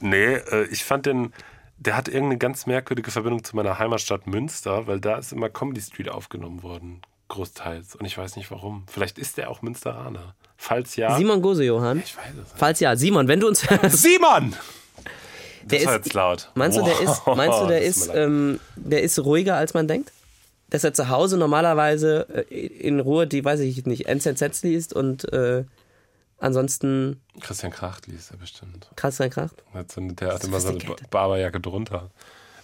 nee, 0.00 0.34
äh, 0.34 0.64
ich 0.70 0.84
fand 0.84 1.06
den, 1.06 1.32
der 1.78 1.96
hat 1.96 2.08
irgendeine 2.08 2.38
ganz 2.38 2.66
merkwürdige 2.66 3.10
Verbindung 3.10 3.44
zu 3.44 3.56
meiner 3.56 3.78
Heimatstadt 3.78 4.26
Münster, 4.26 4.86
weil 4.86 5.00
da 5.00 5.16
ist 5.16 5.32
immer 5.32 5.48
Comedy 5.48 5.80
Street 5.80 6.08
aufgenommen 6.08 6.62
worden, 6.62 7.02
großteils. 7.28 7.96
Und 7.96 8.04
ich 8.06 8.16
weiß 8.16 8.36
nicht 8.36 8.50
warum. 8.50 8.84
Vielleicht 8.90 9.18
ist 9.18 9.36
der 9.38 9.50
auch 9.50 9.62
Münsteraner. 9.62 10.34
Falls 10.56 10.96
ja. 10.96 11.16
Simon 11.16 11.42
Gose, 11.42 11.64
Johann. 11.64 11.98
ich 12.04 12.16
weiß 12.16 12.24
es 12.30 12.36
nicht. 12.36 12.52
Falls 12.56 12.80
ja, 12.80 12.94
Simon, 12.96 13.26
wenn 13.28 13.40
du 13.40 13.48
uns 13.48 13.68
hörst. 13.68 13.98
Simon! 14.02 14.54
Das 15.64 15.68
Der 15.68 15.80
ist- 15.80 15.90
jetzt 15.90 16.14
laut. 16.14 16.50
Meinst 16.54 16.76
du, 16.78 16.82
der 16.82 17.00
ist, 17.00 17.26
meinst 17.26 17.60
du, 17.60 17.66
der 17.66 17.82
ist, 17.82 18.10
ähm, 18.14 18.60
der 18.76 19.02
ist 19.02 19.18
ruhiger, 19.20 19.56
als 19.56 19.74
man 19.74 19.86
denkt? 19.88 20.12
Dass 20.72 20.84
er 20.84 20.94
zu 20.94 21.10
Hause 21.10 21.36
normalerweise 21.36 22.46
äh, 22.50 22.66
in 22.66 22.98
Ruhe 23.00 23.26
die, 23.26 23.44
weiß 23.44 23.60
ich 23.60 23.84
nicht, 23.84 24.06
NZZ 24.08 24.62
liest 24.62 24.94
und 24.94 25.30
äh, 25.32 25.64
ansonsten 26.38 27.20
Christian 27.40 27.72
Kracht 27.72 28.06
liest 28.06 28.30
er 28.30 28.38
bestimmt. 28.38 28.88
sein 29.10 29.30
Kracht? 29.30 29.62
Der 29.74 30.34
hat 30.34 30.44
immer 30.44 30.60
so 30.60 30.68
eine 30.68 30.78
Sophisticated. 30.80 31.10
Barberjacke 31.10 31.60
drunter. 31.60 32.10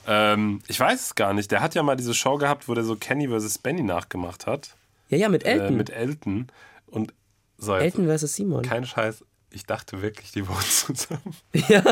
Ähm, 0.07 0.61
ich 0.69 0.81
weiß 0.81 1.01
es 1.01 1.15
gar 1.15 1.35
nicht. 1.35 1.51
Der 1.51 1.61
hat 1.61 1.75
ja 1.75 1.83
mal 1.83 1.97
diese 1.97 2.15
Show 2.15 2.39
gehabt, 2.39 2.67
wo 2.69 2.75
der 2.75 2.85
so 2.85 2.97
Kenny 2.97 3.29
vs. 3.29 3.59
Benny 3.59 3.83
nachgemacht 3.83 4.47
hat. 4.47 4.71
Ja, 5.11 5.19
ja, 5.19 5.29
mit 5.29 5.45
Äh, 5.45 5.53
Elton. 5.53 5.77
mit 5.77 5.91
Elton. 5.91 6.47
Und 6.87 7.13
so 7.59 7.75
jetzt, 7.75 7.83
Elton 7.85 8.07
versus 8.07 8.35
Simon. 8.35 8.63
kein 8.63 8.87
Scheiß. 8.87 9.25
Ich 9.51 9.65
dachte 9.67 10.01
wirklich, 10.03 10.33
die 10.33 10.47
wohnen 10.49 10.61
zusammen. 10.63 11.35
Ja, 11.69 11.83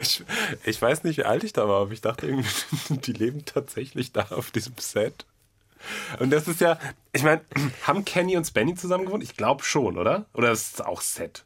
Ich, 0.00 0.24
ich 0.64 0.80
weiß 0.80 1.04
nicht, 1.04 1.18
wie 1.18 1.24
alt 1.24 1.44
ich 1.44 1.52
da 1.52 1.68
war, 1.68 1.82
aber 1.82 1.92
ich 1.92 2.00
dachte 2.00 2.26
irgendwie, 2.26 2.48
die 2.88 3.12
leben 3.12 3.44
tatsächlich 3.44 4.12
da 4.12 4.26
auf 4.30 4.50
diesem 4.50 4.74
Set. 4.78 5.26
Und 6.18 6.30
das 6.30 6.48
ist 6.48 6.60
ja, 6.60 6.78
ich 7.12 7.22
meine, 7.22 7.40
haben 7.86 8.04
Kenny 8.04 8.36
und 8.36 8.52
Benny 8.54 8.74
zusammen 8.74 9.06
gewohnt? 9.06 9.22
Ich 9.22 9.36
glaube 9.36 9.64
schon, 9.64 9.98
oder? 9.98 10.26
Oder 10.34 10.52
ist 10.52 10.74
es 10.74 10.80
auch 10.80 11.00
Set? 11.00 11.44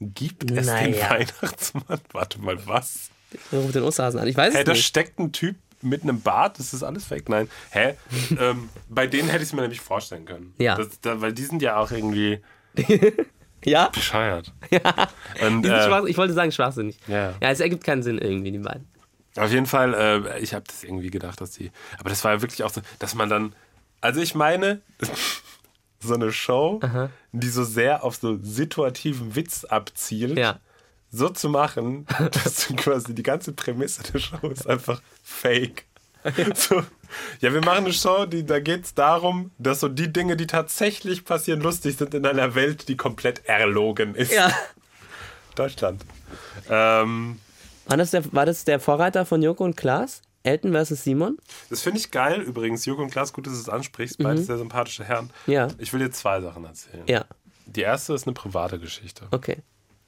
Gibt 0.00 0.50
es 0.50 0.66
den 0.66 0.66
Naja. 0.66 1.10
Weihnachtsmann? 1.10 2.00
Warte 2.12 2.40
mal, 2.40 2.58
was? 2.66 3.10
er 3.52 3.58
ruft 3.60 3.74
den 3.74 3.82
Osterhasen 3.82 4.20
an. 4.20 4.26
Ich 4.28 4.36
weiß 4.36 4.54
Hä, 4.54 4.60
es 4.60 4.64
da 4.64 4.72
nicht. 4.72 4.84
steckt 4.86 5.18
ein 5.18 5.32
Typ 5.32 5.56
mit 5.82 6.02
einem 6.02 6.20
Bart, 6.20 6.58
das 6.58 6.74
ist 6.74 6.82
alles 6.82 7.04
fake. 7.04 7.28
Nein. 7.28 7.48
Hä? 7.70 7.94
ähm, 8.38 8.68
bei 8.88 9.06
denen 9.06 9.28
hätte 9.28 9.42
ich 9.42 9.48
es 9.50 9.52
mir 9.52 9.62
nämlich 9.62 9.80
vorstellen 9.80 10.24
können. 10.24 10.54
Ja. 10.58 10.76
Das, 10.76 11.00
da, 11.00 11.20
weil 11.20 11.32
die 11.32 11.44
sind 11.44 11.62
ja 11.62 11.76
auch 11.76 11.90
irgendwie 11.90 12.40
Ja? 13.64 13.88
bescheuert. 13.88 14.52
Ja. 14.70 15.08
Und, 15.46 15.66
äh, 15.66 16.08
ich 16.08 16.16
wollte 16.16 16.32
sagen 16.32 16.50
schwachsinnig. 16.52 16.98
Ja. 17.06 17.34
ja, 17.40 17.50
es 17.50 17.60
ergibt 17.60 17.84
keinen 17.84 18.02
Sinn 18.02 18.18
irgendwie, 18.18 18.52
die 18.52 18.58
beiden. 18.58 18.88
Auf 19.40 19.50
jeden 19.50 19.66
Fall, 19.66 19.94
äh, 19.94 20.38
ich 20.40 20.54
habe 20.54 20.64
das 20.66 20.84
irgendwie 20.84 21.10
gedacht, 21.10 21.40
dass 21.40 21.52
die. 21.52 21.70
Aber 21.98 22.10
das 22.10 22.24
war 22.24 22.32
ja 22.32 22.42
wirklich 22.42 22.62
auch 22.64 22.70
so, 22.70 22.80
dass 22.98 23.14
man 23.14 23.28
dann. 23.28 23.54
Also 24.00 24.20
ich 24.20 24.34
meine, 24.34 24.80
so 26.00 26.14
eine 26.14 26.32
Show, 26.32 26.80
die 27.32 27.48
so 27.48 27.64
sehr 27.64 28.04
auf 28.04 28.16
so 28.16 28.38
situativen 28.42 29.36
Witz 29.36 29.64
abzielt. 29.64 30.38
Ja. 30.38 30.58
so 31.10 31.28
zu 31.28 31.48
machen, 31.48 32.06
dass 32.44 32.68
du 32.68 32.76
quasi 32.76 33.14
die 33.14 33.22
ganze 33.22 33.52
Prämisse 33.52 34.02
der 34.04 34.18
Show 34.18 34.48
ist 34.48 34.66
einfach 34.66 35.02
fake. 35.22 35.84
So, 36.54 36.82
ja, 37.40 37.52
wir 37.52 37.60
machen 37.64 37.84
eine 37.84 37.92
Show, 37.94 38.26
die, 38.26 38.44
da 38.44 38.60
geht 38.60 38.84
es 38.84 38.94
darum, 38.94 39.52
dass 39.58 39.80
so 39.80 39.88
die 39.88 40.12
Dinge, 40.12 40.36
die 40.36 40.46
tatsächlich 40.46 41.24
passieren, 41.24 41.62
lustig 41.62 41.96
sind 41.96 42.12
in 42.12 42.26
einer 42.26 42.54
Welt, 42.54 42.88
die 42.88 42.96
komplett 42.96 43.46
erlogen 43.46 44.14
ist. 44.14 44.32
Ja. 44.32 44.52
Deutschland. 45.54 46.04
Ähm, 46.68 47.40
War 47.90 47.96
das, 47.96 48.12
der, 48.12 48.32
war 48.32 48.46
das 48.46 48.64
der 48.64 48.78
Vorreiter 48.78 49.26
von 49.26 49.42
Joko 49.42 49.64
und 49.64 49.76
Klaas? 49.76 50.22
Elton 50.44 50.70
versus 50.70 51.02
Simon? 51.02 51.38
das 51.70 51.82
finde 51.82 51.98
ich 51.98 52.12
geil 52.12 52.40
übrigens. 52.40 52.86
Joko 52.86 53.02
und 53.02 53.10
Klaas, 53.10 53.32
gut, 53.32 53.46
dass 53.46 53.54
du 53.54 53.58
es 53.58 53.68
ansprichst. 53.68 54.18
Beides 54.18 54.46
sehr 54.46 54.58
sympathische 54.58 55.02
Herren. 55.02 55.30
Ja. 55.48 55.66
Ich 55.78 55.92
will 55.92 55.98
dir 55.98 56.12
zwei 56.12 56.40
Sachen 56.40 56.64
erzählen. 56.64 57.02
Ja. 57.08 57.24
Die 57.66 57.80
erste 57.80 58.14
ist 58.14 58.28
eine 58.28 58.34
private 58.34 58.78
Geschichte. 58.78 59.26
Okay. 59.32 59.58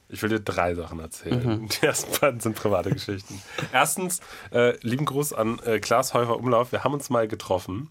Ich 0.07 0.21
will 0.23 0.29
dir 0.29 0.39
drei 0.39 0.75
Sachen 0.75 0.99
erzählen. 0.99 1.61
Mhm. 1.63 1.67
Die 1.67 1.85
ersten 1.85 2.19
beiden 2.19 2.39
sind 2.39 2.55
private 2.55 2.89
Geschichten. 2.89 3.41
Erstens, 3.73 4.21
äh, 4.51 4.77
lieben 4.79 5.05
Gruß 5.05 5.33
an 5.33 5.59
äh, 5.59 5.79
Klaas 5.79 6.13
Häufer 6.13 6.37
Umlauf. 6.37 6.71
Wir 6.71 6.85
haben 6.85 6.93
uns 6.93 7.09
mal 7.09 7.27
getroffen. 7.27 7.89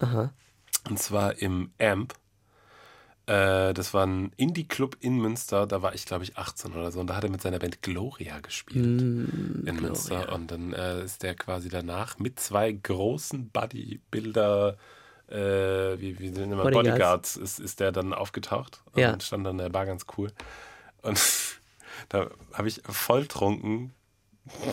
Und 0.89 0.97
zwar 0.99 1.37
im 1.37 1.71
Amp. 1.79 2.15
Äh, 3.25 3.73
das 3.73 3.93
war 3.93 4.05
ein 4.05 4.31
Indie-Club 4.35 4.97
in 4.99 5.17
Münster. 5.17 5.65
Da 5.65 5.81
war 5.81 5.93
ich, 5.95 6.05
glaube 6.05 6.23
ich, 6.25 6.37
18 6.37 6.73
oder 6.73 6.91
so. 6.91 6.99
Und 6.99 7.07
da 7.07 7.15
hat 7.15 7.23
er 7.23 7.29
mit 7.29 7.41
seiner 7.41 7.59
Band 7.59 7.81
Gloria 7.81 8.39
gespielt 8.39 8.85
Mm, 8.85 9.65
in 9.65 9.75
Münster. 9.81 10.33
Und 10.33 10.51
dann 10.51 10.73
äh, 10.73 11.03
ist 11.03 11.23
der 11.23 11.35
quasi 11.35 11.69
danach 11.69 12.19
mit 12.19 12.39
zwei 12.39 12.71
großen 12.73 13.49
Bodybuilder, 13.49 14.77
äh, 15.29 15.35
wie, 15.99 16.19
wie 16.19 16.29
sind 16.29 16.51
immer 16.51 16.63
Bodyguards. 16.63 17.33
Bodyguards, 17.33 17.37
ist, 17.37 17.59
ist 17.59 17.79
der 17.79 17.91
dann 17.93 18.13
aufgetaucht 18.13 18.81
und 18.93 18.99
Ja. 19.01 19.17
stand 19.21 19.45
dann 19.45 19.57
der 19.57 19.69
Bar 19.69 19.85
ganz 19.85 20.05
cool. 20.17 20.31
Und 21.01 21.17
da 22.09 22.29
habe 22.53 22.67
ich 22.67 22.81
voll 22.89 23.25
trunken. 23.27 23.93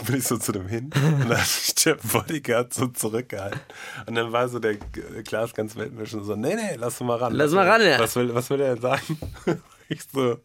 Bin 0.06 0.16
ich 0.16 0.24
so 0.26 0.36
zu 0.36 0.50
dem 0.52 0.66
hin 0.66 0.90
und 0.94 1.28
dann 1.30 1.38
hat 1.38 1.46
sich 1.46 1.74
der 1.76 1.94
Bodyguard 1.94 2.74
so 2.74 2.88
zurückgehalten. 2.88 3.60
Und 4.06 4.16
dann 4.16 4.32
war 4.32 4.48
so 4.48 4.58
der 4.58 4.74
Glas 4.76 5.54
ganz 5.54 5.76
weltmisch 5.76 6.12
und 6.14 6.24
so: 6.24 6.34
Nee, 6.34 6.56
nee, 6.56 6.74
lass 6.76 6.98
mal 7.00 7.16
ran. 7.16 7.32
Lass 7.34 7.52
mal 7.52 7.64
will- 7.64 7.70
ran, 7.72 7.82
ja. 7.82 7.98
Was 8.00 8.16
will, 8.16 8.34
was 8.34 8.50
will 8.50 8.60
er 8.60 8.74
denn 8.74 8.82
sagen? 8.82 9.18
Ich 9.88 10.02
so: 10.12 10.38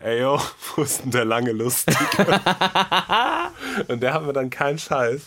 Ey, 0.00 0.20
yo, 0.22 0.40
wo 0.76 0.82
ist 0.82 1.02
denn 1.04 1.10
der 1.12 1.24
lange 1.24 1.52
Lustige? 1.52 1.96
Und 3.88 4.02
der 4.02 4.12
hat 4.14 4.24
mir 4.24 4.32
dann 4.32 4.50
keinen 4.50 4.78
Scheiß 4.78 5.20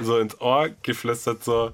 so 0.00 0.18
ins 0.18 0.38
Ohr 0.40 0.68
geflüstert, 0.82 1.42
so, 1.44 1.72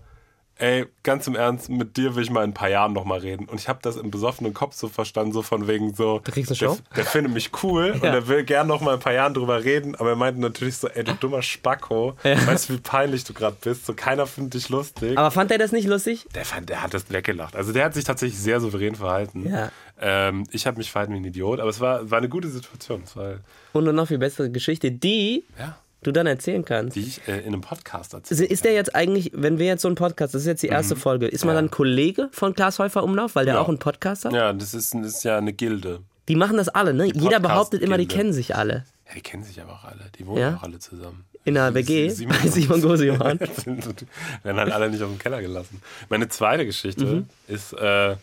ey, 0.61 0.87
ganz 1.03 1.27
im 1.27 1.35
Ernst, 1.35 1.69
mit 1.69 1.97
dir 1.97 2.15
will 2.15 2.23
ich 2.23 2.31
mal 2.31 2.45
in 2.45 2.51
ein 2.51 2.55
paar 2.55 2.69
Jahren 2.69 2.93
nochmal 2.93 3.19
reden. 3.21 3.47
Und 3.49 3.59
ich 3.61 3.69
habe 3.69 3.81
das 3.83 3.97
im 3.97 4.11
besoffenen 4.11 4.55
Kopf 4.55 4.75
so 4.75 4.89
verstanden, 4.89 5.33
so 5.33 5.43
von 5.43 5.67
wegen 5.67 5.95
so, 5.95 6.21
Du 6.23 6.31
kriegst 6.33 6.51
eine 6.53 6.59
der, 6.59 6.67
Show? 6.77 6.79
der 6.97 7.05
findet 7.05 7.33
mich 7.33 7.51
cool 7.63 7.91
und 7.95 8.05
Ja. 8.05 8.15
er 8.15 8.29
will 8.29 8.45
gern 8.45 8.67
noch 8.67 8.81
mal 8.81 8.95
ein 8.95 9.01
paar 9.01 9.13
Jahren 9.13 9.35
drüber 9.35 9.65
reden, 9.65 9.95
aber 9.97 10.11
er 10.11 10.17
meinte 10.17 10.41
natürlich 10.41 10.77
so, 10.77 10.89
ey, 10.89 11.03
du 11.05 11.15
dummer 11.21 11.43
Spacko, 11.43 12.15
weißt 12.23 12.69
du, 12.69 12.75
wie 12.75 12.79
peinlich 12.79 13.25
du 13.25 13.33
gerade 13.35 13.57
bist, 13.61 13.87
so 13.87 13.95
keiner 13.95 14.27
findet 14.27 14.55
dich 14.55 14.69
lustig. 14.69 15.17
Aber 15.19 15.31
fand 15.31 15.51
er 15.51 15.59
das 15.59 15.73
nicht 15.73 15.89
lustig? 15.89 16.27
Der, 16.35 16.45
fand, 16.45 16.69
der 16.69 16.83
hat 16.83 16.95
das 16.95 17.11
weggelacht. 17.11 17.57
Also 17.57 17.73
der 17.73 17.85
hat 17.87 17.95
sich 17.95 18.05
tatsächlich 18.05 18.39
sehr 18.39 18.61
souverän 18.61 18.95
verhalten. 18.95 19.49
Ja. 19.49 19.71
Ähm, 20.03 20.47
ich 20.51 20.67
habe 20.67 20.79
mich 20.79 20.91
verhalten 20.91 21.13
wie 21.13 21.19
ein 21.19 21.25
Idiot, 21.25 21.61
aber 21.61 21.69
es 21.71 21.81
war, 21.81 22.11
war 22.11 22.19
eine 22.19 22.29
gute 22.29 22.49
Situation. 22.49 23.03
Es 23.05 23.17
war, 23.17 23.35
Und 23.73 23.85
noch 23.95 24.09
viel 24.09 24.19
bessere 24.19 24.51
Geschichte, 24.51 24.91
die 24.91 25.45
ja, 25.59 25.77
du 26.03 26.13
dann 26.13 26.27
erzählen 26.27 26.65
kannst. 26.65 26.97
die 26.97 27.01
ich 27.03 27.29
äh, 27.29 27.41
in 27.41 27.49
einem 27.49 27.61
Podcast 27.61 28.15
erzählt 28.15 28.41
Also 28.41 28.45
Ist 28.53 28.65
der 28.65 28.73
jetzt 28.73 28.95
eigentlich, 28.95 29.33
wenn 29.35 29.59
wir 29.59 29.67
jetzt 29.67 29.83
so 29.83 29.89
einen 29.89 29.95
Podcast, 29.97 30.35
das 30.35 30.43
ist 30.43 30.47
jetzt 30.49 30.63
die 30.63 30.69
erste 30.69 30.97
Folge, 30.97 31.27
ist 31.27 31.45
man 31.45 31.55
Mhm. 31.55 31.57
Ja. 31.57 31.63
dann 31.63 31.71
Kollege 31.71 32.29
von 32.33 32.55
Klaas 32.55 32.79
Häufer 32.79 33.03
Umlauf, 33.05 33.35
weil 33.35 33.45
der 33.45 33.55
Ja. 33.55 33.61
auch 33.61 33.69
einen 33.69 33.79
Podcast 33.79 34.25
hat? 34.25 34.33
Ja, 34.33 34.53
das 34.53 34.73
ist, 34.75 34.95
das 34.95 35.07
ist 35.07 35.25
ja 35.25 35.37
eine 35.39 35.53
Gilde. 35.53 36.01
Die 36.29 36.37
machen 36.37 36.57
das 36.57 36.69
alle, 36.69 36.95
ne? 36.95 37.07
Jeder 37.13 37.41
behauptet 37.41 37.83
immer, 37.83 37.99
die 37.99 38.07
kennen 38.07 38.33
sich 38.33 38.55
alle. 38.57 38.85
Ja, 39.09 39.15
die 39.17 39.21
kennen 39.21 39.43
sich 39.43 39.61
aber 39.61 39.73
auch 39.73 39.85
alle. 39.85 40.11
Die 40.19 40.27
wohnen 40.27 40.39
Ja? 40.41 40.57
auch 40.57 40.63
alle 40.63 40.79
zusammen. 40.79 41.25
In 41.45 41.57
einer 41.57 41.75
WG, 41.75 42.09
Simon- 42.11 42.37
Simon 42.47 42.81
Gosejohann. 42.83 43.41
werden 44.43 44.59
halt 44.61 44.73
alle 44.73 44.91
nicht 44.91 45.03
auf 45.03 45.09
den 45.11 45.19
Keller 45.19 45.41
gelassen. 45.41 45.81
Meine 46.09 46.29
zweite 46.29 46.67
Geschichte 46.67 47.05
Mhm. 47.05 47.27
ist, 47.49 47.73
äh, 47.73 48.17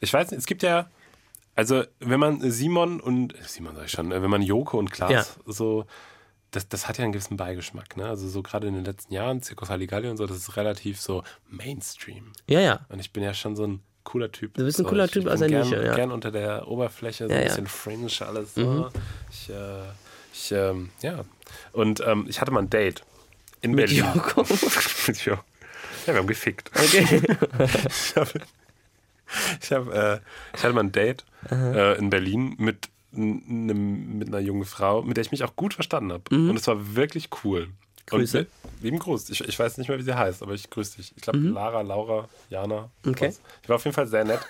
ich 0.00 0.12
weiß 0.12 0.30
nicht, 0.30 0.38
es 0.40 0.46
gibt 0.46 0.62
ja, 0.62 0.86
also 1.54 1.82
wenn 2.00 2.20
man 2.20 2.50
Simon 2.50 3.00
und, 3.00 3.34
Simon 3.46 3.74
sag 3.76 3.86
ich 3.86 3.90
schon, 3.92 4.12
äh, 4.12 4.22
wenn 4.22 4.30
man 4.30 4.42
Joko 4.42 4.78
und 4.78 4.90
Klaas 4.90 5.10
Ja. 5.10 5.24
so, 5.52 5.84
das, 6.52 6.68
das 6.68 6.86
hat 6.86 6.98
ja 6.98 7.04
einen 7.04 7.12
gewissen 7.12 7.36
Beigeschmack, 7.36 7.96
ne? 7.96 8.06
Also 8.08 8.28
so 8.28 8.42
gerade 8.42 8.68
in 8.68 8.74
den 8.74 8.84
letzten 8.84 9.12
Jahren, 9.12 9.42
Zirkus 9.42 9.68
Halligalli 9.70 10.08
und 10.08 10.16
so, 10.18 10.26
das 10.26 10.36
ist 10.36 10.56
relativ 10.56 11.00
so 11.00 11.24
Mainstream. 11.48 12.32
Ja, 12.46 12.60
ja. 12.60 12.86
Und 12.88 13.00
ich 13.00 13.12
bin 13.12 13.22
ja 13.22 13.34
schon 13.34 13.56
so 13.56 13.66
ein 13.66 13.80
cooler 14.04 14.30
Typ. 14.30 14.54
Du 14.54 14.64
bist 14.64 14.78
ein 14.78 14.84
so, 14.84 14.88
cooler 14.90 15.08
Typ 15.08 15.24
ich 15.24 15.30
aus 15.30 15.38
der 15.40 15.48
gern, 15.48 15.68
Nische, 15.68 15.84
ja. 15.84 15.94
gern 15.94 16.12
unter 16.12 16.30
der 16.30 16.68
Oberfläche, 16.68 17.26
so 17.26 17.32
Ja, 17.32 17.38
ein 17.38 17.42
ja. 17.42 17.48
bisschen 17.48 17.66
fringe, 17.66 18.08
alles 18.20 18.54
so. 18.54 18.90
Ich, 19.30 19.50
äh, 19.50 19.82
ich, 20.32 20.52
ähm, 20.52 20.90
ja. 21.00 21.24
Und 21.72 22.00
ähm, 22.06 22.26
ich 22.28 22.40
hatte 22.40 22.50
mal 22.52 22.60
ein 22.60 22.70
Date 22.70 23.02
in 23.62 23.72
Mit 23.72 23.86
Berlin. 23.86 24.04
Joko. 24.14 24.42
Mit 25.06 25.24
Joko. 25.24 25.42
Ja, 26.06 26.14
wir 26.14 26.20
haben 26.20 26.26
gefickt. 26.26 26.70
Okay. 26.76 27.22
Ich, 27.88 28.16
hab, 28.16 28.28
ich, 29.62 29.72
hab, 29.72 29.88
äh, 29.94 30.20
ich 30.54 30.62
hatte 30.62 30.74
mal 30.74 30.82
ein 30.82 30.92
Date 30.92 31.24
äh, 31.50 31.96
in 31.96 32.10
Berlin 32.10 32.54
mit, 32.58 32.88
n- 33.14 33.42
nem- 33.66 34.18
mit 34.18 34.28
einer 34.28 34.40
jungen 34.40 34.64
Frau, 34.64 35.02
mit 35.02 35.16
der 35.16 35.22
ich 35.22 35.30
mich 35.32 35.44
auch 35.44 35.56
gut 35.56 35.74
verstanden 35.74 36.12
habe. 36.12 36.22
Und 36.30 36.56
es 36.56 36.66
war 36.66 36.94
wirklich 36.96 37.28
cool. 37.44 37.66
Mhm. 37.66 37.72
Grüße. 38.06 38.38
Und, 38.40 38.82
lieben 38.82 38.98
Gruß. 38.98 39.30
Ich, 39.30 39.40
ich 39.42 39.58
weiß 39.58 39.78
nicht 39.78 39.88
mehr, 39.88 39.98
wie 39.98 40.02
sie 40.02 40.14
heißt, 40.16 40.42
aber 40.42 40.54
ich 40.54 40.68
grüße 40.68 40.96
dich. 40.96 41.12
Ich 41.16 41.22
glaube, 41.22 41.38
Lara, 41.38 41.82
Laura, 41.82 42.28
Jana. 42.50 42.90
Mhm. 43.04 43.10
Okay. 43.12 43.28
was. 43.28 43.40
Ich 43.62 43.68
war 43.68 43.76
auf 43.76 43.84
jeden 43.84 43.94
Fall 43.94 44.06
sehr 44.08 44.24
nett. 44.24 44.40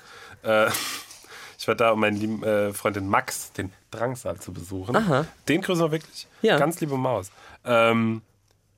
Äh, 0.43 0.69
ich 1.59 1.69
war 1.69 1.75
da, 1.75 1.91
um 1.93 2.01
meinen 2.01 2.17
lieben 2.17 2.43
äh, 2.43 2.73
Freundin 2.73 3.07
Max, 3.09 3.53
den 3.53 3.71
Drangsal, 3.91 4.41
zu 4.41 4.53
besuchen. 4.53 4.97
Aha. 4.97 5.27
Den 5.49 5.61
grüßen 5.61 5.85
wir 5.85 5.93
wirklich. 5.93 6.27
Ja. 6.41 6.59
Ganz 6.59 6.81
liebe 6.81 6.97
Maus. 6.97 7.31
Ähm, 7.65 8.23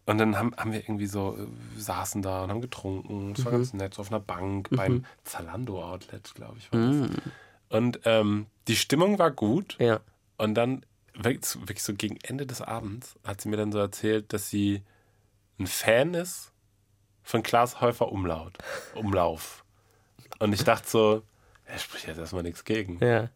und 0.06 0.18
dann 0.18 0.36
haben, 0.36 0.54
haben 0.56 0.72
wir 0.72 0.80
irgendwie 0.80 1.06
so, 1.06 1.38
äh, 1.38 1.80
saßen 1.80 2.20
da 2.20 2.42
und 2.44 2.50
haben 2.50 2.60
getrunken. 2.60 3.32
Das 3.34 3.44
war 3.44 3.52
Mhm. 3.52 3.56
ganz 3.58 3.72
nett, 3.74 3.94
so 3.94 4.02
auf 4.02 4.10
einer 4.10 4.20
Bank 4.20 4.68
beim 4.70 5.04
Zalando-Outlet, 5.24 6.34
glaube 6.34 6.56
ich. 6.58 6.70
War 6.72 6.80
das. 6.80 7.10
Und 7.74 7.98
ähm, 8.04 8.46
die 8.68 8.76
Stimmung 8.76 9.18
war 9.18 9.32
gut. 9.32 9.76
Ja. 9.80 9.98
Und 10.38 10.54
dann, 10.54 10.86
wirklich, 11.12 11.56
wirklich 11.56 11.82
so 11.82 11.92
gegen 11.94 12.18
Ende 12.22 12.46
des 12.46 12.60
Abends, 12.60 13.16
hat 13.24 13.40
sie 13.40 13.48
mir 13.48 13.56
dann 13.56 13.72
so 13.72 13.80
erzählt, 13.80 14.32
dass 14.32 14.48
sie 14.48 14.82
ein 15.58 15.66
Fan 15.66 16.14
ist 16.14 16.52
von 17.24 17.42
Klaas 17.42 17.80
Häufer 17.80 18.12
Umlaut, 18.12 18.58
Umlauf. 18.94 19.64
Und 20.38 20.52
ich 20.52 20.62
dachte 20.62 20.88
so, 20.88 21.22
er 21.64 21.78
spricht 21.80 22.06
jetzt 22.06 22.18
erstmal 22.18 22.44
nichts 22.44 22.64
gegen. 22.64 22.98
Ja. 23.04 23.30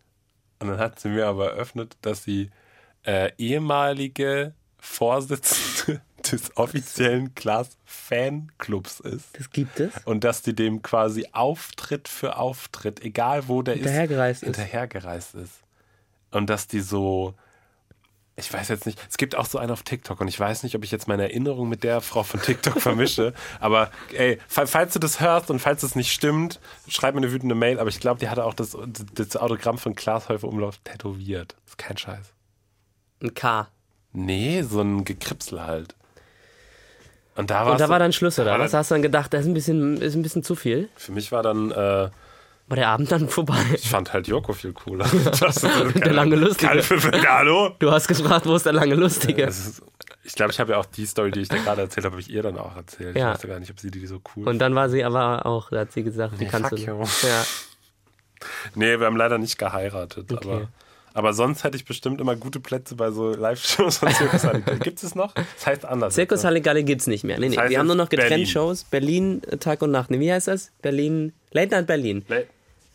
Und 0.61 0.69
dann 0.69 0.79
hat 0.79 1.01
sie 1.01 1.09
mir 1.09 1.27
aber 1.27 1.55
eröffnet, 1.55 1.97
dass 2.03 2.23
sie 2.23 2.51
äh, 3.05 3.33
ehemalige 3.39 4.55
Vorsitzende 4.79 6.01
des 6.31 6.57
offiziellen 6.57 7.35
Klaas-Fanclubs 7.35 9.01
ist. 9.01 9.27
Das 9.39 9.51
gibt 9.51 9.81
es. 9.81 9.93
Und 10.05 10.25
dass 10.25 10.43
die 10.43 10.55
dem 10.55 10.83
quasi 10.83 11.29
Auftritt 11.33 12.09
für 12.09 12.37
Auftritt, 12.37 13.03
egal 13.05 13.49
wo 13.49 13.63
der 13.63 13.75
Hinterhergereist 13.75 14.43
ist, 14.43 14.49
ist. 14.51 14.57
hinterhergereist 14.57 15.35
ist. 15.35 15.53
Und 16.31 16.49
dass 16.51 16.67
die 16.67 16.81
so, 16.81 17.35
ich 18.37 18.53
weiß 18.53 18.69
jetzt 18.69 18.87
nicht, 18.87 19.01
es 19.11 19.17
gibt 19.17 19.35
auch 19.35 19.47
so 19.47 19.59
einen 19.59 19.71
auf 19.73 19.83
TikTok 19.83 20.21
und 20.21 20.29
ich 20.29 20.39
weiß 20.39 20.63
nicht, 20.63 20.75
ob 20.77 20.85
ich 20.85 20.91
jetzt 20.91 21.09
meine 21.09 21.23
Erinnerung 21.25 21.69
mit 21.69 21.83
der 21.85 22.01
Frau 22.01 22.23
von 22.23 22.41
TikTok 22.41 22.81
vermische, 22.81 23.33
aber 23.61 23.91
ey, 24.13 24.39
fa- 24.47 24.67
falls 24.67 24.93
du 24.93 24.99
das 24.99 25.21
hörst 25.21 25.51
und 25.51 25.59
falls 25.59 25.83
es 25.83 25.95
nicht 25.97 26.13
stimmt, 26.13 26.61
schreib 26.87 27.15
mir 27.15 27.23
eine 27.23 27.33
wütende 27.33 27.55
Mail, 27.55 27.81
aber 27.81 27.89
ich 27.89 27.99
glaube, 28.01 28.21
die 28.21 28.29
hatte 28.29 28.45
auch 28.45 28.55
das, 28.55 28.77
das 29.15 29.37
Autogramm 29.37 29.79
von 29.79 29.95
Klaas 29.95 30.29
Häufer 30.29 30.49
Umlauf 30.49 30.79
tätowiert. 30.85 31.55
Das 31.65 31.73
ist 31.73 31.79
kein 31.79 31.97
Scheiß. 31.97 32.27
Ein 33.23 33.35
K. 33.35 33.69
Nee, 34.13 34.63
so 34.63 34.81
ein 34.83 35.05
Gekripsel 35.05 35.65
halt. 35.65 35.95
Und 37.39 37.51
da, 37.51 37.71
Und 37.71 37.81
da 37.81 37.89
war 37.89 37.99
dann 38.01 38.13
Schluss, 38.13 38.39
oder? 38.39 38.59
Was 38.59 38.75
hast 38.75 38.91
du 38.91 38.97
dann 38.97 39.03
gedacht, 39.03 39.33
das 39.33 39.43
ist 39.43 39.47
ein 39.47 39.55
bisschen, 39.55 40.01
ist 40.03 40.15
ein 40.17 40.23
bisschen 40.23 40.43
zu 40.43 40.57
viel? 40.57 40.89
Für 40.97 41.13
mich 41.13 41.31
war 41.31 41.43
dann, 41.45 41.71
äh, 41.71 41.75
War 41.75 42.11
der 42.77 42.89
Abend 42.89 43.13
dann 43.13 43.29
vorbei? 43.29 43.57
ich 43.75 43.89
fand 43.89 44.13
halt 44.13 44.27
Joko 44.27 44.53
viel 44.53 44.73
cooler. 44.73 45.07
Das 45.41 45.57
ist, 45.63 45.65
Der 46.05 46.13
lange 46.13 46.35
Lustige. 46.35 46.83
Hallo? 47.29 47.71
Du 47.79 47.93
hast 47.93 48.09
gefragt, 48.09 48.45
wo 48.45 48.57
ist 48.57 48.67
der 48.67 48.73
lange 48.73 48.97
Lustige? 48.97 49.47
Das 49.47 49.59
ist, 49.59 49.83
ich 50.25 50.35
glaube, 50.35 50.51
ich 50.53 50.59
habe 50.59 50.73
ja 50.73 50.79
auch 50.79 50.85
die 50.85 51.07
Story, 51.07 51.31
die 51.31 51.41
ich 51.43 51.49
da 51.49 51.59
gerade 51.59 51.83
erzählt 51.83 52.05
habe, 52.07 52.15
habe 52.15 52.21
ich 52.21 52.29
ihr 52.29 52.43
dann 52.43 52.59
auch 52.59 52.75
erzählt. 52.77 53.17
Ja. 53.17 53.33
Ich 53.35 53.39
weiß 53.45 53.49
gar 53.49 53.61
nicht, 53.61 53.71
ob 53.71 53.79
sie 53.79 53.91
die 53.93 54.05
so 54.07 54.21
cool 54.37 54.49
Und 54.49 54.59
dann 54.59 54.75
war 54.75 54.89
sie 54.91 55.05
aber 55.05 55.47
auch, 55.47 55.71
da 55.71 55.79
hat 55.81 55.93
sie 55.93 56.03
gesagt, 56.03 56.35
die 56.41 56.45
Nee, 56.45 56.51
kannst 56.51 56.71
fuck 56.71 56.79
du. 56.79 56.85
you. 56.85 57.05
Ja. 57.23 57.45
Nee, 58.75 58.99
wir 58.99 59.07
haben 59.07 59.17
leider 59.17 59.39
nicht 59.39 59.59
geheiratet. 59.59 60.31
Okay. 60.33 60.49
Aber, 60.49 60.69
aber 61.19 61.33
sonst 61.33 61.65
hätte 61.65 61.77
ich 61.77 61.85
bestimmt 61.85 62.21
immer 62.21 62.37
gute 62.37 62.61
Plätze 62.61 62.95
bei 62.95 63.11
so 63.11 63.31
Live-Shows 63.35 63.99
von 63.99 64.11
Circus 64.13 64.45
Halligalli. 64.45 64.79
Gibt 64.85 65.03
es 65.03 65.15
noch? 65.15 65.35
Das 65.35 65.67
heißt 65.67 65.85
anders. 65.85 66.17
Jetzt, 66.17 66.31
ne? 66.31 66.43
Halligalli 66.45 66.85
gibt's 66.85 67.07
nicht 67.07 67.25
mehr. 67.25 67.39
Nee, 67.39 67.49
nee. 67.49 67.55
Das 67.57 67.65
heißt 67.65 67.71
wir 67.71 67.79
haben 67.81 67.87
nur 67.87 67.97
noch 67.97 68.09
getrennt 68.09 68.49
Shows. 68.49 68.85
Berlin, 68.85 69.43
äh, 69.51 69.57
Tag 69.59 69.83
und 69.83 69.91
Nacht. 69.91 70.11
Nee, 70.11 70.21
wie 70.21 70.33
heißt 70.33 70.49
das? 70.49 70.71
Berlin, 70.81 71.33
Late 71.53 71.71
Night 71.75 71.87
Berlin. 71.87 72.25
Le- 72.29 72.47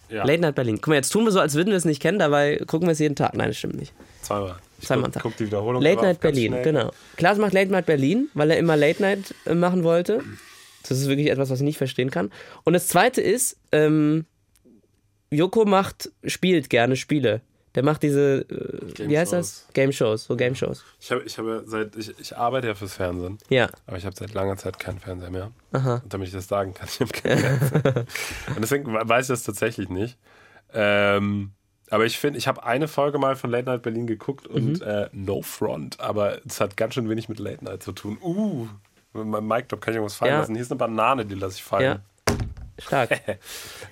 Ja, 0.10 0.24
Late 0.26 0.42
Night 0.42 0.56
Berlin. 0.56 0.76
Guck 0.78 0.88
mal, 0.90 0.96
jetzt 0.96 1.10
tun 1.10 1.26
wir 1.26 1.32
so, 1.32 1.40
als 1.40 1.54
würden 1.56 1.70
wir 1.72 1.78
es 1.78 1.86
nicht 1.86 2.02
kennen, 2.02 2.20
dabei 2.20 2.58
gucken 2.68 2.88
wir 2.88 2.92
es 2.94 3.00
jeden 3.00 3.16
Tag. 3.16 3.34
Nein, 3.36 3.50
das 3.50 3.58
stimmt 3.58 3.76
nicht. 3.76 3.94
zweimal. 4.22 4.56
Ich 4.80 4.88
Zweimal 4.88 5.06
guck, 5.06 5.14
Tag. 5.14 5.24
guck 5.24 5.38
die 5.38 5.46
Wiederholung. 5.48 5.82
Late 5.82 6.02
Night 6.02 6.20
Berlin, 6.20 6.52
schnell. 6.52 6.64
genau. 6.64 6.92
Klaas 7.18 7.38
macht 7.38 7.54
Late 7.54 7.72
Night 7.72 7.86
Berlin, 7.86 8.30
weil 8.34 8.52
er 8.52 8.58
immer 8.58 8.76
Late 8.76 9.02
Night 9.02 9.34
äh, 9.46 9.54
machen 9.56 9.84
wollte. 9.84 10.22
Das 10.88 10.92
ist 11.00 11.08
wirklich 11.08 11.30
etwas, 11.30 11.50
was 11.50 11.60
ich 11.60 11.64
nicht 11.66 11.78
verstehen 11.78 12.12
kann. 12.12 12.32
Und 12.66 12.74
das 12.74 12.88
zweite 12.90 13.22
ist, 13.22 13.56
ähm, 13.72 14.26
Joko 15.32 15.66
macht, 15.66 16.12
spielt 16.26 16.70
gerne 16.70 16.96
Spiele. 16.96 17.42
Der 17.76 17.84
macht 17.84 18.04
diese, 18.04 18.42
äh, 18.42 19.08
wie 19.10 19.18
heißt 19.18 19.34
das? 19.34 19.68
Game 19.74 19.92
Shows, 19.92 20.26
so 20.26 20.36
Game 20.36 20.54
Shows. 20.56 20.84
Ich, 21.00 21.12
habe, 21.12 21.24
ich, 21.24 21.38
habe 21.40 21.64
seit, 21.66 21.96
ich, 21.96 22.14
ich 22.20 22.38
arbeite 22.38 22.68
ja 22.68 22.76
fürs 22.76 22.94
Fernsehen, 22.94 23.40
Ja, 23.50 23.68
aber 23.88 23.98
ich 23.98 24.06
habe 24.06 24.16
seit 24.16 24.34
langer 24.34 24.58
Zeit 24.58 24.78
keinen 24.80 25.00
Fernseher 25.00 25.32
mehr. 25.32 25.52
aha. 25.72 26.02
Und 26.04 26.14
damit 26.14 26.28
ich 26.28 26.34
das 26.34 26.48
sagen 26.48 26.74
kann, 26.76 26.88
ich 26.88 27.00
habe 27.02 27.12
keinen 27.12 27.40
Fernseher. 27.40 28.06
Und 28.56 28.62
deswegen 28.62 28.94
weiß 28.94 29.26
ich 29.26 29.30
das 29.34 29.44
tatsächlich 29.44 29.90
nicht. 29.90 30.18
Ähm, 30.74 31.52
aber 31.90 32.06
ich 32.06 32.18
finde, 32.18 32.40
ich 32.40 32.48
habe 32.48 32.64
eine 32.64 32.88
Folge 32.88 33.18
mal 33.20 33.36
von 33.36 33.50
Late 33.52 33.66
Night 33.66 33.82
Berlin 33.84 34.08
geguckt 34.08 34.48
und 34.48 34.80
Mhm. 34.80 34.88
äh, 34.88 35.10
No 35.12 35.42
Front, 35.42 36.00
aber 36.00 36.40
es 36.46 36.60
hat 36.62 36.78
ganz 36.78 36.94
schön 36.96 37.10
wenig 37.10 37.30
mit 37.30 37.40
Late 37.40 37.64
Night 37.64 37.84
zu 37.84 37.92
tun. 37.92 38.18
Uh, 38.22 38.68
mit 39.14 39.26
meinem 39.28 39.48
Mic 39.48 39.68
Drop 39.68 39.82
kann 39.82 39.94
ich 39.94 39.98
irgendwas 39.98 40.16
fallen 40.16 40.32
Ja. 40.32 40.40
lassen. 40.40 40.54
Hier 40.56 40.62
ist 40.64 40.72
eine 40.72 40.78
Banane, 40.80 41.26
die 41.26 41.36
lasse 41.36 41.56
ich 41.58 41.64
fallen. 41.64 41.84
Ja. 41.84 42.00
Stark. 42.88 43.22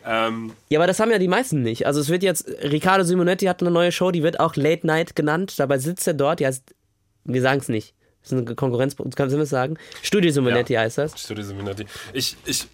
Ähm, 0.04 0.54
Ja, 0.70 0.80
aber 0.80 0.88
das 0.88 1.00
haben 1.00 1.12
ja 1.12 1.20
die 1.20 1.28
meisten 1.28 1.62
nicht. 1.62 1.86
Also 1.86 2.00
es 2.00 2.10
wird 2.10 2.24
jetzt, 2.24 2.48
Riccardo 2.64 3.04
Simonetti 3.04 3.46
hat 3.46 3.62
eine 3.62 3.70
neue 3.70 3.92
Show, 3.92 4.10
die 4.10 4.24
wird 4.24 4.39
auch 4.39 4.56
Late 4.56 4.88
Night 4.88 5.16
genannt. 5.16 5.54
Dabei 5.60 5.78
sitzt 5.78 6.08
er 6.08 6.16
dort, 6.16 6.39
die 6.39 6.48
heißt, 6.48 6.74
wir 7.26 7.42
sagen 7.44 7.60
es 7.60 7.70
nicht. 7.70 7.94
Das 8.24 8.32
ist 8.32 8.38
eine 8.39 8.56
Konkurrenz, 8.56 8.96
kannst 9.16 9.34
du 9.36 9.38
mir 9.38 9.46
sagen? 9.46 9.78
Studio 10.02 10.32
Simonetti 10.32 10.74
heißt 10.74 10.98
das. 10.98 11.20
Studio 11.20 11.44
Seminati. 11.44 11.86
Ich, 12.14 12.36
ich, 12.46 12.68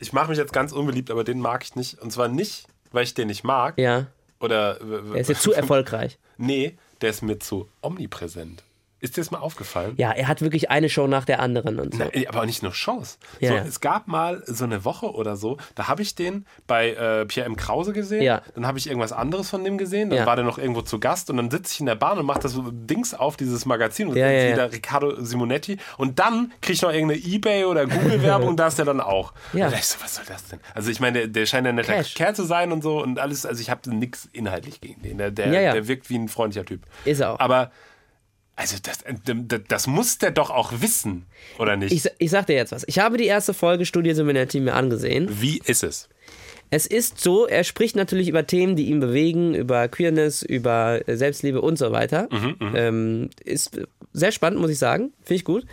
ich 0.00 0.12
mache 0.12 0.28
mich 0.30 0.38
jetzt 0.38 0.52
ganz 0.52 0.72
unbeliebt, 0.72 1.10
aber 1.10 1.24
den 1.24 1.40
mag 1.40 1.62
ich 1.64 1.76
nicht. 1.76 1.98
Und 2.00 2.10
zwar 2.12 2.28
nicht, 2.28 2.66
weil 2.92 3.04
ich 3.04 3.14
den 3.14 3.28
nicht 3.28 3.44
mag. 3.44 3.78
Ja, 3.78 4.06
Oder. 4.40 4.78
er 5.14 5.20
ist 5.20 5.28
jetzt 5.28 5.42
zu 5.42 5.52
erfolgreich. 5.54 6.18
Nee, 6.36 6.76
der 7.00 7.10
ist 7.10 7.22
mir 7.22 7.38
zu 7.38 7.68
omnipräsent. 7.82 8.62
Ist 9.00 9.16
dir 9.16 9.22
das 9.22 9.30
mal 9.30 9.38
aufgefallen? 9.38 9.94
Ja, 9.96 10.12
er 10.12 10.28
hat 10.28 10.42
wirklich 10.42 10.70
eine 10.70 10.88
Show 10.90 11.06
nach 11.06 11.24
der 11.24 11.40
anderen 11.40 11.80
und 11.80 11.94
so. 11.94 12.02
Na, 12.04 12.28
aber 12.28 12.44
nicht 12.46 12.62
nur 12.62 12.74
Shows. 12.74 13.18
Ja, 13.40 13.48
so, 13.50 13.54
ja. 13.56 13.64
Es 13.64 13.80
gab 13.80 14.08
mal 14.08 14.42
so 14.46 14.64
eine 14.64 14.84
Woche 14.84 15.12
oder 15.14 15.36
so, 15.36 15.56
da 15.74 15.88
habe 15.88 16.02
ich 16.02 16.14
den 16.14 16.44
bei 16.66 16.90
äh, 16.90 17.24
Pierre 17.26 17.46
M. 17.46 17.56
Krause 17.56 17.92
gesehen. 17.92 18.22
Ja. 18.22 18.42
Dann 18.54 18.66
habe 18.66 18.78
ich 18.78 18.86
irgendwas 18.86 19.12
anderes 19.12 19.48
von 19.48 19.64
dem 19.64 19.78
gesehen. 19.78 20.10
Dann 20.10 20.18
Ja. 20.20 20.26
war 20.26 20.36
der 20.36 20.44
noch 20.44 20.58
irgendwo 20.58 20.82
zu 20.82 21.00
Gast 21.00 21.30
und 21.30 21.38
dann 21.38 21.50
sitze 21.50 21.72
ich 21.74 21.80
in 21.80 21.86
der 21.86 21.94
Bahn 21.94 22.18
und 22.18 22.26
mache 22.26 22.40
das 22.40 22.52
so 22.52 22.70
Dings 22.70 23.14
auf, 23.14 23.36
dieses 23.36 23.64
Magazin 23.64 24.08
und 24.08 24.16
Ja, 24.16 24.26
dann 24.26 24.32
ja, 24.34 24.38
ist 24.40 24.44
ja. 24.50 24.52
wieder 24.56 24.72
Riccardo 24.72 25.24
Simonetti. 25.24 25.78
Und 25.96 26.18
dann 26.18 26.52
kriege 26.60 26.74
ich 26.74 26.82
noch 26.82 26.92
irgendeine 26.92 27.20
Ebay 27.22 27.64
oder 27.64 27.86
Google-Werbung, 27.86 28.56
da 28.58 28.66
ist 28.66 28.78
der 28.78 28.84
dann 28.84 29.00
auch. 29.00 29.32
Ja. 29.52 29.66
Und 29.66 29.72
da 29.72 29.78
ich 29.78 29.86
so, 29.86 29.96
was 30.02 30.16
soll 30.16 30.24
das 30.28 30.46
denn? 30.48 30.60
Also 30.74 30.90
ich 30.90 31.00
meine, 31.00 31.20
der, 31.20 31.28
der 31.28 31.46
scheint 31.46 31.66
ein 31.66 31.74
netter 31.76 31.94
Cash. 31.94 32.14
Kerl 32.14 32.34
zu 32.34 32.44
sein 32.44 32.70
und 32.70 32.82
so 32.82 33.02
und 33.02 33.18
alles. 33.18 33.46
Also 33.46 33.60
ich 33.62 33.70
habe 33.70 33.88
nichts 33.94 34.28
inhaltlich 34.32 34.80
gegen 34.80 35.00
den. 35.02 35.16
Der, 35.18 35.30
der, 35.30 35.46
Ja, 35.52 35.60
ja. 35.60 35.72
der 35.72 35.88
wirkt 35.88 36.10
wie 36.10 36.18
ein 36.18 36.28
freundlicher 36.28 36.66
Typ. 36.66 36.82
Ist 37.06 37.20
er 37.20 37.32
auch. 37.32 37.40
Aber 37.40 37.70
also 38.56 38.76
das, 38.82 38.98
das, 39.24 39.60
das 39.68 39.86
muss 39.86 40.18
der 40.18 40.30
doch 40.30 40.50
auch 40.50 40.72
wissen, 40.80 41.26
oder 41.58 41.76
nicht? 41.76 41.92
Ich, 41.92 42.10
ich 42.18 42.30
sag 42.30 42.46
dir 42.46 42.56
jetzt 42.56 42.72
was. 42.72 42.84
Ich 42.86 42.98
habe 42.98 43.16
die 43.16 43.26
erste 43.26 43.54
Folge 43.54 43.86
Studio 43.86 44.14
Simonetti 44.14 44.60
mir 44.60 44.74
angesehen. 44.74 45.28
Wie 45.40 45.62
ist 45.64 45.82
es? 45.82 46.08
Es 46.70 46.86
ist 46.86 47.20
so, 47.20 47.46
er 47.46 47.64
spricht 47.64 47.96
natürlich 47.96 48.28
über 48.28 48.46
Themen, 48.46 48.76
die 48.76 48.86
ihn 48.86 49.00
bewegen, 49.00 49.54
über 49.54 49.88
Queerness, 49.88 50.42
über 50.42 51.00
äh, 51.08 51.16
Selbstliebe 51.16 51.60
und 51.60 51.78
so 51.78 51.90
weiter. 51.90 52.28
ähm, 52.76 53.30
ist 53.44 53.76
äh, 53.76 53.86
sehr 54.12 54.30
spannend, 54.30 54.60
muss 54.60 54.70
ich 54.70 54.78
sagen. 54.78 55.12
Finde 55.22 55.34
ich 55.34 55.44
gut. 55.44 55.66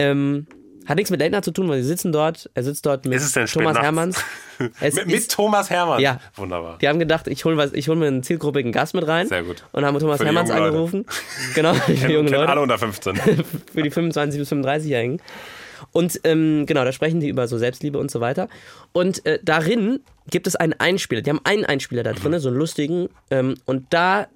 Ähm, 0.00 0.46
hat 0.86 0.96
nichts 0.96 1.10
mit 1.10 1.20
Late 1.20 1.42
zu 1.42 1.50
tun, 1.52 1.68
weil 1.68 1.82
sie 1.82 1.88
sitzen 1.88 2.12
dort. 2.12 2.50
Er 2.54 2.62
sitzt 2.62 2.84
dort 2.86 3.04
mit 3.04 3.20
Thomas? 3.52 3.78
Hermanns. 3.78 4.24
Es 4.78 4.94
mit, 4.94 5.06
mit 5.06 5.16
ist, 5.16 5.30
Thomas 5.30 5.70
Hermann. 5.70 6.00
Ja. 6.00 6.20
Wunderbar. 6.36 6.76
die 6.82 6.86
haben 6.88 6.98
gedacht, 6.98 7.26
ich 7.28 7.46
hole 7.46 7.56
hol 7.56 7.96
mir 7.96 8.06
einen 8.08 8.22
zielgruppigen 8.22 8.72
Gast 8.72 8.92
mit 8.94 9.06
rein. 9.06 9.26
Sehr 9.26 9.42
gut. 9.42 9.64
Und 9.72 9.86
haben 9.86 9.98
Thomas 9.98 10.18
Für 10.18 10.26
Hermanns 10.26 10.50
jungen 10.50 10.60
Leute. 10.62 10.70
angerufen. 10.70 11.06
Genau, 11.54 11.72
für 11.72 11.92
die 11.94 12.12
jungen 12.12 12.28
Leute. 12.28 12.48
alle 12.48 12.60
unter 12.60 12.76
15. 12.76 13.16
für 13.72 13.82
die 13.82 13.90
25- 13.90 14.36
bis 14.36 14.52
35-Jährigen. 14.52 15.22
Und 15.92 16.20
ähm, 16.24 16.66
genau, 16.66 16.84
da 16.84 16.92
sprechen 16.92 17.20
die 17.20 17.28
über 17.28 17.48
so 17.48 17.56
Selbstliebe 17.56 17.98
und 17.98 18.10
so 18.10 18.20
weiter. 18.20 18.48
Und 18.92 19.24
äh, 19.24 19.38
darin 19.42 20.00
gibt 20.28 20.46
es 20.46 20.56
einen 20.56 20.74
Einspieler. 20.74 21.22
Die 21.22 21.30
haben 21.30 21.40
einen 21.44 21.64
Einspieler 21.64 22.02
da 22.02 22.12
drin, 22.12 22.38
so 22.38 22.48
einen 22.48 22.58
lustigen. 22.58 23.08
Ähm, 23.30 23.54
und 23.64 23.86
da 23.90 24.28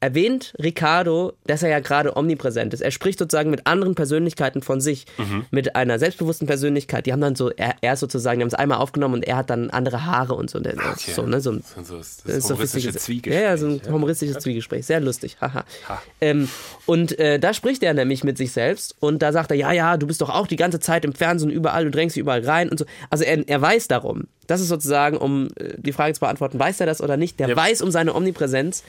erwähnt 0.00 0.54
Ricardo, 0.62 1.32
dass 1.46 1.62
er 1.64 1.70
ja 1.70 1.80
gerade 1.80 2.16
omnipräsent 2.16 2.72
ist. 2.72 2.80
Er 2.82 2.92
spricht 2.92 3.18
sozusagen 3.18 3.50
mit 3.50 3.66
anderen 3.66 3.94
Persönlichkeiten 3.96 4.62
von 4.62 4.80
sich, 4.80 5.06
mit 5.50 5.74
einer 5.74 5.98
selbstbewussten 5.98 6.46
Persönlichkeit. 6.46 7.06
Die 7.06 7.12
haben 7.12 7.20
dann 7.20 7.34
so, 7.34 7.50
er, 7.50 7.74
er 7.80 7.94
ist 7.94 8.00
sozusagen, 8.00 8.38
die 8.38 8.42
haben 8.44 8.48
es 8.48 8.54
einmal 8.54 8.78
aufgenommen 8.78 9.14
und 9.14 9.22
er 9.26 9.36
hat 9.38 9.50
dann 9.50 9.70
andere 9.70 10.04
Haare 10.04 10.34
und 10.34 10.50
so. 10.50 10.58
Und 10.58 10.66
der, 10.66 10.74
Okay. 10.78 11.12
so, 11.12 11.22
ne, 11.22 11.40
so 11.40 11.50
ein 11.50 11.64
so 11.82 11.96
das 11.96 12.18
ist 12.24 12.48
humoristische 12.50 12.88
sophistisch- 12.92 13.02
Zwiegespräch. 13.02 13.34
Ja, 13.34 13.48
ja, 13.50 13.56
so 13.56 13.66
ein 13.66 13.80
humoristisches 13.90 14.38
Zwiegespräch. 14.38 14.86
Sehr 14.86 15.00
lustig. 15.00 15.36
Haha. 15.40 15.64
Ha. 15.88 16.02
Ähm, 16.20 16.48
und 16.86 17.18
äh, 17.18 17.40
da 17.40 17.52
spricht 17.52 17.82
er 17.82 17.92
nämlich 17.92 18.22
mit 18.22 18.38
sich 18.38 18.52
selbst 18.52 18.94
und 19.00 19.20
da 19.20 19.32
sagt 19.32 19.50
er, 19.50 19.56
ja, 19.56 19.72
ja, 19.72 19.96
du 19.96 20.06
bist 20.06 20.20
doch 20.20 20.30
auch 20.30 20.46
die 20.46 20.56
ganze 20.56 20.78
Zeit 20.78 21.04
im 21.04 21.12
Fernsehen 21.12 21.50
überall, 21.50 21.84
du 21.84 21.90
drängst 21.90 22.14
dich 22.14 22.20
überall 22.20 22.44
rein 22.44 22.68
und 22.68 22.78
so. 22.78 22.84
Also 23.10 23.24
er, 23.24 23.48
er 23.48 23.60
weiß 23.60 23.88
darum. 23.88 24.28
Das 24.46 24.60
ist 24.60 24.68
sozusagen, 24.68 25.16
um 25.16 25.48
äh, 25.56 25.74
die 25.76 25.92
Frage 25.92 26.14
zu 26.14 26.20
beantworten, 26.20 26.58
weiß 26.58 26.78
er 26.80 26.86
das 26.86 27.00
oder 27.02 27.16
nicht? 27.16 27.40
Der 27.40 27.48
Ja. 27.48 27.56
weiß 27.56 27.82
um 27.82 27.90
seine 27.90 28.14
Omnipräsenz. 28.14 28.84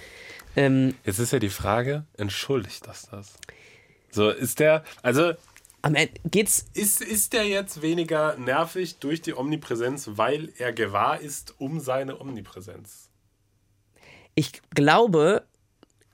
Ähm, 0.56 0.96
Jetzt 1.06 1.20
ist 1.20 1.32
ja 1.34 1.40
die 1.40 1.50
Frage, 1.50 2.06
entschuldigt 2.18 2.86
das 2.88 3.08
das? 3.10 3.34
So, 4.12 4.30
ist 4.30 4.60
der, 4.60 4.84
also 5.04 5.34
am 5.82 5.96
Ende 5.96 6.14
geht's. 6.26 6.66
ist, 6.74 7.02
ist 7.02 7.34
der 7.34 7.48
jetzt 7.48 7.82
weniger 7.82 8.36
nervig 8.38 8.98
durch 9.00 9.22
die 9.22 9.34
Omnipräsenz, 9.36 10.10
weil 10.16 10.50
er 10.58 10.74
gewahr 10.74 11.20
ist 11.22 11.56
um 11.60 11.80
seine 11.80 12.20
Omnipräsenz? 12.20 13.10
Ich 14.36 14.52
glaube, 14.74 15.44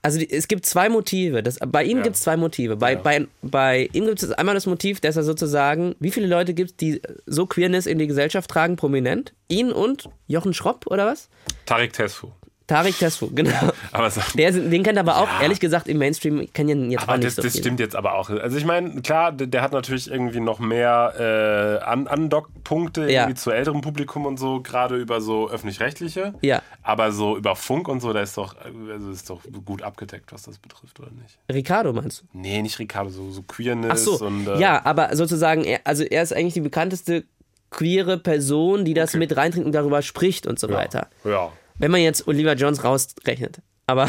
also 0.02 0.18
die, 0.20 0.30
es 0.30 0.46
gibt 0.46 0.66
zwei 0.66 0.88
Motive. 0.88 1.42
Das, 1.42 1.58
bei 1.66 1.82
ihm 1.84 1.98
Ja. 1.98 2.02
gibt 2.04 2.16
es 2.16 2.22
zwei 2.22 2.36
Motive. 2.36 2.76
Bei, 2.76 2.92
Ja. 2.92 3.00
bei, 3.00 3.26
bei 3.42 3.88
ihm 3.92 4.06
gibt 4.06 4.22
es 4.22 4.30
einmal 4.30 4.54
das 4.54 4.66
Motiv, 4.66 5.00
dass 5.00 5.16
er 5.16 5.24
sozusagen, 5.24 5.96
wie 5.98 6.10
viele 6.12 6.26
Leute 6.28 6.54
gibt 6.54 6.72
es, 6.72 6.76
die 6.76 7.02
so 7.26 7.46
Queerness 7.46 7.86
in 7.86 7.98
die 7.98 8.06
Gesellschaft 8.06 8.48
tragen, 8.50 8.76
prominent? 8.76 9.32
Ihn 9.48 9.72
und 9.72 10.08
Jochen 10.28 10.54
Schropp 10.54 10.86
oder 10.86 11.06
was? 11.06 11.28
Tarek 11.64 11.92
Tesfu. 11.92 12.30
Tarek 12.66 12.98
Tesfu, 12.98 13.30
genau. 13.32 13.52
Aber 13.92 14.10
so, 14.10 14.20
Der, 14.36 14.50
den 14.50 14.82
kennt 14.82 14.98
aber 14.98 15.18
auch, 15.18 15.28
Ja. 15.28 15.42
ehrlich 15.42 15.60
gesagt, 15.60 15.86
im 15.86 15.98
Mainstream 15.98 16.52
kennen 16.52 16.68
ihn 16.86 16.90
jetzt 16.90 17.04
auch 17.04 17.08
Aber 17.08 17.18
nicht 17.18 17.26
das, 17.28 17.36
so 17.36 17.42
das 17.42 17.52
viele. 17.52 17.62
stimmt 17.62 17.78
jetzt 17.80 17.94
aber 17.94 18.14
auch. 18.14 18.28
Also 18.28 18.56
ich 18.58 18.64
meine, 18.64 19.02
klar, 19.02 19.30
der, 19.30 19.46
der 19.46 19.62
hat 19.62 19.72
natürlich 19.72 20.10
irgendwie 20.10 20.40
noch 20.40 20.58
mehr 20.58 21.80
äh, 21.80 21.84
An 21.84 22.08
Andockpunkte 22.08 23.08
Ja. 23.10 23.32
zu 23.36 23.52
älterem 23.52 23.82
Publikum 23.82 24.26
und 24.26 24.38
so, 24.38 24.60
gerade 24.62 24.96
über 24.96 25.20
so 25.20 25.48
öffentlich-rechtliche. 25.48 26.34
Ja. 26.42 26.60
Aber 26.82 27.12
so 27.12 27.36
über 27.36 27.54
Funk 27.54 27.86
und 27.86 28.00
so, 28.00 28.12
da 28.12 28.20
ist 28.20 28.36
doch, 28.36 28.56
also 28.92 29.10
ist 29.10 29.30
doch 29.30 29.42
gut 29.64 29.82
abgedeckt, 29.82 30.32
was 30.32 30.42
das 30.42 30.58
betrifft, 30.58 30.98
oder 30.98 31.10
nicht? 31.12 31.38
Ricardo 31.52 31.92
meinst 31.92 32.22
du? 32.22 32.24
Nee, 32.32 32.62
nicht 32.62 32.78
Ricardo, 32.80 33.10
so, 33.10 33.30
so 33.30 33.42
Queerness 33.42 33.92
Ach 33.92 33.96
so, 34.18 34.26
und 34.26 34.48
äh, 34.48 34.58
ja, 34.58 34.84
aber 34.84 35.14
sozusagen, 35.14 35.62
er, 35.64 35.80
also 35.84 36.02
er 36.02 36.22
ist 36.22 36.32
eigentlich 36.32 36.54
die 36.54 36.60
bekannteste 36.62 37.24
queere 37.70 38.18
Person, 38.18 38.84
die 38.84 38.94
das 38.94 39.10
Okay. 39.10 39.18
mit 39.18 39.36
reintrinkt 39.36 39.66
und 39.66 39.72
darüber 39.72 40.02
spricht 40.02 40.46
und 40.46 40.58
so 40.58 40.68
ja, 40.68 40.74
weiter. 40.74 41.08
Ja. 41.24 41.50
Wenn 41.78 41.90
man 41.90 42.00
jetzt 42.00 42.26
Oliver 42.28 42.54
Jones 42.54 42.82
rausrechnet. 42.84 43.58
Aber, 43.86 44.08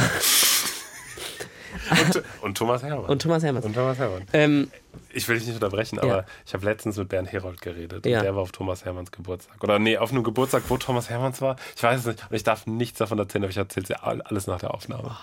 Und, 1.89 2.23
und 2.41 2.57
Thomas 2.57 2.83
Hermann. 2.83 3.05
und 3.05 3.21
Thomas 3.21 3.43
Hermanns. 3.43 3.65
Und 3.65 3.73
Thomas 3.73 3.97
Hermann. 3.97 4.23
Ähm, 4.33 4.69
Ich 5.13 5.27
will 5.29 5.37
dich 5.37 5.45
nicht 5.47 5.55
unterbrechen, 5.55 5.99
aber 5.99 6.25
ich 6.45 6.53
habe 6.53 6.65
letztens 6.65 6.97
mit 6.97 7.07
Bernd 7.07 7.31
Herold 7.31 7.61
geredet. 7.61 8.05
Ja. 8.05 8.17
Und 8.19 8.23
der 8.25 8.35
war 8.35 8.41
auf 8.41 8.51
Thomas 8.51 8.83
Hermanns 8.83 9.11
Geburtstag. 9.11 9.63
Oder 9.63 9.79
nee, 9.79 9.97
auf 9.97 10.11
einem 10.11 10.23
Geburtstag, 10.23 10.63
wo 10.67 10.77
Thomas 10.77 11.09
Hermanns 11.09 11.41
war. 11.41 11.55
Ich 11.75 11.83
weiß 11.83 12.01
es 12.01 12.05
nicht. 12.05 12.25
Und 12.29 12.35
ich 12.35 12.43
darf 12.43 12.65
nichts 12.67 12.97
davon 12.99 13.19
erzählen, 13.19 13.43
aber 13.43 13.51
ich 13.51 13.57
erzähle 13.57 13.85
dir 13.85 14.03
all- 14.03 14.21
alles 14.21 14.47
nach 14.47 14.59
der 14.59 14.73
Aufnahme. 14.73 15.15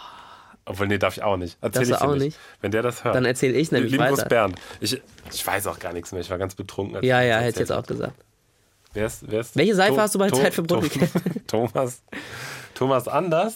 Obwohl, 0.64 0.86
nee, 0.86 0.96
darf 0.96 1.16
ich 1.18 1.22
auch 1.22 1.36
nicht. 1.36 1.58
Erzähl 1.60 1.86
Darfst 1.86 2.02
ich 2.02 2.08
auch 2.08 2.14
nicht. 2.14 2.22
nicht? 2.24 2.38
Wenn 2.62 2.70
der 2.70 2.80
das 2.82 3.04
hört. 3.04 3.14
Dann 3.14 3.26
erzähl 3.26 3.54
ich 3.54 3.70
nämlich 3.70 3.92
Gruß, 3.92 4.00
weiter. 4.18 4.24
Bernd. 4.26 4.58
Ich, 4.80 5.02
ich 5.30 5.46
weiß 5.46 5.66
auch 5.66 5.78
gar 5.78 5.92
nichts 5.92 6.12
mehr. 6.12 6.22
Ich 6.22 6.30
war 6.30 6.38
ganz 6.38 6.54
betrunken. 6.54 7.04
ja, 7.04 7.20
ja, 7.20 7.36
hätte 7.38 7.50
ich 7.50 7.68
jetzt 7.68 7.72
auch 7.72 7.84
gesagt. 7.86 8.14
Wer 8.94 9.06
ist, 9.06 9.28
wer 9.28 9.40
ist 9.40 9.56
Welche 9.56 9.74
Seife 9.74 10.00
hast 10.00 10.14
du 10.14 10.20
bei 10.20 10.30
Zeit 10.30 10.54
für 10.54 10.62
Brot 10.62 10.88
gegessen? 10.90 11.20
Thomas. 11.54 12.02
Thomas 12.74 13.06
Anders? 13.08 13.54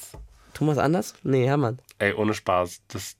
Thomas 0.54 0.78
Anders? 0.78 1.14
Nee, 1.24 1.46
Hermann. 1.46 1.78
Ey, 1.98 2.12
ohne 2.12 2.32
Spaß. 2.34 2.80
Das. 2.88 3.16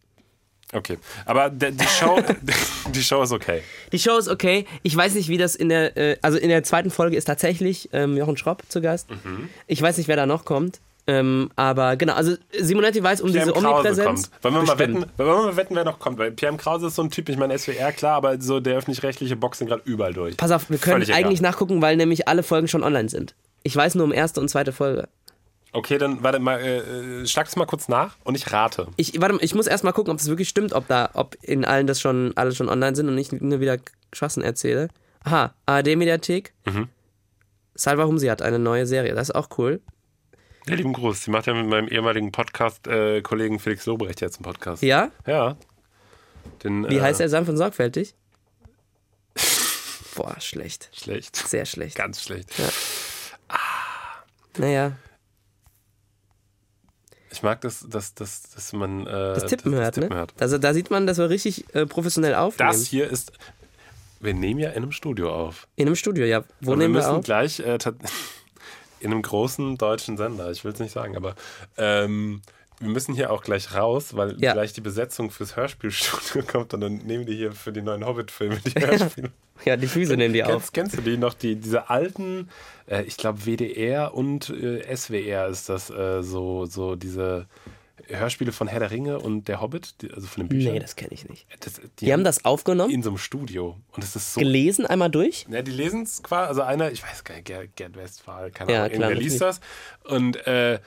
Okay. 0.72 0.98
Aber 1.24 1.50
der, 1.50 1.72
die 1.72 1.84
Show, 1.86 2.20
die 2.94 3.02
Show 3.02 3.22
ist 3.22 3.32
okay. 3.32 3.62
Die 3.90 3.98
Show 3.98 4.16
ist 4.18 4.28
okay. 4.28 4.66
Ich 4.82 4.94
weiß 4.94 5.14
nicht, 5.14 5.28
wie 5.28 5.38
das 5.38 5.56
in 5.56 5.68
der, 5.68 5.96
äh, 5.96 6.16
also 6.22 6.38
in 6.38 6.48
der 6.48 6.62
zweiten 6.62 6.90
Folge 6.90 7.16
ist 7.16 7.24
tatsächlich 7.24 7.88
ähm, 7.92 8.16
Jochen 8.16 8.36
Schropp 8.36 8.62
zu 8.68 8.80
Gast. 8.80 9.10
Mhm. 9.10 9.48
Ich 9.66 9.80
weiß 9.82 9.96
nicht, 9.98 10.08
wer 10.08 10.16
da 10.16 10.26
noch 10.26 10.44
kommt. 10.44 10.80
Ähm, 11.08 11.50
aber 11.56 11.96
genau, 11.96 12.12
also 12.12 12.36
Simonetti 12.52 13.02
weiß 13.02 13.22
um 13.22 13.28
diese 13.28 13.46
Pierre 13.46 13.52
Krause 13.54 13.68
Omnipräsenz. 13.68 14.30
kommt. 14.30 14.44
Wollen 14.44 14.54
wir, 14.56 14.62
mal 14.62 14.78
wetten, 14.78 14.94
wollen 15.16 15.28
wir 15.28 15.42
mal 15.42 15.56
wetten, 15.56 15.74
wer 15.74 15.84
noch 15.84 15.98
kommt? 15.98 16.18
Weil 16.18 16.32
Pierre 16.32 16.52
M. 16.52 16.58
Krause 16.58 16.88
ist 16.88 16.96
so 16.96 17.02
ein 17.02 17.10
Typ, 17.10 17.30
ich 17.30 17.38
meine 17.38 17.58
SWR, 17.58 17.92
klar, 17.92 18.16
aber 18.16 18.38
so 18.42 18.60
der 18.60 18.76
öffentlich-rechtliche 18.76 19.34
Boxen 19.34 19.66
gerade 19.66 19.80
überall 19.86 20.12
durch. 20.12 20.36
Pass 20.36 20.50
auf, 20.50 20.68
wir 20.68 20.76
können 20.76 20.96
Völlig 20.96 21.08
egal. 21.08 21.24
eigentlich 21.24 21.40
nachgucken, 21.40 21.80
weil 21.80 21.96
nämlich 21.96 22.28
alle 22.28 22.42
Folgen 22.42 22.68
schon 22.68 22.84
online 22.84 23.08
sind. 23.08 23.34
Ich 23.62 23.74
weiß 23.74 23.94
nur 23.96 24.04
um 24.04 24.12
erste 24.12 24.40
und 24.40 24.48
zweite 24.48 24.72
Folge. 24.72 25.08
Okay, 25.72 25.98
dann 25.98 26.22
warte 26.22 26.38
mal, 26.38 26.58
äh, 26.60 26.78
äh, 26.78 27.26
schlag's 27.26 27.54
mal 27.56 27.66
kurz 27.66 27.88
nach 27.88 28.16
und 28.24 28.34
ich 28.34 28.50
rate. 28.52 28.88
Ich, 28.96 29.20
warte 29.20 29.34
mal, 29.34 29.44
ich 29.44 29.54
muss 29.54 29.66
erst 29.66 29.84
mal 29.84 29.92
gucken, 29.92 30.12
ob 30.12 30.18
es 30.18 30.28
wirklich 30.28 30.48
stimmt, 30.48 30.72
ob 30.72 30.88
da, 30.88 31.10
ob 31.12 31.36
in 31.42 31.64
allen 31.64 31.86
das 31.86 32.00
schon, 32.00 32.32
alle 32.36 32.52
schon 32.52 32.68
online 32.68 32.96
sind 32.96 33.08
und 33.08 33.18
ich 33.18 33.32
nur 33.32 33.60
wieder 33.60 33.76
Schwachsinn 34.12 34.42
erzähle. 34.42 34.88
Aha, 35.24 35.54
ARD-Mediathek. 35.66 36.54
Mhm. 36.64 36.88
Salva 37.74 38.04
Humsi 38.04 38.28
hat 38.28 38.40
eine 38.40 38.58
neue 38.58 38.86
Serie, 38.86 39.14
das 39.14 39.28
ist 39.28 39.34
auch 39.34 39.50
cool. 39.58 39.80
Ja, 40.66 40.74
lieben 40.74 40.92
Gruß. 40.92 41.24
Sie 41.24 41.30
macht 41.30 41.46
ja 41.46 41.54
mit 41.54 41.66
meinem 41.66 41.88
ehemaligen 41.88 42.32
Podcast-Kollegen 42.32 43.58
Felix 43.58 43.86
Lobrecht 43.86 44.20
jetzt 44.20 44.36
einen 44.36 44.44
Podcast. 44.44 44.82
Ja? 44.82 45.10
Ja. 45.26 45.56
Den, 46.62 46.88
Wie 46.88 46.96
äh, 46.96 47.00
heißt 47.00 47.20
er? 47.20 47.28
Sanft 47.28 47.48
und 47.50 47.56
sorgfältig? 47.56 48.14
Boah, 50.14 50.38
schlecht. 50.40 50.90
Schlecht. 50.92 51.36
Sehr 51.36 51.64
schlecht. 51.64 51.96
Ganz 51.96 52.22
schlecht. 52.22 52.50
Naja, 54.56 54.92
Ich 57.30 57.42
mag 57.42 57.60
das, 57.60 57.86
dass, 57.88 58.14
dass, 58.14 58.42
dass 58.54 58.72
man 58.72 59.06
äh, 59.06 59.10
das 59.34 59.46
Tippen 59.46 59.74
hört, 59.74 59.94
Tippen 59.94 60.10
ne? 60.10 60.16
hört. 60.16 60.32
Also 60.40 60.58
da 60.58 60.72
sieht 60.72 60.90
man, 60.90 61.06
dass 61.06 61.18
wir 61.18 61.28
richtig 61.28 61.72
äh, 61.74 61.86
professionell 61.86 62.34
aufnehmen. 62.34 62.70
Das 62.72 62.86
hier 62.86 63.08
ist. 63.08 63.32
Wir 64.20 64.34
nehmen 64.34 64.58
ja 64.58 64.70
in 64.70 64.78
einem 64.78 64.92
Studio 64.92 65.32
auf. 65.32 65.68
In 65.76 65.86
einem 65.86 65.94
Studio, 65.94 66.24
ja. 66.24 66.42
Wo 66.60 66.72
Und 66.72 66.78
nehmen 66.78 66.94
wir 66.94 67.00
wir 67.00 67.06
müssen 67.06 67.18
auf? 67.18 67.24
gleich 67.24 67.60
äh, 67.60 67.78
in 69.00 69.12
einem 69.12 69.22
großen 69.22 69.76
deutschen 69.78 70.16
Sender, 70.16 70.50
ich 70.50 70.64
will 70.64 70.72
es 70.72 70.80
nicht 70.80 70.92
sagen, 70.92 71.16
aber 71.16 71.36
ähm, 71.76 72.42
wir 72.80 72.88
müssen 72.88 73.14
hier 73.14 73.32
auch 73.32 73.42
gleich 73.42 73.74
raus, 73.74 74.14
weil 74.16 74.36
Ja. 74.40 74.52
gleich 74.52 74.72
die 74.72 74.80
Besetzung 74.80 75.30
fürs 75.30 75.56
Hörspielstudio 75.56 76.42
kommt 76.46 76.74
und 76.74 76.80
dann 76.80 76.98
nehmen 76.98 77.26
die 77.26 77.34
hier 77.36 77.52
für 77.52 77.72
die 77.72 77.82
neuen 77.82 78.04
Hobbit-Filme 78.06 78.58
die 78.64 78.70
Hörspiele. 78.80 79.30
Ja, 79.64 79.76
die 79.76 79.88
Füße 79.88 80.16
nehmen 80.16 80.34
die 80.34 80.44
auf. 80.44 80.72
Kennst, 80.72 80.96
du 80.96 81.02
die 81.02 81.16
noch, 81.16 81.34
die, 81.34 81.56
diese 81.56 81.90
alten, 81.90 82.48
äh, 82.88 83.02
ich 83.02 83.16
glaube 83.16 83.44
WDR 83.44 84.14
und 84.14 84.50
äh, 84.50 84.94
SWR 84.96 85.48
ist 85.48 85.68
das 85.68 85.90
äh, 85.90 86.22
so, 86.22 86.66
so 86.66 86.94
diese 86.94 87.46
Hörspiele 88.06 88.52
von 88.52 88.68
Herr 88.68 88.78
der 88.78 88.90
Ringe 88.92 89.18
und 89.18 89.48
der 89.48 89.60
Hobbit, 89.60 89.96
die, 90.00 90.12
also 90.12 90.28
von 90.28 90.44
den 90.44 90.48
Büchern. 90.48 90.74
Nee, 90.74 90.78
das 90.78 90.94
kenne 90.94 91.10
ich 91.12 91.28
nicht. 91.28 91.46
Das- 91.60 91.80
Die 91.98 92.12
haben 92.12 92.22
das 92.24 92.44
aufgenommen, 92.44 92.92
in 92.94 93.02
so 93.02 93.10
einem 93.10 93.18
Studio 93.18 93.76
und 93.90 94.04
es 94.04 94.14
ist 94.14 94.32
so 94.34 94.40
gelesen 94.40 94.86
einmal 94.86 95.10
durch. 95.10 95.44
ja, 95.50 95.60
die 95.62 95.72
lesen 95.72 96.04
es 96.04 96.22
quasi, 96.22 96.48
also 96.48 96.62
einer, 96.62 96.92
ich 96.92 97.02
weiß 97.02 97.24
gar 97.24 97.34
nicht, 97.34 97.46
Gerd, 97.46 97.74
Gerd 97.74 97.96
Westphal, 97.96 98.52
keine 98.52 98.72
Ja, 98.72 98.84
Ahnung, 98.84 98.92
klar, 98.96 99.10
irgendwer 99.10 99.22
liest 99.24 99.40
das. 99.40 99.60
Und 100.04 100.36
äh, 100.46 100.78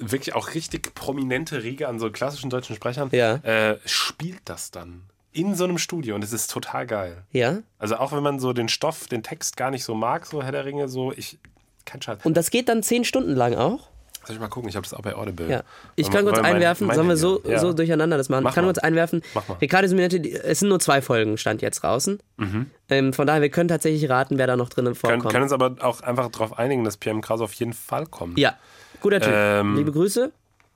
wirklich 0.00 0.34
auch 0.34 0.54
richtig 0.54 0.94
prominente 0.94 1.62
Riege 1.62 1.86
an 1.88 1.98
so 1.98 2.10
klassischen 2.10 2.50
deutschen 2.50 2.74
Sprechern 2.76 3.08
Ja. 3.12 3.34
äh, 3.36 3.78
spielt 3.84 4.40
das 4.46 4.70
dann 4.70 5.02
in 5.32 5.54
so 5.54 5.64
einem 5.64 5.78
Studio 5.78 6.14
und 6.16 6.24
es 6.24 6.32
ist 6.32 6.50
total 6.50 6.86
geil. 6.86 7.22
Ja. 7.30 7.58
Also 7.78 7.96
auch 7.96 8.12
wenn 8.12 8.22
man 8.22 8.40
so 8.40 8.52
den 8.52 8.68
Stoff, 8.68 9.06
den 9.06 9.22
Text 9.22 9.56
gar 9.56 9.70
nicht 9.70 9.84
so 9.84 9.94
mag, 9.94 10.26
so 10.26 10.42
Herr 10.42 10.52
der 10.52 10.64
Ringe, 10.64 10.88
so, 10.88 11.12
ich, 11.12 11.38
kein 11.84 12.02
Scheiß. 12.02 12.18
Und 12.24 12.36
das 12.36 12.50
geht 12.50 12.68
dann 12.68 12.82
zehn 12.82 13.04
Stunden 13.04 13.34
lang 13.34 13.54
auch. 13.54 13.88
Soll 14.26 14.36
ich 14.36 14.40
mal 14.40 14.48
gucken, 14.48 14.68
ich 14.68 14.76
habe 14.76 14.82
das 14.84 14.92
auch 14.92 15.00
bei 15.00 15.14
Audible. 15.14 15.48
Ja. 15.48 15.62
Ich 15.96 16.10
kann 16.10 16.24
kurz 16.24 16.36
weil 16.36 16.42
mein- 16.42 16.54
einwerfen, 16.56 16.86
mein 16.88 16.96
sollen 16.96 17.08
wir 17.08 17.16
so, 17.16 17.40
ja. 17.46 17.58
so 17.58 17.72
durcheinander 17.72 18.18
das 18.18 18.28
machen? 18.28 18.42
Mach 18.44 18.50
ich 18.50 18.54
kann 18.54 18.64
mal. 18.64 18.72
kurz 18.74 18.78
einwerfen. 18.84 19.22
Mach 19.34 19.48
mal. 19.48 19.54
Riccardo 19.62 19.88
Simonetti, 19.88 20.30
es 20.30 20.58
sind 20.60 20.68
nur 20.68 20.78
zwei 20.80 21.00
Folgen, 21.00 21.38
stand 21.38 21.62
jetzt 21.62 21.82
draußen. 21.82 22.18
Mhm. 22.36 22.66
Ähm, 22.90 23.12
von 23.14 23.26
daher, 23.26 23.40
wir 23.40 23.48
können 23.50 23.68
tatsächlich 23.68 24.10
raten, 24.10 24.36
wer 24.36 24.46
da 24.46 24.56
noch 24.56 24.68
drinnen 24.68 24.88
können, 24.94 24.96
vorkommt. 24.96 25.32
können 25.32 25.44
uns 25.44 25.52
aber 25.52 25.76
auch 25.80 26.00
einfach 26.02 26.28
darauf 26.30 26.58
einigen, 26.58 26.84
dass 26.84 26.98
PM 26.98 27.22
Krause 27.22 27.44
auf 27.44 27.54
jeden 27.54 27.72
Fall 27.72 28.04
kommt. 28.06 28.38
ja, 28.38 28.56
guter 29.00 29.20
Typ. 29.20 29.32
Ähm, 29.32 29.76
Liebe 29.76 29.92
Grüße. 29.92 30.32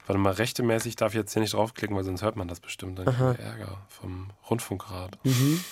Warte 0.06 0.18
mal, 0.18 0.32
rechtemäßig 0.32 0.96
darf 0.96 1.12
ich 1.12 1.18
jetzt 1.18 1.32
hier 1.32 1.40
nicht 1.40 1.54
draufklicken, 1.54 1.96
weil 1.96 2.04
sonst 2.04 2.22
hört 2.22 2.36
man 2.36 2.48
das 2.48 2.60
bestimmt. 2.60 2.98
Dann 2.98 3.06
wir 3.06 3.38
Ärger 3.38 3.78
vom 3.88 4.30
Rundfunkrat. 4.50 5.18
Mhm. 5.24 5.64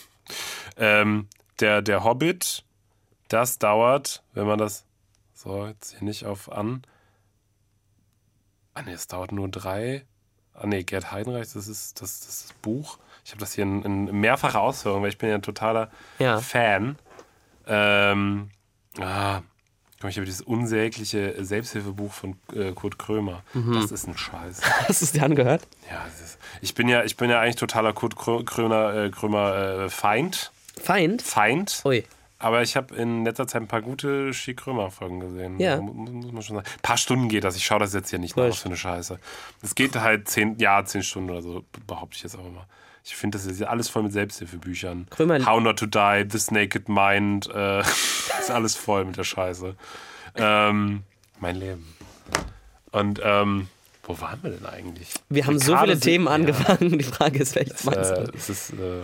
ähm, 0.77 1.29
der, 1.61 1.83
der 1.83 2.03
Hobbit, 2.03 2.65
das 3.29 3.59
dauert, 3.59 4.23
wenn 4.33 4.47
man 4.47 4.59
das. 4.59 4.85
So, 5.35 5.67
jetzt 5.67 5.93
hier 5.93 6.05
nicht 6.05 6.25
auf 6.25 6.51
an. 6.51 6.83
Ah, 8.75 8.83
nee, 8.83 8.93
es 8.93 9.07
dauert 9.07 9.33
nur 9.33 9.49
drei. 9.49 10.07
Ah, 10.55 10.67
nee, 10.67 10.83
Gerd 10.83 11.13
Heidenreich, 11.13 11.53
das 11.53 11.69
ist 11.69 12.01
das, 12.01 12.21
das, 12.21 12.45
ist 12.45 12.63
Buch. 12.63 12.99
Ich 13.25 13.33
habe 13.33 13.41
das 13.41 13.53
hier 13.55 13.65
in, 13.65 13.83
in 13.83 14.21
mehrfacher 14.21 14.61
Ausführung, 14.61 15.03
weil 15.03 15.09
ich 15.09 15.19
bin 15.19 15.29
ja 15.29 15.35
ein 15.35 15.43
totaler 15.43 15.91
Ja. 16.19 16.39
Fan. 16.41 16.97
Ähm, 17.67 18.51
ah, 18.99 19.43
ich 20.11 20.17
über 20.17 20.27
dieses 20.27 20.41
unsägliche 20.43 21.35
Selbsthilfebuch 21.45 22.13
von 22.13 22.37
äh, 22.55 22.73
Kurt 22.73 22.99
Krömer. 22.99 23.43
Mhm. 23.55 23.75
Das 23.81 23.91
ist 23.93 24.07
ein 24.09 24.17
Scheiß. 24.17 24.61
Hast 24.89 25.01
du 25.01 25.05
es 25.05 25.13
dir 25.13 25.23
angehört? 25.25 25.63
Ja, 25.91 26.05
das 26.05 26.21
ist, 26.21 26.39
ich 26.61 26.75
bin 26.75 26.89
ja, 26.89 27.05
ich 27.05 27.17
bin 27.17 27.31
ja 27.31 27.41
eigentlich 27.41 27.57
totaler 27.57 27.93
Kurt 27.93 28.15
Krö- 28.15 28.45
Krömer, 28.45 28.95
äh, 28.95 29.11
Krömer 29.11 29.55
äh, 29.85 29.89
Feind. 29.91 30.51
Feind? 30.81 31.23
Feind. 31.23 31.83
Ui. 31.85 32.05
Aber 32.39 32.63
ich 32.63 32.75
habe 32.77 32.93
in 32.97 33.25
letzter 33.25 33.47
Zeit 33.47 33.63
ein 33.63 33.69
paar 33.69 33.83
gute 33.83 34.35
Schick 34.35 34.57
Krömer 34.57 34.91
Folgen 34.91 35.21
gesehen. 35.21 35.61
Ja. 35.61 35.81
Mu- 35.81 35.93
mu- 35.93 36.11
Muss 36.11 36.33
man 36.33 36.43
schon 36.43 36.57
sagen. 36.57 36.67
Ein 36.69 36.83
paar 36.83 36.97
Stunden 36.97 37.29
geht 37.29 37.45
das. 37.45 37.55
Ich 37.57 37.65
schaue 37.65 37.79
das 37.79 37.95
jetzt 37.95 38.11
hier 38.11 38.19
nicht 38.19 38.37
nach 38.37 38.47
Wurscht. 38.47 38.63
für 38.63 38.67
eine 38.67 38.77
Scheiße. 38.77 39.21
Es 39.63 39.75
geht 39.77 39.95
halt 39.95 40.29
zehn, 40.29 40.59
ja, 40.59 40.85
zehn 40.85 41.05
Stunden 41.05 41.31
oder 41.31 41.41
so, 41.43 41.65
behaupte 41.87 42.17
ich 42.17 42.25
jetzt 42.25 42.37
auch 42.37 42.45
immer. 42.45 42.67
Ich 43.05 43.17
finde, 43.17 43.37
das 43.39 43.47
ist 43.47 43.63
alles 43.63 43.89
voll 43.89 44.05
mit 44.05 44.13
Selbsthilfebüchern. 44.13 45.07
Krömer- 45.11 45.45
How 45.45 45.61
Not 45.61 45.79
to 45.81 45.87
Die, 45.87 46.27
This 46.29 46.51
Naked 46.51 46.89
Mind, 46.89 47.49
äh, 47.53 47.81
ist 48.41 48.51
alles 48.51 48.77
voll 48.77 49.05
mit 49.05 49.17
der 49.17 49.25
Scheiße. 49.25 49.75
Ähm, 50.37 51.03
mein 51.41 51.57
Leben. 51.57 51.95
Und 52.93 53.21
ähm, 53.25 53.69
wo 54.05 54.21
waren 54.21 54.43
wir 54.43 54.51
denn 54.51 54.67
eigentlich? 54.67 55.15
Wir 55.29 55.47
haben 55.47 55.59
so 55.59 55.77
viele 55.77 55.99
Themen 55.99 56.27
ja. 56.27 56.33
angefangen. 56.33 56.99
Die 56.99 57.05
Frage 57.05 57.41
ist, 57.41 57.55
welches 57.55 57.85
meinst 57.85 58.11
Äh, 58.13 58.25
du? 58.25 58.33
es 58.35 58.49
ist 58.51 58.73
äh, 58.75 59.03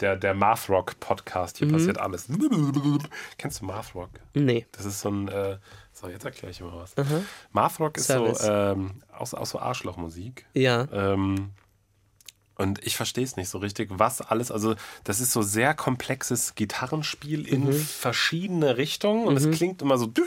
der, 0.00 0.16
der 0.16 0.34
Mathrock 0.34 0.98
Podcast. 1.00 1.60
Mhm. 1.60 1.66
Hier 1.68 1.76
passiert 1.76 1.98
alles. 1.98 2.28
Kennst 3.38 3.60
du 3.60 3.66
Mathrock? 3.66 4.10
Nee. 4.34 4.66
Das 4.72 4.84
ist 4.84 5.00
so 5.00 5.10
ein. 5.10 5.28
Äh, 5.28 5.58
so, 5.92 6.08
jetzt 6.08 6.24
erkläre 6.24 6.50
ich 6.50 6.60
mal 6.60 6.72
was. 6.74 6.94
Mathrock 7.52 7.96
ist 7.96 8.06
Service. 8.06 8.40
so 8.40 8.50
ähm, 8.52 9.02
auch, 9.16 9.32
auch 9.32 9.46
so 9.46 9.58
Arschlochmusik. 9.58 10.44
Ja. 10.52 10.86
Ähm, 10.92 11.50
und 12.56 12.84
ich 12.86 12.96
verstehe 12.96 13.24
es 13.24 13.36
nicht 13.36 13.48
so 13.48 13.58
richtig, 13.58 13.88
was 13.92 14.20
alles, 14.20 14.50
also 14.50 14.74
das 15.04 15.20
ist 15.20 15.32
so 15.32 15.42
sehr 15.42 15.74
komplexes 15.74 16.54
Gitarrenspiel 16.54 17.46
in 17.46 17.66
Mhm. 17.66 17.72
verschiedene 17.72 18.76
Richtungen 18.76 19.26
und 19.26 19.36
es 19.36 19.50
klingt 19.50 19.82
immer 19.82 19.98
so. 19.98 20.06
Und 20.06 20.18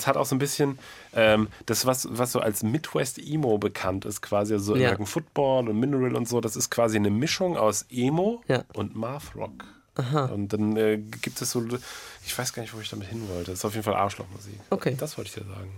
es 0.00 0.06
hat 0.06 0.16
auch 0.16 0.26
so 0.26 0.34
ein 0.34 0.38
bisschen 0.38 0.78
ähm, 1.14 1.48
das, 1.66 1.86
was, 1.86 2.08
was 2.10 2.32
so 2.32 2.40
als 2.40 2.62
Midwest 2.62 3.18
Emo 3.18 3.58
bekannt 3.58 4.04
ist, 4.04 4.22
quasi 4.22 4.58
so 4.58 4.74
Ja. 4.74 4.88
American 4.88 5.06
Football 5.06 5.68
und 5.68 5.78
Mineral 5.78 6.16
und 6.16 6.28
so, 6.28 6.40
das 6.40 6.56
ist 6.56 6.70
quasi 6.70 6.96
eine 6.96 7.10
Mischung 7.10 7.56
aus 7.56 7.86
Emo 7.90 8.42
Ja. 8.48 8.64
und 8.74 8.96
Math 8.96 9.34
Rock. 9.36 9.64
Und 9.94 10.54
dann 10.54 10.74
äh, 10.78 10.96
gibt 10.98 11.42
es 11.42 11.50
so, 11.50 11.62
ich 12.24 12.36
weiß 12.38 12.54
gar 12.54 12.62
nicht, 12.62 12.74
wo 12.74 12.80
ich 12.80 12.88
damit 12.88 13.08
hin 13.08 13.28
wollte. 13.28 13.50
Das 13.50 13.58
ist 13.60 13.64
auf 13.66 13.74
jeden 13.74 13.84
Fall 13.84 13.94
Arschlochmusik. 13.94 14.58
Okay. 14.70 14.96
Das 14.98 15.18
wollte 15.18 15.28
ich 15.28 15.34
dir 15.34 15.44
sagen. 15.48 15.70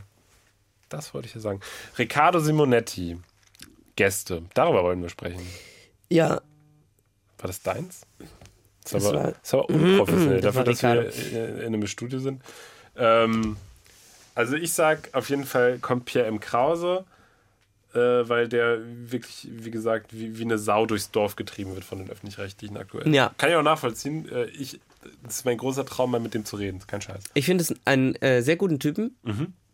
Das 0.88 1.12
wollte 1.14 1.26
ich 1.26 1.32
dir 1.32 1.40
sagen. 1.40 1.58
Riccardo 1.98 2.38
Simonetti, 2.38 3.18
Gäste. 3.96 4.42
Darüber 4.54 4.82
wollen 4.84 5.02
wir 5.02 5.08
sprechen. 5.08 5.40
Ja. 6.10 6.40
War 7.38 7.46
das 7.48 7.62
deins? 7.62 8.02
Das 8.84 8.92
Das 8.92 9.02
ist 9.02 9.08
aber, 9.08 9.18
war- 9.24 9.32
das 9.32 9.54
aber 9.54 9.68
unprofessionell, 9.70 10.40
Das 10.40 10.54
dafür, 10.54 10.86
war 10.96 11.04
dass 11.04 11.32
wir 11.32 11.48
in 11.48 11.58
in 11.58 11.66
einem 11.74 11.86
Studio 11.86 12.18
sind. 12.18 12.42
Ähm, 12.96 13.56
also 14.34 14.56
ich 14.56 14.72
sag 14.72 15.08
auf 15.14 15.28
jeden 15.30 15.44
Fall 15.44 15.78
kommt 15.78 16.04
Pierre 16.06 16.26
M. 16.26 16.40
Krause, 16.40 17.04
äh, 17.94 17.98
weil 17.98 18.48
der 18.48 18.78
wirklich, 19.10 19.48
wie 19.50 19.70
gesagt, 19.70 20.12
wie, 20.12 20.38
wie 20.38 20.42
eine 20.42 20.58
Sau 20.58 20.86
durchs 20.86 21.10
Dorf 21.10 21.36
getrieben 21.36 21.74
wird 21.74 21.84
von 21.84 21.98
den 21.98 22.10
Öffentlich-Rechtlichen 22.10 22.76
aktuell. 22.76 23.12
Ja. 23.14 23.32
Kann 23.38 23.50
ich 23.50 23.56
auch 23.56 23.62
nachvollziehen. 23.62 24.28
Äh, 24.30 24.46
ich, 24.46 24.80
das 25.22 25.36
ist 25.38 25.44
mein 25.44 25.56
großer 25.58 25.86
Traum, 25.86 26.10
mal 26.10 26.20
mit 26.20 26.34
dem 26.34 26.44
zu 26.44 26.56
reden. 26.56 26.80
Kein 26.86 27.00
Scheiß. 27.00 27.22
Ich 27.34 27.44
finde 27.46 27.62
es 27.62 27.74
einen 27.84 28.14
äh, 28.16 28.42
sehr 28.42 28.56
guten 28.56 28.80
Typen. 28.80 29.16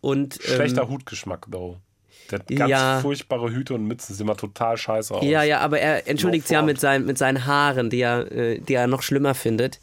Und, 0.03 0.37
ähm, 0.47 0.55
Schlechter 0.55 0.89
Hutgeschmack, 0.89 1.47
though. 1.51 1.79
Der 2.31 2.39
hat 2.41 2.47
ganz 2.49 2.71
Ja. 2.71 3.01
furchtbare 3.01 3.51
Hüte 3.51 3.75
und 3.75 3.85
Mützen, 3.87 4.15
sieht 4.15 4.23
immer 4.23 4.37
total 4.37 4.77
scheiße 4.77 5.15
aus. 5.15 5.25
Ja, 5.25 5.43
ja, 5.43 5.61
aber 5.61 5.81
er 5.81 6.07
entschuldigt 6.09 6.47
sich 6.49 6.55
ja 6.55 6.63
mit, 6.63 6.81
sein, 6.81 7.05
mit 7.07 7.19
seinen 7.19 7.47
Haaren, 7.47 7.91
die 7.91 8.01
er, 8.01 8.31
äh, 8.33 8.59
die 8.61 8.75
er 8.75 8.87
noch 8.87 9.03
schlimmer 9.03 9.35
findet. 9.35 9.81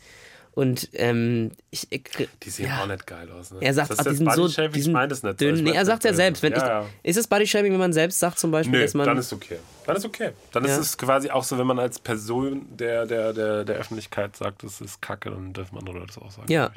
Und 0.53 0.89
ähm, 0.93 1.51
ich, 1.69 1.85
ich 1.91 2.05
Die 2.41 2.49
sehen 2.49 2.65
ja. 2.65 2.81
auch 2.81 2.87
nicht 2.87 3.05
geil 3.05 3.29
aus. 3.29 3.51
Ne? 3.51 3.59
Er 3.61 3.75
sagt, 3.75 3.91
das 3.91 3.99
ach, 3.99 4.05
die 4.05 4.15
sind 4.15 4.33
so 4.33 4.47
die 4.47 4.77
ich 4.79 4.83
sind 4.85 4.93
meine 4.93 5.07
das 5.09 5.21
nicht 5.21 5.39
so. 5.39 5.45
Ich 5.45 5.61
Nee, 5.61 5.71
er 5.73 5.85
sagt 5.85 6.03
ja 6.03 6.13
selbst, 6.15 6.41
wenn 6.41 6.51
ja, 6.51 6.83
ich, 7.03 7.09
ist 7.11 7.17
es 7.17 7.27
Bodyshaming, 7.27 7.73
wenn 7.73 7.79
man 7.79 7.93
selbst 7.93 8.17
sagt 8.17 8.39
zum 8.39 8.49
Beispiel, 8.49 8.79
Nö, 8.79 8.83
dass 8.83 8.95
man 8.95 9.05
dann 9.05 9.19
ist 9.19 9.31
okay. 9.31 9.59
Dann 9.85 9.95
ist 9.97 10.05
okay. 10.05 10.31
Dann 10.53 10.65
Ja. 10.65 10.71
ist 10.71 10.79
es 10.79 10.97
quasi 10.97 11.29
auch 11.29 11.43
so, 11.43 11.59
wenn 11.59 11.67
man 11.67 11.77
als 11.77 11.99
Person 11.99 12.65
der, 12.75 13.05
der, 13.05 13.33
der, 13.33 13.65
der 13.65 13.75
Öffentlichkeit 13.75 14.35
sagt, 14.35 14.63
das 14.63 14.81
ist 14.81 14.99
Kacke, 14.99 15.29
dann 15.29 15.53
dürfen 15.53 15.77
andere 15.77 15.99
Leute 15.99 16.07
das 16.15 16.17
auch 16.17 16.31
sagen. 16.31 16.51
ja, 16.51 16.71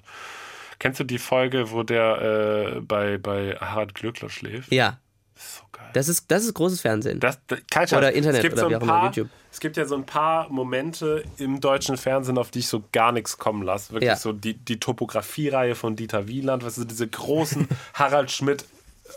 Kennst 0.78 1.00
du 1.00 1.04
die 1.04 1.18
Folge, 1.18 1.70
wo 1.70 1.82
der 1.82 2.74
äh, 2.76 2.80
bei, 2.80 3.16
bei 3.16 3.56
Harald 3.60 3.94
Glöckler 3.94 4.28
schläft? 4.28 4.70
ja, 4.72 4.98
so 5.40 5.62
das 5.92 6.08
ist 6.08 6.30
das 6.30 6.44
ist 6.44 6.54
großes 6.54 6.80
Fernsehen. 6.82 7.18
Das, 7.18 7.38
das, 7.48 7.58
kein 7.70 7.88
Scheiß. 7.88 7.98
Oder 7.98 8.12
Internet 8.12 8.36
es 8.38 8.42
gibt 8.42 8.52
oder 8.54 8.62
so 8.62 8.70
wie 8.70 8.76
auch 8.76 8.82
immer, 8.82 9.04
YouTube. 9.06 9.28
Es 9.50 9.58
gibt 9.58 9.76
ja 9.76 9.84
so 9.86 9.96
ein 9.96 10.04
paar 10.06 10.48
Momente 10.48 11.24
im 11.38 11.60
deutschen 11.60 11.96
Fernsehen, 11.96 12.38
auf 12.38 12.50
die 12.50 12.60
ich 12.60 12.68
so 12.68 12.84
gar 12.92 13.10
nichts 13.10 13.38
kommen 13.38 13.62
lasse. 13.62 13.92
Wirklich 13.92 14.06
Ja. 14.08 14.16
so 14.16 14.32
die, 14.32 14.54
die 14.54 14.78
Topografiereihe 14.78 15.74
von 15.74 15.96
Dieter 15.96 16.28
Wieland, 16.28 16.64
was 16.64 16.78
ist 16.78 16.90
diese 16.90 17.08
großen 17.08 17.66
Harald 17.94 18.30
Schmidt, 18.30 18.64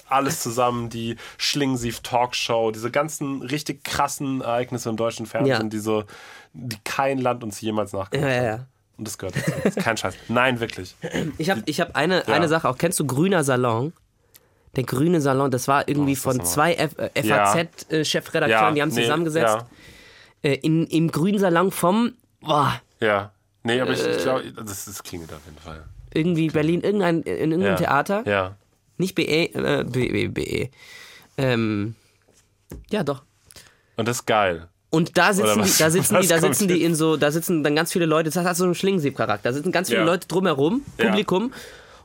alles 0.09 0.41
zusammen, 0.41 0.89
die 0.89 1.17
Schlingensief-Talkshow, 1.37 2.71
diese 2.71 2.89
ganzen 2.89 3.41
richtig 3.41 3.83
krassen 3.83 4.41
Ereignisse 4.41 4.89
im 4.89 4.97
deutschen 4.97 5.25
Fernsehen, 5.25 5.53
Ja. 5.53 5.63
die 5.63 5.79
so, 5.79 6.03
die 6.53 6.77
kein 6.83 7.19
Land 7.19 7.43
uns 7.43 7.61
jemals 7.61 7.93
nachgemacht 7.93 8.29
ja, 8.31 8.43
ja. 8.43 8.65
Und 8.97 9.07
das 9.07 9.17
gehört 9.17 9.35
dazu. 9.35 9.51
Das 9.63 9.75
ist 9.75 9.83
kein 9.83 9.97
Scheiß. 9.97 10.15
Nein, 10.27 10.59
wirklich. 10.59 10.95
Ich 11.39 11.49
habe 11.49 11.63
ich 11.65 11.81
hab 11.81 11.95
eine, 11.95 12.27
eine 12.27 12.47
Sache 12.47 12.69
auch. 12.69 12.77
Kennst 12.77 12.99
du 12.99 13.05
Grüner 13.07 13.43
Salon? 13.43 13.91
Der 14.75 14.83
Grüne 14.83 15.21
Salon, 15.21 15.51
das 15.51 15.67
war 15.67 15.87
irgendwie 15.87 16.13
Oh, 16.13 16.15
das 16.15 16.23
von 16.23 16.45
zwei 16.45 16.73
F- 16.73 16.95
äh, 16.97 17.09
Ja. 17.21 17.45
FAZ-Chefredakteuren, 17.53 18.75
die 18.75 18.81
haben 18.81 18.89
nee, 18.89 19.01
zusammengesetzt. 19.01 19.55
Ja, 19.57 19.67
Äh, 20.49 20.55
in, 20.55 20.87
Im 20.87 21.09
Grünen 21.11 21.39
Salon 21.39 21.71
vom, 21.71 22.13
boah, 22.41 22.81
ja. 22.99 23.31
Nee, 23.63 23.79
aber 23.79 23.91
Äh. 23.91 23.93
ich, 23.93 24.05
ich 24.17 24.23
glaube, 24.23 24.51
das, 24.51 24.85
das 24.85 25.03
klingelt 25.03 25.31
auf 25.31 25.39
jeden 25.45 25.57
Fall. 25.59 25.83
irgendwie 26.13 26.47
Berlin, 26.49 26.81
irgendein, 26.81 27.21
in 27.21 27.51
irgendeinem. 27.51 27.77
Theater. 27.77 28.23
Ja. 28.27 28.55
Nicht 28.97 29.15
BE, 29.15 29.23
äh, 29.53 29.83
BE, 29.85 30.29
BE. 30.29 30.69
Ähm, 31.37 31.95
ja, 32.91 33.03
doch. 33.03 33.23
Und 33.95 34.07
das 34.07 34.17
ist 34.17 34.25
geil. 34.25 34.67
Und 34.89 35.17
da 35.17 35.33
sitzen, 35.33 35.59
was- 35.61 35.77
die, 35.77 35.83
da 35.83 35.89
sitzen 35.89 36.19
die, 36.21 36.27
da 36.27 36.39
sitzen 36.39 36.67
die 36.67 36.83
in 36.83 36.93
so, 36.93 37.15
da 37.17 37.31
sitzen 37.31 37.63
dann 37.63 37.75
ganz 37.75 37.91
viele 37.93 38.05
Leute, 38.05 38.29
das 38.29 38.43
hat 38.43 38.55
so 38.57 38.63
einen 38.65 38.75
Schlingensieb-Charakter. 38.75 39.49
Da 39.49 39.53
sitzen 39.53 39.71
ganz 39.71 39.87
viele 39.89 40.01
Ja. 40.01 40.05
Leute 40.05 40.27
drumherum, 40.27 40.83
Ja. 40.99 41.15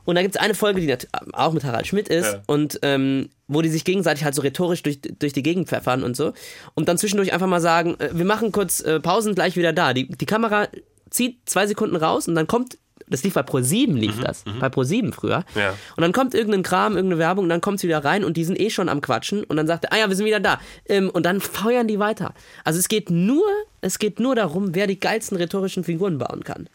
Und 0.05 0.15
da 0.15 0.21
gibt 0.21 0.35
es 0.35 0.41
eine 0.41 0.55
Folge, 0.55 0.81
die 0.81 0.95
auch 1.33 1.53
mit 1.53 1.63
Harald 1.63 1.87
Schmidt 1.87 2.07
ist 2.09 2.33
Ja. 2.33 2.41
und 2.47 2.79
ähm, 2.81 3.29
wo 3.47 3.61
die 3.61 3.69
sich 3.69 3.83
gegenseitig 3.85 4.23
halt 4.23 4.35
so 4.35 4.41
rhetorisch 4.41 4.81
durch, 4.83 4.99
durch 5.01 5.33
die 5.33 5.43
Gegend 5.43 5.67
pfeffern 5.67 6.03
und 6.03 6.15
so. 6.15 6.33
Und 6.75 6.87
dann 6.89 6.97
zwischendurch 6.97 7.33
einfach 7.33 7.47
mal 7.47 7.61
sagen, 7.61 7.95
äh, 7.99 8.09
wir 8.13 8.25
machen 8.25 8.51
kurz 8.51 8.79
äh, 8.81 8.99
Pausen, 8.99 9.35
gleich 9.35 9.55
wieder 9.55 9.73
da. 9.73 9.93
Die, 9.93 10.07
die 10.07 10.25
Kamera 10.25 10.67
zieht 11.09 11.37
zwei 11.45 11.65
Sekunden 11.67 11.95
raus 11.95 12.27
und 12.27 12.35
dann 12.35 12.47
kommt 12.47 12.77
Das 13.11 13.23
lief 13.23 13.33
bei 13.33 13.41
Pro7 13.41 13.93
lief 13.93 14.19
das. 14.21 14.43
Bei 14.59 14.67
Pro7 14.67 15.11
früher. 15.13 15.39
Mhm, 15.55 15.59
Ja. 15.59 15.69
Und 15.97 16.01
dann 16.03 16.11
kommt 16.11 16.35
irgendein 16.35 16.61
Kram, 16.61 16.95
irgendeine 16.95 17.17
Werbung 17.19 17.45
und 17.45 17.49
dann 17.49 17.59
kommt 17.61 17.79
sie 17.79 17.87
wieder 17.87 18.05
rein 18.05 18.23
und 18.23 18.37
die 18.37 18.43
sind 18.43 18.59
eh 18.59 18.69
schon 18.69 18.87
am 18.87 19.01
Quatschen 19.01 19.43
und 19.43 19.57
dann 19.57 19.65
sagt 19.65 19.85
er, 19.85 19.93
ah 19.93 19.97
ja, 19.97 20.09
wir 20.09 20.15
sind 20.15 20.27
wieder 20.27 20.39
da. 20.39 20.59
Ähm, 20.87 21.09
und 21.09 21.23
dann 21.25 21.41
feuern 21.41 21.87
die 21.87 21.97
weiter. 21.97 22.35
Also 22.63 22.77
es 22.77 22.87
geht 22.87 23.09
nur, 23.09 23.43
es 23.81 23.97
geht 23.97 24.19
nur 24.19 24.35
darum, 24.35 24.75
wer 24.75 24.85
die 24.85 24.99
geilsten 24.99 25.37
rhetorischen 25.37 25.83
Figuren 25.83 26.19
bauen 26.19 26.43
kann. 26.43 26.69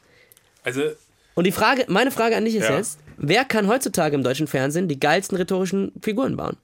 Also, 0.64 0.83
Und 1.37 1.45
die 1.45 1.53
Frage, 1.53 1.85
meine 1.89 2.11
Frage 2.11 2.37
an 2.37 2.45
dich 2.45 2.57
ist 2.57 2.68
Ja. 2.68 2.77
jetzt, 2.79 2.99
wer 3.17 3.45
kann 3.45 3.69
heutzutage 3.69 4.15
im 4.15 4.23
deutschen 4.23 4.47
Fernsehen 4.47 4.89
die 4.89 5.01
geilsten 5.01 5.37
rhetorischen 5.37 5.93
Figuren 6.03 6.37
bauen? 6.37 6.57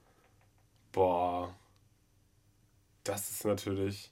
boah. 0.92 1.54
Das 3.04 3.30
ist 3.30 3.44
natürlich. 3.44 4.10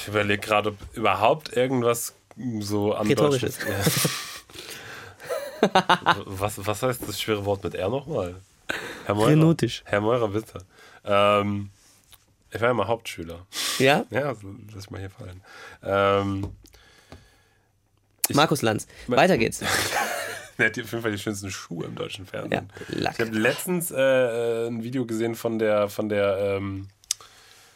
Ich 0.00 0.08
überlege 0.08 0.40
gerade, 0.40 0.70
ob 0.70 0.76
überhaupt 0.94 1.52
irgendwas 1.56 2.14
so 2.60 2.94
am 2.94 3.06
Rhetorisches. 3.06 3.58
Was, 6.26 6.64
was 6.64 6.82
heißt 6.82 7.08
das 7.08 7.20
schwere 7.20 7.44
Wort 7.46 7.64
mit 7.64 7.74
R 7.74 7.88
nochmal? 7.88 8.36
Herr 9.06 9.14
Meurer. 9.14 9.30
Renotisch. 9.30 9.82
Herr 9.86 10.02
Meurer, 10.02 10.28
bitte. 10.28 10.58
Ähm, 11.02 11.70
ich 12.50 12.60
war 12.60 12.68
ja 12.68 12.74
mal 12.74 12.86
Hauptschüler. 12.86 13.46
Ja? 13.78 14.04
Ja, 14.10 14.34
lass 14.74 14.90
mal 14.90 15.00
hier 15.00 15.10
fallen. 15.10 15.42
Ähm, 15.82 16.54
Markus 18.34 18.62
Lanz. 18.62 18.86
Weiter 19.06 19.38
geht's. 19.38 19.60
Er 20.58 20.66
hat 20.66 20.72
auf 20.72 20.90
jeden 20.90 21.02
Fall 21.02 21.12
die 21.12 21.18
schönsten 21.18 21.50
Schuhe 21.50 21.84
im 21.84 21.94
deutschen 21.96 22.24
Fernsehen. 22.26 22.70
Ja. 22.98 23.10
Ich 23.12 23.20
habe 23.20 23.30
letztens 23.36 23.90
äh, 23.90 24.68
ein 24.68 24.82
Video 24.82 25.04
gesehen 25.04 25.34
von 25.34 25.58
der 25.58 25.90
von 25.90 26.08
der 26.08 26.38
ähm, 26.56 26.88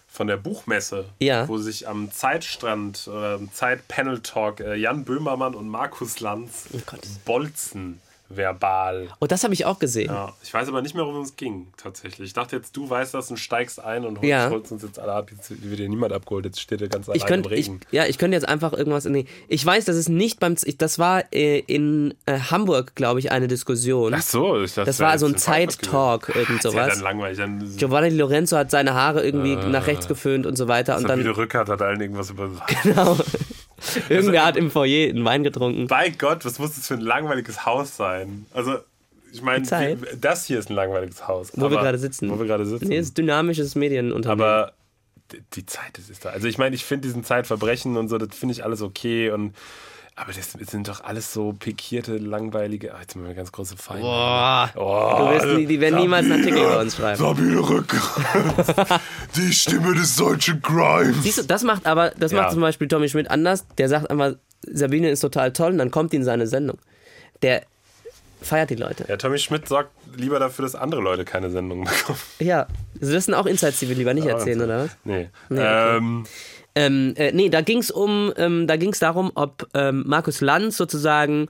von 0.08 0.26
der 0.26 0.38
Buchmesse, 0.38 1.04
Ja. 1.18 1.46
wo 1.46 1.58
sich 1.58 1.86
am 1.86 2.10
Zeitstrand 2.10 3.06
oder 3.06 3.34
am 3.34 3.52
Zeit-Panel 3.52 4.20
Talk 4.20 4.60
äh, 4.60 4.76
Jan 4.76 5.04
Böhmermann 5.04 5.54
und 5.54 5.68
Markus 5.68 6.20
Lanz 6.20 6.68
Oh 6.72 6.78
Gott. 6.86 7.00
bolzen 7.26 8.00
verbal. 8.30 9.08
Oh, 9.20 9.26
das 9.26 9.42
habe 9.44 9.52
ich 9.54 9.64
auch 9.66 9.78
gesehen. 9.78 10.06
Ja, 10.10 10.32
ich 10.42 10.54
weiß 10.54 10.68
aber 10.68 10.82
nicht 10.82 10.94
mehr, 10.94 11.04
worum 11.04 11.22
es 11.22 11.36
ging, 11.36 11.66
tatsächlich. 11.76 12.28
Ich 12.28 12.32
dachte 12.32 12.56
jetzt, 12.56 12.76
du 12.76 12.88
weißt 12.88 13.12
das 13.12 13.30
und 13.30 13.36
steigst 13.38 13.82
ein 13.82 14.04
und 14.06 14.18
holst, 14.18 14.28
Ja. 14.28 14.48
holst 14.50 14.70
uns 14.72 14.82
jetzt 14.82 14.98
alle 14.98 15.12
ab. 15.12 15.30
Jetzt 15.30 15.50
wird 15.62 15.78
dir 15.80 15.88
niemand 15.88 16.12
abgeholt, 16.12 16.44
jetzt 16.44 16.60
steht 16.60 16.80
er 16.80 16.88
ganz 16.88 17.08
Ich 17.08 17.14
allein 17.14 17.20
im 17.22 17.28
könnte, 17.42 17.54
ich, 17.56 17.66
Regen. 17.66 17.80
ja, 17.90 18.06
ich 18.06 18.18
könnte 18.18 18.36
jetzt 18.36 18.48
einfach 18.48 18.72
irgendwas. 18.72 19.04
Nee, 19.04 19.26
ich 19.48 19.66
weiß, 19.66 19.84
dass 19.84 19.96
es 19.96 20.08
nicht 20.08 20.38
beim. 20.40 20.54
Das 20.78 20.98
war 20.98 21.24
äh, 21.32 21.58
in 21.58 22.14
äh, 22.26 22.38
Hamburg, 22.38 22.94
glaube 22.94 23.18
ich, 23.20 23.32
eine 23.32 23.48
Diskussion. 23.48 24.14
Ach 24.14 24.22
so, 24.22 24.62
ich 24.62 24.74
dachte, 24.74 24.86
das 24.86 25.00
war 25.00 25.18
so 25.18 25.26
ein 25.26 25.36
Zeit-Talk, 25.36 26.28
irgend 26.28 26.46
gewesen. 26.48 26.56
Ist 26.58 26.64
ja 26.64 26.70
sowas. 26.70 26.94
dann 26.94 27.02
langweilig. 27.02 27.38
Dann 27.38 27.76
Giovanni 27.76 28.10
Lorenzo 28.10 28.56
hat 28.56 28.70
seine 28.70 28.94
Haare 28.94 29.24
irgendwie 29.24 29.56
nach 29.56 29.86
rechts 29.86 30.06
geföhnt 30.08 30.46
und 30.46 30.56
so 30.56 30.68
weiter. 30.68 30.96
Und 30.96 31.08
dann, 31.08 31.20
Rückert 31.26 31.68
hat 31.68 31.82
allen 31.82 32.00
irgendwas 32.00 32.30
über. 32.30 32.50
genau. 32.82 33.16
Irgendwer 34.08 34.44
hat 34.44 34.56
im 34.56 34.70
Foyer 34.70 35.08
einen 35.10 35.24
Wein 35.24 35.42
getrunken. 35.44 35.86
Bei 35.86 36.10
Gott, 36.10 36.44
was 36.44 36.58
muss 36.58 36.74
das 36.74 36.86
für 36.86 36.94
ein 36.94 37.00
langweiliges 37.00 37.64
Haus 37.66 37.96
sein? 37.96 38.46
Also, 38.52 38.76
ich 39.32 39.42
meine, 39.42 39.64
das 40.20 40.46
hier 40.46 40.58
ist 40.58 40.70
ein 40.70 40.74
langweiliges 40.74 41.28
Haus. 41.28 41.52
Wo 41.54 41.70
wir 41.70 41.78
gerade 41.78 41.98
sitzen. 41.98 42.30
Wo 42.30 42.38
wir 42.38 42.46
gerade 42.46 42.66
sitzen. 42.66 42.88
Nee, 42.88 42.98
ist 42.98 43.16
dynamisches 43.16 43.74
Medienunternehmen. 43.74 44.44
Aber 44.44 44.72
die- 45.32 45.42
die 45.54 45.66
Zeit 45.66 45.96
ist 45.98 46.24
da. 46.24 46.30
Also, 46.30 46.48
ich 46.48 46.58
meine, 46.58 46.74
ich 46.74 46.84
finde 46.84 47.06
diesen 47.06 47.22
Zeitverbrechen 47.24 47.96
und 47.96 48.08
so, 48.08 48.18
das 48.18 48.36
finde 48.36 48.52
ich 48.54 48.64
alles 48.64 48.82
okay. 48.82 49.30
Und, 49.30 49.54
aber 50.20 50.32
das 50.32 50.52
sind 50.52 50.88
doch 50.88 51.02
alles 51.02 51.32
so 51.32 51.52
pikierte, 51.52 52.18
langweilige. 52.18 52.92
Ach, 52.94 53.00
jetzt 53.00 53.16
mal 53.16 53.24
eine 53.24 53.34
ganz 53.34 53.50
große 53.52 53.76
Feinde. 53.76 54.02
Boah. 54.02 54.70
Oh, 54.76 55.16
Du 55.18 55.30
wirst 55.30 55.46
nie, 55.58 55.66
die 55.66 55.80
werden 55.80 55.98
niemals 56.00 56.24
einen 56.26 56.40
Artikel 56.40 56.58
über 56.58 56.78
uns 56.80 56.96
schreiben. 56.96 57.18
Sabine 57.18 57.58
Rückert, 57.58 58.02
die 59.36 59.52
Stimme 59.52 59.94
des 59.94 60.16
deutschen 60.16 60.60
Crimes. 60.62 61.22
Siehst 61.22 61.38
du, 61.38 61.42
das 61.44 61.62
macht 61.62 61.86
aber, 61.86 62.10
das 62.18 62.32
Ja. 62.32 62.42
macht 62.42 62.52
zum 62.52 62.60
Beispiel 62.60 62.88
Tommy 62.88 63.08
Schmidt 63.08 63.30
anders. 63.30 63.66
Der 63.78 63.88
sagt 63.88 64.10
einfach, 64.10 64.34
Sabine 64.62 65.10
ist 65.10 65.20
total 65.20 65.52
toll 65.52 65.72
und 65.72 65.78
dann 65.78 65.90
kommt 65.90 66.12
die 66.12 66.16
in 66.16 66.24
seine 66.24 66.46
Sendung. 66.46 66.78
Der 67.42 67.62
feiert 68.42 68.70
die 68.70 68.74
Leute. 68.76 69.04
Ja, 69.08 69.16
Tommy 69.16 69.38
Schmidt 69.38 69.68
sorgt 69.68 69.90
lieber 70.16 70.38
dafür, 70.38 70.64
dass 70.64 70.74
andere 70.74 71.00
Leute 71.00 71.24
keine 71.24 71.50
Sendung 71.50 71.84
bekommen. 71.84 72.18
Ja. 72.38 72.66
Also 73.00 73.12
das 73.14 73.24
sind 73.26 73.34
auch 73.34 73.46
Insights, 73.46 73.78
die 73.80 73.88
wir 73.88 73.96
lieber 73.96 74.12
nicht 74.14 74.26
erzählen, 74.26 74.60
oder 74.60 74.84
was? 74.84 74.90
Nee. 75.04 75.28
okay. 75.50 75.96
ähm, 75.96 76.24
Ähm, 76.74 77.14
äh, 77.16 77.32
nee, 77.32 77.48
da 77.48 77.60
ging 77.62 77.78
es 77.78 77.90
um, 77.90 78.32
ähm, 78.36 78.66
da 78.66 78.76
ging 78.76 78.92
es 78.92 78.98
darum, 78.98 79.32
ob 79.34 79.68
ähm, 79.74 80.04
Markus 80.06 80.40
Lanz 80.40 80.76
sozusagen 80.76 81.48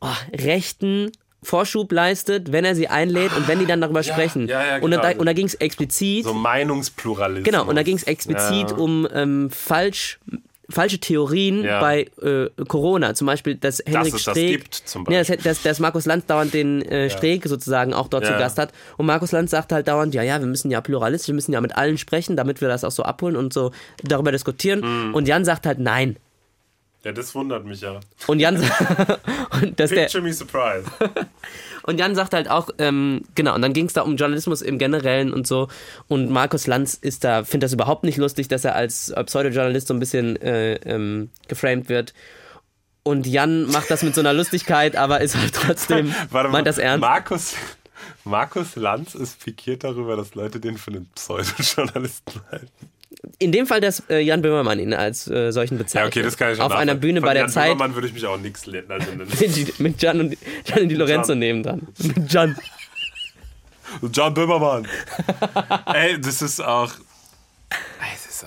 oh, 0.00 0.06
rechten 0.32 1.12
Vorschub 1.42 1.92
leistet, 1.92 2.50
wenn 2.50 2.64
er 2.64 2.74
sie 2.74 2.88
einlädt 2.88 3.36
und 3.36 3.46
wenn 3.46 3.60
die 3.60 3.66
dann 3.66 3.80
darüber 3.80 4.02
sprechen. 4.02 4.48
ja, 4.48 4.64
ja, 4.66 4.74
und, 4.76 4.90
genau. 4.90 5.02
da, 5.02 5.10
und 5.12 5.26
da 5.26 5.32
ging 5.32 5.46
es 5.46 5.54
explizit, 5.54 6.24
so 6.24 6.34
Meinungspluralismus. 6.34 7.44
genau, 7.44 7.64
und 7.68 7.76
da 7.76 7.82
ging 7.84 7.96
es 7.96 8.02
explizit 8.02 8.70
Ja. 8.70 8.76
um 8.76 9.06
ähm, 9.14 9.48
falsch, 9.50 10.18
falsche 10.70 10.98
Theorien 10.98 11.64
Ja. 11.64 11.80
bei 11.80 12.08
äh, 12.22 12.48
Corona. 12.66 13.14
Zum 13.14 13.26
Beispiel, 13.26 13.54
dass 13.54 13.82
Henrik 13.86 14.14
es 14.14 14.24
das 14.24 14.34
Streeck, 14.36 14.62
gibt, 14.62 14.74
zum 14.74 15.06
Ja, 15.10 15.22
dass, 15.22 15.42
dass, 15.42 15.62
dass 15.62 15.80
Markus 15.80 16.04
Lanz 16.06 16.26
dauernd 16.26 16.52
den 16.52 16.82
äh, 16.82 17.08
Streeck 17.10 17.46
sozusagen 17.46 17.94
auch 17.94 18.08
dort 18.08 18.26
zu 18.26 18.32
Ja. 18.32 18.38
Gast 18.38 18.58
hat. 18.58 18.72
Und 18.96 19.06
Markus 19.06 19.32
Lanz 19.32 19.50
sagt 19.50 19.72
halt 19.72 19.88
dauernd, 19.88 20.14
ja, 20.14 20.22
ja, 20.22 20.38
wir 20.40 20.46
müssen 20.46 20.70
ja 20.70 20.80
pluralistisch, 20.80 21.28
wir 21.28 21.34
müssen 21.34 21.52
ja 21.52 21.60
mit 21.60 21.76
allen 21.76 21.96
sprechen, 21.98 22.36
damit 22.36 22.60
wir 22.60 22.68
das 22.68 22.84
auch 22.84 22.90
so 22.90 23.02
abholen 23.02 23.36
und 23.36 23.52
so 23.52 23.72
darüber 24.02 24.30
diskutieren. 24.32 25.08
Mhm. 25.08 25.14
Und 25.14 25.26
Jan 25.28 25.44
sagt 25.44 25.66
halt 25.66 25.78
nein. 25.78 26.16
Ja, 27.04 27.12
das 27.12 27.34
wundert 27.34 27.64
mich 27.64 27.80
ja. 27.80 28.00
Und 28.26 28.40
Jan, 28.40 28.56
und, 29.62 29.78
dass 29.78 29.90
der, 29.90 30.02
Picture 30.02 30.22
me 30.22 30.32
surprised. 30.32 30.88
und 31.88 31.98
Jan 31.98 32.14
sagt 32.14 32.34
halt 32.34 32.50
auch, 32.50 32.68
ähm, 32.76 33.22
genau, 33.34 33.54
und 33.54 33.62
dann 33.62 33.72
ging 33.72 33.86
es 33.86 33.94
da 33.94 34.02
um 34.02 34.16
Journalismus 34.16 34.60
im 34.60 34.76
Generellen 34.76 35.32
und 35.32 35.46
so. 35.46 35.68
Und 36.06 36.30
Markus 36.30 36.66
Lanz 36.66 36.92
ist 36.92 37.24
da, 37.24 37.44
findet 37.44 37.68
das 37.68 37.72
überhaupt 37.72 38.04
nicht 38.04 38.18
lustig, 38.18 38.46
dass 38.46 38.66
er 38.66 38.74
als 38.74 39.08
äh, 39.08 39.24
Pseudojournalist 39.24 39.88
so 39.88 39.94
ein 39.94 39.98
bisschen 39.98 40.36
äh, 40.42 40.74
ähm, 40.84 41.30
geframed 41.48 41.88
wird. 41.88 42.12
Und 43.04 43.26
Jan 43.26 43.70
macht 43.70 43.90
das 43.90 44.02
mit 44.02 44.14
so 44.14 44.20
einer 44.20 44.34
Lustigkeit, 44.34 44.96
aber 44.96 45.22
ist 45.22 45.34
halt 45.34 45.54
trotzdem, 45.54 46.14
Warte 46.30 46.50
meint 46.50 46.66
das 46.66 46.76
ernst. 46.76 47.00
Markus, 47.00 47.54
Markus 48.24 48.76
Lanz 48.76 49.14
ist 49.14 49.42
pikiert 49.42 49.82
darüber, 49.82 50.14
dass 50.14 50.34
Leute 50.34 50.60
den 50.60 50.76
für 50.76 50.90
einen 50.90 51.06
Pseudojournalisten 51.14 52.42
halten. 52.50 52.90
In 53.38 53.50
dem 53.52 53.66
Fall, 53.66 53.80
dass 53.80 54.02
äh, 54.08 54.20
Jan 54.20 54.42
Böhmermann 54.42 54.78
ihn 54.78 54.94
als 54.94 55.28
äh, 55.28 55.50
solchen 55.50 55.74
Ja, 55.76 55.82
bezeichnet. 55.82 56.12
okay, 56.12 56.22
das 56.22 56.36
kann 56.36 56.50
ich 56.52 56.56
schon 56.58 56.66
Auf 56.66 56.72
einer. 56.72 56.94
Bühne 56.94 57.20
Von 57.20 57.26
bei 57.28 57.34
der 57.34 57.42
Jan 57.44 57.50
Zeit 57.50 57.64
Böhmermann 57.72 57.94
würde 57.94 58.06
ich 58.08 58.14
mich 58.14 58.24
auch 58.26 58.38
nichts 58.38 58.66
lernen. 58.66 58.90
Also 58.90 59.10
mit, 59.40 59.80
mit 59.80 60.02
Jan 60.02 60.20
und 60.20 60.36
Jan 60.66 60.88
Di 60.88 60.94
Lorenzo 60.94 61.32
Jan. 61.32 61.38
nebendran. 61.40 61.88
Mit 61.98 62.32
Jan. 62.32 62.56
John 64.12 64.34
Böhmermann. 64.34 64.86
Ey, 65.86 66.20
das 66.20 66.42
ist 66.42 66.60
auch. 66.60 66.92
Ey, 67.70 68.08
es 68.14 68.26
ist, 68.26 68.44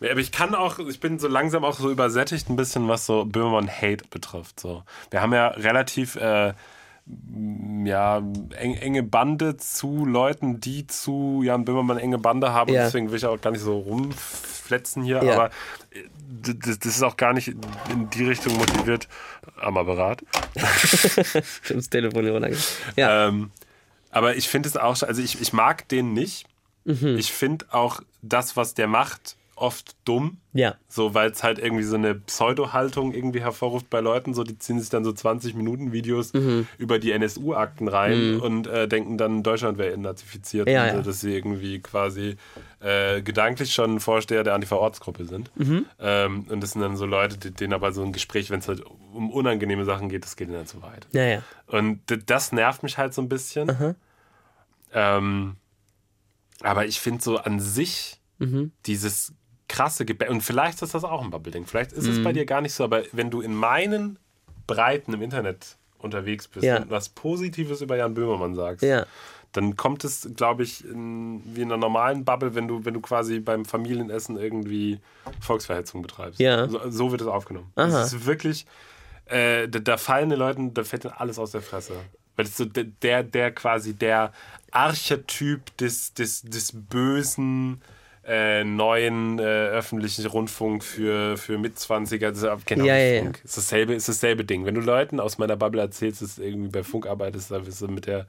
aber 0.00 0.20
ich 0.20 0.32
kann 0.32 0.54
auch, 0.54 0.78
ich 0.78 1.00
bin 1.00 1.18
so 1.18 1.28
langsam 1.28 1.64
auch 1.64 1.78
so 1.78 1.90
übersättigt 1.90 2.48
ein 2.48 2.56
bisschen, 2.56 2.88
was 2.88 3.04
so 3.06 3.24
Böhmermann-Hate 3.24 4.04
betrifft. 4.10 4.60
So. 4.60 4.82
Wir 5.10 5.20
haben 5.20 5.32
ja 5.32 5.48
relativ 5.48 6.16
äh, 6.16 6.52
ja, 7.84 8.18
eng, 8.58 8.74
enge 8.74 9.02
Bande 9.02 9.56
zu 9.56 10.04
Leuten, 10.04 10.60
die 10.60 10.86
zu 10.86 11.42
Jan 11.44 11.64
Böhmermann 11.64 11.98
enge 11.98 12.18
Bande 12.18 12.52
haben. 12.52 12.72
Ja. 12.72 12.84
Deswegen 12.84 13.10
will 13.10 13.16
ich 13.16 13.26
auch 13.26 13.40
gar 13.40 13.52
nicht 13.52 13.60
so 13.60 13.78
rumfletzen 13.78 15.04
hier. 15.04 15.22
Ja. 15.22 15.34
Aber 15.34 15.46
äh, 15.90 16.02
das, 16.42 16.80
das 16.80 16.96
ist 16.96 17.02
auch 17.02 17.16
gar 17.16 17.32
nicht 17.32 17.48
in 17.48 18.10
die 18.10 18.24
Richtung 18.24 18.56
motiviert 18.56 19.08
am 19.60 19.76
Apparat. 19.76 20.24
Ins 21.68 21.88
Telefon 21.88 22.24
hier 22.24 22.32
runtergegangen. 22.32 22.66
Ja. 22.96 23.28
Ähm, 23.28 23.50
aber 24.10 24.36
ich 24.36 24.48
finde 24.48 24.68
es 24.68 24.76
auch, 24.76 25.00
also 25.02 25.22
ich, 25.22 25.40
ich 25.40 25.52
mag 25.52 25.88
den 25.88 26.12
nicht. 26.12 26.46
Mhm. 26.84 27.16
Ich 27.18 27.32
finde 27.32 27.66
auch 27.70 28.00
das, 28.22 28.56
was 28.56 28.74
der 28.74 28.88
macht, 28.88 29.36
oft 29.56 29.96
dumm. 30.04 30.36
ja. 30.52 30.76
So, 30.88 31.14
weil 31.14 31.30
es 31.30 31.42
halt 31.42 31.58
irgendwie 31.58 31.82
so 31.82 31.96
eine 31.96 32.14
Pseudo-Haltung 32.14 33.12
irgendwie 33.14 33.40
hervorruft 33.40 33.88
bei 33.90 34.00
Leuten. 34.00 34.34
So, 34.34 34.44
die 34.44 34.58
ziehen 34.58 34.78
sich 34.78 34.90
dann 34.90 35.02
so 35.04 35.10
20-Minuten-Videos 35.12 36.34
Mhm. 36.34 36.66
über 36.78 36.98
die 36.98 37.12
NSU-Akten 37.12 37.88
rein 37.88 38.38
und 38.40 38.66
äh, 38.66 38.86
denken 38.86 39.16
dann, 39.18 39.42
Deutschland 39.42 39.78
wäre 39.78 39.96
nazifiziert. 39.96 40.68
Ja, 40.68 40.84
und, 40.84 40.96
ja. 40.96 41.02
dass 41.02 41.20
sie 41.20 41.34
irgendwie 41.34 41.80
quasi 41.80 42.36
äh, 42.80 43.22
gedanklich 43.22 43.72
schon 43.72 43.98
Vorsteher 43.98 44.44
der 44.44 44.54
Antifa-Ortsgruppe 44.54 45.24
sind. 45.24 45.50
Mhm. 45.56 45.86
Ähm, 45.98 46.46
und 46.50 46.62
das 46.62 46.72
sind 46.72 46.82
dann 46.82 46.96
so 46.98 47.06
Leute, 47.06 47.38
die, 47.38 47.50
denen 47.50 47.72
aber 47.72 47.92
so 47.92 48.02
ein 48.02 48.12
Gespräch, 48.12 48.50
wenn 48.50 48.60
es 48.60 48.68
halt 48.68 48.82
um 49.14 49.30
unangenehme 49.30 49.84
Sachen 49.86 50.10
geht, 50.10 50.24
das 50.24 50.36
geht 50.36 50.48
ihnen 50.48 50.58
dann 50.58 50.66
zu 50.66 50.82
weit. 50.82 51.06
Ja, 51.12 51.24
ja. 51.24 51.42
Und 51.66 52.00
das 52.26 52.52
nervt 52.52 52.82
mich 52.82 52.98
halt 52.98 53.14
so 53.14 53.22
ein 53.22 53.28
bisschen. 53.30 53.94
Ähm, 54.92 55.56
aber 56.60 56.84
ich 56.86 57.00
finde 57.00 57.22
so 57.22 57.38
an 57.38 57.58
sich 57.60 58.20
dieses 58.84 59.32
krasse 59.68 60.04
Gebet, 60.04 60.28
und 60.30 60.42
vielleicht 60.42 60.80
ist 60.82 60.94
das 60.94 61.04
auch 61.04 61.22
ein 61.22 61.30
Bubble-Ding, 61.30 61.66
vielleicht 61.66 61.92
ist 61.92 62.06
es 62.06 62.22
bei 62.22 62.32
dir 62.32 62.46
gar 62.46 62.60
nicht 62.60 62.72
so, 62.74 62.84
aber 62.84 63.02
wenn 63.12 63.30
du 63.30 63.40
in 63.40 63.54
meinen 63.54 64.18
Breiten 64.66 65.12
im 65.14 65.22
Internet 65.22 65.76
unterwegs 65.98 66.46
bist 66.48 66.64
Ja. 66.64 66.76
und 66.78 66.90
was 66.90 67.08
Positives 67.08 67.80
über 67.80 67.96
Jan 67.96 68.14
Böhmermann 68.14 68.54
sagst, 68.54 68.82
Ja. 68.82 69.06
dann 69.52 69.74
kommt 69.76 70.04
es, 70.04 70.28
glaube 70.36 70.62
ich, 70.62 70.84
in, 70.84 71.42
wie 71.56 71.62
in 71.62 71.68
einer 71.72 71.78
normalen 71.80 72.24
Bubble, 72.24 72.54
wenn 72.54 72.68
du, 72.68 72.84
wenn 72.84 72.94
du 72.94 73.00
quasi 73.00 73.40
beim 73.40 73.64
Familienessen 73.64 74.36
irgendwie 74.36 75.00
Volksverhetzung 75.40 76.02
betreibst. 76.02 76.38
Ja. 76.38 76.68
So, 76.68 76.80
so 76.90 77.10
wird 77.10 77.22
es 77.22 77.26
aufgenommen. 77.26 77.72
Aha. 77.76 77.86
Das 77.88 78.12
ist 78.12 78.26
wirklich, 78.26 78.66
äh, 79.24 79.66
da, 79.68 79.78
da 79.80 79.96
fallen 79.96 80.28
den 80.30 80.38
Leuten, 80.38 80.74
da 80.74 80.84
fällt 80.84 81.04
ihnen 81.04 81.14
alles 81.16 81.38
aus 81.38 81.50
der 81.52 81.62
Fresse. 81.62 81.94
Weil 82.36 82.44
das 82.44 82.50
ist 82.50 82.58
so 82.58 82.64
der, 82.66 82.84
der, 82.84 83.22
der 83.22 83.50
quasi 83.52 83.94
der 83.94 84.32
Archetyp 84.70 85.76
des, 85.78 86.12
des, 86.14 86.42
des 86.42 86.72
bösen, 86.74 87.80
äh, 88.28 88.64
neuen 88.64 89.38
äh, 89.38 89.42
öffentlichen 89.42 90.26
Rundfunk 90.26 90.82
für, 90.82 91.36
für 91.36 91.58
Mitzwanziger. 91.58 92.30
Das 92.30 92.38
ist 92.38 92.44
ja- 92.44 92.56
genau, 92.64 92.84
Ja, 92.84 92.96
ja, 92.96 93.14
ja. 93.14 93.22
Funk. 93.22 93.40
Ist 93.44 93.56
dasselbe, 93.56 93.94
ist 93.94 94.08
dasselbe 94.08 94.44
Ding. 94.44 94.64
Wenn 94.64 94.74
du 94.74 94.80
Leuten 94.80 95.20
aus 95.20 95.38
meiner 95.38 95.56
Bubble 95.56 95.80
erzählst, 95.80 96.22
dass 96.22 96.36
du 96.36 96.42
irgendwie 96.42 96.68
bei 96.70 96.82
Funk 96.82 97.06
arbeitest, 97.06 97.50
da 97.50 97.64
wirst 97.66 97.80
du 97.82 97.88
mit 97.88 98.06
der, 98.06 98.26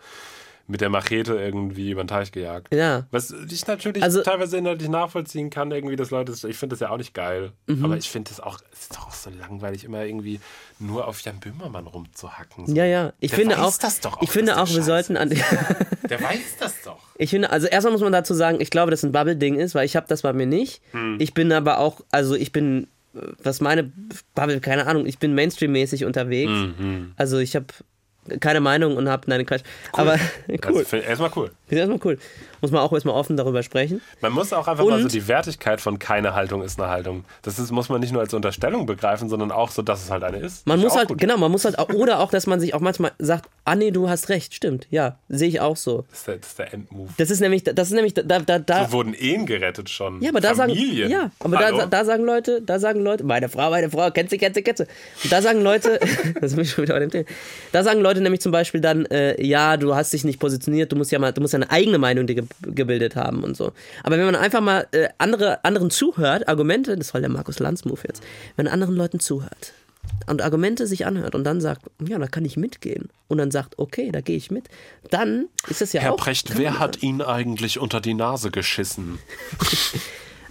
mit 0.70 0.82
der 0.82 0.90
Machete 0.90 1.36
irgendwie 1.36 1.92
über 1.92 2.04
den 2.04 2.10
Teich 2.10 2.32
gejagt. 2.34 2.74
Ja. 2.74 3.08
Was 3.12 3.34
ich 3.50 3.66
natürlich 3.68 4.04
Also- 4.04 4.22
teilweise 4.22 4.58
inhaltlich 4.58 4.90
nachvollziehen 4.90 5.50
kann, 5.50 5.72
irgendwie, 5.72 5.96
dass 5.96 6.12
Leute, 6.12 6.34
ich 6.34 6.58
finde 6.58 6.74
das 6.74 6.82
ja 6.82 6.90
auch 6.90 6.98
nicht 6.98 7.14
geil. 7.14 7.54
Mhm. 7.68 7.86
Aber 7.86 7.96
ich 7.98 8.10
finde 8.10 8.30
das 8.32 8.42
auch, 8.42 8.60
es 8.74 8.82
ist 8.82 8.96
doch 8.96 9.08
auch 9.08 9.14
so 9.14 9.30
langweilig, 9.30 9.86
immer 9.86 10.04
irgendwie 10.04 10.42
nur 10.80 11.08
auf 11.08 11.22
Jan 11.22 11.40
Böhmermann 11.40 11.88
rumzuhacken. 11.88 12.68
So. 12.68 12.76
Ja, 12.76 12.84
ja. 12.86 13.14
Ich 13.22 13.32
Der 13.32 13.40
finde 13.40 13.58
weiß 13.58 13.64
auch, 13.64 13.78
das 13.78 14.02
doch 14.02 14.18
auch, 14.18 14.22
ich 14.22 14.30
finde 14.30 14.58
auch, 14.62 14.68
wir 14.70 14.84
sollten 14.84 15.16
an 15.16 15.30
Der 16.10 16.22
weiß 16.22 16.58
das 16.60 16.82
doch. 16.84 17.00
Ich 17.16 17.30
finde, 17.30 17.50
also 17.50 17.68
erstmal 17.68 17.94
muss 17.94 18.02
man 18.02 18.12
dazu 18.12 18.34
sagen, 18.34 18.60
ich 18.62 18.70
glaube, 18.70 18.92
dass 18.92 19.04
ein 19.04 19.12
Bubble-Ding 19.14 19.56
ist, 19.56 19.74
weil 19.74 19.86
ich 19.86 19.96
habe 19.96 20.08
das 20.08 20.22
bei 20.22 20.34
mir 20.34 20.46
nicht. 20.46 20.82
Hm. 20.92 21.16
Ich 21.20 21.34
bin 21.34 21.52
aber 21.52 21.80
auch, 21.80 22.02
also 22.12 22.36
ich 22.36 22.52
bin, 22.52 22.88
äh, 23.16 23.20
was 23.42 23.62
meine 23.62 23.92
Bubble, 24.36 24.60
keine 24.60 24.86
Ahnung, 24.88 25.06
ich 25.06 25.18
bin 25.20 25.34
Mainstream-mäßig 25.34 26.04
unterwegs. 26.06 26.52
Hm, 26.52 27.14
Also 27.18 27.38
ich 27.40 27.56
habe 27.56 27.68
keine 28.40 28.60
Meinung 28.60 28.98
und 28.98 29.10
habe, 29.10 29.24
nein, 29.28 29.46
Quatsch. 29.46 29.64
Aber 29.94 30.18
cool. 30.70 30.78
Also, 30.78 30.98
erstmal 30.98 31.32
cool. 31.36 31.52
ist 31.68 31.78
erstmal 31.78 32.00
cool. 32.04 32.18
Muss 32.62 32.72
man 32.72 32.82
auch 32.82 32.92
erstmal 32.94 33.16
offen 33.16 33.38
darüber 33.38 33.64
sprechen. 33.64 34.02
Man 34.22 34.32
muss 34.34 34.52
auch 34.54 34.68
einfach 34.68 34.84
mal 34.86 34.98
so 35.00 35.04
Und- 35.06 35.14
die 35.14 35.28
Wertigkeit 35.28 35.82
von 35.82 36.00
keine 36.00 36.34
Haltung 36.34 36.62
ist 36.64 36.80
eine 36.80 36.90
Haltung. 36.90 37.24
Das 37.44 37.60
ist, 37.60 37.72
muss 37.72 37.90
man 37.90 38.00
nicht 38.02 38.12
nur 38.14 38.22
als 38.22 38.34
Unterstellung 38.34 38.86
begreifen, 38.86 39.30
sondern 39.30 39.52
auch 39.52 39.72
so, 39.72 39.82
dass 39.82 40.04
es 40.04 40.12
halt 40.12 40.24
eine 40.24 40.38
ist. 40.38 40.66
Man 40.68 40.78
Ist 40.80 40.84
muss 40.86 40.96
halt, 40.96 41.08
gut. 41.10 41.18
genau, 41.20 41.38
man 41.38 41.52
muss 41.52 41.66
halt 41.66 41.78
auch, 41.80 41.90
oder 41.90 42.20
auch, 42.20 42.32
dass 42.32 42.48
man 42.48 42.60
sich 42.60 42.74
auch 42.74 42.80
manchmal 42.80 43.12
sagt, 43.20 43.50
ah 43.66 43.76
nee, 43.76 43.92
du 43.92 44.10
hast 44.10 44.30
recht, 44.30 44.54
stimmt, 44.54 44.88
ja, 44.90 45.18
sehe 45.30 45.48
ich 45.50 45.60
auch 45.62 45.78
so. 45.78 46.06
Das 46.10 46.20
ist 46.20 46.28
der, 46.28 46.36
das 46.38 46.48
ist 46.50 46.60
der 46.60 46.74
Endmove. 46.74 47.10
Das 47.18 47.30
ist 47.30 47.40
nämlich, 47.42 47.64
das 47.64 47.88
ist 47.90 47.94
nämlich, 47.94 48.14
da, 48.14 48.24
da, 48.40 48.60
da, 48.60 48.86
So 48.86 48.92
wurden 48.94 49.14
Ehen 49.14 49.46
gerettet 49.46 49.90
schon. 49.90 50.22
Ja, 50.22 50.30
aber 50.30 50.42
da 50.42 50.56
Familien. 50.56 51.10
sagen, 51.10 51.12
ja, 51.12 51.32
aber 51.40 51.58
da, 51.58 51.86
da 51.86 52.06
sagen 52.06 52.24
Leute, 52.24 52.62
da 52.62 52.80
sagen 52.80 53.02
Leute, 53.02 53.24
meine 53.24 53.50
Frau, 53.50 53.70
meine 53.70 53.90
Frau, 53.90 54.10
kennst 54.12 54.32
du, 54.34 54.38
kennst 54.38 54.58
du, 54.58 54.64
kennst 54.64 54.80
du. 54.82 54.84
Und 55.24 55.32
da 55.32 55.42
sagen 55.42 55.62
Leute, 55.62 56.00
das 56.42 56.54
bin 56.54 56.64
ich 56.64 56.72
schon 56.72 56.84
wieder 56.84 56.94
bei 56.96 57.00
dem 57.02 57.12
Thema. 57.12 57.26
Da 57.72 57.84
sagen 57.84 58.02
Leute 58.02 58.22
nämlich 58.22 58.42
zum 58.42 58.52
Beispiel 58.52 58.82
dann, 58.82 59.06
äh, 59.08 59.42
ja, 59.44 59.78
du 59.78 59.96
hast 59.96 60.14
dich 60.14 60.24
nicht 60.24 60.40
positioniert, 60.40 60.92
du 60.92 60.96
musst 60.96 61.12
ja 61.12 61.20
mal, 61.20 61.32
du 61.34 61.42
musst 61.42 61.54
ja 61.54 61.58
eine 61.60 61.70
eigene 61.72 61.98
Meinung 61.98 62.26
dir 62.28 62.47
gebildet 62.62 63.16
haben 63.16 63.44
und 63.44 63.56
so. 63.56 63.72
Aber 64.04 64.18
wenn 64.18 64.26
man 64.26 64.36
einfach 64.36 64.62
mal 64.62 64.88
äh, 64.92 65.10
andere, 65.18 65.64
anderen 65.64 65.90
zuhört, 65.90 66.48
Argumente, 66.48 66.96
das 66.96 67.14
war 67.14 67.22
der 67.22 67.30
Markus 67.30 67.60
Lanz-Move 67.60 68.02
jetzt, 68.08 68.24
wenn 68.56 68.68
anderen 68.68 68.96
Leuten 68.96 69.20
zuhört 69.20 69.74
und 70.28 70.42
Argumente 70.42 70.88
sich 70.88 71.06
anhört 71.06 71.36
und 71.36 71.44
dann 71.44 71.62
sagt, 71.62 71.84
ja, 72.06 72.18
da 72.18 72.28
kann 72.28 72.46
ich 72.46 72.58
mitgehen 72.58 73.10
und 73.28 73.38
dann 73.38 73.52
sagt, 73.52 73.78
okay, 73.78 74.12
da 74.12 74.22
gehe 74.22 74.38
ich 74.38 74.52
mit, 74.52 74.70
dann 75.10 75.48
ist 75.68 75.82
das 75.82 75.94
ja 75.94 76.02
Herr 76.02 76.14
auch. 76.14 76.18
Precht, 76.18 76.58
wer 76.58 76.80
hat 76.80 77.04
Ihnen 77.04 77.22
eigentlich 77.22 77.80
unter 77.80 78.02
die 78.02 78.14
Nase 78.14 78.52
geschissen? 78.52 79.20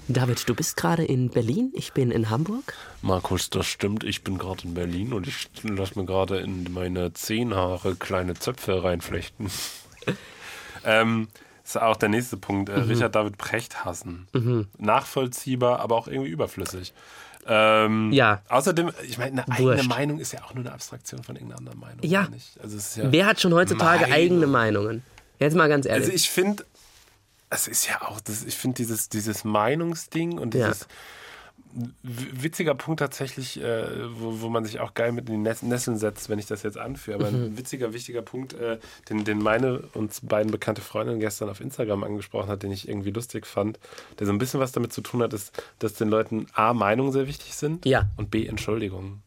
David, 0.09 0.49
du 0.49 0.55
bist 0.55 0.77
gerade 0.77 1.05
in 1.05 1.31
Berlin, 1.31 1.73
ich 1.75 1.93
bin 1.93 2.13
in 2.13 2.31
Hamburg. 2.31 2.75
Markus, 3.03 3.51
das 3.51 3.67
stimmt. 3.67 4.05
Ich 4.05 4.23
bin 4.23 4.39
gerade 4.39 4.63
in 4.63 4.75
Berlin 4.75 5.13
und 5.13 5.27
ich 5.27 5.49
lasse 5.65 5.99
mir 5.99 6.07
gerade 6.07 6.39
in 6.39 6.73
meine 6.73 7.13
Zehenhaare 7.13 7.97
kleine 7.97 8.35
Zöpfe 8.35 8.85
reinflechten. 8.85 9.51
ähm, 10.85 11.27
ist 11.67 11.81
auch 11.81 11.97
der 11.97 12.09
nächste 12.09 12.37
Punkt. 12.37 12.69
Mhm. 12.71 12.77
Äh, 12.77 12.81
Richard 12.83 13.15
David 13.15 13.39
Precht 13.39 13.85
hassen. 13.85 14.27
Nachvollziehbar, 14.79 15.81
aber 15.81 15.97
auch 15.97 16.09
irgendwie 16.09 16.31
überflüssig. 16.31 16.93
Ähm, 17.49 18.11
Ja. 18.13 18.43
Außerdem, 18.49 18.91
ich 19.07 19.19
meine, 19.19 19.43
eine 19.45 19.53
eigene 19.53 19.77
Wurscht. 19.77 19.89
Meinung 19.89 20.19
ist 20.19 20.33
ja 20.33 20.43
auch 20.45 20.55
nur 20.55 20.65
eine 20.65 20.73
Abstraktion 20.73 21.23
von 21.23 21.37
irgendeiner 21.37 21.59
anderen 21.61 21.79
Meinung. 21.81 21.99
Ja. 22.03 22.29
Also 22.63 23.01
ja 23.01 23.13
Wer 23.13 23.27
hat 23.27 23.41
schon 23.41 23.55
heutzutage 23.55 24.01
Meinung. 24.03 24.15
eigene 24.15 24.47
Meinungen? 24.47 25.03
Jetzt 25.39 25.55
mal 25.55 25.69
ganz 25.69 25.87
ehrlich. 25.87 26.05
Also 26.05 26.15
ich 26.17 26.29
finde, 26.31 26.65
es 27.51 27.69
ist 27.69 27.87
ja 27.89 28.03
auch, 28.03 28.21
das, 28.21 28.45
ich 28.45 28.57
finde 28.57 28.77
dieses, 28.79 29.09
dieses 29.09 29.45
Meinungsding 29.45 30.39
und 30.39 30.55
Ja. 30.55 30.67
dieses 30.69 30.83
w- 30.83 30.87
witziger 32.03 32.75
Punkt 32.75 33.01
tatsächlich, 33.01 33.61
äh, 33.63 33.85
wo, 34.19 34.41
wo 34.41 34.49
man 34.49 34.65
sich 34.65 34.81
auch 34.81 34.95
geil 34.95 35.13
mit 35.13 35.29
in 35.29 35.35
die 35.35 35.41
Ness- 35.51 35.63
Nesseln 35.63 35.99
setzt, 35.99 36.29
wenn 36.31 36.39
ich 36.39 36.47
das 36.47 36.63
jetzt 36.63 36.79
anführe. 36.79 37.19
Aber 37.19 37.31
Mhm. 37.31 37.45
ein 37.45 37.59
witziger, 37.59 37.93
wichtiger 37.93 38.23
Punkt, 38.23 38.55
äh, 38.55 38.79
den, 39.11 39.25
den 39.25 39.39
meine 39.39 39.81
uns 39.93 40.21
beiden 40.23 40.51
bekannte 40.51 40.81
Freundin 40.81 41.21
gestern 41.21 41.51
auf 41.51 41.61
Instagram 41.61 42.03
angesprochen 42.05 42.49
hat, 42.49 42.63
den 42.63 42.73
ich 42.73 42.89
irgendwie 42.89 43.11
lustig 43.11 43.47
fand, 43.47 43.79
der 44.19 44.27
so 44.27 44.33
ein 44.33 44.39
bisschen 44.39 44.59
was 44.61 44.73
damit 44.73 44.93
zu 44.93 45.03
tun 45.03 45.23
hat, 45.23 45.33
ist, 45.35 45.53
dass 45.79 45.95
den 45.95 46.09
Leuten 46.09 46.47
A, 46.55 46.73
Meinungen 46.73 47.13
sehr 47.13 47.27
wichtig 47.27 47.55
sind 47.55 47.85
Ja. 47.85 48.09
und 48.17 48.31
B, 48.31 48.47
Entschuldigungen. 48.47 49.23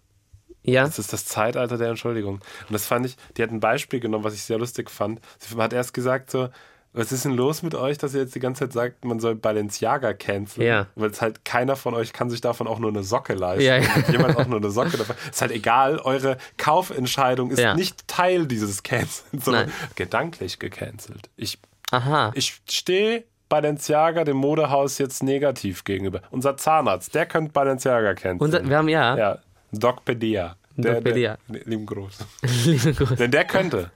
ja, 0.64 0.84
Das 0.86 0.98
ist 1.00 1.14
das 1.14 1.26
Zeitalter 1.26 1.78
der 1.78 1.90
Entschuldigung. 1.90 2.36
Und 2.36 2.72
das 2.72 2.86
fand 2.88 3.06
ich, 3.06 3.16
die 3.38 3.44
hat 3.44 3.52
ein 3.52 3.60
Beispiel 3.60 4.00
genommen, 4.00 4.24
was 4.24 4.34
ich 4.34 4.44
sehr 4.44 4.58
lustig 4.58 4.90
fand. 4.90 5.20
Sie 5.38 5.56
hat 5.56 5.74
erst 5.74 5.94
gesagt 5.94 6.32
so, 6.32 6.50
was 6.92 7.12
ist 7.12 7.24
denn 7.26 7.34
los 7.34 7.62
mit 7.62 7.76
euch, 7.76 7.98
dass 8.00 8.14
ihr 8.16 8.22
jetzt 8.22 8.34
die 8.34 8.40
ganze 8.40 8.66
Zeit 8.66 8.74
sagt, 8.74 9.06
man 9.06 9.20
soll 9.20 9.36
Balenciaga 9.36 10.14
canceln? 10.14 10.66
Ja. 10.66 10.88
Weil 10.96 11.12
es 11.12 11.22
halt 11.22 11.46
keiner 11.46 11.76
von 11.76 11.94
euch 11.94 12.14
kann 12.14 12.30
sich 12.32 12.42
davon 12.42 12.68
auch 12.68 12.80
nur 12.80 12.90
eine 12.90 13.04
Socke 13.04 13.34
leisten. 13.36 13.64
Ja, 13.64 13.78
ja. 13.78 13.88
Jemand 14.12 14.38
auch 14.38 14.48
nur 14.48 14.58
eine 14.60 14.72
Socke 14.72 14.98
davon. 14.98 15.16
Ist 15.30 15.42
halt 15.42 15.52
egal, 15.52 16.00
eure 16.00 16.38
Kaufentscheidung 16.58 17.52
ist 17.52 17.60
Ja. 17.60 17.76
nicht 17.76 18.08
Teil 18.08 18.48
dieses 18.48 18.82
Cancels, 18.84 19.24
sondern 19.34 19.66
Nein. 19.68 19.74
gedanklich 19.96 20.58
gecancelt. 20.60 21.30
Ich, 21.38 21.60
aha. 21.92 22.32
ich 22.36 22.60
stehe 22.70 23.24
Balenciaga 23.50 24.24
dem 24.24 24.38
Modehaus 24.38 24.98
jetzt 24.98 25.24
negativ 25.24 25.84
gegenüber. 25.84 26.22
Unser 26.32 26.58
Zahnarzt, 26.58 27.14
der 27.16 27.26
könnte 27.26 27.52
Balenciaga 27.52 28.14
canceln. 28.14 28.40
Unser, 28.40 28.68
wir 28.68 28.78
haben 28.78 28.90
ja. 28.90 29.18
Ja, 29.18 29.38
Docpedia. 29.72 30.56
Der- 30.76 30.96
Docpedia. 30.96 31.38
Der, 31.48 31.62
lieben 31.66 31.86
Gruß. 31.86 32.18
Liebe 32.66 32.94
Grüße. 32.94 33.16
Denn 33.16 33.32
der 33.32 33.46
könnte. 33.46 33.92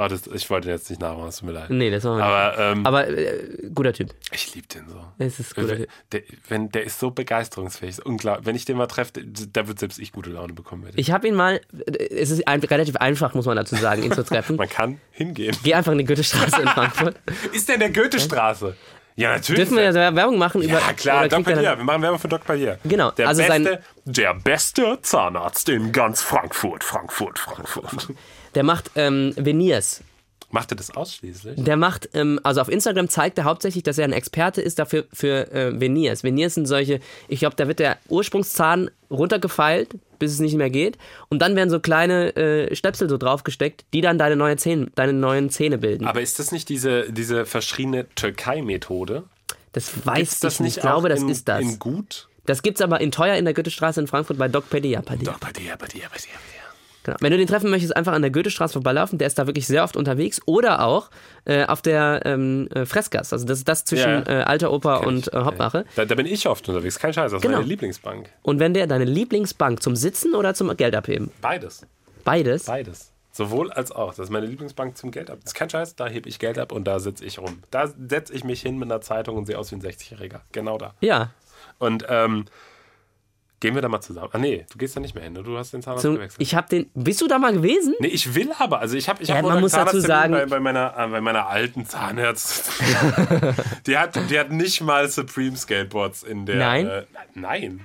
Oh, 0.00 0.06
das, 0.06 0.28
ich 0.28 0.48
wollte 0.48 0.68
jetzt 0.70 0.88
nicht 0.90 1.00
nachmachen, 1.02 1.28
es 1.28 1.38
tut 1.38 1.46
mir 1.48 1.54
leid. 1.54 1.70
Nee, 1.70 1.90
das 1.90 2.04
machen 2.04 2.18
wir 2.18 2.24
Aber, 2.24 2.58
ähm. 2.58 2.86
Aber 2.86 3.08
äh, 3.08 3.68
guter 3.74 3.92
Typ. 3.92 4.14
ich 4.30 4.54
liebe 4.54 4.68
den 4.68 4.88
so. 4.88 5.02
Es 5.18 5.40
ist 5.40 5.56
guter 5.56 5.70
Wenn- 5.70 5.78
Typ. 5.78 5.88
Der, 6.12 6.22
wenn, 6.48 6.68
der 6.70 6.84
ist 6.84 7.00
so 7.00 7.10
begeisterungsfähig. 7.10 7.90
ist 7.98 8.06
Unglaublich. 8.06 8.46
Wenn 8.46 8.54
ich 8.54 8.64
den 8.64 8.76
mal 8.76 8.86
treffe, 8.86 9.12
da 9.52 9.66
wird 9.66 9.80
selbst 9.80 9.98
ich 9.98 10.12
gute 10.12 10.30
Laune 10.30 10.52
bekommen. 10.52 10.84
Mit. 10.84 10.94
Ich 10.96 11.10
habe 11.10 11.26
ihn 11.26 11.34
mal, 11.34 11.60
äh, 11.86 12.04
es 12.14 12.30
ist 12.30 12.46
ein, 12.46 12.60
relativ 12.60 12.94
einfach, 12.96 13.34
muss 13.34 13.46
man 13.46 13.56
dazu 13.56 13.74
sagen, 13.74 14.04
ihn 14.04 14.12
zu 14.12 14.22
treffen. 14.24 14.54
Man 14.58 14.68
kann 14.68 15.00
hingehen. 15.10 15.56
Geh 15.64 15.74
einfach 15.74 15.90
in 15.92 15.98
die 15.98 16.04
Goethestraße 16.04 16.62
in 16.62 16.68
Frankfurt. 16.68 17.16
Ist 17.52 17.66
der 17.68 17.74
in 17.74 17.80
der 17.80 17.90
Goethestraße? 17.90 18.76
Ja, 19.16 19.30
natürlich. 19.32 19.62
Dürfen 19.68 19.76
wir 19.78 19.82
ja 19.82 20.14
Werbung 20.14 20.38
machen 20.38 20.62
über. 20.62 20.74
ja, 20.78 20.92
klar, 20.92 21.28
Doc 21.28 21.40
er 21.40 21.54
Palier. 21.54 21.76
Wir 21.76 21.82
machen 21.84 22.02
Werbung 22.02 22.20
für 22.20 22.28
Doc 22.28 22.44
Palier. 22.44 22.78
Genau, 22.84 23.10
Der, 23.10 23.26
also 23.26 23.42
beste, 23.42 23.82
der 24.04 24.34
beste 24.34 24.98
Zahnarzt 25.02 25.68
in 25.68 25.90
ganz 25.90 26.22
Frankfurt, 26.22 26.84
Frankfurt, 26.84 27.36
Frankfurt. 27.40 28.10
Der 28.58 28.64
macht 28.64 28.90
ähm, 28.96 29.34
Veneers. 29.36 30.02
Macht 30.50 30.72
er 30.72 30.76
das 30.76 30.90
ausschließlich? 30.90 31.62
Der 31.62 31.76
macht, 31.76 32.08
ähm, 32.12 32.40
also 32.42 32.60
auf 32.60 32.68
Instagram 32.68 33.08
zeigt 33.08 33.38
er 33.38 33.44
hauptsächlich, 33.44 33.84
dass 33.84 33.98
er 33.98 34.04
ein 34.04 34.12
Experte 34.12 34.60
ist 34.60 34.80
dafür 34.80 35.04
für 35.12 35.52
äh, 35.52 35.78
Veneers. 35.78 36.24
Veneers 36.24 36.54
sind 36.54 36.66
solche, 36.66 36.98
ich 37.28 37.38
glaube, 37.38 37.54
da 37.54 37.68
wird 37.68 37.78
der 37.78 37.98
Ursprungszahn 38.08 38.90
runtergefeilt, 39.12 39.90
bis 40.18 40.32
es 40.32 40.40
nicht 40.40 40.56
mehr 40.56 40.70
geht. 40.70 40.98
Und 41.28 41.40
dann 41.40 41.54
werden 41.54 41.70
so 41.70 41.78
kleine 41.78 42.34
äh, 42.34 42.74
Stöpsel 42.74 43.08
so 43.08 43.16
draufgesteckt, 43.16 43.84
die 43.94 44.00
dann 44.00 44.18
deine, 44.18 44.34
neue 44.34 44.56
Zähne, 44.56 44.88
deine 44.96 45.12
neuen 45.12 45.50
Zähne 45.50 45.78
bilden. 45.78 46.08
Aber 46.08 46.20
ist 46.20 46.40
das 46.40 46.50
nicht 46.50 46.68
diese, 46.68 47.12
diese 47.12 47.46
verschriene 47.46 48.06
Türkei-Methode? 48.16 49.22
das 49.70 50.04
weiß 50.04 50.40
das 50.40 50.54
ich 50.54 50.60
nicht. 50.60 50.66
nicht 50.66 50.76
Ich 50.78 50.82
glaube, 50.82 51.08
das 51.08 51.20
in, 51.20 51.28
ist 51.28 51.46
das. 51.46 51.60
in 51.60 51.78
gut? 51.78 52.26
Das 52.44 52.62
gibt's 52.62 52.80
aber 52.80 53.00
in 53.00 53.12
teuer 53.12 53.36
in 53.36 53.44
der 53.44 53.54
Goethestraße 53.54 54.00
in 54.00 54.08
Frankfurt 54.08 54.38
bei 54.38 54.48
Doc 54.48 54.68
Pedia. 54.68 55.02
Padia. 55.02 55.30
Doch, 55.30 55.38
bei 55.38 55.52
dir, 55.52 55.76
bei 55.78 55.86
Genau. 57.08 57.16
Wenn 57.20 57.30
du 57.32 57.38
den 57.38 57.46
treffen 57.46 57.70
möchtest, 57.70 57.96
einfach 57.96 58.12
an 58.12 58.22
der 58.22 58.30
Goethestraße 58.30 58.74
vorbeilaufen. 58.74 59.18
Der 59.18 59.26
ist 59.26 59.38
da 59.38 59.46
wirklich 59.46 59.66
sehr 59.66 59.82
oft 59.84 59.96
unterwegs. 59.96 60.40
Oder 60.46 60.84
auch 60.84 61.10
äh, 61.44 61.64
auf 61.66 61.80
der 61.82 62.22
ähm, 62.24 62.68
äh, 62.74 62.84
Fressgasse. 62.86 63.34
Also 63.34 63.46
das 63.46 63.58
ist 63.58 63.68
das 63.68 63.84
zwischen 63.84 64.10
Ja. 64.26 64.40
äh, 64.40 64.42
Alter 64.42 64.72
Oper 64.72 65.06
und 65.06 65.32
äh, 65.32 65.36
Hauptmache. 65.36 65.84
Da, 65.96 66.04
da 66.04 66.14
bin 66.14 66.26
ich 66.26 66.46
oft 66.46 66.68
unterwegs, 66.68 66.98
kein 66.98 67.12
Scheiß, 67.12 67.32
das 67.32 67.38
ist 67.38 67.42
Genau. 67.42 67.56
meine 67.58 67.68
Lieblingsbank. 67.68 68.28
Und 68.42 68.58
wenn 68.60 68.74
der 68.74 68.86
deine 68.86 69.04
Lieblingsbank 69.04 69.82
zum 69.82 69.96
Sitzen 69.96 70.34
oder 70.34 70.54
zum 70.54 70.76
Geld 70.76 70.94
abheben? 70.94 71.30
Beides. 71.40 71.86
Beides. 72.24 72.64
Beides. 72.64 73.12
Sowohl 73.32 73.70
als 73.72 73.92
auch. 73.92 74.10
Das 74.14 74.24
ist 74.26 74.30
meine 74.30 74.46
Lieblingsbank 74.46 74.96
zum 74.96 75.10
Geld 75.12 75.30
ab. 75.30 75.38
Das 75.42 75.52
ist 75.52 75.54
kein 75.54 75.70
Scheiß, 75.70 75.94
da 75.96 76.08
hebe 76.08 76.28
ich 76.28 76.38
Geld 76.38 76.58
ab 76.58 76.72
und 76.72 76.84
da 76.88 76.98
sitze 76.98 77.24
ich 77.24 77.38
rum. 77.38 77.62
Da 77.70 77.86
setze 77.86 78.32
ich 78.34 78.42
mich 78.44 78.60
hin 78.62 78.78
mit 78.78 78.90
einer 78.90 79.00
Zeitung 79.00 79.36
und 79.36 79.46
sehe 79.46 79.58
aus 79.58 79.70
wie 79.70 79.76
ein 79.76 79.82
60-Jähriger. 79.82 80.40
Genau 80.52 80.76
da. 80.76 80.94
Ja. 81.00 81.30
Und 81.78 82.04
ähm, 82.08 82.46
gehen 83.60 83.74
wir 83.74 83.82
da 83.82 83.88
mal 83.88 84.00
zusammen. 84.00 84.28
Ah 84.32 84.38
nee, 84.38 84.64
du 84.70 84.78
gehst 84.78 84.96
da 84.96 85.00
nicht 85.00 85.14
mehr 85.14 85.24
hin, 85.24 85.32
ne? 85.32 85.42
du 85.42 85.56
hast 85.58 85.72
den 85.72 85.82
Zahnarzt 85.82 86.02
Zum, 86.02 86.14
gewechselt. 86.16 86.40
ich 86.40 86.54
habe 86.54 86.68
den. 86.68 86.90
Bist 86.94 87.20
du 87.20 87.26
da 87.28 87.38
mal 87.38 87.52
gewesen? 87.52 87.94
Nee, 88.00 88.08
ich 88.08 88.34
will 88.34 88.50
aber. 88.58 88.80
Also 88.80 88.96
ich 88.96 89.08
habe 89.08 89.22
ich 89.22 89.28
Ja, 89.28 89.36
hab 89.36 89.44
man 89.44 89.60
muss 89.60 89.72
dazu 89.72 90.00
sagen- 90.00 90.32
bei, 90.32 90.46
bei, 90.46 90.60
meiner, 90.60 90.94
äh, 90.96 91.08
bei 91.08 91.20
meiner 91.20 91.48
alten 91.48 91.86
Zahnärztin. 91.86 92.94
die, 93.86 93.96
hat, 93.98 94.18
die 94.30 94.38
hat 94.38 94.50
nicht 94.50 94.80
mal 94.80 95.08
Supreme 95.08 95.56
Skateboards 95.56 96.22
in 96.22 96.46
der. 96.46 96.56
Nein? 96.56 96.86
Äh, 96.86 97.02
nein. 97.34 97.80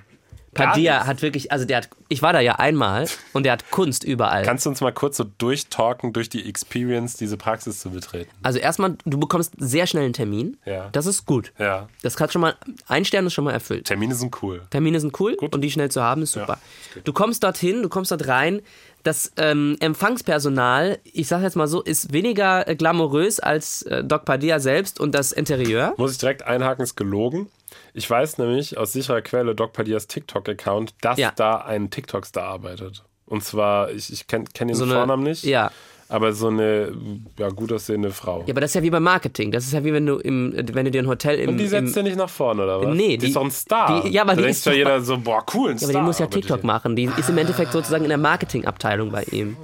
Nichts. 0.96 1.08
hat 1.08 1.22
wirklich, 1.22 1.52
also 1.52 1.66
der 1.66 1.78
hat, 1.78 1.90
ich 2.10 2.22
war 2.22 2.34
da 2.34 2.40
ja 2.40 2.56
einmal 2.56 3.08
und 3.34 3.44
der 3.44 3.54
hat 3.54 3.72
Kunst 3.72 4.04
überall. 4.04 4.44
Kannst 4.44 4.66
du 4.66 4.70
uns 4.70 4.82
mal 4.82 4.92
kurz 4.92 5.18
so 5.18 5.26
durchtalken, 5.38 6.14
durch 6.14 6.30
die 6.30 6.48
Experience, 6.48 7.16
diese 7.18 7.38
Praxis 7.38 7.80
zu 7.80 7.92
betreten? 7.92 8.30
Also 8.44 8.60
erstmal, 8.60 8.96
du 9.06 9.20
bekommst 9.20 9.54
sehr 9.58 9.88
schnell 9.88 10.06
einen 10.06 10.14
Termin. 10.14 10.58
Ja. 10.66 10.90
Das 10.92 11.06
ist 11.06 11.26
gut. 11.26 11.52
Ja. 11.58 11.88
Das 12.02 12.20
hat 12.20 12.32
schon 12.32 12.42
mal, 12.42 12.56
ein 12.88 13.06
Stern 13.06 13.26
ist 13.26 13.34
schon 13.34 13.46
mal 13.46 13.52
erfüllt. 13.52 13.86
Termine 13.86 14.16
sind 14.16 14.42
cool. 14.42 14.62
Termine 14.70 15.00
sind 15.00 15.20
cool 15.20 15.34
und 15.34 15.62
die 15.62 15.72
schnell 15.72 15.90
zu 15.90 16.02
haben 16.02 16.22
ist 16.24 16.34
super. 16.34 16.60
du 17.04 17.14
kommst 17.14 17.44
dorthin, 17.44 17.82
du 17.82 17.90
kommst 17.90 18.12
dort 18.12 18.28
rein. 18.28 18.62
Das 19.04 19.34
ähm, 19.36 19.76
Empfangspersonal, 19.82 20.98
ich 21.04 21.28
sag 21.28 21.42
jetzt 21.42 21.58
mal 21.58 21.68
so, 21.68 21.82
ist 21.82 22.14
weniger 22.14 22.68
äh, 22.70 22.76
glamourös 22.76 23.42
als 23.42 23.82
äh, 23.82 24.02
Doc 24.02 24.24
Padilla 24.24 24.60
selbst 24.60 24.98
und 24.98 25.14
das 25.14 25.34
Interieur. 25.34 25.94
Muss 25.98 26.14
ich 26.14 26.18
direkt 26.20 26.44
einhaken, 26.44 26.84
ist 26.84 26.96
gelogen. 26.96 27.50
Ich 27.94 28.10
weiß 28.10 28.38
nämlich 28.40 28.78
aus 28.78 28.92
sicherer 28.94 29.22
Quelle, 29.22 29.54
Doc 29.56 29.74
Padias 29.74 30.08
TikTok-Account, 30.08 30.96
dass 31.02 31.18
Ja. 31.20 31.32
da 31.36 31.58
ein 31.58 31.90
TikTok-Star 31.90 32.44
arbeitet. 32.44 33.04
Und 33.26 33.44
zwar, 33.44 33.92
ich, 33.92 34.12
ich 34.12 34.28
kenne 34.28 34.46
kenn 34.54 34.68
den 34.68 34.76
So 34.76 34.84
eine- 34.84 34.94
Vornamen 34.96 35.24
nicht, 35.24 35.44
Ja. 35.44 35.72
aber 36.10 36.34
so 36.34 36.48
eine 36.48 36.92
ja, 37.38 37.50
gut 37.50 37.72
aussehende 37.72 38.12
Frau. 38.12 38.40
Ja, 38.48 38.54
aber 38.54 38.62
das 38.62 38.72
ist 38.72 38.76
ja 38.76 38.84
wie 38.84 38.90
beim 38.90 39.04
Marketing. 39.04 39.52
Das 39.52 39.66
ist 39.66 39.74
ja 39.74 39.84
wie 39.84 39.94
wenn 39.94 40.06
du 40.06 40.18
im, 40.18 40.54
wenn 40.56 40.86
du 40.86 40.92
dir 40.92 41.02
ein 41.04 41.08
Hotel 41.08 41.40
im. 41.40 41.50
Und 41.52 41.58
die 41.58 41.68
setzt 41.68 41.96
du 41.96 42.02
nicht 42.04 42.18
nach 42.18 42.30
vorne, 42.30 42.64
oder 42.64 42.82
was? 42.82 42.96
Nee, 42.96 43.10
die, 43.10 43.18
die- 43.20 43.28
ist 43.28 43.36
doch 43.36 43.44
ein 43.44 43.52
Star. 43.52 44.02
die- 44.02 44.10
ja, 44.10 44.24
aber 44.24 44.36
da 44.36 44.42
die 44.42 44.50
ist 44.50 44.66
ja 44.66 44.72
doch- 44.72 44.78
jeder 44.78 45.02
so, 45.02 45.18
boah, 45.20 45.46
cool, 45.54 45.70
ein 45.70 45.74
Ja, 45.74 45.78
Star. 45.78 45.90
aber 45.92 46.00
die 46.00 46.06
muss 46.06 46.20
ja 46.20 46.28
TikTok 46.28 46.62
die- 46.62 46.68
machen. 46.68 46.96
Die 46.96 47.10
ist 47.18 47.30
im 47.30 47.38
Endeffekt 47.38 47.72
sozusagen 47.72 48.04
in 48.04 48.10
der 48.10 48.18
Marketingabteilung 48.18 49.12
bei 49.12 49.24
ihm. 49.32 49.56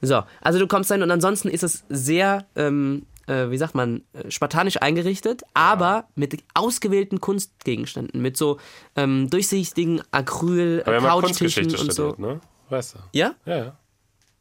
So, 0.00 0.22
also 0.42 0.58
du 0.58 0.66
kommst 0.66 0.90
rein 0.90 1.02
und 1.02 1.10
ansonsten 1.10 1.48
ist 1.48 1.62
es 1.62 1.84
sehr, 1.88 2.44
ähm, 2.56 3.06
äh, 3.26 3.50
wie 3.50 3.56
sagt 3.58 3.74
man, 3.74 4.02
äh, 4.12 4.30
spartanisch 4.30 4.80
eingerichtet, 4.82 5.42
aber 5.54 6.08
mit 6.14 6.42
ausgewählten 6.54 7.20
Kunstgegenständen, 7.20 8.20
mit 8.22 8.36
so 8.36 8.58
ähm, 8.96 9.28
durchsichtigen 9.30 10.02
Acryl, 10.10 10.82
Aber 10.86 10.94
ja 11.00 11.20
Couchtischen 11.20 11.74
und 11.76 11.92
so. 11.92 12.14
ne? 12.18 12.40
Weißt 12.68 12.94
du? 12.94 12.98
Ja? 13.12 13.34
Ja, 13.46 13.56
ja. 13.56 13.76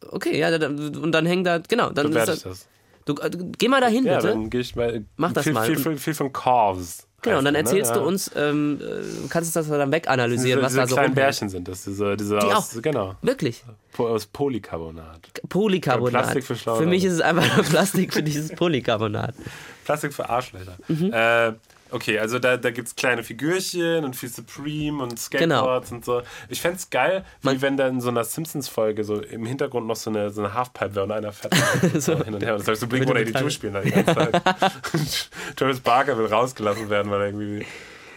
Okay, 0.10 0.38
ja, 0.38 0.58
dann- 0.58 0.96
und 0.98 1.12
dann 1.12 1.26
hängt 1.26 1.48
da, 1.48 1.60
genau, 1.60 1.90
dann 1.90 2.10
Bewerte 2.10 2.32
ist 2.34 2.38
ich 2.40 2.44
da, 2.44 2.50
das. 2.50 2.68
du, 3.06 3.14
äh, 3.22 3.52
geh 3.58 3.68
mal 3.70 3.80
dahin, 3.82 4.06
Ja, 4.06 4.18
bitte. 4.18 4.28
dann 4.30 4.50
gehe 4.50 4.62
ich 4.62 4.76
mal. 4.76 5.06
Mach 5.16 5.32
das 5.32 5.44
viel, 5.46 5.54
mal. 5.54 5.66
Viel, 5.66 5.78
viel, 5.78 5.98
viel 5.98 6.14
von 6.14 6.34
Corvs. 6.34 7.08
Genau, 7.24 7.39
und 7.39 7.45
dann 7.45 7.53
das, 7.53 7.63
erzählst 7.63 7.93
ne? 7.93 7.99
du 7.99 8.05
uns, 8.05 8.32
ähm, 8.36 8.80
äh, 8.82 9.28
kannst 9.30 9.55
du 9.55 9.59
das 9.59 9.69
dann 9.69 9.91
weganalysieren, 9.91 10.59
diese, 10.59 10.65
was 10.65 10.71
diese 10.74 10.82
da 10.82 10.88
so 10.88 10.95
kleinen. 10.95 11.15
Bärchen 11.15 11.49
sind 11.49 11.67
das, 11.67 11.84
diese, 11.84 12.17
diese 12.17 12.39
Die 12.39 12.45
aus, 12.45 12.78
auch. 12.78 12.82
genau, 12.82 13.15
Wirklich. 13.21 13.63
aus 13.97 14.26
Polycarbonat. 14.28 15.19
Polycarbonat. 15.49 16.11
Plastik 16.24 16.43
für 16.43 16.55
schlaue 16.55 16.80
für 16.80 16.86
mich 16.86 17.03
ist 17.05 17.13
es 17.13 17.21
einfach 17.21 17.55
nur 17.55 17.65
Plastik 17.65 18.13
für 18.13 18.24
dieses 18.24 18.51
Polycarbonat. 18.51 19.34
Plastik 19.86 20.13
für 20.13 20.30
Arschlöcher. 20.30 20.78
Mhm. 20.88 21.11
Äh, 21.13 21.53
okay, 21.94 22.20
also 22.20 22.39
da, 22.39 22.58
da 22.58 22.72
gibt 22.72 22.88
es 22.89 22.96
kleine 22.96 23.24
Figürchen 23.24 24.04
und 24.04 24.16
viel 24.16 24.30
Supreme 24.30 25.02
und 25.02 25.18
Skateboards 25.20 25.89
Genau. 25.89 25.98
und 25.98 26.06
so. 26.06 26.22
Ich 26.50 26.60
fände 26.62 26.78
es 26.78 26.89
geil, 26.89 27.24
wie 27.41 27.62
wenn 27.62 27.78
da 27.78 27.88
in 27.88 28.02
so 28.02 28.10
einer 28.10 28.24
Simpsons-Folge 28.24 29.04
so 29.04 29.22
im 29.22 29.46
Hintergrund 29.46 29.88
noch 29.88 29.96
so 29.96 30.10
eine, 30.10 30.30
so 30.32 30.41
eine 30.44 30.54
Halfpipe 30.54 30.96
wäre 30.96 31.06
und 31.06 31.12
einer 31.12 31.32
fährt 31.32 31.54
so 32.02 32.24
hin 32.24 32.34
und 32.34 32.44
her. 32.44 32.54
Und 32.56 32.60
das 32.62 32.68
heißt, 32.68 32.82
so 32.82 32.88
Blink 32.88 33.08
Mit 33.08 33.16
dem 33.16 33.36
182 33.36 33.54
spielen 33.54 33.74
da 33.74 33.82
die 33.82 33.91
ganze 33.91 34.14
Zeit. 34.14 34.41
Travis 35.56 35.80
Barker 35.80 36.18
will 36.18 36.26
rausgelassen 36.26 36.89
werden, 36.89 37.12
weil 37.12 37.22
er 37.22 37.26
irgendwie. 37.28 37.66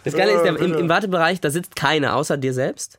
Das 0.04 0.14
Geile 0.14 0.32
ist, 0.32 0.42
der, 0.42 0.52
im, 0.52 0.58
bitte. 0.58 0.78
im 0.78 0.88
Wartebereich, 0.88 1.40
da 1.40 1.50
sitzt 1.50 1.76
keiner 1.76 2.14
außer 2.16 2.36
dir 2.36 2.54
selbst, 2.54 2.98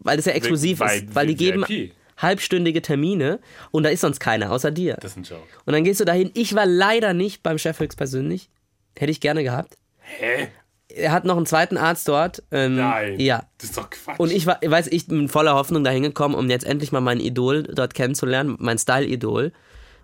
weil 0.00 0.16
das 0.16 0.26
ja 0.26 0.32
exklusiv 0.32 0.78
Bei 0.80 0.96
ist, 0.98 1.14
weil 1.14 1.26
die 1.28 1.36
geben 1.36 1.64
VIP. 1.68 1.92
halbstündige 2.18 2.82
Termine 2.82 3.38
und 3.70 3.84
da 3.84 3.90
ist 3.90 4.00
sonst 4.00 4.18
keiner 4.20 4.50
außer 4.50 4.70
dir. 4.72 4.96
Das 5.00 5.12
ist 5.12 5.16
ein 5.18 5.22
Joke. 5.22 5.42
Und 5.64 5.72
dann 5.72 5.84
gehst 5.84 6.00
du 6.00 6.04
dahin. 6.04 6.30
Ich 6.34 6.54
war 6.54 6.66
leider 6.66 7.14
nicht 7.14 7.42
beim 7.42 7.58
Chef 7.58 7.78
höchstpersönlich. 7.78 8.50
Hätte 8.98 9.10
ich 9.12 9.20
gerne 9.20 9.42
gehabt. 9.44 9.78
Hä? 10.18 10.48
Er 10.94 11.12
hat 11.12 11.24
noch 11.24 11.36
einen 11.36 11.46
zweiten 11.46 11.76
Arzt 11.78 12.06
dort. 12.08 12.42
Ähm, 12.50 12.76
Nein. 12.76 13.18
Ja. 13.18 13.44
Das 13.58 13.70
ist 13.70 13.78
doch 13.78 13.88
Quatsch. 13.88 14.18
Und 14.18 14.30
ich 14.30 14.46
war, 14.46 14.58
weiß 14.64 14.88
ich, 14.88 15.06
bin 15.06 15.28
voller 15.28 15.54
Hoffnung 15.54 15.84
dahin 15.84 16.02
gekommen, 16.02 16.34
um 16.34 16.50
jetzt 16.50 16.66
endlich 16.66 16.92
mal 16.92 17.00
mein 17.00 17.20
Idol 17.20 17.62
dort 17.62 17.94
kennenzulernen, 17.94 18.56
mein 18.58 18.78
Style-Idol. 18.78 19.52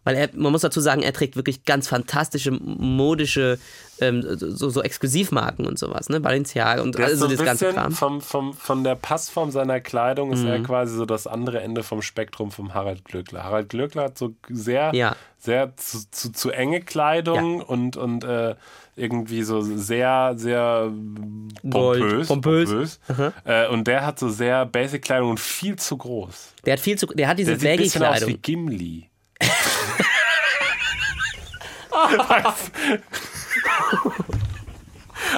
Weil 0.09 0.17
er, 0.17 0.29
man 0.35 0.53
muss 0.53 0.63
dazu 0.63 0.81
sagen, 0.81 1.03
er 1.03 1.13
trägt 1.13 1.37
wirklich 1.37 1.65
ganz 1.65 1.87
fantastische, 1.89 2.51
modische, 2.51 3.59
ähm, 4.01 4.23
so, 4.39 4.71
so 4.71 4.83
Exklusivmarken 4.83 5.67
und 5.67 5.79
sowas, 5.79 6.09
ne? 6.09 6.21
Balenciaga 6.21 6.83
und 6.83 6.99
also 6.99 7.27
so 7.29 7.35
das 7.37 7.45
ganze 7.45 7.73
Kram. 7.73 7.93
vom, 7.93 8.21
vom, 8.21 8.55
von 8.55 8.85
der 8.85 8.95
Passform 8.95 9.51
seiner 9.51 9.81
Kleidung 9.81 10.33
ist 10.33 10.41
Mhm. 10.43 10.47
er 10.49 10.63
quasi 10.63 10.97
so 10.97 11.05
das 11.05 11.27
andere 11.27 11.61
Ende 11.61 11.83
vom 11.83 12.01
Spektrum 12.03 12.51
vom 12.51 12.75
Harald 12.75 13.05
Glöckler. 13.05 13.45
Harald 13.45 13.69
Glöckler 13.69 14.05
hat 14.05 14.19
so 14.19 14.35
sehr, 14.49 14.93
Ja. 14.95 15.17
sehr 15.39 15.77
zu, 15.77 15.99
zu, 16.11 16.33
zu 16.33 16.51
enge 16.51 16.81
Kleidung 16.81 17.61
und, 17.61 17.97
und 17.97 18.25
äh, 18.25 18.55
irgendwie 18.97 19.43
so 19.43 19.61
sehr, 19.61 20.35
sehr 20.37 20.91
Gold, 21.69 22.27
pompös. 22.27 22.29
pompös. 22.29 23.01
Äh, 23.45 23.69
und 23.69 23.87
der 23.87 24.05
hat 24.07 24.19
so 24.19 24.29
sehr 24.29 24.65
basic 24.67 25.03
Kleidung 25.03 25.31
und 25.31 25.41
viel 25.41 25.77
zu 25.77 25.97
groß. 25.97 26.55
Der 26.65 26.73
hat 26.75 26.81
viel 26.81 26.99
zu, 26.99 27.07
der 27.07 27.29
hat 27.29 27.39
diese 27.39 27.53
Der 27.53 27.59
sieht 27.61 27.69
ein 27.71 27.77
bisschen 27.79 28.03
aus 28.05 28.21
wie 28.27 28.33
Baggy-Kleidung. 28.37 29.08
Gimli. 32.07 32.55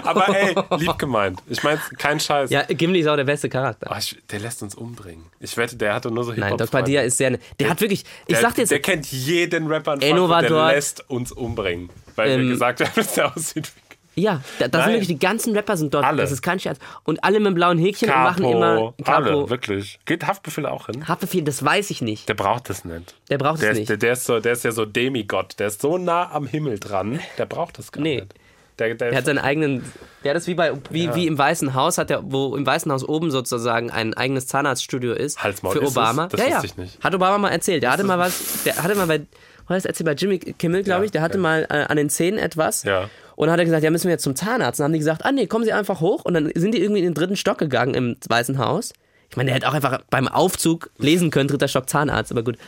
Aber 0.05 0.29
ey, 0.37 0.55
lieb 0.79 0.99
gemeint. 0.99 1.41
Ich 1.49 1.63
meine, 1.63 1.81
kein 1.97 2.21
Scheiß. 2.21 2.51
Ja, 2.51 2.63
Gimli 2.65 3.01
ist 3.01 3.07
auch 3.07 3.17
der 3.17 3.25
beste 3.25 3.49
Charakter. 3.49 3.91
Oh, 3.91 3.97
ich, 3.99 4.17
der 4.31 4.41
lässt 4.41 4.63
uns 4.63 4.75
umbringen. 4.75 5.25
Ich 5.41 5.57
wette, 5.57 5.75
der 5.77 5.95
hatte 5.95 6.11
nur 6.11 6.25
so 6.25 6.33
Nein, 6.33 6.43
Hip-Hop. 6.45 6.59
Doc 6.59 6.71
Badia 6.71 7.01
ist 7.03 7.17
sehr, 7.17 7.39
der 7.59 7.71
hat 7.71 7.81
wirklich, 7.81 8.05
ich 8.27 8.35
der, 8.35 8.41
sag 8.43 8.55
dir 8.55 8.63
jetzt, 8.63 8.71
Der 8.73 8.81
kennt 8.83 9.07
jeden 9.11 9.67
Rapper 9.69 9.95
in 9.95 10.01
Frankfurt, 10.01 10.43
der 10.43 10.49
dort. 10.51 10.73
lässt 10.75 11.11
uns 11.11 11.33
umbringen. 11.33 11.89
Weil 12.15 12.31
Ähm, 12.31 12.43
wir 12.43 12.49
gesagt 12.51 12.81
haben, 12.81 12.91
dass 12.95 13.15
der 13.15 13.35
aussieht 13.35 13.73
wie 13.75 13.89
ja, 14.21 14.41
da, 14.59 14.68
da 14.68 14.83
sind 14.85 14.93
wirklich 14.93 15.09
die 15.09 15.18
ganzen 15.18 15.55
Rapper 15.55 15.77
sind 15.77 15.93
dort, 15.95 16.05
Alle. 16.05 16.23
das 16.23 16.31
ist 16.33 16.43
kein 16.43 16.61
Scherz. 16.61 16.79
Und 17.05 17.25
alle 17.25 17.39
mit 17.39 17.47
einem 17.49 17.55
blauen 17.55 17.79
Häkchen 17.79 18.09
und 18.09 18.14
machen 18.16 18.45
immer 18.45 18.93
Capo. 19.03 19.11
Alle, 19.12 19.31
Capo. 19.31 19.51
wirklich. 19.51 19.99
Geht 20.05 20.27
Haftbefehl 20.27 20.66
auch 20.66 20.87
hin? 20.87 21.07
Haftbefehl, 21.09 21.43
das 21.43 21.64
weiß 21.64 21.91
ich 21.91 22.03
nicht. 22.03 22.29
Der 22.29 22.35
braucht 22.35 22.68
das 22.71 22.85
nicht. 22.85 23.14
Der 23.31 23.39
braucht 23.39 23.57
es 23.57 23.61
Der 23.61 23.71
nicht. 23.73 23.81
ist, 23.83 23.89
der, 23.91 23.97
der, 23.97 24.12
ist 24.12 24.25
so, 24.25 24.41
der 24.41 24.53
ist 24.53 24.64
ja 24.64 24.73
so 24.73 24.85
Demigott. 24.85 25.55
Der 25.59 25.68
ist 25.68 25.81
so 25.83 25.99
nah 25.99 26.31
am 26.33 26.47
Himmel 26.47 26.79
dran. 26.79 27.21
Der 27.39 27.47
braucht 27.47 27.79
das 27.79 27.93
gar 27.93 28.03
Nee. 28.03 28.16
nicht. 28.21 28.35
Der, 28.79 28.95
der, 28.95 29.11
Der 29.11 29.18
hat 29.18 29.27
seinen 29.27 29.37
eigenen, 29.39 29.85
der 30.25 30.31
hat 30.31 30.37
das 30.37 30.47
wie 30.47 30.55
bei, 30.55 30.73
wie, 30.89 31.14
wie 31.14 31.27
im 31.27 31.37
Weißen 31.37 31.75
Haus, 31.75 31.99
hat 31.99 32.11
er, 32.11 32.23
wo 32.25 32.57
im 32.57 32.64
Weißen 32.64 32.91
Haus 32.91 33.07
oben 33.07 33.31
sozusagen 33.31 33.91
ein 33.91 34.14
eigenes 34.14 34.47
Zahnarztstudio 34.47 35.12
ist. 35.12 35.43
Halsmaul, 35.43 35.75
für 35.77 35.83
ist? 35.85 35.91
Obama. 35.91 36.29
Das 36.29 36.41
ja, 36.41 36.49
ja. 36.49 36.64
ich 36.64 36.79
nicht. 36.79 37.03
Hat 37.05 37.14
Obama 37.14 37.37
mal 37.37 37.51
erzählt. 37.51 37.83
Der 37.83 37.93
hatte 37.93 38.05
mal 38.05 38.18
was, 38.18 38.62
der 38.64 38.83
hatte 38.83 38.95
mal 38.95 39.07
bei, 39.07 39.21
was 39.68 39.85
erzählt 39.85 40.07
bei 40.07 40.14
Jimmy 40.14 40.39
Kimmel, 40.39 40.83
glaube 40.83 41.03
Ja, 41.03 41.05
ich, 41.05 41.11
der 41.11 41.21
hatte 41.21 41.37
ja. 41.37 41.43
mal 41.43 41.66
äh, 41.68 41.75
an 41.89 41.99
den 41.99 42.09
Zähnen 42.09 42.39
etwas. 42.39 42.85
Ja. 42.85 43.11
Und 43.41 43.47
dann 43.47 43.55
hat 43.55 43.61
er 43.61 43.64
gesagt, 43.64 43.82
ja, 43.82 43.91
müssen 43.91 44.05
wir 44.05 44.11
jetzt 44.11 44.24
zum 44.24 44.36
Zahnarzt. 44.36 44.80
Und 44.80 44.82
dann 44.82 44.88
haben 44.88 44.93
die 44.93 44.99
gesagt, 44.99 45.24
ah 45.24 45.32
nee, 45.32 45.47
kommen 45.47 45.64
Sie 45.64 45.72
einfach 45.72 46.03
hoch. 46.03 46.26
Und 46.26 46.34
dann 46.34 46.53
sind 46.55 46.74
die 46.74 46.82
irgendwie 46.82 46.99
in 46.99 47.07
den 47.07 47.14
dritten 47.14 47.36
Stock 47.36 47.57
gegangen 47.57 47.95
im 47.95 48.16
Weißen 48.28 48.59
Haus. 48.59 48.93
Ich 49.30 49.36
meine, 49.38 49.47
der 49.47 49.55
hätte 49.55 49.66
auch 49.70 49.72
einfach 49.72 50.03
beim 50.11 50.28
Aufzug 50.28 50.91
lesen 50.99 51.30
können, 51.30 51.49
dritter 51.49 51.66
Stock 51.66 51.88
Zahnarzt, 51.88 52.32
aber 52.32 52.43
gut. 52.43 52.59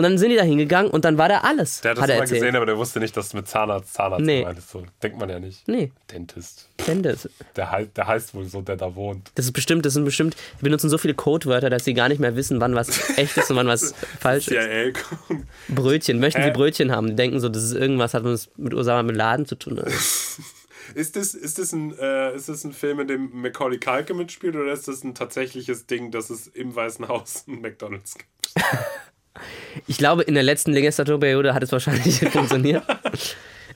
Und 0.00 0.04
dann 0.04 0.16
sind 0.16 0.30
die 0.30 0.36
da 0.36 0.42
hingegangen 0.44 0.90
und 0.90 1.04
dann 1.04 1.18
war 1.18 1.28
da 1.28 1.40
alles. 1.40 1.82
der 1.82 1.90
hat 1.90 1.98
das 1.98 2.02
hat 2.04 2.08
er 2.08 2.16
mal 2.16 2.20
erzählt. 2.22 2.40
gesehen, 2.40 2.56
aber 2.56 2.64
der 2.64 2.78
wusste 2.78 3.00
nicht, 3.00 3.14
dass 3.18 3.26
es 3.26 3.34
mit 3.34 3.46
Zahnarzt 3.48 3.92
Zahnarzt 3.92 4.24
Nee. 4.24 4.38
gemeint 4.40 4.58
ist. 4.58 4.70
So, 4.70 4.82
denkt 5.02 5.18
man 5.18 5.28
ja 5.28 5.38
nicht. 5.38 5.68
Nee, 5.68 5.92
Dentist. 6.10 6.68
das. 7.02 7.28
Der, 7.54 7.70
heißt- 7.70 7.92
der 7.94 8.06
heißt 8.06 8.34
wohl 8.34 8.46
so, 8.46 8.62
der 8.62 8.76
da 8.76 8.94
wohnt. 8.94 9.30
Das 9.34 9.44
ist 9.44 9.52
bestimmt, 9.52 9.84
das 9.84 9.92
sind 9.92 10.06
bestimmt, 10.06 10.36
die 10.58 10.64
benutzen 10.64 10.88
so 10.88 10.96
viele 10.96 11.12
Codewörter, 11.12 11.68
dass 11.68 11.84
sie 11.84 11.92
gar 11.92 12.08
nicht 12.08 12.18
mehr 12.18 12.34
wissen, 12.34 12.60
wann 12.62 12.74
was 12.74 12.88
echt 13.18 13.36
ist 13.36 13.50
und 13.50 13.56
wann 13.56 13.66
was 13.66 13.94
falsch 14.20 14.48
ist. 14.48 14.54
CIA. 14.64 14.92
Brötchen, 15.68 16.18
möchten 16.18 16.40
sie 16.40 16.48
Hä? 16.48 16.52
Brötchen 16.54 16.90
haben? 16.92 17.08
Die 17.08 17.16
denken 17.16 17.40
so, 17.40 17.50
das 17.50 17.62
ist 17.62 17.74
irgendwas, 17.74 18.14
hat 18.14 18.24
was 18.24 18.48
mit 18.56 18.72
Osama 18.72 19.02
Bin 19.02 19.16
Laden 19.16 19.44
zu 19.44 19.54
tun. 19.56 19.82
Ist 20.92 21.14
das, 21.14 21.34
ist, 21.34 21.60
das 21.60 21.72
ein, 21.72 21.96
äh, 22.00 22.34
ist 22.34 22.48
das 22.48 22.64
ein 22.64 22.72
Film, 22.72 22.98
in 22.98 23.06
dem 23.06 23.30
Macaulay 23.42 23.78
Culkin 23.78 24.16
mitspielt 24.16 24.56
oder 24.56 24.72
ist 24.72 24.88
das 24.88 25.04
ein 25.04 25.14
tatsächliches 25.14 25.86
Ding, 25.86 26.10
dass 26.10 26.30
es 26.30 26.48
im 26.48 26.74
Weißen 26.74 27.06
Haus 27.06 27.44
ein 27.46 27.60
McDonalds 27.60 28.16
gibt? 28.18 28.26
Ich 29.86 29.98
glaube, 29.98 30.22
in 30.22 30.34
der 30.34 30.42
letzten 30.42 30.72
Legislaturperiode 30.72 31.54
hat 31.54 31.62
es 31.62 31.72
wahrscheinlich 31.72 32.18
funktioniert. 32.30 32.84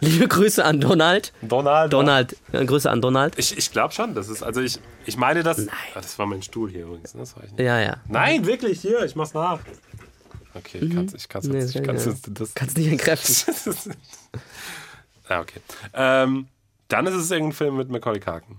Liebe 0.00 0.26
Grüße 0.28 0.64
an 0.64 0.80
Donald. 0.80 1.32
Donald. 1.42 1.92
Donald, 1.92 2.36
äh, 2.52 2.64
Grüße 2.64 2.90
an 2.90 3.00
Donald. 3.00 3.38
Ich, 3.38 3.56
ich 3.56 3.70
glaube 3.70 3.94
schon, 3.94 4.14
das 4.14 4.28
ist, 4.28 4.42
also 4.42 4.60
ich, 4.60 4.78
ich 5.06 5.16
meine 5.16 5.42
das. 5.42 5.68
Ah, 5.68 5.72
das 5.94 6.18
war 6.18 6.26
mein 6.26 6.42
Stuhl 6.42 6.70
hier 6.70 6.82
übrigens, 6.84 7.14
ne? 7.14 7.20
das 7.20 7.36
war 7.36 7.44
ich 7.44 7.52
nicht. 7.52 7.60
Ja, 7.60 7.80
ja. 7.80 7.96
Nein, 8.08 8.44
wirklich, 8.44 8.80
hier, 8.80 9.04
ich 9.04 9.14
mach's 9.14 9.34
nach. 9.34 9.60
Okay, 10.54 10.78
ich 10.78 10.94
kann's, 10.94 11.14
ich 11.14 11.28
kann's 11.28 11.46
Nee, 11.46 11.58
jetzt, 11.58 11.74
ich 11.74 11.82
kann's 11.82 12.04
ja. 12.04 12.12
jetzt, 12.12 12.28
das, 12.32 12.54
Kannst 12.54 12.76
nicht 12.76 12.88
entkräften. 12.88 13.54
ah, 15.28 15.40
okay. 15.40 15.60
Ähm, 15.94 16.48
dann 16.88 17.06
ist 17.06 17.14
es 17.14 17.30
irgendein 17.30 17.52
Film 17.56 17.76
mit 17.76 17.88
Macaulay 17.88 18.20
Culkin. 18.20 18.56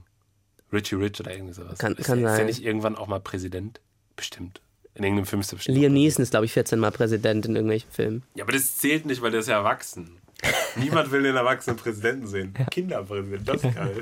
Richie 0.73 0.95
Rich 0.95 1.19
oder 1.19 1.31
irgendwie 1.31 1.53
sowas. 1.53 1.77
Kann- 1.77 1.95
ist, 1.95 2.05
kann 2.05 2.19
ist 2.19 2.25
er 2.25 2.35
sein. 2.37 2.45
nicht 2.47 2.63
irgendwann 2.63 2.95
auch 2.95 3.07
mal 3.07 3.19
Präsident? 3.19 3.79
Bestimmt. 4.15 4.61
In 4.95 5.03
irgendeinem 5.03 5.25
Film 5.25 5.41
ist 5.41 5.51
er 5.51 5.57
bestimmt. 5.57 5.77
Liam 5.77 5.93
Neeson 5.93 6.23
ist, 6.23 6.31
glaube 6.31 6.45
ich, 6.45 6.53
14 6.53 6.79
Mal 6.79 6.91
Präsident 6.91 7.45
in 7.45 7.55
irgendwelchen 7.55 7.91
Filmen. 7.91 8.23
Ja, 8.33 8.45
aber 8.45 8.53
das 8.53 8.77
zählt 8.77 9.05
nicht, 9.05 9.21
weil 9.21 9.31
der 9.31 9.41
ist 9.41 9.49
ja 9.49 9.57
erwachsen. 9.57 10.17
Niemand 10.77 11.11
will 11.11 11.23
den 11.23 11.35
erwachsenen 11.35 11.77
Präsidenten 11.77 12.27
sehen. 12.27 12.53
Kinderpräsident, 12.71 13.47
das 13.47 13.63
ist 13.63 13.75
geil. 13.75 14.01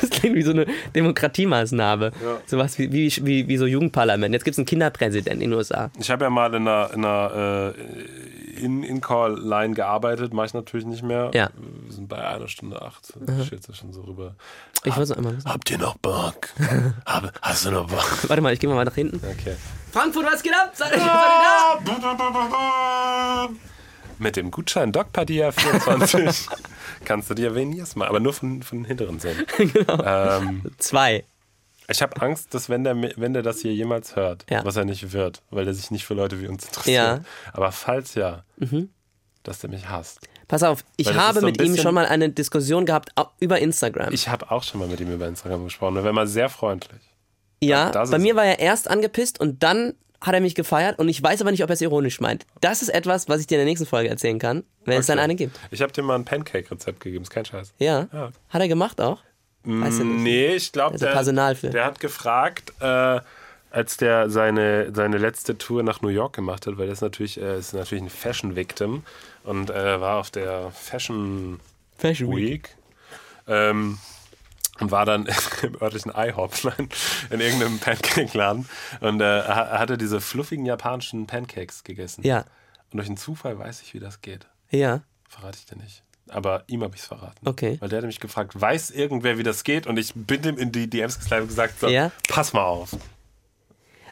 Das 0.00 0.08
klingt 0.08 0.34
wie 0.34 0.42
so 0.42 0.52
eine 0.52 0.66
Demokratiemaßnahme. 0.94 2.12
Ja. 2.22 2.40
Sowas 2.46 2.78
wie, 2.78 2.90
wie, 2.90 3.12
wie, 3.22 3.48
wie 3.48 3.56
so 3.58 3.66
Jugendparlament. 3.66 4.32
Jetzt 4.32 4.44
gibt 4.44 4.54
es 4.54 4.58
einen 4.58 4.66
Kinderpräsidenten 4.66 5.42
in 5.42 5.50
den 5.50 5.58
USA. 5.58 5.90
Ich 5.98 6.10
habe 6.10 6.24
ja 6.24 6.30
mal 6.30 6.54
in 6.54 6.66
einer, 6.66 6.90
in 6.94 7.04
einer 7.04 7.74
äh, 7.76 8.47
in, 8.58 8.82
in 8.82 9.00
Call 9.00 9.38
Line 9.38 9.74
gearbeitet, 9.74 10.32
mache 10.32 10.46
ich 10.46 10.54
natürlich 10.54 10.86
nicht 10.86 11.02
mehr. 11.02 11.30
Ja. 11.34 11.50
Wir 11.56 11.92
sind 11.92 12.08
bei 12.08 12.26
einer 12.26 12.48
Stunde 12.48 12.80
acht. 12.82 13.12
Steht 13.46 13.66
ja 13.66 13.74
schon 13.74 13.92
so 13.92 14.02
rüber. 14.02 14.34
Ich 14.84 14.96
wollte 14.96 15.02
es 15.02 15.12
einmal 15.12 15.36
wissen. 15.36 15.50
Habt 15.50 15.70
ihr 15.70 15.78
noch 15.78 15.96
Bock? 15.98 16.48
Hab, 17.06 17.32
hast 17.42 17.66
du 17.66 17.70
noch 17.70 17.88
Bock? 17.88 18.28
Warte 18.28 18.42
mal, 18.42 18.52
ich 18.52 18.60
gehe 18.60 18.68
mal 18.70 18.84
nach 18.84 18.94
hinten. 18.94 19.16
Okay. 19.16 19.56
Frankfurt, 19.92 20.26
was 20.26 20.42
geht 20.42 20.52
ab? 20.52 20.72
Seid 20.74 20.92
ihr, 20.92 20.98
da? 20.98 21.78
Mit 24.18 24.36
dem 24.36 24.50
Gutschein 24.50 24.92
DocPadia 24.92 25.52
24 25.52 26.48
kannst 27.04 27.30
du 27.30 27.34
dir 27.34 27.54
Veniers 27.54 27.96
mal, 27.96 28.08
aber 28.08 28.20
nur 28.20 28.32
von, 28.32 28.62
von 28.62 28.78
den 28.78 28.84
hinteren 28.84 29.20
sehen. 29.20 29.46
Genau. 29.58 30.02
Ähm, 30.04 30.62
Zwei. 30.78 31.24
Ich 31.90 32.02
habe 32.02 32.20
Angst, 32.20 32.52
dass 32.54 32.68
wenn 32.68 32.84
der, 32.84 32.96
wenn 33.16 33.32
der 33.32 33.42
das 33.42 33.60
hier 33.60 33.72
jemals 33.74 34.14
hört, 34.16 34.44
Ja. 34.50 34.64
was 34.64 34.76
er 34.76 34.84
nicht 34.84 35.12
wird, 35.12 35.42
weil 35.50 35.64
der 35.64 35.74
sich 35.74 35.90
nicht 35.90 36.04
für 36.04 36.14
Leute 36.14 36.40
wie 36.40 36.46
uns 36.48 36.66
interessiert, 36.66 36.94
Ja. 36.96 37.16
Mhm. 37.16 37.24
aber 37.52 37.72
falls 37.72 38.14
ja, 38.14 38.44
dass 39.42 39.60
der 39.60 39.70
mich 39.70 39.88
hasst. 39.88 40.20
Pass 40.48 40.62
auf, 40.62 40.84
ich 40.96 41.12
habe 41.14 41.40
so 41.40 41.46
mit 41.46 41.60
ihm 41.62 41.76
schon 41.76 41.94
mal 41.94 42.06
eine 42.06 42.30
Diskussion 42.30 42.86
gehabt 42.86 43.10
über 43.40 43.58
Instagram. 43.58 44.12
Ich 44.12 44.28
habe 44.28 44.50
auch 44.50 44.62
schon 44.62 44.80
mal 44.80 44.88
mit 44.88 45.00
ihm 45.00 45.12
über 45.12 45.26
Instagram 45.26 45.64
gesprochen. 45.64 45.96
Er 45.96 46.04
war 46.04 46.12
mal 46.12 46.26
sehr 46.26 46.48
freundlich. 46.48 47.00
ja, 47.60 47.90
das 47.90 48.10
bei 48.10 48.18
mir 48.18 48.36
war 48.36 48.44
er 48.44 48.58
erst 48.58 48.88
angepisst 48.88 49.40
und 49.40 49.62
dann 49.62 49.94
hat 50.20 50.34
er 50.34 50.40
mich 50.40 50.54
gefeiert 50.56 50.98
und 50.98 51.08
ich 51.08 51.22
weiß 51.22 51.40
aber 51.42 51.50
nicht, 51.52 51.62
ob 51.62 51.70
er 51.70 51.74
es 51.74 51.80
ironisch 51.80 52.20
meint. 52.20 52.44
Das 52.60 52.82
ist 52.82 52.88
etwas, 52.88 53.28
was 53.28 53.40
ich 53.40 53.46
dir 53.46 53.54
in 53.54 53.60
der 53.60 53.66
nächsten 53.66 53.86
Folge 53.86 54.08
erzählen 54.08 54.38
kann, 54.38 54.64
wenn 54.84 54.98
es 54.98 55.06
dann 55.06 55.18
Okay. 55.18 55.24
eine 55.24 55.34
gibt. 55.36 55.58
Ich 55.70 55.80
habe 55.80 55.92
dir 55.92 56.02
mal 56.02 56.16
ein 56.16 56.24
Pancake-Rezept 56.24 57.00
gegeben, 57.00 57.22
ist 57.22 57.30
kein 57.30 57.44
Scheiß. 57.44 57.72
Ja. 57.78 58.08
Ja. 58.12 58.30
Hat 58.48 58.60
er 58.60 58.66
gemacht 58.68 59.00
auch? 59.00 59.22
Weiß 59.64 59.98
er 59.98 60.04
nicht. 60.04 60.22
Nee, 60.22 60.54
ich 60.54 60.72
glaube, 60.72 60.94
Also 60.94 61.04
der, 61.06 61.14
der 61.70 61.84
hat 61.84 62.00
gefragt, 62.00 62.72
äh, 62.80 63.20
als 63.70 63.96
der 63.98 64.30
seine, 64.30 64.94
seine 64.94 65.18
letzte 65.18 65.58
Tour 65.58 65.82
nach 65.82 66.00
New 66.00 66.08
York 66.08 66.34
gemacht 66.34 66.66
hat, 66.66 66.78
weil 66.78 66.88
das 66.88 67.00
natürlich, 67.02 67.38
äh, 67.40 67.58
ist 67.58 67.74
natürlich 67.74 68.02
ein 68.04 68.10
Fashion-Victim 68.10 69.02
und 69.44 69.68
äh, 69.70 70.00
war 70.00 70.16
auf 70.18 70.30
der 70.30 70.70
Fashion 70.70 71.60
Fashion 71.98 72.34
Week. 72.34 72.74
Ähm, 73.46 73.98
und 74.80 74.90
war 74.92 75.04
dann 75.04 75.26
im 75.62 75.82
örtlichen 75.82 76.12
IHOP 76.14 76.52
nein, 76.64 76.88
in 77.30 77.40
irgendeinem 77.40 77.78
Pancake-Laden 77.80 78.68
und 79.00 79.20
äh, 79.20 79.24
ha- 79.42 79.78
hatte 79.78 79.98
diese 79.98 80.20
fluffigen 80.20 80.64
japanischen 80.64 81.26
Pancakes 81.26 81.82
gegessen. 81.84 82.22
Ja, 82.24 82.44
Und 82.92 82.98
durch 82.98 83.08
einen 83.08 83.16
Zufall 83.16 83.58
weiß 83.58 83.82
ich, 83.82 83.92
wie 83.94 83.98
das 84.00 84.20
geht. 84.22 84.46
ja. 84.70 85.00
Verrate 85.28 85.58
ich 85.58 85.66
dir 85.66 85.76
nicht. 85.76 86.02
Aber 86.30 86.64
ihm 86.66 86.82
habe 86.82 86.94
ich 86.94 87.00
es 87.02 87.06
verraten. 87.06 87.46
Okay. 87.46 87.76
Weil 87.80 87.88
der 87.88 87.98
hat 87.98 88.06
mich 88.06 88.20
gefragt, 88.20 88.60
weiß 88.60 88.90
irgendwer, 88.90 89.38
wie 89.38 89.42
das 89.42 89.64
geht? 89.64 89.86
Und 89.86 89.98
ich 89.98 90.12
bin 90.14 90.42
ihm 90.44 90.58
in 90.58 90.72
die 90.72 90.88
DMs 90.88 91.18
geslidet 91.18 91.42
und 91.42 91.48
gesagt, 91.48 91.80
so, 91.80 91.88
Ja. 91.88 92.10
pass 92.28 92.52
mal 92.52 92.64
auf. 92.64 92.90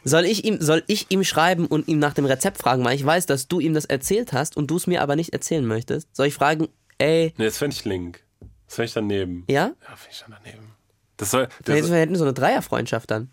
Soll 0.03 0.25
ich, 0.25 0.45
ihm, 0.45 0.61
soll 0.61 0.83
ich 0.87 1.07
ihm 1.11 1.23
schreiben 1.23 1.65
und 1.65 1.87
ihm 1.89 1.99
nach 1.99 2.13
dem 2.13 2.25
Rezept 2.25 2.57
fragen, 2.59 2.83
weil 2.85 2.95
ich 2.95 3.05
weiß, 3.05 3.25
dass 3.25 3.47
du 3.49 3.59
ihm 3.59 3.73
das 3.73 3.85
erzählt 3.85 4.31
hast 4.31 4.55
und 4.55 4.67
du 4.67 4.77
es 4.77 4.87
mir 4.87 5.01
aber 5.01 5.15
nicht 5.17 5.33
erzählen 5.33 5.65
möchtest? 5.65 6.15
Soll 6.15 6.27
ich 6.27 6.33
fragen, 6.33 6.69
ey, 6.97 7.33
Nee, 7.37 7.45
das 7.45 7.57
fände 7.57 7.75
ich 7.75 7.83
link. 7.83 8.21
Das 8.67 8.75
fände 8.75 8.87
ich 8.87 8.93
daneben. 8.93 9.43
ja? 9.49 9.71
Ja, 9.89 9.95
finde 9.95 10.11
ich 10.13 10.19
dann 10.21 10.35
daneben. 10.43 10.71
Das 11.17 11.31
soll, 11.31 11.49
Wir 11.65 11.81
das, 11.81 11.89
hätten 11.91 12.15
so 12.15 12.23
eine 12.23 12.33
Dreierfreundschaft 12.33 13.09
dann. 13.11 13.31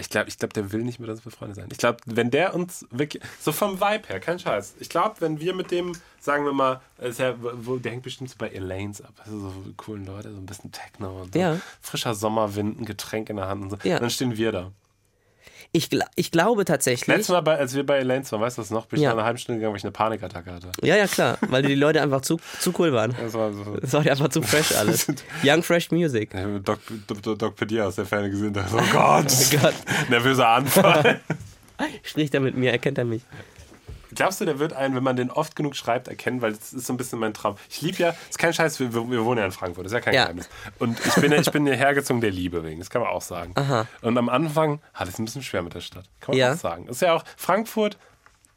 Ich 0.00 0.10
glaube, 0.10 0.28
ich 0.28 0.38
glaub, 0.38 0.52
der 0.52 0.70
will 0.70 0.82
nicht 0.84 1.00
mit 1.00 1.10
uns 1.10 1.20
befreundet 1.20 1.56
sein. 1.56 1.68
Ich 1.72 1.78
glaube, 1.78 1.98
wenn 2.06 2.30
der 2.30 2.54
uns 2.54 2.86
wirklich, 2.90 3.20
so 3.40 3.50
vom 3.50 3.80
Vibe 3.80 4.06
her, 4.06 4.20
kein 4.20 4.38
Scheiß. 4.38 4.76
Ich 4.78 4.88
glaube, 4.88 5.16
wenn 5.18 5.40
wir 5.40 5.54
mit 5.54 5.72
dem, 5.72 5.92
sagen 6.20 6.44
wir 6.44 6.52
mal, 6.52 6.80
ist 6.98 7.18
ja, 7.18 7.34
wo, 7.38 7.76
der 7.76 7.92
hängt 7.92 8.04
bestimmt 8.04 8.30
so 8.30 8.36
bei 8.38 8.48
Elaines 8.48 9.02
ab. 9.02 9.14
Also 9.24 9.40
so 9.40 9.52
coolen 9.76 10.06
Leute, 10.06 10.30
so 10.32 10.38
ein 10.38 10.46
bisschen 10.46 10.70
Techno 10.70 11.22
und 11.22 11.34
so. 11.34 11.38
Ja. 11.38 11.60
Frischer 11.80 12.14
Sommerwind, 12.14 12.80
ein 12.80 12.84
Getränk 12.84 13.28
in 13.28 13.36
der 13.36 13.48
Hand 13.48 13.62
und 13.62 13.70
so. 13.70 13.78
Ja. 13.82 13.96
Und 13.96 14.02
dann 14.02 14.10
stehen 14.10 14.36
wir 14.36 14.52
da. 14.52 14.72
Ich, 15.70 15.90
ich 16.16 16.30
glaube 16.30 16.64
tatsächlich. 16.64 17.06
Letztes 17.08 17.28
Mal, 17.28 17.42
bei, 17.42 17.58
als 17.58 17.74
wir 17.74 17.84
bei 17.84 17.98
Elaines 17.98 18.32
waren, 18.32 18.40
weißt 18.40 18.56
du 18.56 18.62
das 18.62 18.70
noch? 18.70 18.86
Bin 18.86 18.98
ich 18.98 19.02
Ja. 19.04 19.10
nach 19.10 19.16
einer 19.18 19.24
halben 19.26 19.38
Stunde 19.38 19.58
gegangen, 19.58 19.72
weil 19.74 19.78
ich 19.78 19.84
eine 19.84 19.92
Panikattacke 19.92 20.50
hatte. 20.52 20.72
Ja, 20.82 20.96
ja, 20.96 21.06
klar, 21.06 21.36
weil 21.42 21.62
die 21.62 21.74
Leute 21.74 22.00
einfach 22.00 22.22
zu, 22.22 22.38
zu 22.58 22.72
cool 22.78 22.92
waren. 22.94 23.14
Das 23.20 23.34
war 23.34 23.52
so. 23.52 23.76
Das 23.76 23.92
war 23.92 24.00
einfach 24.06 24.28
zu 24.28 24.40
fresh 24.40 24.72
alles. 24.74 25.06
Young 25.44 25.62
Fresh 25.62 25.90
Music. 25.90 26.34
Habe 26.34 26.60
Doc, 26.60 26.78
Doc, 27.06 27.38
Doc 27.38 27.56
Pedia 27.56 27.84
aus 27.86 27.96
der 27.96 28.06
Ferne 28.06 28.30
gesehen. 28.30 28.52
Da 28.54 28.66
so, 28.66 28.78
oh 28.78 28.82
Gott, 28.92 29.26
Gott. 29.60 29.74
nervöser 30.08 30.48
Anfall. 30.48 31.20
Spricht 32.02 32.32
er 32.34 32.40
mit 32.40 32.56
mir, 32.56 32.72
erkennt 32.72 32.96
er 32.98 33.04
mich. 33.04 33.22
Glaubst 34.14 34.40
du, 34.40 34.44
der 34.44 34.58
wird 34.58 34.72
einen, 34.72 34.94
wenn 34.94 35.02
man 35.02 35.16
den 35.16 35.30
oft 35.30 35.54
genug 35.56 35.76
schreibt, 35.76 36.08
erkennen? 36.08 36.40
Weil 36.42 36.52
das 36.52 36.72
ist 36.72 36.86
so 36.86 36.92
ein 36.92 36.96
bisschen 36.96 37.18
mein 37.18 37.34
Traum. 37.34 37.56
Ich 37.70 37.82
liebe 37.82 37.98
ja, 37.98 38.14
ist 38.28 38.38
kein 38.38 38.52
Scheiß, 38.52 38.80
wir, 38.80 38.92
wir 38.92 39.24
wohnen 39.24 39.38
ja 39.38 39.44
in 39.46 39.52
Frankfurt, 39.52 39.84
das 39.84 39.92
ist 39.92 39.96
ja 39.96 40.00
kein 40.00 40.14
Ja. 40.14 40.22
Geheimnis. 40.24 40.48
Und 40.78 40.98
ich 41.04 41.14
bin 41.14 41.32
ja, 41.32 41.38
ich 41.38 41.50
bin 41.50 41.66
hergezogen 41.66 42.20
der 42.20 42.30
Liebe 42.30 42.64
wegen, 42.64 42.78
das 42.80 42.90
kann 42.90 43.02
man 43.02 43.10
auch 43.10 43.22
sagen. 43.22 43.54
Und 44.02 44.16
am 44.18 44.28
Anfang 44.28 44.80
hatte 44.94 45.08
ich 45.10 45.14
es 45.14 45.18
ein 45.20 45.24
bisschen 45.24 45.42
schwer 45.42 45.62
mit 45.62 45.74
der 45.74 45.80
Stadt. 45.80 46.04
Kann 46.20 46.32
man 46.32 46.38
Ja. 46.38 46.52
auch 46.52 46.58
sagen. 46.58 46.86
Ist 46.88 47.02
ja 47.02 47.12
auch, 47.14 47.24
Frankfurt 47.36 47.98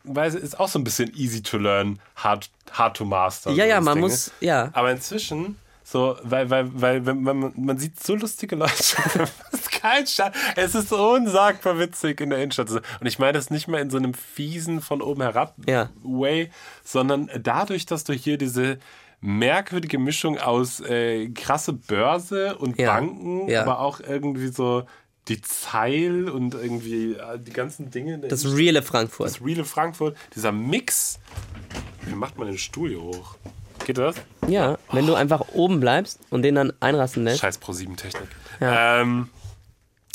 weil 0.03 0.33
ist 0.33 0.59
auch 0.59 0.67
so 0.67 0.79
ein 0.79 0.83
bisschen 0.83 1.15
easy 1.15 1.43
to 1.43 1.57
learn, 1.59 1.99
hard, 2.15 2.49
hard 2.71 2.97
to 2.97 3.05
master. 3.05 3.51
Ja, 3.51 3.65
ja, 3.65 3.75
das 3.75 3.85
man 3.85 3.95
Ding, 3.95 4.03
muss, 4.03 4.31
ja. 4.39 4.69
Aber 4.73 4.89
inzwischen, 4.91 5.59
so, 5.91 6.15
weil, 6.23 6.49
weil, 6.49 6.69
weil 6.81 7.05
wenn 7.05 7.21
man, 7.21 7.51
man 7.57 7.77
sieht 7.77 8.01
so 8.01 8.15
lustige 8.15 8.55
Leute. 8.55 8.71
das 9.13 9.31
ist 9.51 9.71
kein 9.71 10.07
Scheiß. 10.07 10.33
Es 10.55 10.73
ist 10.75 10.93
unsagbar 10.93 11.77
witzig 11.79 12.21
in 12.21 12.29
der 12.29 12.39
Innenstadt. 12.39 12.69
Und 12.71 12.83
ich 13.05 13.19
meine 13.19 13.33
das 13.33 13.49
nicht 13.49 13.67
mehr 13.67 13.81
in 13.81 13.89
so 13.89 13.97
einem 13.97 14.13
fiesen 14.13 14.79
von 14.81 15.01
oben 15.01 15.21
herab 15.21 15.55
Ja. 15.67 15.89
Way, 16.01 16.49
sondern 16.83 17.29
dadurch, 17.41 17.85
dass 17.85 18.05
du 18.05 18.13
hier 18.13 18.37
diese 18.37 18.77
merkwürdige 19.19 19.99
Mischung 19.99 20.37
aus 20.39 20.79
äh, 20.79 21.27
krasse 21.29 21.73
Börse 21.73 22.57
und 22.57 22.79
Ja. 22.79 22.93
Banken, 22.93 23.49
Ja. 23.49 23.61
aber 23.63 23.79
auch 23.79 23.99
irgendwie 23.99 24.47
so 24.47 24.83
die 25.27 25.41
Zeil 25.41 26.29
und 26.29 26.55
irgendwie 26.55 27.13
äh, 27.13 27.37
die 27.37 27.51
ganzen 27.53 27.91
Dinge. 27.91 28.15
in 28.15 28.21
der 28.21 28.29
Das 28.29 28.45
reale 28.55 28.81
Frankfurt. 28.81 29.27
das 29.27 29.41
reale 29.45 29.65
Frankfurt, 29.65 30.15
dieser 30.35 30.51
Mix. 30.51 31.19
Wie 32.05 32.15
macht 32.15 32.37
man 32.37 32.47
den 32.47 32.57
Stuhl 32.57 32.89
hier 32.89 33.01
hoch? 33.01 33.35
Geht 33.85 33.97
das? 33.97 34.15
Ja, 34.47 34.77
wenn 34.91 35.07
du 35.07 35.15
einfach 35.15 35.49
oben 35.53 35.79
bleibst 35.79 36.19
und 36.29 36.43
den 36.43 36.55
dann 36.55 36.73
einrasten 36.79 37.23
lässt. 37.23 37.39
Scheiß 37.41 37.57
Pro-7-Technik. 37.57 38.27
Ja. 38.59 39.01
Ähm, 39.01 39.29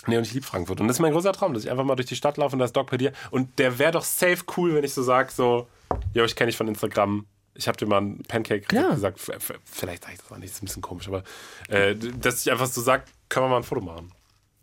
nee, 0.06 0.16
und 0.16 0.24
ich 0.24 0.32
liebe 0.34 0.47
Frankfurt. 0.47 0.80
Und 0.80 0.88
das 0.88 0.97
ist 0.97 1.01
mein 1.01 1.12
großer 1.12 1.32
Traum, 1.32 1.52
dass 1.52 1.64
ich 1.64 1.70
einfach 1.70 1.84
mal 1.84 1.97
durch 1.97 2.06
die 2.06 2.16
Stadt 2.16 2.36
laufe 2.36 2.55
und 2.55 2.60
da 2.60 2.64
ist 2.64 2.76
Doc 2.76 2.90
bei 2.90 2.97
dir. 2.97 3.12
Und 3.30 3.59
der 3.59 3.78
wäre 3.78 3.93
doch 3.93 4.05
safe 4.05 4.38
cool, 4.56 4.74
wenn 4.74 4.84
ich 4.84 4.94
so 4.94 5.02
sage, 5.02 5.32
so, 5.32 5.66
jo, 6.14 6.24
ich 6.24 6.36
kenne 6.36 6.48
dich 6.51 6.56
von 6.56 6.68
Instagram. 6.68 7.26
Ich 7.55 7.68
habe 7.68 7.76
dir 7.78 7.86
mal 7.86 8.02
ein 8.02 8.22
Pancake 8.28 8.66
Klar. 8.66 8.94
gesagt. 8.94 9.18
Vielleicht 9.64 10.05
sage 10.05 10.14
ich 10.14 10.20
das 10.20 10.30
auch 10.30 10.36
nicht, 10.36 10.51
das 10.51 10.56
ist 10.56 10.62
ein 10.62 10.66
bisschen 10.66 10.82
komisch, 10.82 11.09
aber 11.09 11.24
äh, 11.68 11.94
dass 11.94 12.44
ich 12.44 12.52
einfach 12.52 12.66
so 12.66 12.80
sage, 12.82 13.05
können 13.28 13.47
wir 13.47 13.51
mal 13.51 13.56
ein 13.56 13.62
Foto 13.62 13.80
machen. 13.80 14.12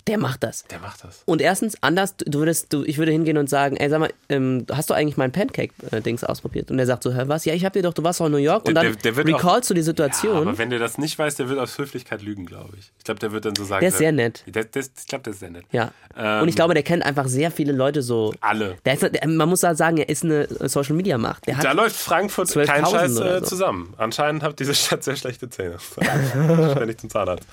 Der 0.08 0.18
macht 0.18 0.44
das. 0.44 0.66
Der 0.66 0.80
macht 0.80 1.04
das. 1.04 1.22
Und 1.26 1.42
erstens, 1.42 1.78
anders, 1.82 2.16
du 2.18 2.40
würdest, 2.40 2.74
du, 2.74 2.84
ich 2.84 2.98
würde 2.98 3.12
hingehen 3.14 3.38
und 3.38 3.50
sagen, 3.50 3.78
ey, 3.78 3.90
sag 3.90 4.00
mal, 4.00 4.12
ähm, 4.28 4.66
hast 4.72 4.90
du 4.90 4.94
eigentlich 4.94 5.16
mein 5.16 5.32
Pancake-Dings 5.32 6.26
ausprobiert? 6.26 6.70
Und 6.72 6.78
der 6.78 6.86
sagt 6.86 7.04
so, 7.04 7.14
hä, 7.14 7.24
was? 7.28 7.46
Ja, 7.46 7.54
ich 7.54 7.64
hab 7.64 7.72
dir 7.74 7.84
doch, 7.84 7.94
du 7.94 8.04
warst 8.04 8.20
doch 8.20 8.26
in 8.26 8.34
New 8.34 8.38
York. 8.38 8.68
Und 8.68 8.74
Der- 8.76 8.84
dann 8.84 8.94
der- 8.94 9.02
der 9.02 9.16
wird 9.16 9.34
auch- 9.34 9.40
recallst 9.40 9.70
du 9.70 9.74
die 9.74 9.80
Ja, 9.80 9.86
Situation. 9.86 10.36
aber 10.48 10.58
wenn 10.58 10.70
der 10.70 10.80
das 10.80 10.98
nicht 10.98 11.18
weiß, 11.18 11.36
der 11.36 11.48
wird 11.48 11.58
aus 11.60 11.78
Höflichkeit 11.78 12.22
lügen, 12.22 12.46
glaube 12.46 12.76
ich. 12.78 12.92
Ich 12.98 13.04
glaube, 13.06 13.20
der 13.22 13.32
wird 13.32 13.46
dann 13.46 13.56
so 13.56 13.64
sagen. 13.64 13.80
Der 13.80 13.90
ist 13.90 13.98
sehr 13.98 14.12
nett. 14.12 14.44
Der, 14.48 14.66
der, 14.66 14.82
ich 14.82 15.08
glaube, 15.08 15.24
der 15.24 15.32
ist 15.34 15.40
sehr 15.40 15.50
nett. 15.52 15.64
ja. 15.72 15.92
Ähm, 16.18 16.44
und 16.44 16.48
ich 16.50 16.56
glaube, 16.56 16.74
der 16.76 16.84
kennt 16.84 17.04
einfach 17.04 17.28
sehr 17.28 17.50
viele 17.50 17.72
Leute 17.72 18.02
so. 18.02 18.34
Alle. 18.42 18.78
Der 18.86 18.94
ist, 18.94 19.26
man 19.26 19.50
muss 19.50 19.62
da 19.62 19.74
sagen, 19.74 19.98
er 19.98 20.10
ist 20.10 20.24
eine 20.24 20.48
Social-Media-Macht. 20.68 21.48
Da 21.62 21.72
läuft 21.72 21.96
Frankfurt 21.96 22.50
12.000 22.50 22.66
kein 22.66 22.86
Scheiß 22.86 23.12
äh, 23.20 23.40
so. 23.40 23.46
zusammen. 23.46 23.94
Anscheinend 23.98 24.44
hat 24.44 24.60
diese 24.60 24.76
Stadt 24.76 25.04
sehr 25.04 25.16
schlechte 25.16 25.50
Zähne. 25.50 25.78
Ständig 26.76 27.00
zum 27.00 27.10
Zahnarzt. 27.10 27.46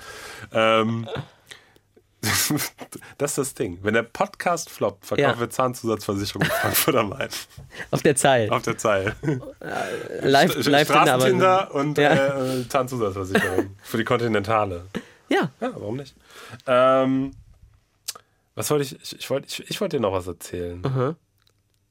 Ähm, 0.53 1.07
das 3.17 3.31
ist 3.31 3.37
das 3.37 3.53
Ding. 3.55 3.79
Wenn 3.81 3.93
der 3.95 4.03
Podcast 4.03 4.69
floppt, 4.69 5.05
verkaufen 5.05 5.29
Ja. 5.35 5.39
wir 5.39 5.49
Zahnzusatzversicherung 5.49 6.43
in 6.43 6.49
Frankfurt 6.51 6.95
am 6.95 7.09
Main. 7.09 7.29
auf 7.89 8.01
der 8.03 8.15
Zeil. 8.15 8.49
Auf 8.51 8.61
der 8.61 8.77
Zeile. 8.77 9.15
Live, 10.21 10.55
live 10.67 10.87
Tinder, 10.87 11.13
aber. 11.13 11.21
Straßentinder 11.21 11.73
und 11.75 11.97
Ja. 11.97 12.43
äh, 12.43 12.67
Zahnzusatzversicherung. 12.69 13.75
Für 13.83 13.97
die 13.97 14.03
Kontinentale. 14.03 14.85
Ja. 15.29 15.49
Ja, 15.59 15.71
warum 15.75 15.95
nicht? 15.97 16.15
Ähm, 16.67 17.31
was 18.55 18.69
wollte 18.69 18.83
ich? 18.83 19.01
Ich, 19.01 19.19
ich 19.19 19.29
wollte 19.29 19.47
ich, 19.47 19.69
ich 19.69 19.81
wollte 19.81 19.97
dir 19.97 20.01
noch 20.01 20.13
was 20.13 20.27
erzählen. 20.27 20.81
Mhm. 20.81 21.15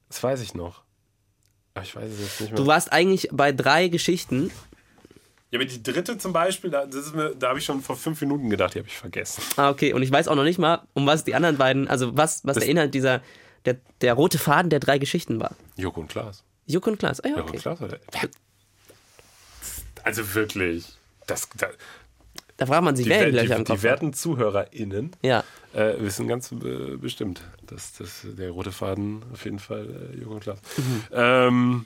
Das 0.09 0.23
weiß 0.23 0.41
ich 0.41 0.53
noch. 0.53 0.81
Aber 1.73 1.83
ich 1.83 1.95
weiß 1.95 2.09
es 2.11 2.19
jetzt 2.19 2.41
nicht 2.41 2.51
mehr. 2.51 2.57
Du 2.57 2.67
warst 2.67 2.91
eigentlich 2.93 3.29
bei 3.31 3.51
drei 3.51 3.87
Geschichten. 3.87 4.51
Ja, 5.51 5.59
aber 5.59 5.65
die 5.65 5.83
dritte 5.83 6.17
zum 6.17 6.31
Beispiel, 6.31 6.69
da, 6.69 6.85
das 6.85 7.13
da 7.37 7.49
habe 7.49 7.59
ich 7.59 7.65
schon 7.65 7.81
vor 7.81 7.97
fünf 7.97 8.21
Minuten 8.21 8.49
gedacht, 8.49 8.73
die 8.73 8.79
habe 8.79 8.87
ich 8.87 8.97
vergessen. 8.97 9.43
Ah, 9.57 9.69
okay. 9.69 9.91
Und 9.93 10.01
ich 10.01 10.11
weiß 10.11 10.29
auch 10.29 10.35
noch 10.35 10.45
nicht 10.45 10.59
mal, 10.59 10.81
um 10.93 11.05
was 11.05 11.25
die 11.25 11.35
anderen 11.35 11.57
beiden, 11.57 11.87
also 11.89 12.15
was, 12.15 12.45
was 12.45 12.57
der 12.57 12.67
Inhalt 12.69 12.93
dieser, 12.93 13.21
der, 13.65 13.75
der 13.99 14.13
rote 14.13 14.37
Faden 14.37 14.69
der 14.69 14.79
drei 14.79 14.97
Geschichten 14.97 15.39
war. 15.41 15.55
Joko 15.75 15.99
und 16.01 16.07
Klaas. 16.07 16.43
Juk 16.67 16.87
und 16.87 16.99
Klaas. 16.99 17.19
Ah, 17.19 17.27
ja, 17.27 17.35
Joko 17.35 17.49
okay. 17.49 17.57
und 17.57 17.61
Klaas, 17.61 17.81
oder? 17.81 17.99
Also 20.03 20.33
wirklich. 20.33 20.85
Das, 21.27 21.47
da, 21.57 21.67
Da 22.57 22.65
fragt 22.65 22.83
man 22.83 22.95
sich, 22.95 23.07
wer 23.07 23.25
die, 23.31 23.45
die, 23.45 23.53
am 23.53 23.63
Kopf 23.63 23.77
die 23.77 23.83
werten 23.83 24.13
ZuhörerInnen 24.13 25.11
Ja. 25.21 25.43
äh, 25.73 25.93
wissen 25.99 26.27
ganz 26.27 26.51
äh, 26.51 26.95
bestimmt, 26.97 27.41
dass, 27.67 27.93
dass 27.93 28.21
der 28.23 28.51
rote 28.51 28.71
Faden 28.71 29.23
auf 29.33 29.43
jeden 29.45 29.59
Fall 29.59 30.11
äh, 30.13 30.17
Joko 30.17 30.35
und 30.35 30.39
Klaas. 30.41 30.59
Mhm. 30.77 31.03
Ähm, 31.11 31.85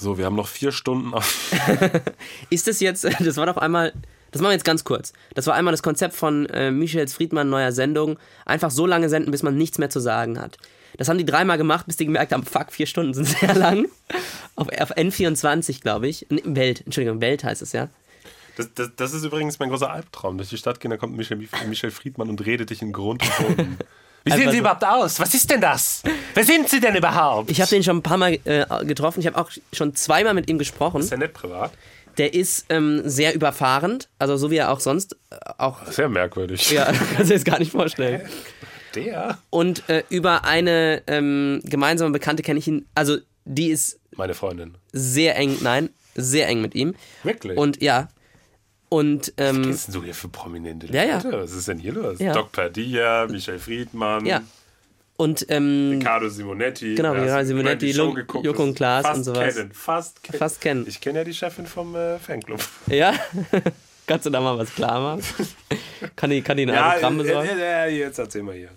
so, 0.00 0.18
wir 0.18 0.24
haben 0.24 0.36
noch 0.36 0.48
vier 0.48 0.72
Stunden 0.72 1.14
auf. 1.14 1.52
Ist 2.50 2.66
das 2.66 2.80
jetzt, 2.80 3.04
das 3.20 3.36
war 3.36 3.46
doch 3.46 3.56
einmal, 3.56 3.92
das 4.30 4.40
machen 4.40 4.50
wir 4.50 4.54
jetzt 4.54 4.64
ganz 4.64 4.84
kurz. 4.84 5.12
Das 5.34 5.46
war 5.46 5.54
einmal 5.54 5.72
das 5.72 5.82
Konzept 5.82 6.14
von 6.14 6.46
äh, 6.46 6.70
Michels 6.70 7.14
Friedmann 7.14 7.50
neuer 7.50 7.72
Sendung. 7.72 8.18
Einfach 8.46 8.70
so 8.70 8.86
lange 8.86 9.08
senden, 9.08 9.30
bis 9.30 9.42
man 9.42 9.56
nichts 9.56 9.78
mehr 9.78 9.90
zu 9.90 10.00
sagen 10.00 10.40
hat. 10.40 10.56
Das 10.96 11.08
haben 11.08 11.18
die 11.18 11.24
dreimal 11.24 11.58
gemacht, 11.58 11.86
bis 11.86 11.96
die 11.96 12.06
gemerkt 12.06 12.32
haben, 12.32 12.44
fuck, 12.44 12.72
vier 12.72 12.86
Stunden 12.86 13.14
sind 13.14 13.28
sehr 13.40 13.54
lang. 13.54 13.86
Auf, 14.56 14.68
auf 14.68 14.96
N24, 14.96 15.80
glaube 15.80 16.08
ich. 16.08 16.26
Welt, 16.28 16.82
Entschuldigung, 16.84 17.20
Welt 17.20 17.44
heißt 17.44 17.62
es 17.62 17.72
ja. 17.72 17.88
Das, 18.56 18.68
das, 18.74 18.90
das 18.96 19.14
ist 19.14 19.24
übrigens 19.24 19.58
mein 19.58 19.70
großer 19.70 19.90
Albtraum. 19.90 20.36
Durch 20.36 20.50
die 20.50 20.58
Stadt 20.58 20.80
gehen, 20.80 20.90
da 20.90 20.96
kommt 20.96 21.16
Michel, 21.16 21.38
Michel 21.68 21.90
Friedmann 21.90 22.28
und 22.28 22.44
redet 22.44 22.70
dich 22.70 22.82
in 22.82 22.92
Grund 22.92 23.22
und 23.22 23.56
Boden. 23.56 23.78
Wie 24.24 24.32
sehen 24.32 24.50
Sie 24.50 24.56
so- 24.56 24.60
überhaupt 24.60 24.84
aus? 24.84 25.18
Was 25.20 25.32
ist 25.34 25.50
denn 25.50 25.60
das? 25.60 26.02
Wer 26.34 26.44
sind 26.44 26.68
Sie 26.68 26.80
denn 26.80 26.94
überhaupt? 26.94 27.50
Ich 27.50 27.60
habe 27.60 27.70
den 27.70 27.82
schon 27.82 27.98
ein 27.98 28.02
paar 28.02 28.16
Mal 28.18 28.38
äh, 28.44 28.64
getroffen. 28.84 29.20
Ich 29.20 29.26
habe 29.26 29.38
auch 29.38 29.50
schon 29.72 29.94
zweimal 29.94 30.34
mit 30.34 30.48
ihm 30.50 30.58
gesprochen. 30.58 31.00
ist 31.00 31.10
ja 31.10 31.16
nicht 31.16 31.32
privat. 31.32 31.72
Der 32.18 32.34
ist 32.34 32.66
ähm, 32.68 33.02
sehr 33.04 33.34
überfahrend, 33.34 34.08
also 34.18 34.36
so 34.36 34.50
wie 34.50 34.56
er 34.56 34.70
auch 34.72 34.80
sonst 34.80 35.14
äh, 35.30 35.36
auch. 35.58 35.86
Sehr 35.86 36.08
merkwürdig. 36.08 36.70
Ja, 36.70 36.84
kannst 36.86 37.20
du 37.20 37.24
dir 37.24 37.34
das 37.34 37.44
gar 37.44 37.58
nicht 37.58 37.72
vorstellen. 37.72 38.22
Der? 38.96 39.38
Und 39.50 39.88
äh, 39.88 40.02
über 40.08 40.44
eine 40.44 41.02
ähm, 41.06 41.60
gemeinsame 41.64 42.10
Bekannte 42.10 42.42
kenne 42.42 42.58
ich 42.58 42.66
ihn, 42.66 42.86
also 42.96 43.18
die 43.44 43.68
ist 43.68 44.00
Meine 44.16 44.34
Freundin. 44.34 44.74
sehr 44.92 45.36
eng, 45.36 45.58
nein, 45.62 45.90
sehr 46.16 46.48
eng 46.48 46.60
mit 46.60 46.74
ihm. 46.74 46.94
Wirklich? 47.22 47.56
Und 47.56 47.80
ja. 47.80 48.08
Und 48.90 49.32
Was 49.36 49.48
ähm, 49.56 49.62
bist 49.62 49.94
du 49.94 50.02
hier 50.04 50.14
für 50.14 50.28
prominente 50.28 50.86
Ja, 50.88 51.04
ja. 51.04 51.14
Leute? 51.16 51.42
Was 51.42 51.52
ist 51.52 51.68
denn 51.68 51.78
hier 51.78 51.92
los? 51.92 52.18
Ja. 52.18 52.32
Doc 52.32 52.52
Padilla, 52.52 53.26
Michel 53.28 53.58
Friedmann, 53.58 54.26
ja. 54.26 54.42
Und 55.16 55.46
ähm, 55.48 55.90
Ricardo 55.98 56.28
Simonetti. 56.28 56.94
Genau, 56.96 57.14
Ja, 57.14 57.40
du 57.40 57.46
Simonetti, 57.46 57.92
geguckt, 57.92 58.44
Joko 58.44 58.62
und 58.64 58.74
Klaas 58.74 59.16
und 59.16 59.22
sowas. 59.24 59.54
Kennen, 59.54 59.72
fast 59.72 60.22
kennen. 60.22 60.38
Fast 60.38 60.60
kennen. 60.60 60.84
Ich 60.88 61.00
kenne 61.00 61.20
ja 61.20 61.24
die 61.24 61.34
Chefin 61.34 61.66
vom 61.66 61.94
äh, 61.94 62.18
Fanclub. 62.18 62.60
ja. 62.88 63.14
Kannst 64.06 64.26
du 64.26 64.30
da 64.30 64.40
mal 64.40 64.58
was 64.58 64.74
klar 64.74 64.98
machen? 65.00 65.22
Kann 66.16 66.30
die, 66.30 66.42
kann 66.42 66.56
die 66.56 66.64
ein 66.64 66.70
Autogramm 66.76 67.20
äh, 67.20 67.22
besorgen? 67.22 67.48
äh, 67.60 67.86
äh, 67.90 67.98
jetzt 67.98 68.18
erzähl 68.18 68.42
mal 68.42 68.54
hier. 68.56 68.70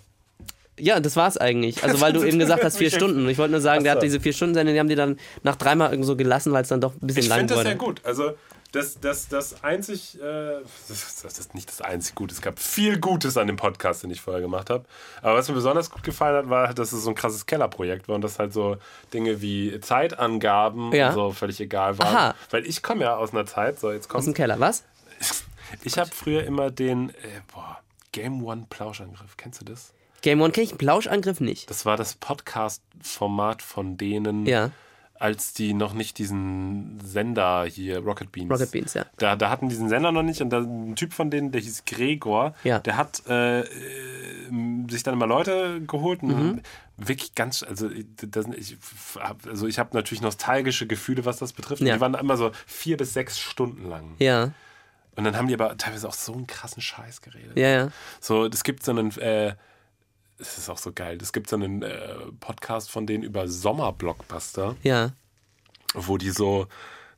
Ja, 0.77 0.99
das 0.99 1.15
war's 1.15 1.37
eigentlich. 1.37 1.83
Also, 1.83 1.99
weil 2.01 2.13
du 2.13 2.23
eben 2.23 2.37
gesagt 2.37 2.63
hast, 2.63 2.77
vier 2.77 2.91
Stunden. 2.91 3.23
Und 3.23 3.29
ich 3.29 3.39
wollte 3.39 3.51
nur 3.53 3.61
sagen, 3.61 3.83
der 3.83 3.93
Ach 3.93 3.95
hat 3.95 4.01
so. 4.01 4.05
diese 4.05 4.19
vier 4.19 4.33
Stunden 4.33 4.53
Sendung, 4.53 4.75
die 4.75 4.79
haben 4.79 4.89
die 4.89 4.95
dann 4.95 5.17
nach 5.41 5.55
dreimal 5.55 5.89
irgend 5.89 6.05
so 6.05 6.15
gelassen, 6.15 6.51
weil 6.51 6.61
es 6.61 6.67
dann 6.67 6.81
doch 6.81 6.93
ein 6.93 6.99
bisschen 7.07 7.23
Ich 7.23 7.29
lang 7.29 7.39
finde 7.39 7.53
das 7.55 7.59
wurde. 7.61 7.69
sehr 7.69 7.77
gut. 7.77 8.01
Also, 8.03 8.33
das, 8.73 8.99
das, 8.99 9.29
das 9.29 9.63
einzig, 9.63 10.19
äh, 10.21 10.59
das, 10.89 11.21
das 11.21 11.39
ist 11.39 11.53
nicht 11.55 11.69
das 11.69 11.79
einzig 11.79 12.15
Gute. 12.15 12.33
Es 12.33 12.41
gab 12.41 12.59
viel 12.59 12.99
Gutes 12.99 13.37
an 13.37 13.47
dem 13.47 13.55
Podcast, 13.55 14.03
den 14.03 14.09
ich 14.11 14.19
vorher 14.19 14.41
gemacht 14.41 14.69
habe. 14.69 14.83
Aber 15.21 15.35
was 15.35 15.47
mir 15.47 15.53
besonders 15.55 15.89
gut 15.89 16.03
gefallen 16.03 16.35
hat, 16.35 16.49
war, 16.49 16.73
dass 16.73 16.91
es 16.91 17.03
so 17.03 17.09
ein 17.09 17.15
krasses 17.15 17.45
Kellerprojekt 17.45 18.07
war 18.09 18.15
und 18.15 18.21
dass 18.21 18.39
halt 18.39 18.51
so 18.51 18.77
Dinge 19.13 19.41
wie 19.41 19.79
Zeitangaben 19.79 20.91
Ja. 20.91 21.13
so 21.13 21.31
völlig 21.31 21.59
egal 21.61 21.97
waren. 21.99 22.15
Aha. 22.15 22.35
Weil 22.49 22.65
ich 22.65 22.83
komme 22.83 23.03
ja 23.03 23.15
aus 23.15 23.31
einer 23.31 23.45
Zeit, 23.45 23.79
so 23.79 23.91
jetzt 23.91 24.07
Aus 24.07 24.11
kommt 24.11 24.25
dem 24.27 24.33
Keller, 24.33 24.59
was? 24.59 24.83
Ich 25.83 25.97
habe 25.97 26.09
früher 26.13 26.43
immer 26.43 26.69
den 26.69 27.09
äh, 27.11 27.13
boah, 27.53 27.79
Game 28.11 28.43
One 28.43 28.65
Plauschangriff. 28.69 29.37
Kennst 29.37 29.61
du 29.61 29.65
das? 29.65 29.93
Game 30.21 30.41
One 30.41 30.51
kenne 30.51 30.65
ich, 30.65 30.77
Plauschangriff 30.77 31.39
nicht. 31.39 31.69
Das 31.69 31.85
war 31.85 31.97
das 31.97 32.15
Podcast-Format 32.15 33.61
von 33.61 33.97
denen, 33.97 34.45
Ja. 34.45 34.71
Als 35.23 35.53
die 35.53 35.73
noch 35.73 35.93
nicht 35.93 36.17
diesen 36.17 36.99
Sender 37.03 37.63
hier, 37.65 37.99
Rocket 37.99 38.31
Beans. 38.31 38.51
Rocket 38.51 38.71
Beans, 38.71 38.93
ja. 38.93 39.05
Da, 39.17 39.35
da 39.37 39.49
hatten 39.49 39.69
diesen 39.69 39.87
Sender 39.87 40.11
noch 40.11 40.21
nicht 40.23 40.41
und 40.41 40.49
da, 40.49 40.59
ein 40.59 40.95
Typ 40.97 41.13
von 41.13 41.31
denen, 41.31 41.51
der 41.51 41.61
hieß 41.61 41.85
Gregor, 41.85 42.53
Ja. 42.65 42.79
der 42.79 42.97
hat 42.97 43.23
äh, 43.29 43.61
äh, 43.61 43.65
sich 44.89 45.03
dann 45.03 45.13
immer 45.13 45.27
Leute 45.27 45.81
geholt 45.81 46.21
und 46.23 46.29
Mhm. 46.29 46.61
wirklich 46.97 47.35
ganz, 47.35 47.63
also 47.63 47.89
das, 48.21 48.47
ich 48.57 48.77
also 49.47 49.65
ich 49.67 49.79
habe 49.79 49.89
natürlich 49.95 50.21
nostalgische 50.21 50.87
Gefühle, 50.87 51.25
was 51.25 51.37
das 51.37 51.53
betrifft. 51.53 51.81
Ja. 51.81 51.95
Die 51.95 52.01
waren 52.01 52.13
immer 52.15 52.37
so 52.37 52.51
vier 52.65 52.97
bis 52.97 53.13
sechs 53.13 53.39
Stunden 53.39 53.89
lang. 53.89 54.15
Ja, 54.19 54.51
Und 55.15 55.23
dann 55.23 55.35
haben 55.37 55.47
die 55.47 55.53
aber 55.53 55.77
teilweise 55.77 56.07
auch 56.07 56.13
so 56.13 56.33
einen 56.33 56.47
krassen 56.47 56.81
Scheiß 56.81 57.21
geredet. 57.21 57.57
ja, 57.57 57.67
ja. 57.69 57.87
So, 58.19 58.45
es 58.45 58.63
gibt 58.63 58.83
so 58.83 58.91
einen, 58.91 59.11
äh, 59.19 59.55
es 60.39 60.57
ist 60.57 60.69
auch 60.69 60.77
so 60.77 60.91
geil, 60.93 61.17
es 61.21 61.31
gibt 61.33 61.49
so 61.49 61.55
einen 61.55 61.81
äh, 61.83 62.15
Podcast 62.39 62.89
von 62.91 63.05
denen 63.07 63.23
über 63.23 63.47
Sommerblockbuster, 63.47 64.75
Ja. 64.83 65.11
wo 65.93 66.17
die 66.17 66.31
so, 66.31 66.67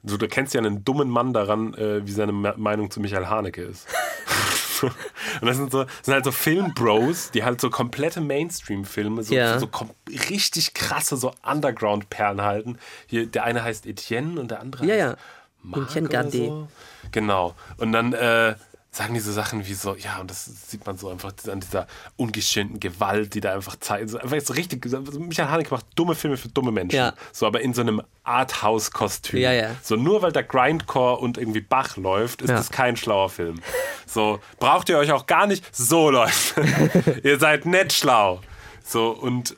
so, 0.03 0.17
du 0.17 0.27
kennst 0.27 0.53
ja 0.53 0.59
einen 0.59 0.83
dummen 0.85 1.09
Mann 1.09 1.33
daran, 1.33 1.73
äh, 1.75 2.05
wie 2.05 2.11
seine 2.11 2.31
Me- 2.31 2.53
Meinung 2.57 2.91
zu 2.91 2.99
Michael 2.99 3.27
Haneke 3.27 3.63
ist. 3.63 3.87
Und 4.81 5.47
das 5.47 5.57
sind 5.57 5.71
so, 5.71 5.85
das 5.85 5.93
sind 6.03 6.13
halt 6.13 6.25
so 6.25 6.31
Filmbros, 6.31 7.31
die 7.31 7.43
halt 7.43 7.59
so 7.61 7.69
komplette 7.69 8.21
Mainstream-Filme, 8.21 9.23
so, 9.23 9.33
Ja. 9.33 9.57
so, 9.57 9.67
kom- 9.67 9.89
richtig 10.29 10.73
krasse, 10.73 11.15
so 11.17 11.33
Underground-Perlen 11.43 12.41
halten. 12.41 12.77
Hier, 13.07 13.25
der 13.25 13.45
eine 13.45 13.63
heißt 13.63 13.85
Etienne 13.87 14.39
und 14.39 14.51
der 14.51 14.59
andere 14.59 14.85
Ja, 14.85 14.93
heißt 14.93 14.99
ja. 15.01 15.17
Marc 15.63 15.89
Etienne 15.89 16.09
Gardet. 16.09 16.33
So. 16.33 16.67
Genau. 17.11 17.55
Und 17.77 17.93
dann 17.93 18.13
äh, 18.13 18.55
sagen 18.95 19.13
die 19.13 19.19
so 19.19 19.33
Sachen 19.33 19.67
wie 19.67 19.73
so, 19.73 19.95
ja, 19.95 20.19
und 20.21 20.31
das 20.31 20.45
sieht 20.45 20.85
man 20.85 20.97
so 20.97 21.09
einfach 21.09 21.33
an 21.49 21.59
dieser 21.59 21.85
ungeschönten 22.15 22.79
Gewalt, 22.79 23.33
die 23.33 23.41
da 23.41 23.53
einfach 23.53 23.75
zeigt. 23.77 24.09
So, 24.09 24.17
einfach 24.17 24.39
so 24.39 24.53
richtig, 24.53 24.85
Michael 25.17 25.49
Haneke 25.49 25.73
macht 25.73 25.85
dumme 25.95 26.15
Filme 26.15 26.37
für 26.37 26.47
dumme 26.47 26.71
Menschen. 26.71 26.95
Ja. 26.95 27.13
So, 27.33 27.45
aber 27.45 27.59
in 27.59 27.73
so 27.73 27.81
einem 27.81 28.01
Arthouse-Kostüm. 28.23 29.41
Ja, 29.41 29.51
ja. 29.51 29.75
So, 29.83 29.97
nur 29.97 30.21
weil 30.21 30.31
da 30.31 30.41
Grindcore 30.41 31.17
und 31.17 31.37
irgendwie 31.37 31.59
Bach 31.59 31.97
läuft, 31.97 32.41
ist 32.41 32.51
das 32.51 32.69
kein 32.69 32.95
schlauer 32.95 33.29
Film. 33.29 33.61
So, 34.05 34.39
braucht 34.59 34.87
ihr 34.87 34.97
euch 34.97 35.11
auch 35.11 35.25
gar 35.25 35.45
nicht, 35.45 35.65
so 35.75 36.09
läuft. 36.09 36.55
ihr 37.23 37.37
seid 37.37 37.65
nicht 37.65 37.91
schlau. 37.91 38.39
So, 38.85 39.09
und 39.09 39.57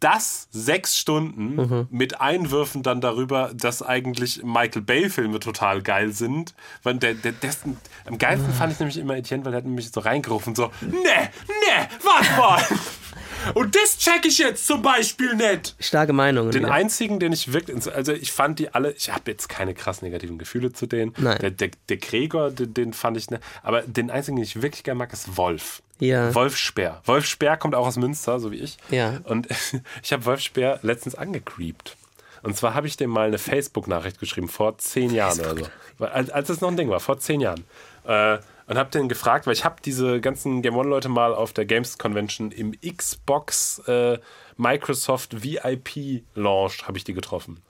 das 0.00 0.48
sechs 0.50 0.98
Stunden 0.98 1.56
Mhm. 1.56 1.86
mit 1.90 2.20
Einwürfen 2.20 2.82
dann 2.82 3.00
darüber, 3.00 3.50
dass 3.54 3.82
eigentlich 3.82 4.42
Michael 4.42 4.82
Bay-Filme 4.82 5.40
total 5.40 5.82
geil 5.82 6.12
sind. 6.12 6.54
Weil 6.82 6.96
der, 6.96 7.14
der, 7.14 7.32
dessen, 7.32 7.76
am 8.04 8.18
geilsten 8.18 8.52
fand 8.52 8.72
ich 8.72 8.78
nämlich 8.78 8.98
immer 8.98 9.16
Etienne, 9.16 9.44
weil 9.44 9.54
er 9.54 9.58
hat 9.58 9.64
nämlich 9.64 9.90
so 9.90 10.00
reingerufen, 10.00 10.54
so, 10.54 10.70
ne, 10.82 10.92
ne, 10.92 11.88
warte 12.02 12.36
mal. 12.38 12.62
Und 13.54 13.76
das 13.76 13.98
check 13.98 14.26
ich 14.26 14.38
jetzt 14.38 14.66
zum 14.66 14.82
Beispiel 14.82 15.34
nicht. 15.36 15.76
Starke 15.78 16.12
Meinungen. 16.12 16.50
Den 16.50 16.64
wieder. 16.64 16.72
einzigen, 16.72 17.20
den 17.20 17.32
ich 17.32 17.52
wirklich, 17.52 17.94
also 17.94 18.12
ich 18.12 18.32
fand 18.32 18.58
die 18.58 18.74
alle, 18.74 18.92
ich 18.92 19.12
habe 19.12 19.30
jetzt 19.30 19.48
keine 19.48 19.72
krass 19.72 20.02
negativen 20.02 20.36
Gefühle 20.36 20.72
zu 20.72 20.86
denen. 20.86 21.12
Nein. 21.16 21.38
Der, 21.40 21.50
der, 21.50 21.70
der 21.88 21.96
Gregor, 21.98 22.50
den, 22.50 22.74
den 22.74 22.92
fand 22.92 23.16
ich, 23.16 23.30
ne, 23.30 23.38
aber 23.62 23.82
den 23.82 24.10
einzigen, 24.10 24.36
den 24.36 24.42
ich 24.44 24.60
wirklich 24.62 24.82
gerne 24.82 24.98
mag, 24.98 25.12
ist 25.12 25.36
Wolf. 25.36 25.82
Ja. 25.98 26.34
Wolf 26.34 26.56
Speer. 26.56 27.00
Wolf 27.04 27.26
Speer 27.26 27.56
kommt 27.56 27.74
auch 27.74 27.86
aus 27.86 27.96
Münster, 27.96 28.38
so 28.38 28.50
wie 28.52 28.56
ich. 28.56 28.76
Ja. 28.90 29.20
Und 29.24 29.48
ich 30.02 30.12
habe 30.12 30.24
Wolf 30.24 30.40
Speer 30.40 30.78
letztens 30.82 31.14
angecreept. 31.14 31.96
Und 32.42 32.56
zwar 32.56 32.74
habe 32.74 32.86
ich 32.86 32.96
dem 32.96 33.10
mal 33.10 33.26
eine 33.26 33.38
Facebook-Nachricht 33.38 34.20
geschrieben, 34.20 34.48
vor 34.48 34.78
zehn 34.78 35.12
Jahren 35.12 35.40
oder 35.40 35.56
so. 35.98 36.04
Als, 36.04 36.30
als 36.30 36.48
es 36.48 36.60
noch 36.60 36.68
ein 36.68 36.76
Ding 36.76 36.90
war, 36.90 37.00
vor 37.00 37.18
zehn 37.18 37.40
Jahren. 37.40 37.64
Äh, 38.04 38.38
und 38.68 38.76
habe 38.76 38.90
den 38.90 39.08
gefragt, 39.08 39.46
weil 39.46 39.52
ich 39.52 39.64
habe 39.64 39.76
diese 39.84 40.20
ganzen 40.20 40.60
Game 40.62 40.76
One-Leute 40.76 41.08
mal 41.08 41.34
auf 41.34 41.52
der 41.52 41.64
Games 41.64 41.98
Convention 41.98 42.50
im 42.50 42.72
Xbox 42.80 43.78
äh, 43.86 44.18
Microsoft 44.56 45.42
VIP 45.42 46.24
Launch 46.34 46.86
habe 46.86 46.98
ich 46.98 47.04
die 47.04 47.14
getroffen. 47.14 47.62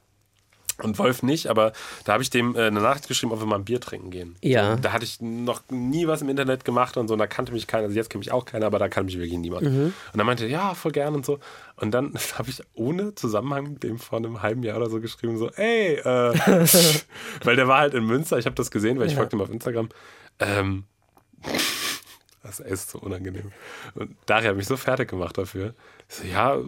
Und 0.82 0.98
Wolf 0.98 1.22
nicht, 1.22 1.46
aber 1.46 1.72
da 2.04 2.12
habe 2.12 2.22
ich 2.22 2.30
dem 2.30 2.54
äh, 2.54 2.66
eine 2.66 2.80
Nachricht 2.80 3.08
geschrieben, 3.08 3.32
ob 3.32 3.40
wir 3.40 3.46
mal 3.46 3.56
ein 3.56 3.64
Bier 3.64 3.80
trinken 3.80 4.10
gehen. 4.10 4.36
Ja. 4.42 4.76
Da 4.76 4.92
hatte 4.92 5.04
ich 5.04 5.20
noch 5.20 5.62
nie 5.70 6.06
was 6.06 6.20
im 6.22 6.28
Internet 6.28 6.64
gemacht 6.64 6.96
und 6.98 7.08
so, 7.08 7.14
und 7.14 7.18
da 7.18 7.26
kannte 7.26 7.52
mich 7.52 7.66
keiner, 7.66 7.84
also 7.84 7.96
jetzt 7.96 8.10
kennt 8.10 8.20
mich 8.24 8.32
auch 8.32 8.44
keiner, 8.44 8.66
aber 8.66 8.78
da 8.78 8.88
kannte 8.88 9.06
mich 9.06 9.16
wirklich 9.18 9.38
niemand. 9.38 9.62
Mhm. 9.62 9.94
Und 10.12 10.18
dann 10.18 10.26
meinte 10.26 10.44
er, 10.44 10.50
ja, 10.50 10.74
voll 10.74 10.92
gern 10.92 11.14
und 11.14 11.24
so. 11.24 11.38
Und 11.76 11.92
dann 11.92 12.12
habe 12.38 12.50
ich 12.50 12.62
ohne 12.74 13.14
Zusammenhang 13.14 13.80
dem 13.80 13.98
vor 13.98 14.18
einem 14.18 14.42
halben 14.42 14.62
Jahr 14.62 14.76
oder 14.76 14.90
so 14.90 15.00
geschrieben, 15.00 15.38
so, 15.38 15.50
ey, 15.50 15.94
äh, 15.94 16.02
weil 17.44 17.56
der 17.56 17.68
war 17.68 17.78
halt 17.78 17.94
in 17.94 18.04
Münster, 18.04 18.38
ich 18.38 18.46
habe 18.46 18.56
das 18.56 18.70
gesehen, 18.70 18.98
weil 18.98 19.06
ich 19.06 19.12
Ja. 19.12 19.18
folgte 19.18 19.36
ihm 19.36 19.40
auf 19.42 19.50
Instagram. 19.50 19.88
Ähm, 20.40 20.84
das 22.42 22.60
ist 22.60 22.90
so 22.90 22.98
unangenehm. 22.98 23.50
Und 23.94 24.14
Daria 24.26 24.50
hat 24.50 24.56
mich 24.56 24.66
so 24.66 24.76
fertig 24.76 25.08
gemacht 25.08 25.36
dafür. 25.36 25.74
Ich 26.08 26.14
so, 26.16 26.24
ja, 26.24 26.58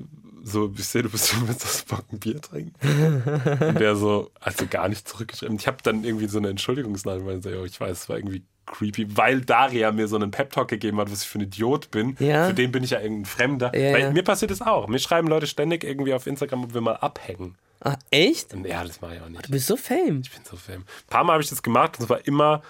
so, 0.48 0.72
ich 0.76 0.84
sehe, 0.84 1.02
du 1.02 1.10
bist 1.10 1.28
schon 1.28 1.46
mit 1.46 1.62
das 1.62 1.82
Bock 1.82 2.04
ein 2.12 2.18
Bier 2.18 2.40
trinken. 2.40 2.74
Und 3.60 3.78
der 3.80 3.96
so, 3.96 4.30
also 4.40 4.66
gar 4.68 4.88
nicht 4.88 5.08
zurückgeschrieben. 5.08 5.56
Ich 5.56 5.66
habe 5.66 5.78
dann 5.82 6.04
irgendwie 6.04 6.26
so 6.26 6.38
eine 6.38 6.48
Entschuldigungsnachricht, 6.48 7.26
weil 7.26 7.38
ich 7.38 7.44
so, 7.44 7.50
ja, 7.50 7.62
ich 7.64 7.80
weiß, 7.80 8.02
es 8.02 8.08
war 8.08 8.16
irgendwie 8.16 8.42
creepy, 8.66 9.16
weil 9.16 9.40
Daria 9.40 9.92
mir 9.92 10.08
so 10.08 10.16
einen 10.16 10.30
Pep-Talk 10.30 10.68
gegeben 10.68 10.98
hat, 10.98 11.10
was 11.10 11.22
ich 11.22 11.28
für 11.28 11.38
ein 11.38 11.42
Idiot 11.42 11.90
bin. 11.90 12.16
Ja. 12.18 12.48
Für 12.48 12.54
den 12.54 12.72
bin 12.72 12.84
ich 12.84 12.90
ja 12.90 13.00
irgendein 13.00 13.24
Fremder. 13.26 13.74
Ja, 13.74 13.92
weil 13.94 14.00
ja. 14.00 14.10
mir 14.10 14.22
passiert 14.22 14.50
das 14.50 14.60
auch. 14.60 14.88
Mir 14.88 14.98
schreiben 14.98 15.28
Leute 15.28 15.46
ständig 15.46 15.84
irgendwie 15.84 16.12
auf 16.12 16.26
Instagram, 16.26 16.64
ob 16.64 16.74
wir 16.74 16.80
mal 16.80 16.96
abhängen. 16.96 17.56
Ah, 17.80 17.96
echt? 18.10 18.54
Und 18.54 18.66
ja, 18.66 18.82
das 18.84 19.00
mache 19.00 19.16
ich 19.16 19.22
auch 19.22 19.28
nicht. 19.28 19.46
Du 19.46 19.50
bist 19.52 19.66
so 19.66 19.76
fame. 19.76 20.20
Ich 20.22 20.32
bin 20.32 20.42
so 20.44 20.56
Fan. 20.56 20.78
Ein 20.78 20.84
paar 21.08 21.24
Mal 21.24 21.34
habe 21.34 21.42
ich 21.42 21.48
das 21.48 21.62
gemacht 21.62 21.96
und 21.98 22.04
es 22.04 22.10
war 22.10 22.26
immer 22.26 22.62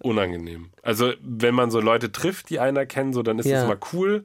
unangenehm. 0.00 0.70
Also, 0.82 1.12
wenn 1.20 1.54
man 1.54 1.70
so 1.70 1.80
Leute 1.80 2.12
trifft, 2.12 2.50
die 2.50 2.58
einer 2.58 2.86
kennen, 2.86 3.12
so, 3.12 3.22
dann 3.22 3.38
ist 3.38 3.46
Ja. 3.46 3.56
das 3.56 3.64
immer 3.64 3.78
cool. 3.92 4.24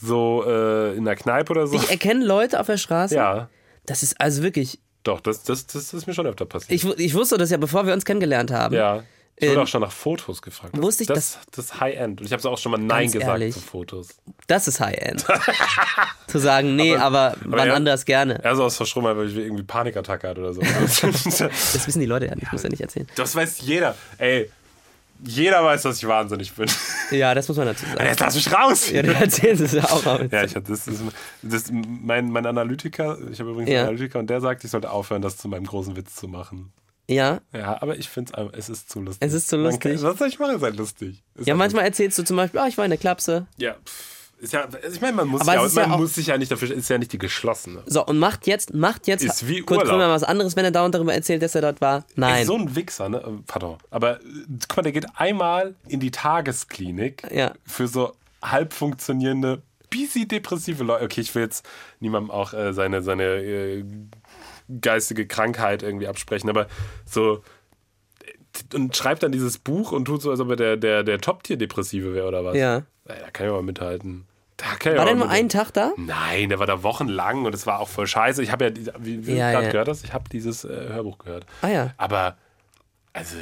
So 0.00 0.44
äh, 0.46 0.94
in 0.96 1.04
der 1.04 1.16
Kneipe 1.16 1.50
oder 1.52 1.66
so. 1.66 1.74
Ich 1.76 1.90
erkenne 1.90 2.24
Leute 2.24 2.60
auf 2.60 2.66
der 2.66 2.76
Straße. 2.78 3.14
ja, 3.16 3.48
Das 3.86 4.02
ist 4.02 4.20
also 4.20 4.42
wirklich. 4.42 4.78
doch, 5.02 5.20
das, 5.20 5.42
das, 5.42 5.66
das 5.66 5.92
ist 5.92 6.06
mir 6.06 6.14
schon 6.14 6.26
öfter 6.26 6.46
passiert. 6.46 6.70
Ich, 6.72 6.84
ich 6.98 7.14
wusste 7.14 7.36
das 7.36 7.50
ja, 7.50 7.56
bevor 7.56 7.86
wir 7.86 7.92
uns 7.94 8.04
kennengelernt 8.04 8.50
haben. 8.52 8.74
ja. 8.74 9.02
Ich 9.40 9.46
wurde 9.46 9.54
Ähm, 9.58 9.62
auch 9.62 9.68
schon 9.68 9.82
nach 9.82 9.92
Fotos 9.92 10.42
gefragt. 10.42 10.74
Das, 10.74 10.82
wusste 10.82 11.04
ich, 11.04 11.06
das, 11.06 11.38
das 11.52 11.66
ist 11.66 11.78
High-End. 11.80 12.20
Und 12.20 12.26
ich 12.26 12.32
habe 12.32 12.48
auch 12.50 12.58
schon 12.58 12.72
mal 12.72 12.78
Nein 12.78 13.06
gesagt 13.06 13.24
ehrlich. 13.24 13.54
zu 13.54 13.60
Fotos. 13.60 14.08
Das 14.48 14.66
ist 14.66 14.80
High-End. 14.80 15.24
Zu 16.26 16.38
sagen, 16.40 16.74
nee, 16.74 16.96
aber, 16.96 17.36
wann 17.44 17.68
er- 17.68 17.74
anders 17.76 18.04
gerne. 18.04 18.42
Er 18.42 18.54
ist 18.54 18.58
aus 18.58 18.76
Verschrummert, 18.76 19.16
weil 19.16 19.28
ich 19.28 19.36
irgendwie 19.36 19.62
Panikattacke 19.62 20.26
hatte 20.28 20.40
oder 20.40 20.54
so. 20.54 20.60
Das 21.00 21.86
wissen 21.86 22.00
die 22.00 22.06
Leute 22.06 22.26
ja 22.26 22.34
nicht, 22.34 22.44
ich 22.46 22.52
muss 22.52 22.64
ja 22.64 22.68
nicht 22.68 22.80
erzählen. 22.82 23.06
das 23.14 23.36
weiß 23.36 23.60
jeder. 23.60 23.94
Ey, 24.18 24.50
jeder 25.24 25.64
weiß, 25.64 25.82
dass 25.82 25.98
ich 25.98 26.06
wahnsinnig 26.08 26.52
bin. 26.54 26.68
Ja, 27.10 27.34
das 27.34 27.48
muss 27.48 27.56
man 27.56 27.66
dazu 27.66 27.86
sagen. 27.86 28.04
Jetzt 28.04 28.20
lass 28.20 28.34
mich 28.34 28.52
raus! 28.52 28.90
Ja, 28.90 29.00
du 29.02 29.14
erzählst 29.14 29.62
es 29.62 29.72
ja 29.72 29.82
auch. 29.84 30.04
Aber 30.04 30.24
Ja, 30.30 30.44
ich, 30.44 30.52
das 30.52 30.86
ist, 30.86 31.00
das 31.42 31.62
ist 31.62 31.72
mein, 31.72 32.30
mein 32.30 32.44
Analytiker, 32.44 33.16
ich 33.32 33.40
habe 33.40 33.50
übrigens 33.52 33.70
Ja. 33.70 33.78
einen 33.80 33.88
Analytiker 33.88 34.18
und 34.18 34.28
der 34.28 34.42
sagt, 34.42 34.62
ich 34.64 34.70
sollte 34.70 34.90
aufhören, 34.90 35.22
das 35.22 35.38
zu 35.38 35.48
meinem 35.48 35.64
großen 35.64 35.96
Witz 35.96 36.14
zu 36.16 36.28
machen. 36.28 36.70
ja, 37.08 37.40
Ja, 37.54 37.80
aber 37.80 37.96
ich 37.96 38.10
finde 38.10 38.32
es, 38.52 38.58
es 38.58 38.68
ist 38.68 38.90
zu 38.90 39.00
lustig. 39.00 39.26
Es 39.26 39.32
ist 39.32 39.48
zu 39.48 39.56
lustig. 39.56 39.94
Kann, 39.94 40.02
was 40.02 40.18
soll 40.18 40.28
ich 40.28 40.38
machen, 40.38 40.56
ist 40.56 40.62
halt 40.62 40.76
lustig. 40.76 41.22
Ist 41.34 41.46
ja 41.46 41.52
halt 41.52 41.58
manchmal 41.58 41.84
erzählst 41.84 42.18
du 42.18 42.24
zum 42.24 42.36
Beispiel, 42.36 42.60
ah, 42.60 42.66
ich 42.68 42.76
war 42.76 42.84
in 42.84 42.90
der 42.90 42.98
Klapse. 42.98 43.46
lustig. 43.48 43.62
Ja, 43.66 43.74
pff, 43.84 44.17
ist 44.40 44.52
ja, 44.52 44.68
ich 44.92 45.00
meine, 45.00 45.14
man 45.16 45.28
muss, 45.28 45.40
Aber 45.42 45.54
ja, 45.54 45.64
ist 45.66 45.76
ja 45.76 45.82
man 45.82 45.92
auch- 45.92 45.98
muss 45.98 46.14
sich 46.14 46.26
ja 46.28 46.38
nicht 46.38 46.50
dafür, 46.50 46.70
ist 46.70 46.88
ja 46.88 46.98
nicht 46.98 47.12
die 47.12 47.18
geschlossene. 47.18 47.82
So, 47.86 48.04
und 48.06 48.18
macht 48.18 48.46
jetzt, 48.46 48.72
macht 48.74 49.06
jetzt 49.06 49.24
Ist 49.24 49.48
wie 49.48 49.60
Kurt. 49.62 49.84
Krömer 49.84 50.08
was 50.10 50.22
anderes, 50.22 50.54
wenn 50.56 50.64
er 50.64 50.70
dauernd 50.70 50.94
darüber 50.94 51.12
erzählt, 51.14 51.42
dass 51.42 51.54
er 51.54 51.62
dort 51.62 51.80
war? 51.80 52.04
Nein. 52.16 52.34
Ey, 52.40 52.44
so 52.44 52.56
ein 52.56 52.74
Wichser, 52.76 53.08
ne? 53.08 53.18
Äh, 53.18 53.30
Pardon. 53.46 53.78
Aber 53.90 54.20
äh, 54.20 54.24
guck 54.68 54.76
mal, 54.78 54.82
der 54.82 54.92
geht 54.92 55.06
einmal 55.16 55.74
in 55.88 56.00
die 56.00 56.10
Tagesklinik 56.10 57.22
Ja. 57.32 57.52
für 57.66 57.88
so 57.88 58.12
halb 58.42 58.72
funktionierende, 58.72 59.62
busy 59.90 60.28
depressive 60.28 60.84
Leute. 60.84 61.04
Okay, 61.04 61.20
ich 61.20 61.34
will 61.34 61.42
jetzt 61.42 61.66
niemandem 62.00 62.30
auch 62.30 62.52
äh, 62.52 62.72
seine, 62.72 63.02
seine 63.02 63.24
äh, 63.24 63.84
geistige 64.80 65.26
Krankheit 65.26 65.82
irgendwie 65.82 66.06
absprechen, 66.08 66.50
aber 66.50 66.66
so 67.06 67.42
und 68.74 68.96
schreibt 68.96 69.22
dann 69.22 69.32
dieses 69.32 69.58
Buch 69.58 69.92
und 69.92 70.04
tut 70.06 70.22
so, 70.22 70.30
als 70.30 70.40
ob 70.40 70.50
er 70.50 70.56
der, 70.56 70.76
der, 70.76 71.02
der 71.02 71.20
Top-Tier-Depressive 71.20 72.14
wäre 72.14 72.26
oder 72.28 72.44
was. 72.44 72.56
Ja. 72.56 72.82
Da 73.04 73.14
kann 73.32 73.46
ich 73.46 73.52
mal 73.52 73.62
mithalten. 73.62 74.26
Da 74.56 74.66
kann 74.78 74.96
War 74.96 75.04
der 75.04 75.14
nur 75.14 75.28
einen 75.30 75.48
Tag 75.48 75.72
da? 75.72 75.92
Nein, 75.96 76.48
der 76.48 76.58
war 76.58 76.66
da 76.66 76.82
wochenlang 76.82 77.44
und 77.44 77.54
es 77.54 77.66
war 77.66 77.78
auch 77.80 77.88
voll 77.88 78.06
scheiße. 78.08 78.42
Ich 78.42 78.50
habe 78.50 78.66
ja, 78.66 78.70
wie, 78.98 79.26
wie 79.26 79.34
Ja, 79.36 79.46
du 79.48 79.52
gerade 79.52 79.66
ja. 79.66 79.70
gehört 79.72 79.88
hast, 79.88 80.04
ich 80.04 80.12
habe 80.12 80.28
dieses 80.30 80.64
äh, 80.64 80.68
Hörbuch 80.90 81.18
gehört. 81.18 81.46
Ah 81.62 81.68
ja. 81.68 81.94
Aber, 81.96 82.36
also, 83.12 83.36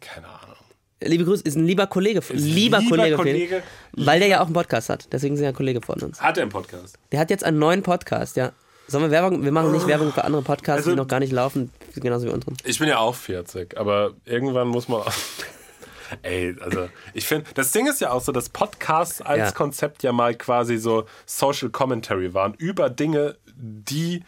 keine 0.00 0.26
Ahnung. 0.28 0.54
Liebe 1.02 1.24
Grüße, 1.24 1.42
ist 1.42 1.56
ein 1.56 1.66
lieber 1.66 1.86
Kollege. 1.88 2.20
Ist 2.20 2.30
lieber, 2.30 2.78
lieber 2.78 2.96
Kollege, 2.96 3.16
von 3.16 3.24
Kollege. 3.26 3.62
Weil 3.92 4.20
der 4.20 4.28
ja 4.28 4.40
auch 4.40 4.46
einen 4.46 4.54
Podcast 4.54 4.88
hat. 4.88 5.12
Deswegen 5.12 5.36
sind 5.36 5.44
er 5.44 5.52
Kollege 5.52 5.80
von 5.82 6.00
uns. 6.00 6.20
Hat 6.22 6.38
er 6.38 6.42
einen 6.42 6.52
Podcast? 6.52 6.98
Der 7.12 7.18
hat 7.20 7.30
jetzt 7.30 7.44
einen 7.44 7.58
neuen 7.58 7.82
Podcast, 7.82 8.36
ja. 8.36 8.52
Sollen 8.86 9.04
wir 9.04 9.10
Werbung? 9.10 9.42
Wir 9.44 9.52
machen 9.52 9.72
nicht 9.72 9.86
Werbung 9.86 10.12
für 10.12 10.24
andere 10.24 10.42
Podcasts, 10.42 10.82
Also- 10.86 10.90
die 10.90 10.96
noch 10.96 11.08
gar 11.08 11.18
nicht 11.20 11.32
laufen, 11.32 11.70
genauso 12.00 12.26
wie 12.26 12.30
unseren. 12.30 12.56
Ich 12.64 12.78
bin 12.78 12.88
ja 12.88 12.98
auch 12.98 13.14
40, 13.14 13.76
aber 13.78 14.12
irgendwann 14.24 14.68
muss 14.68 14.88
man. 14.88 15.02
Ey, 16.22 16.54
also 16.60 16.88
ich 17.14 17.26
finde, 17.26 17.46
das 17.54 17.72
Ding 17.72 17.86
ist 17.86 18.00
ja 18.00 18.10
auch 18.12 18.20
so, 18.20 18.30
dass 18.30 18.48
Podcasts 18.50 19.20
als 19.22 19.38
Ja. 19.38 19.50
Konzept 19.52 20.02
ja 20.02 20.12
mal 20.12 20.34
quasi 20.34 20.76
so 20.76 21.06
Social 21.26 21.70
Commentary 21.70 22.34
waren 22.34 22.54
über 22.54 22.90
Dinge, 22.90 23.36
die 23.56 24.22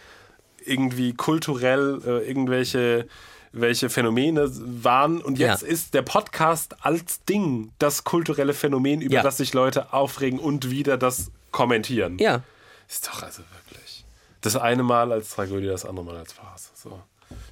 irgendwie 0.64 1.14
kulturell 1.14 2.00
äh, 2.04 2.26
irgendwelche 2.28 3.06
welche 3.52 3.88
Phänomene 3.88 4.50
waren 4.82 5.22
und 5.22 5.38
jetzt 5.38 5.62
Ja. 5.62 5.68
ist 5.68 5.94
der 5.94 6.02
Podcast 6.02 6.76
als 6.84 7.24
Ding 7.24 7.72
das 7.78 8.04
kulturelle 8.04 8.52
Phänomen, 8.52 9.00
über 9.00 9.14
Ja. 9.16 9.22
das 9.22 9.38
sich 9.38 9.54
Leute 9.54 9.92
aufregen 9.94 10.38
und 10.38 10.70
wieder 10.70 10.98
das 10.98 11.30
kommentieren. 11.52 12.18
Ja. 12.18 12.42
Ist 12.88 13.06
doch 13.06 13.22
also 13.22 13.42
wirklich. 13.54 14.04
Das 14.42 14.56
eine 14.56 14.82
Mal 14.82 15.10
als 15.12 15.30
Tragödie, 15.30 15.68
das 15.68 15.84
andere 15.86 16.04
Mal 16.04 16.16
als 16.16 16.32
Farce. 16.34 16.70
So. 16.74 17.00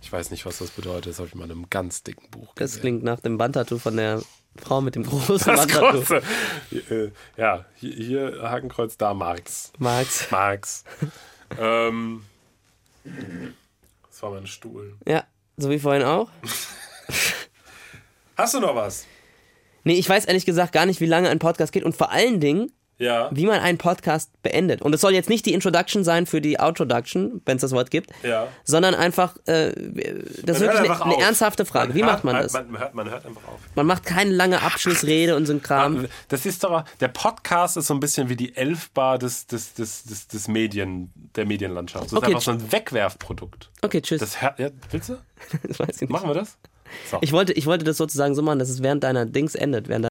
Ich 0.04 0.12
weiß 0.12 0.30
nicht, 0.30 0.44
was 0.44 0.58
das 0.58 0.68
bedeutet. 0.70 1.06
Das 1.06 1.16
habe 1.18 1.28
ich 1.28 1.34
mal 1.34 1.44
in 1.46 1.50
einem 1.52 1.70
ganz 1.70 2.02
dicken 2.02 2.28
Buch 2.30 2.52
Das 2.56 2.72
gesehen. 2.72 2.80
klingt 2.82 3.04
nach 3.04 3.20
dem 3.20 3.38
Bandtattoo 3.38 3.78
von 3.78 3.96
der 3.96 4.20
Frau 4.62 4.82
mit 4.82 4.94
dem 4.96 5.02
großen 5.04 5.38
das 5.38 5.66
Bandtattoo. 5.66 6.02
große. 6.02 6.22
Äh, 6.94 7.10
Ja, 7.38 7.64
hier, 7.74 7.94
hier 7.94 8.42
Hakenkreuz, 8.42 8.98
da 8.98 9.14
Marx. 9.14 9.72
Marx. 9.78 10.30
Marx. 10.30 10.84
ähm, 11.58 12.22
das 13.02 14.22
war 14.22 14.30
mein 14.32 14.46
Stuhl. 14.46 14.94
Ja, 15.08 15.24
so 15.56 15.70
wie 15.70 15.78
vorhin 15.78 16.02
auch. 16.02 16.28
Hast 18.36 18.52
du 18.54 18.60
noch 18.60 18.74
was? 18.76 19.06
Nee, 19.84 19.94
ich 19.94 20.08
weiß 20.08 20.26
ehrlich 20.26 20.44
gesagt 20.44 20.72
gar 20.72 20.84
nicht, 20.86 21.00
wie 21.00 21.06
lange 21.06 21.30
ein 21.30 21.38
Podcast 21.38 21.72
geht 21.72 21.82
und 21.84 21.96
vor 21.96 22.10
allen 22.10 22.40
Dingen, 22.40 22.70
Ja. 22.98 23.28
wie 23.32 23.46
man 23.46 23.58
einen 23.60 23.76
Podcast 23.78 24.30
beendet. 24.42 24.80
Und 24.80 24.94
es 24.94 25.00
soll 25.00 25.12
jetzt 25.14 25.28
nicht 25.28 25.44
die 25.46 25.52
Introduction 25.52 26.04
sein 26.04 26.26
für 26.26 26.40
die 26.40 26.60
Outroduction, 26.60 27.42
wenn 27.44 27.56
es 27.56 27.62
das 27.62 27.72
Wort 27.72 27.90
gibt, 27.90 28.10
Ja. 28.22 28.46
sondern 28.62 28.94
einfach, 28.94 29.36
äh, 29.46 29.72
das 30.44 30.60
ist 30.60 30.62
hört 30.62 30.74
wirklich 30.74 30.90
eine, 31.00 31.04
eine 31.14 31.18
ernsthafte 31.20 31.64
Frage. 31.64 31.94
Wie 31.94 32.02
hört, 32.04 32.12
macht 32.12 32.24
man 32.24 32.36
das? 32.36 32.52
Man, 32.52 32.78
hört, 32.78 32.94
man 32.94 33.10
hört 33.10 33.26
einfach 33.26 33.48
auf. 33.48 33.58
Man 33.74 33.86
macht 33.86 34.04
keine 34.04 34.30
lange 34.30 34.62
Abschlussrede 34.62 35.34
und 35.36 35.46
so 35.46 35.52
ein 35.54 35.62
Kram. 35.62 36.06
Das 36.28 36.46
ist 36.46 36.62
doch, 36.62 36.84
der 37.00 37.08
Podcast 37.08 37.76
ist 37.76 37.88
so 37.88 37.94
ein 37.94 38.00
bisschen 38.00 38.28
wie 38.28 38.36
die 38.36 38.54
Elfbar 38.56 39.18
des, 39.18 39.46
des, 39.48 39.74
des, 39.74 40.04
des, 40.04 40.28
des 40.28 40.48
Medien, 40.48 41.12
der 41.34 41.46
Medienlandschaft. 41.46 42.04
Das 42.06 42.12
ist 42.12 42.18
Okay. 42.18 42.26
einfach 42.28 42.42
so 42.42 42.52
ein 42.52 42.72
Wegwerfprodukt. 42.72 43.70
Okay, 43.82 44.00
tschüss. 44.02 44.20
Das 44.20 44.40
hört, 44.40 44.58
ja, 44.58 44.68
willst 44.90 45.08
du? 45.08 45.16
Das 45.68 45.78
weiß 45.78 45.88
ich 45.96 46.00
nicht. 46.02 46.10
Machen 46.10 46.28
wir 46.30 46.34
das? 46.34 46.56
So. 47.10 47.18
Ich 47.22 47.32
wollte, 47.32 47.52
ich 47.54 47.66
wollte 47.66 47.84
das 47.84 47.96
sozusagen 47.96 48.34
so 48.36 48.42
machen, 48.42 48.58
dass 48.60 48.68
es 48.68 48.82
während 48.82 49.02
deiner 49.02 49.26
Dings 49.26 49.54
endet, 49.56 49.88
während 49.88 50.04
deiner 50.04 50.10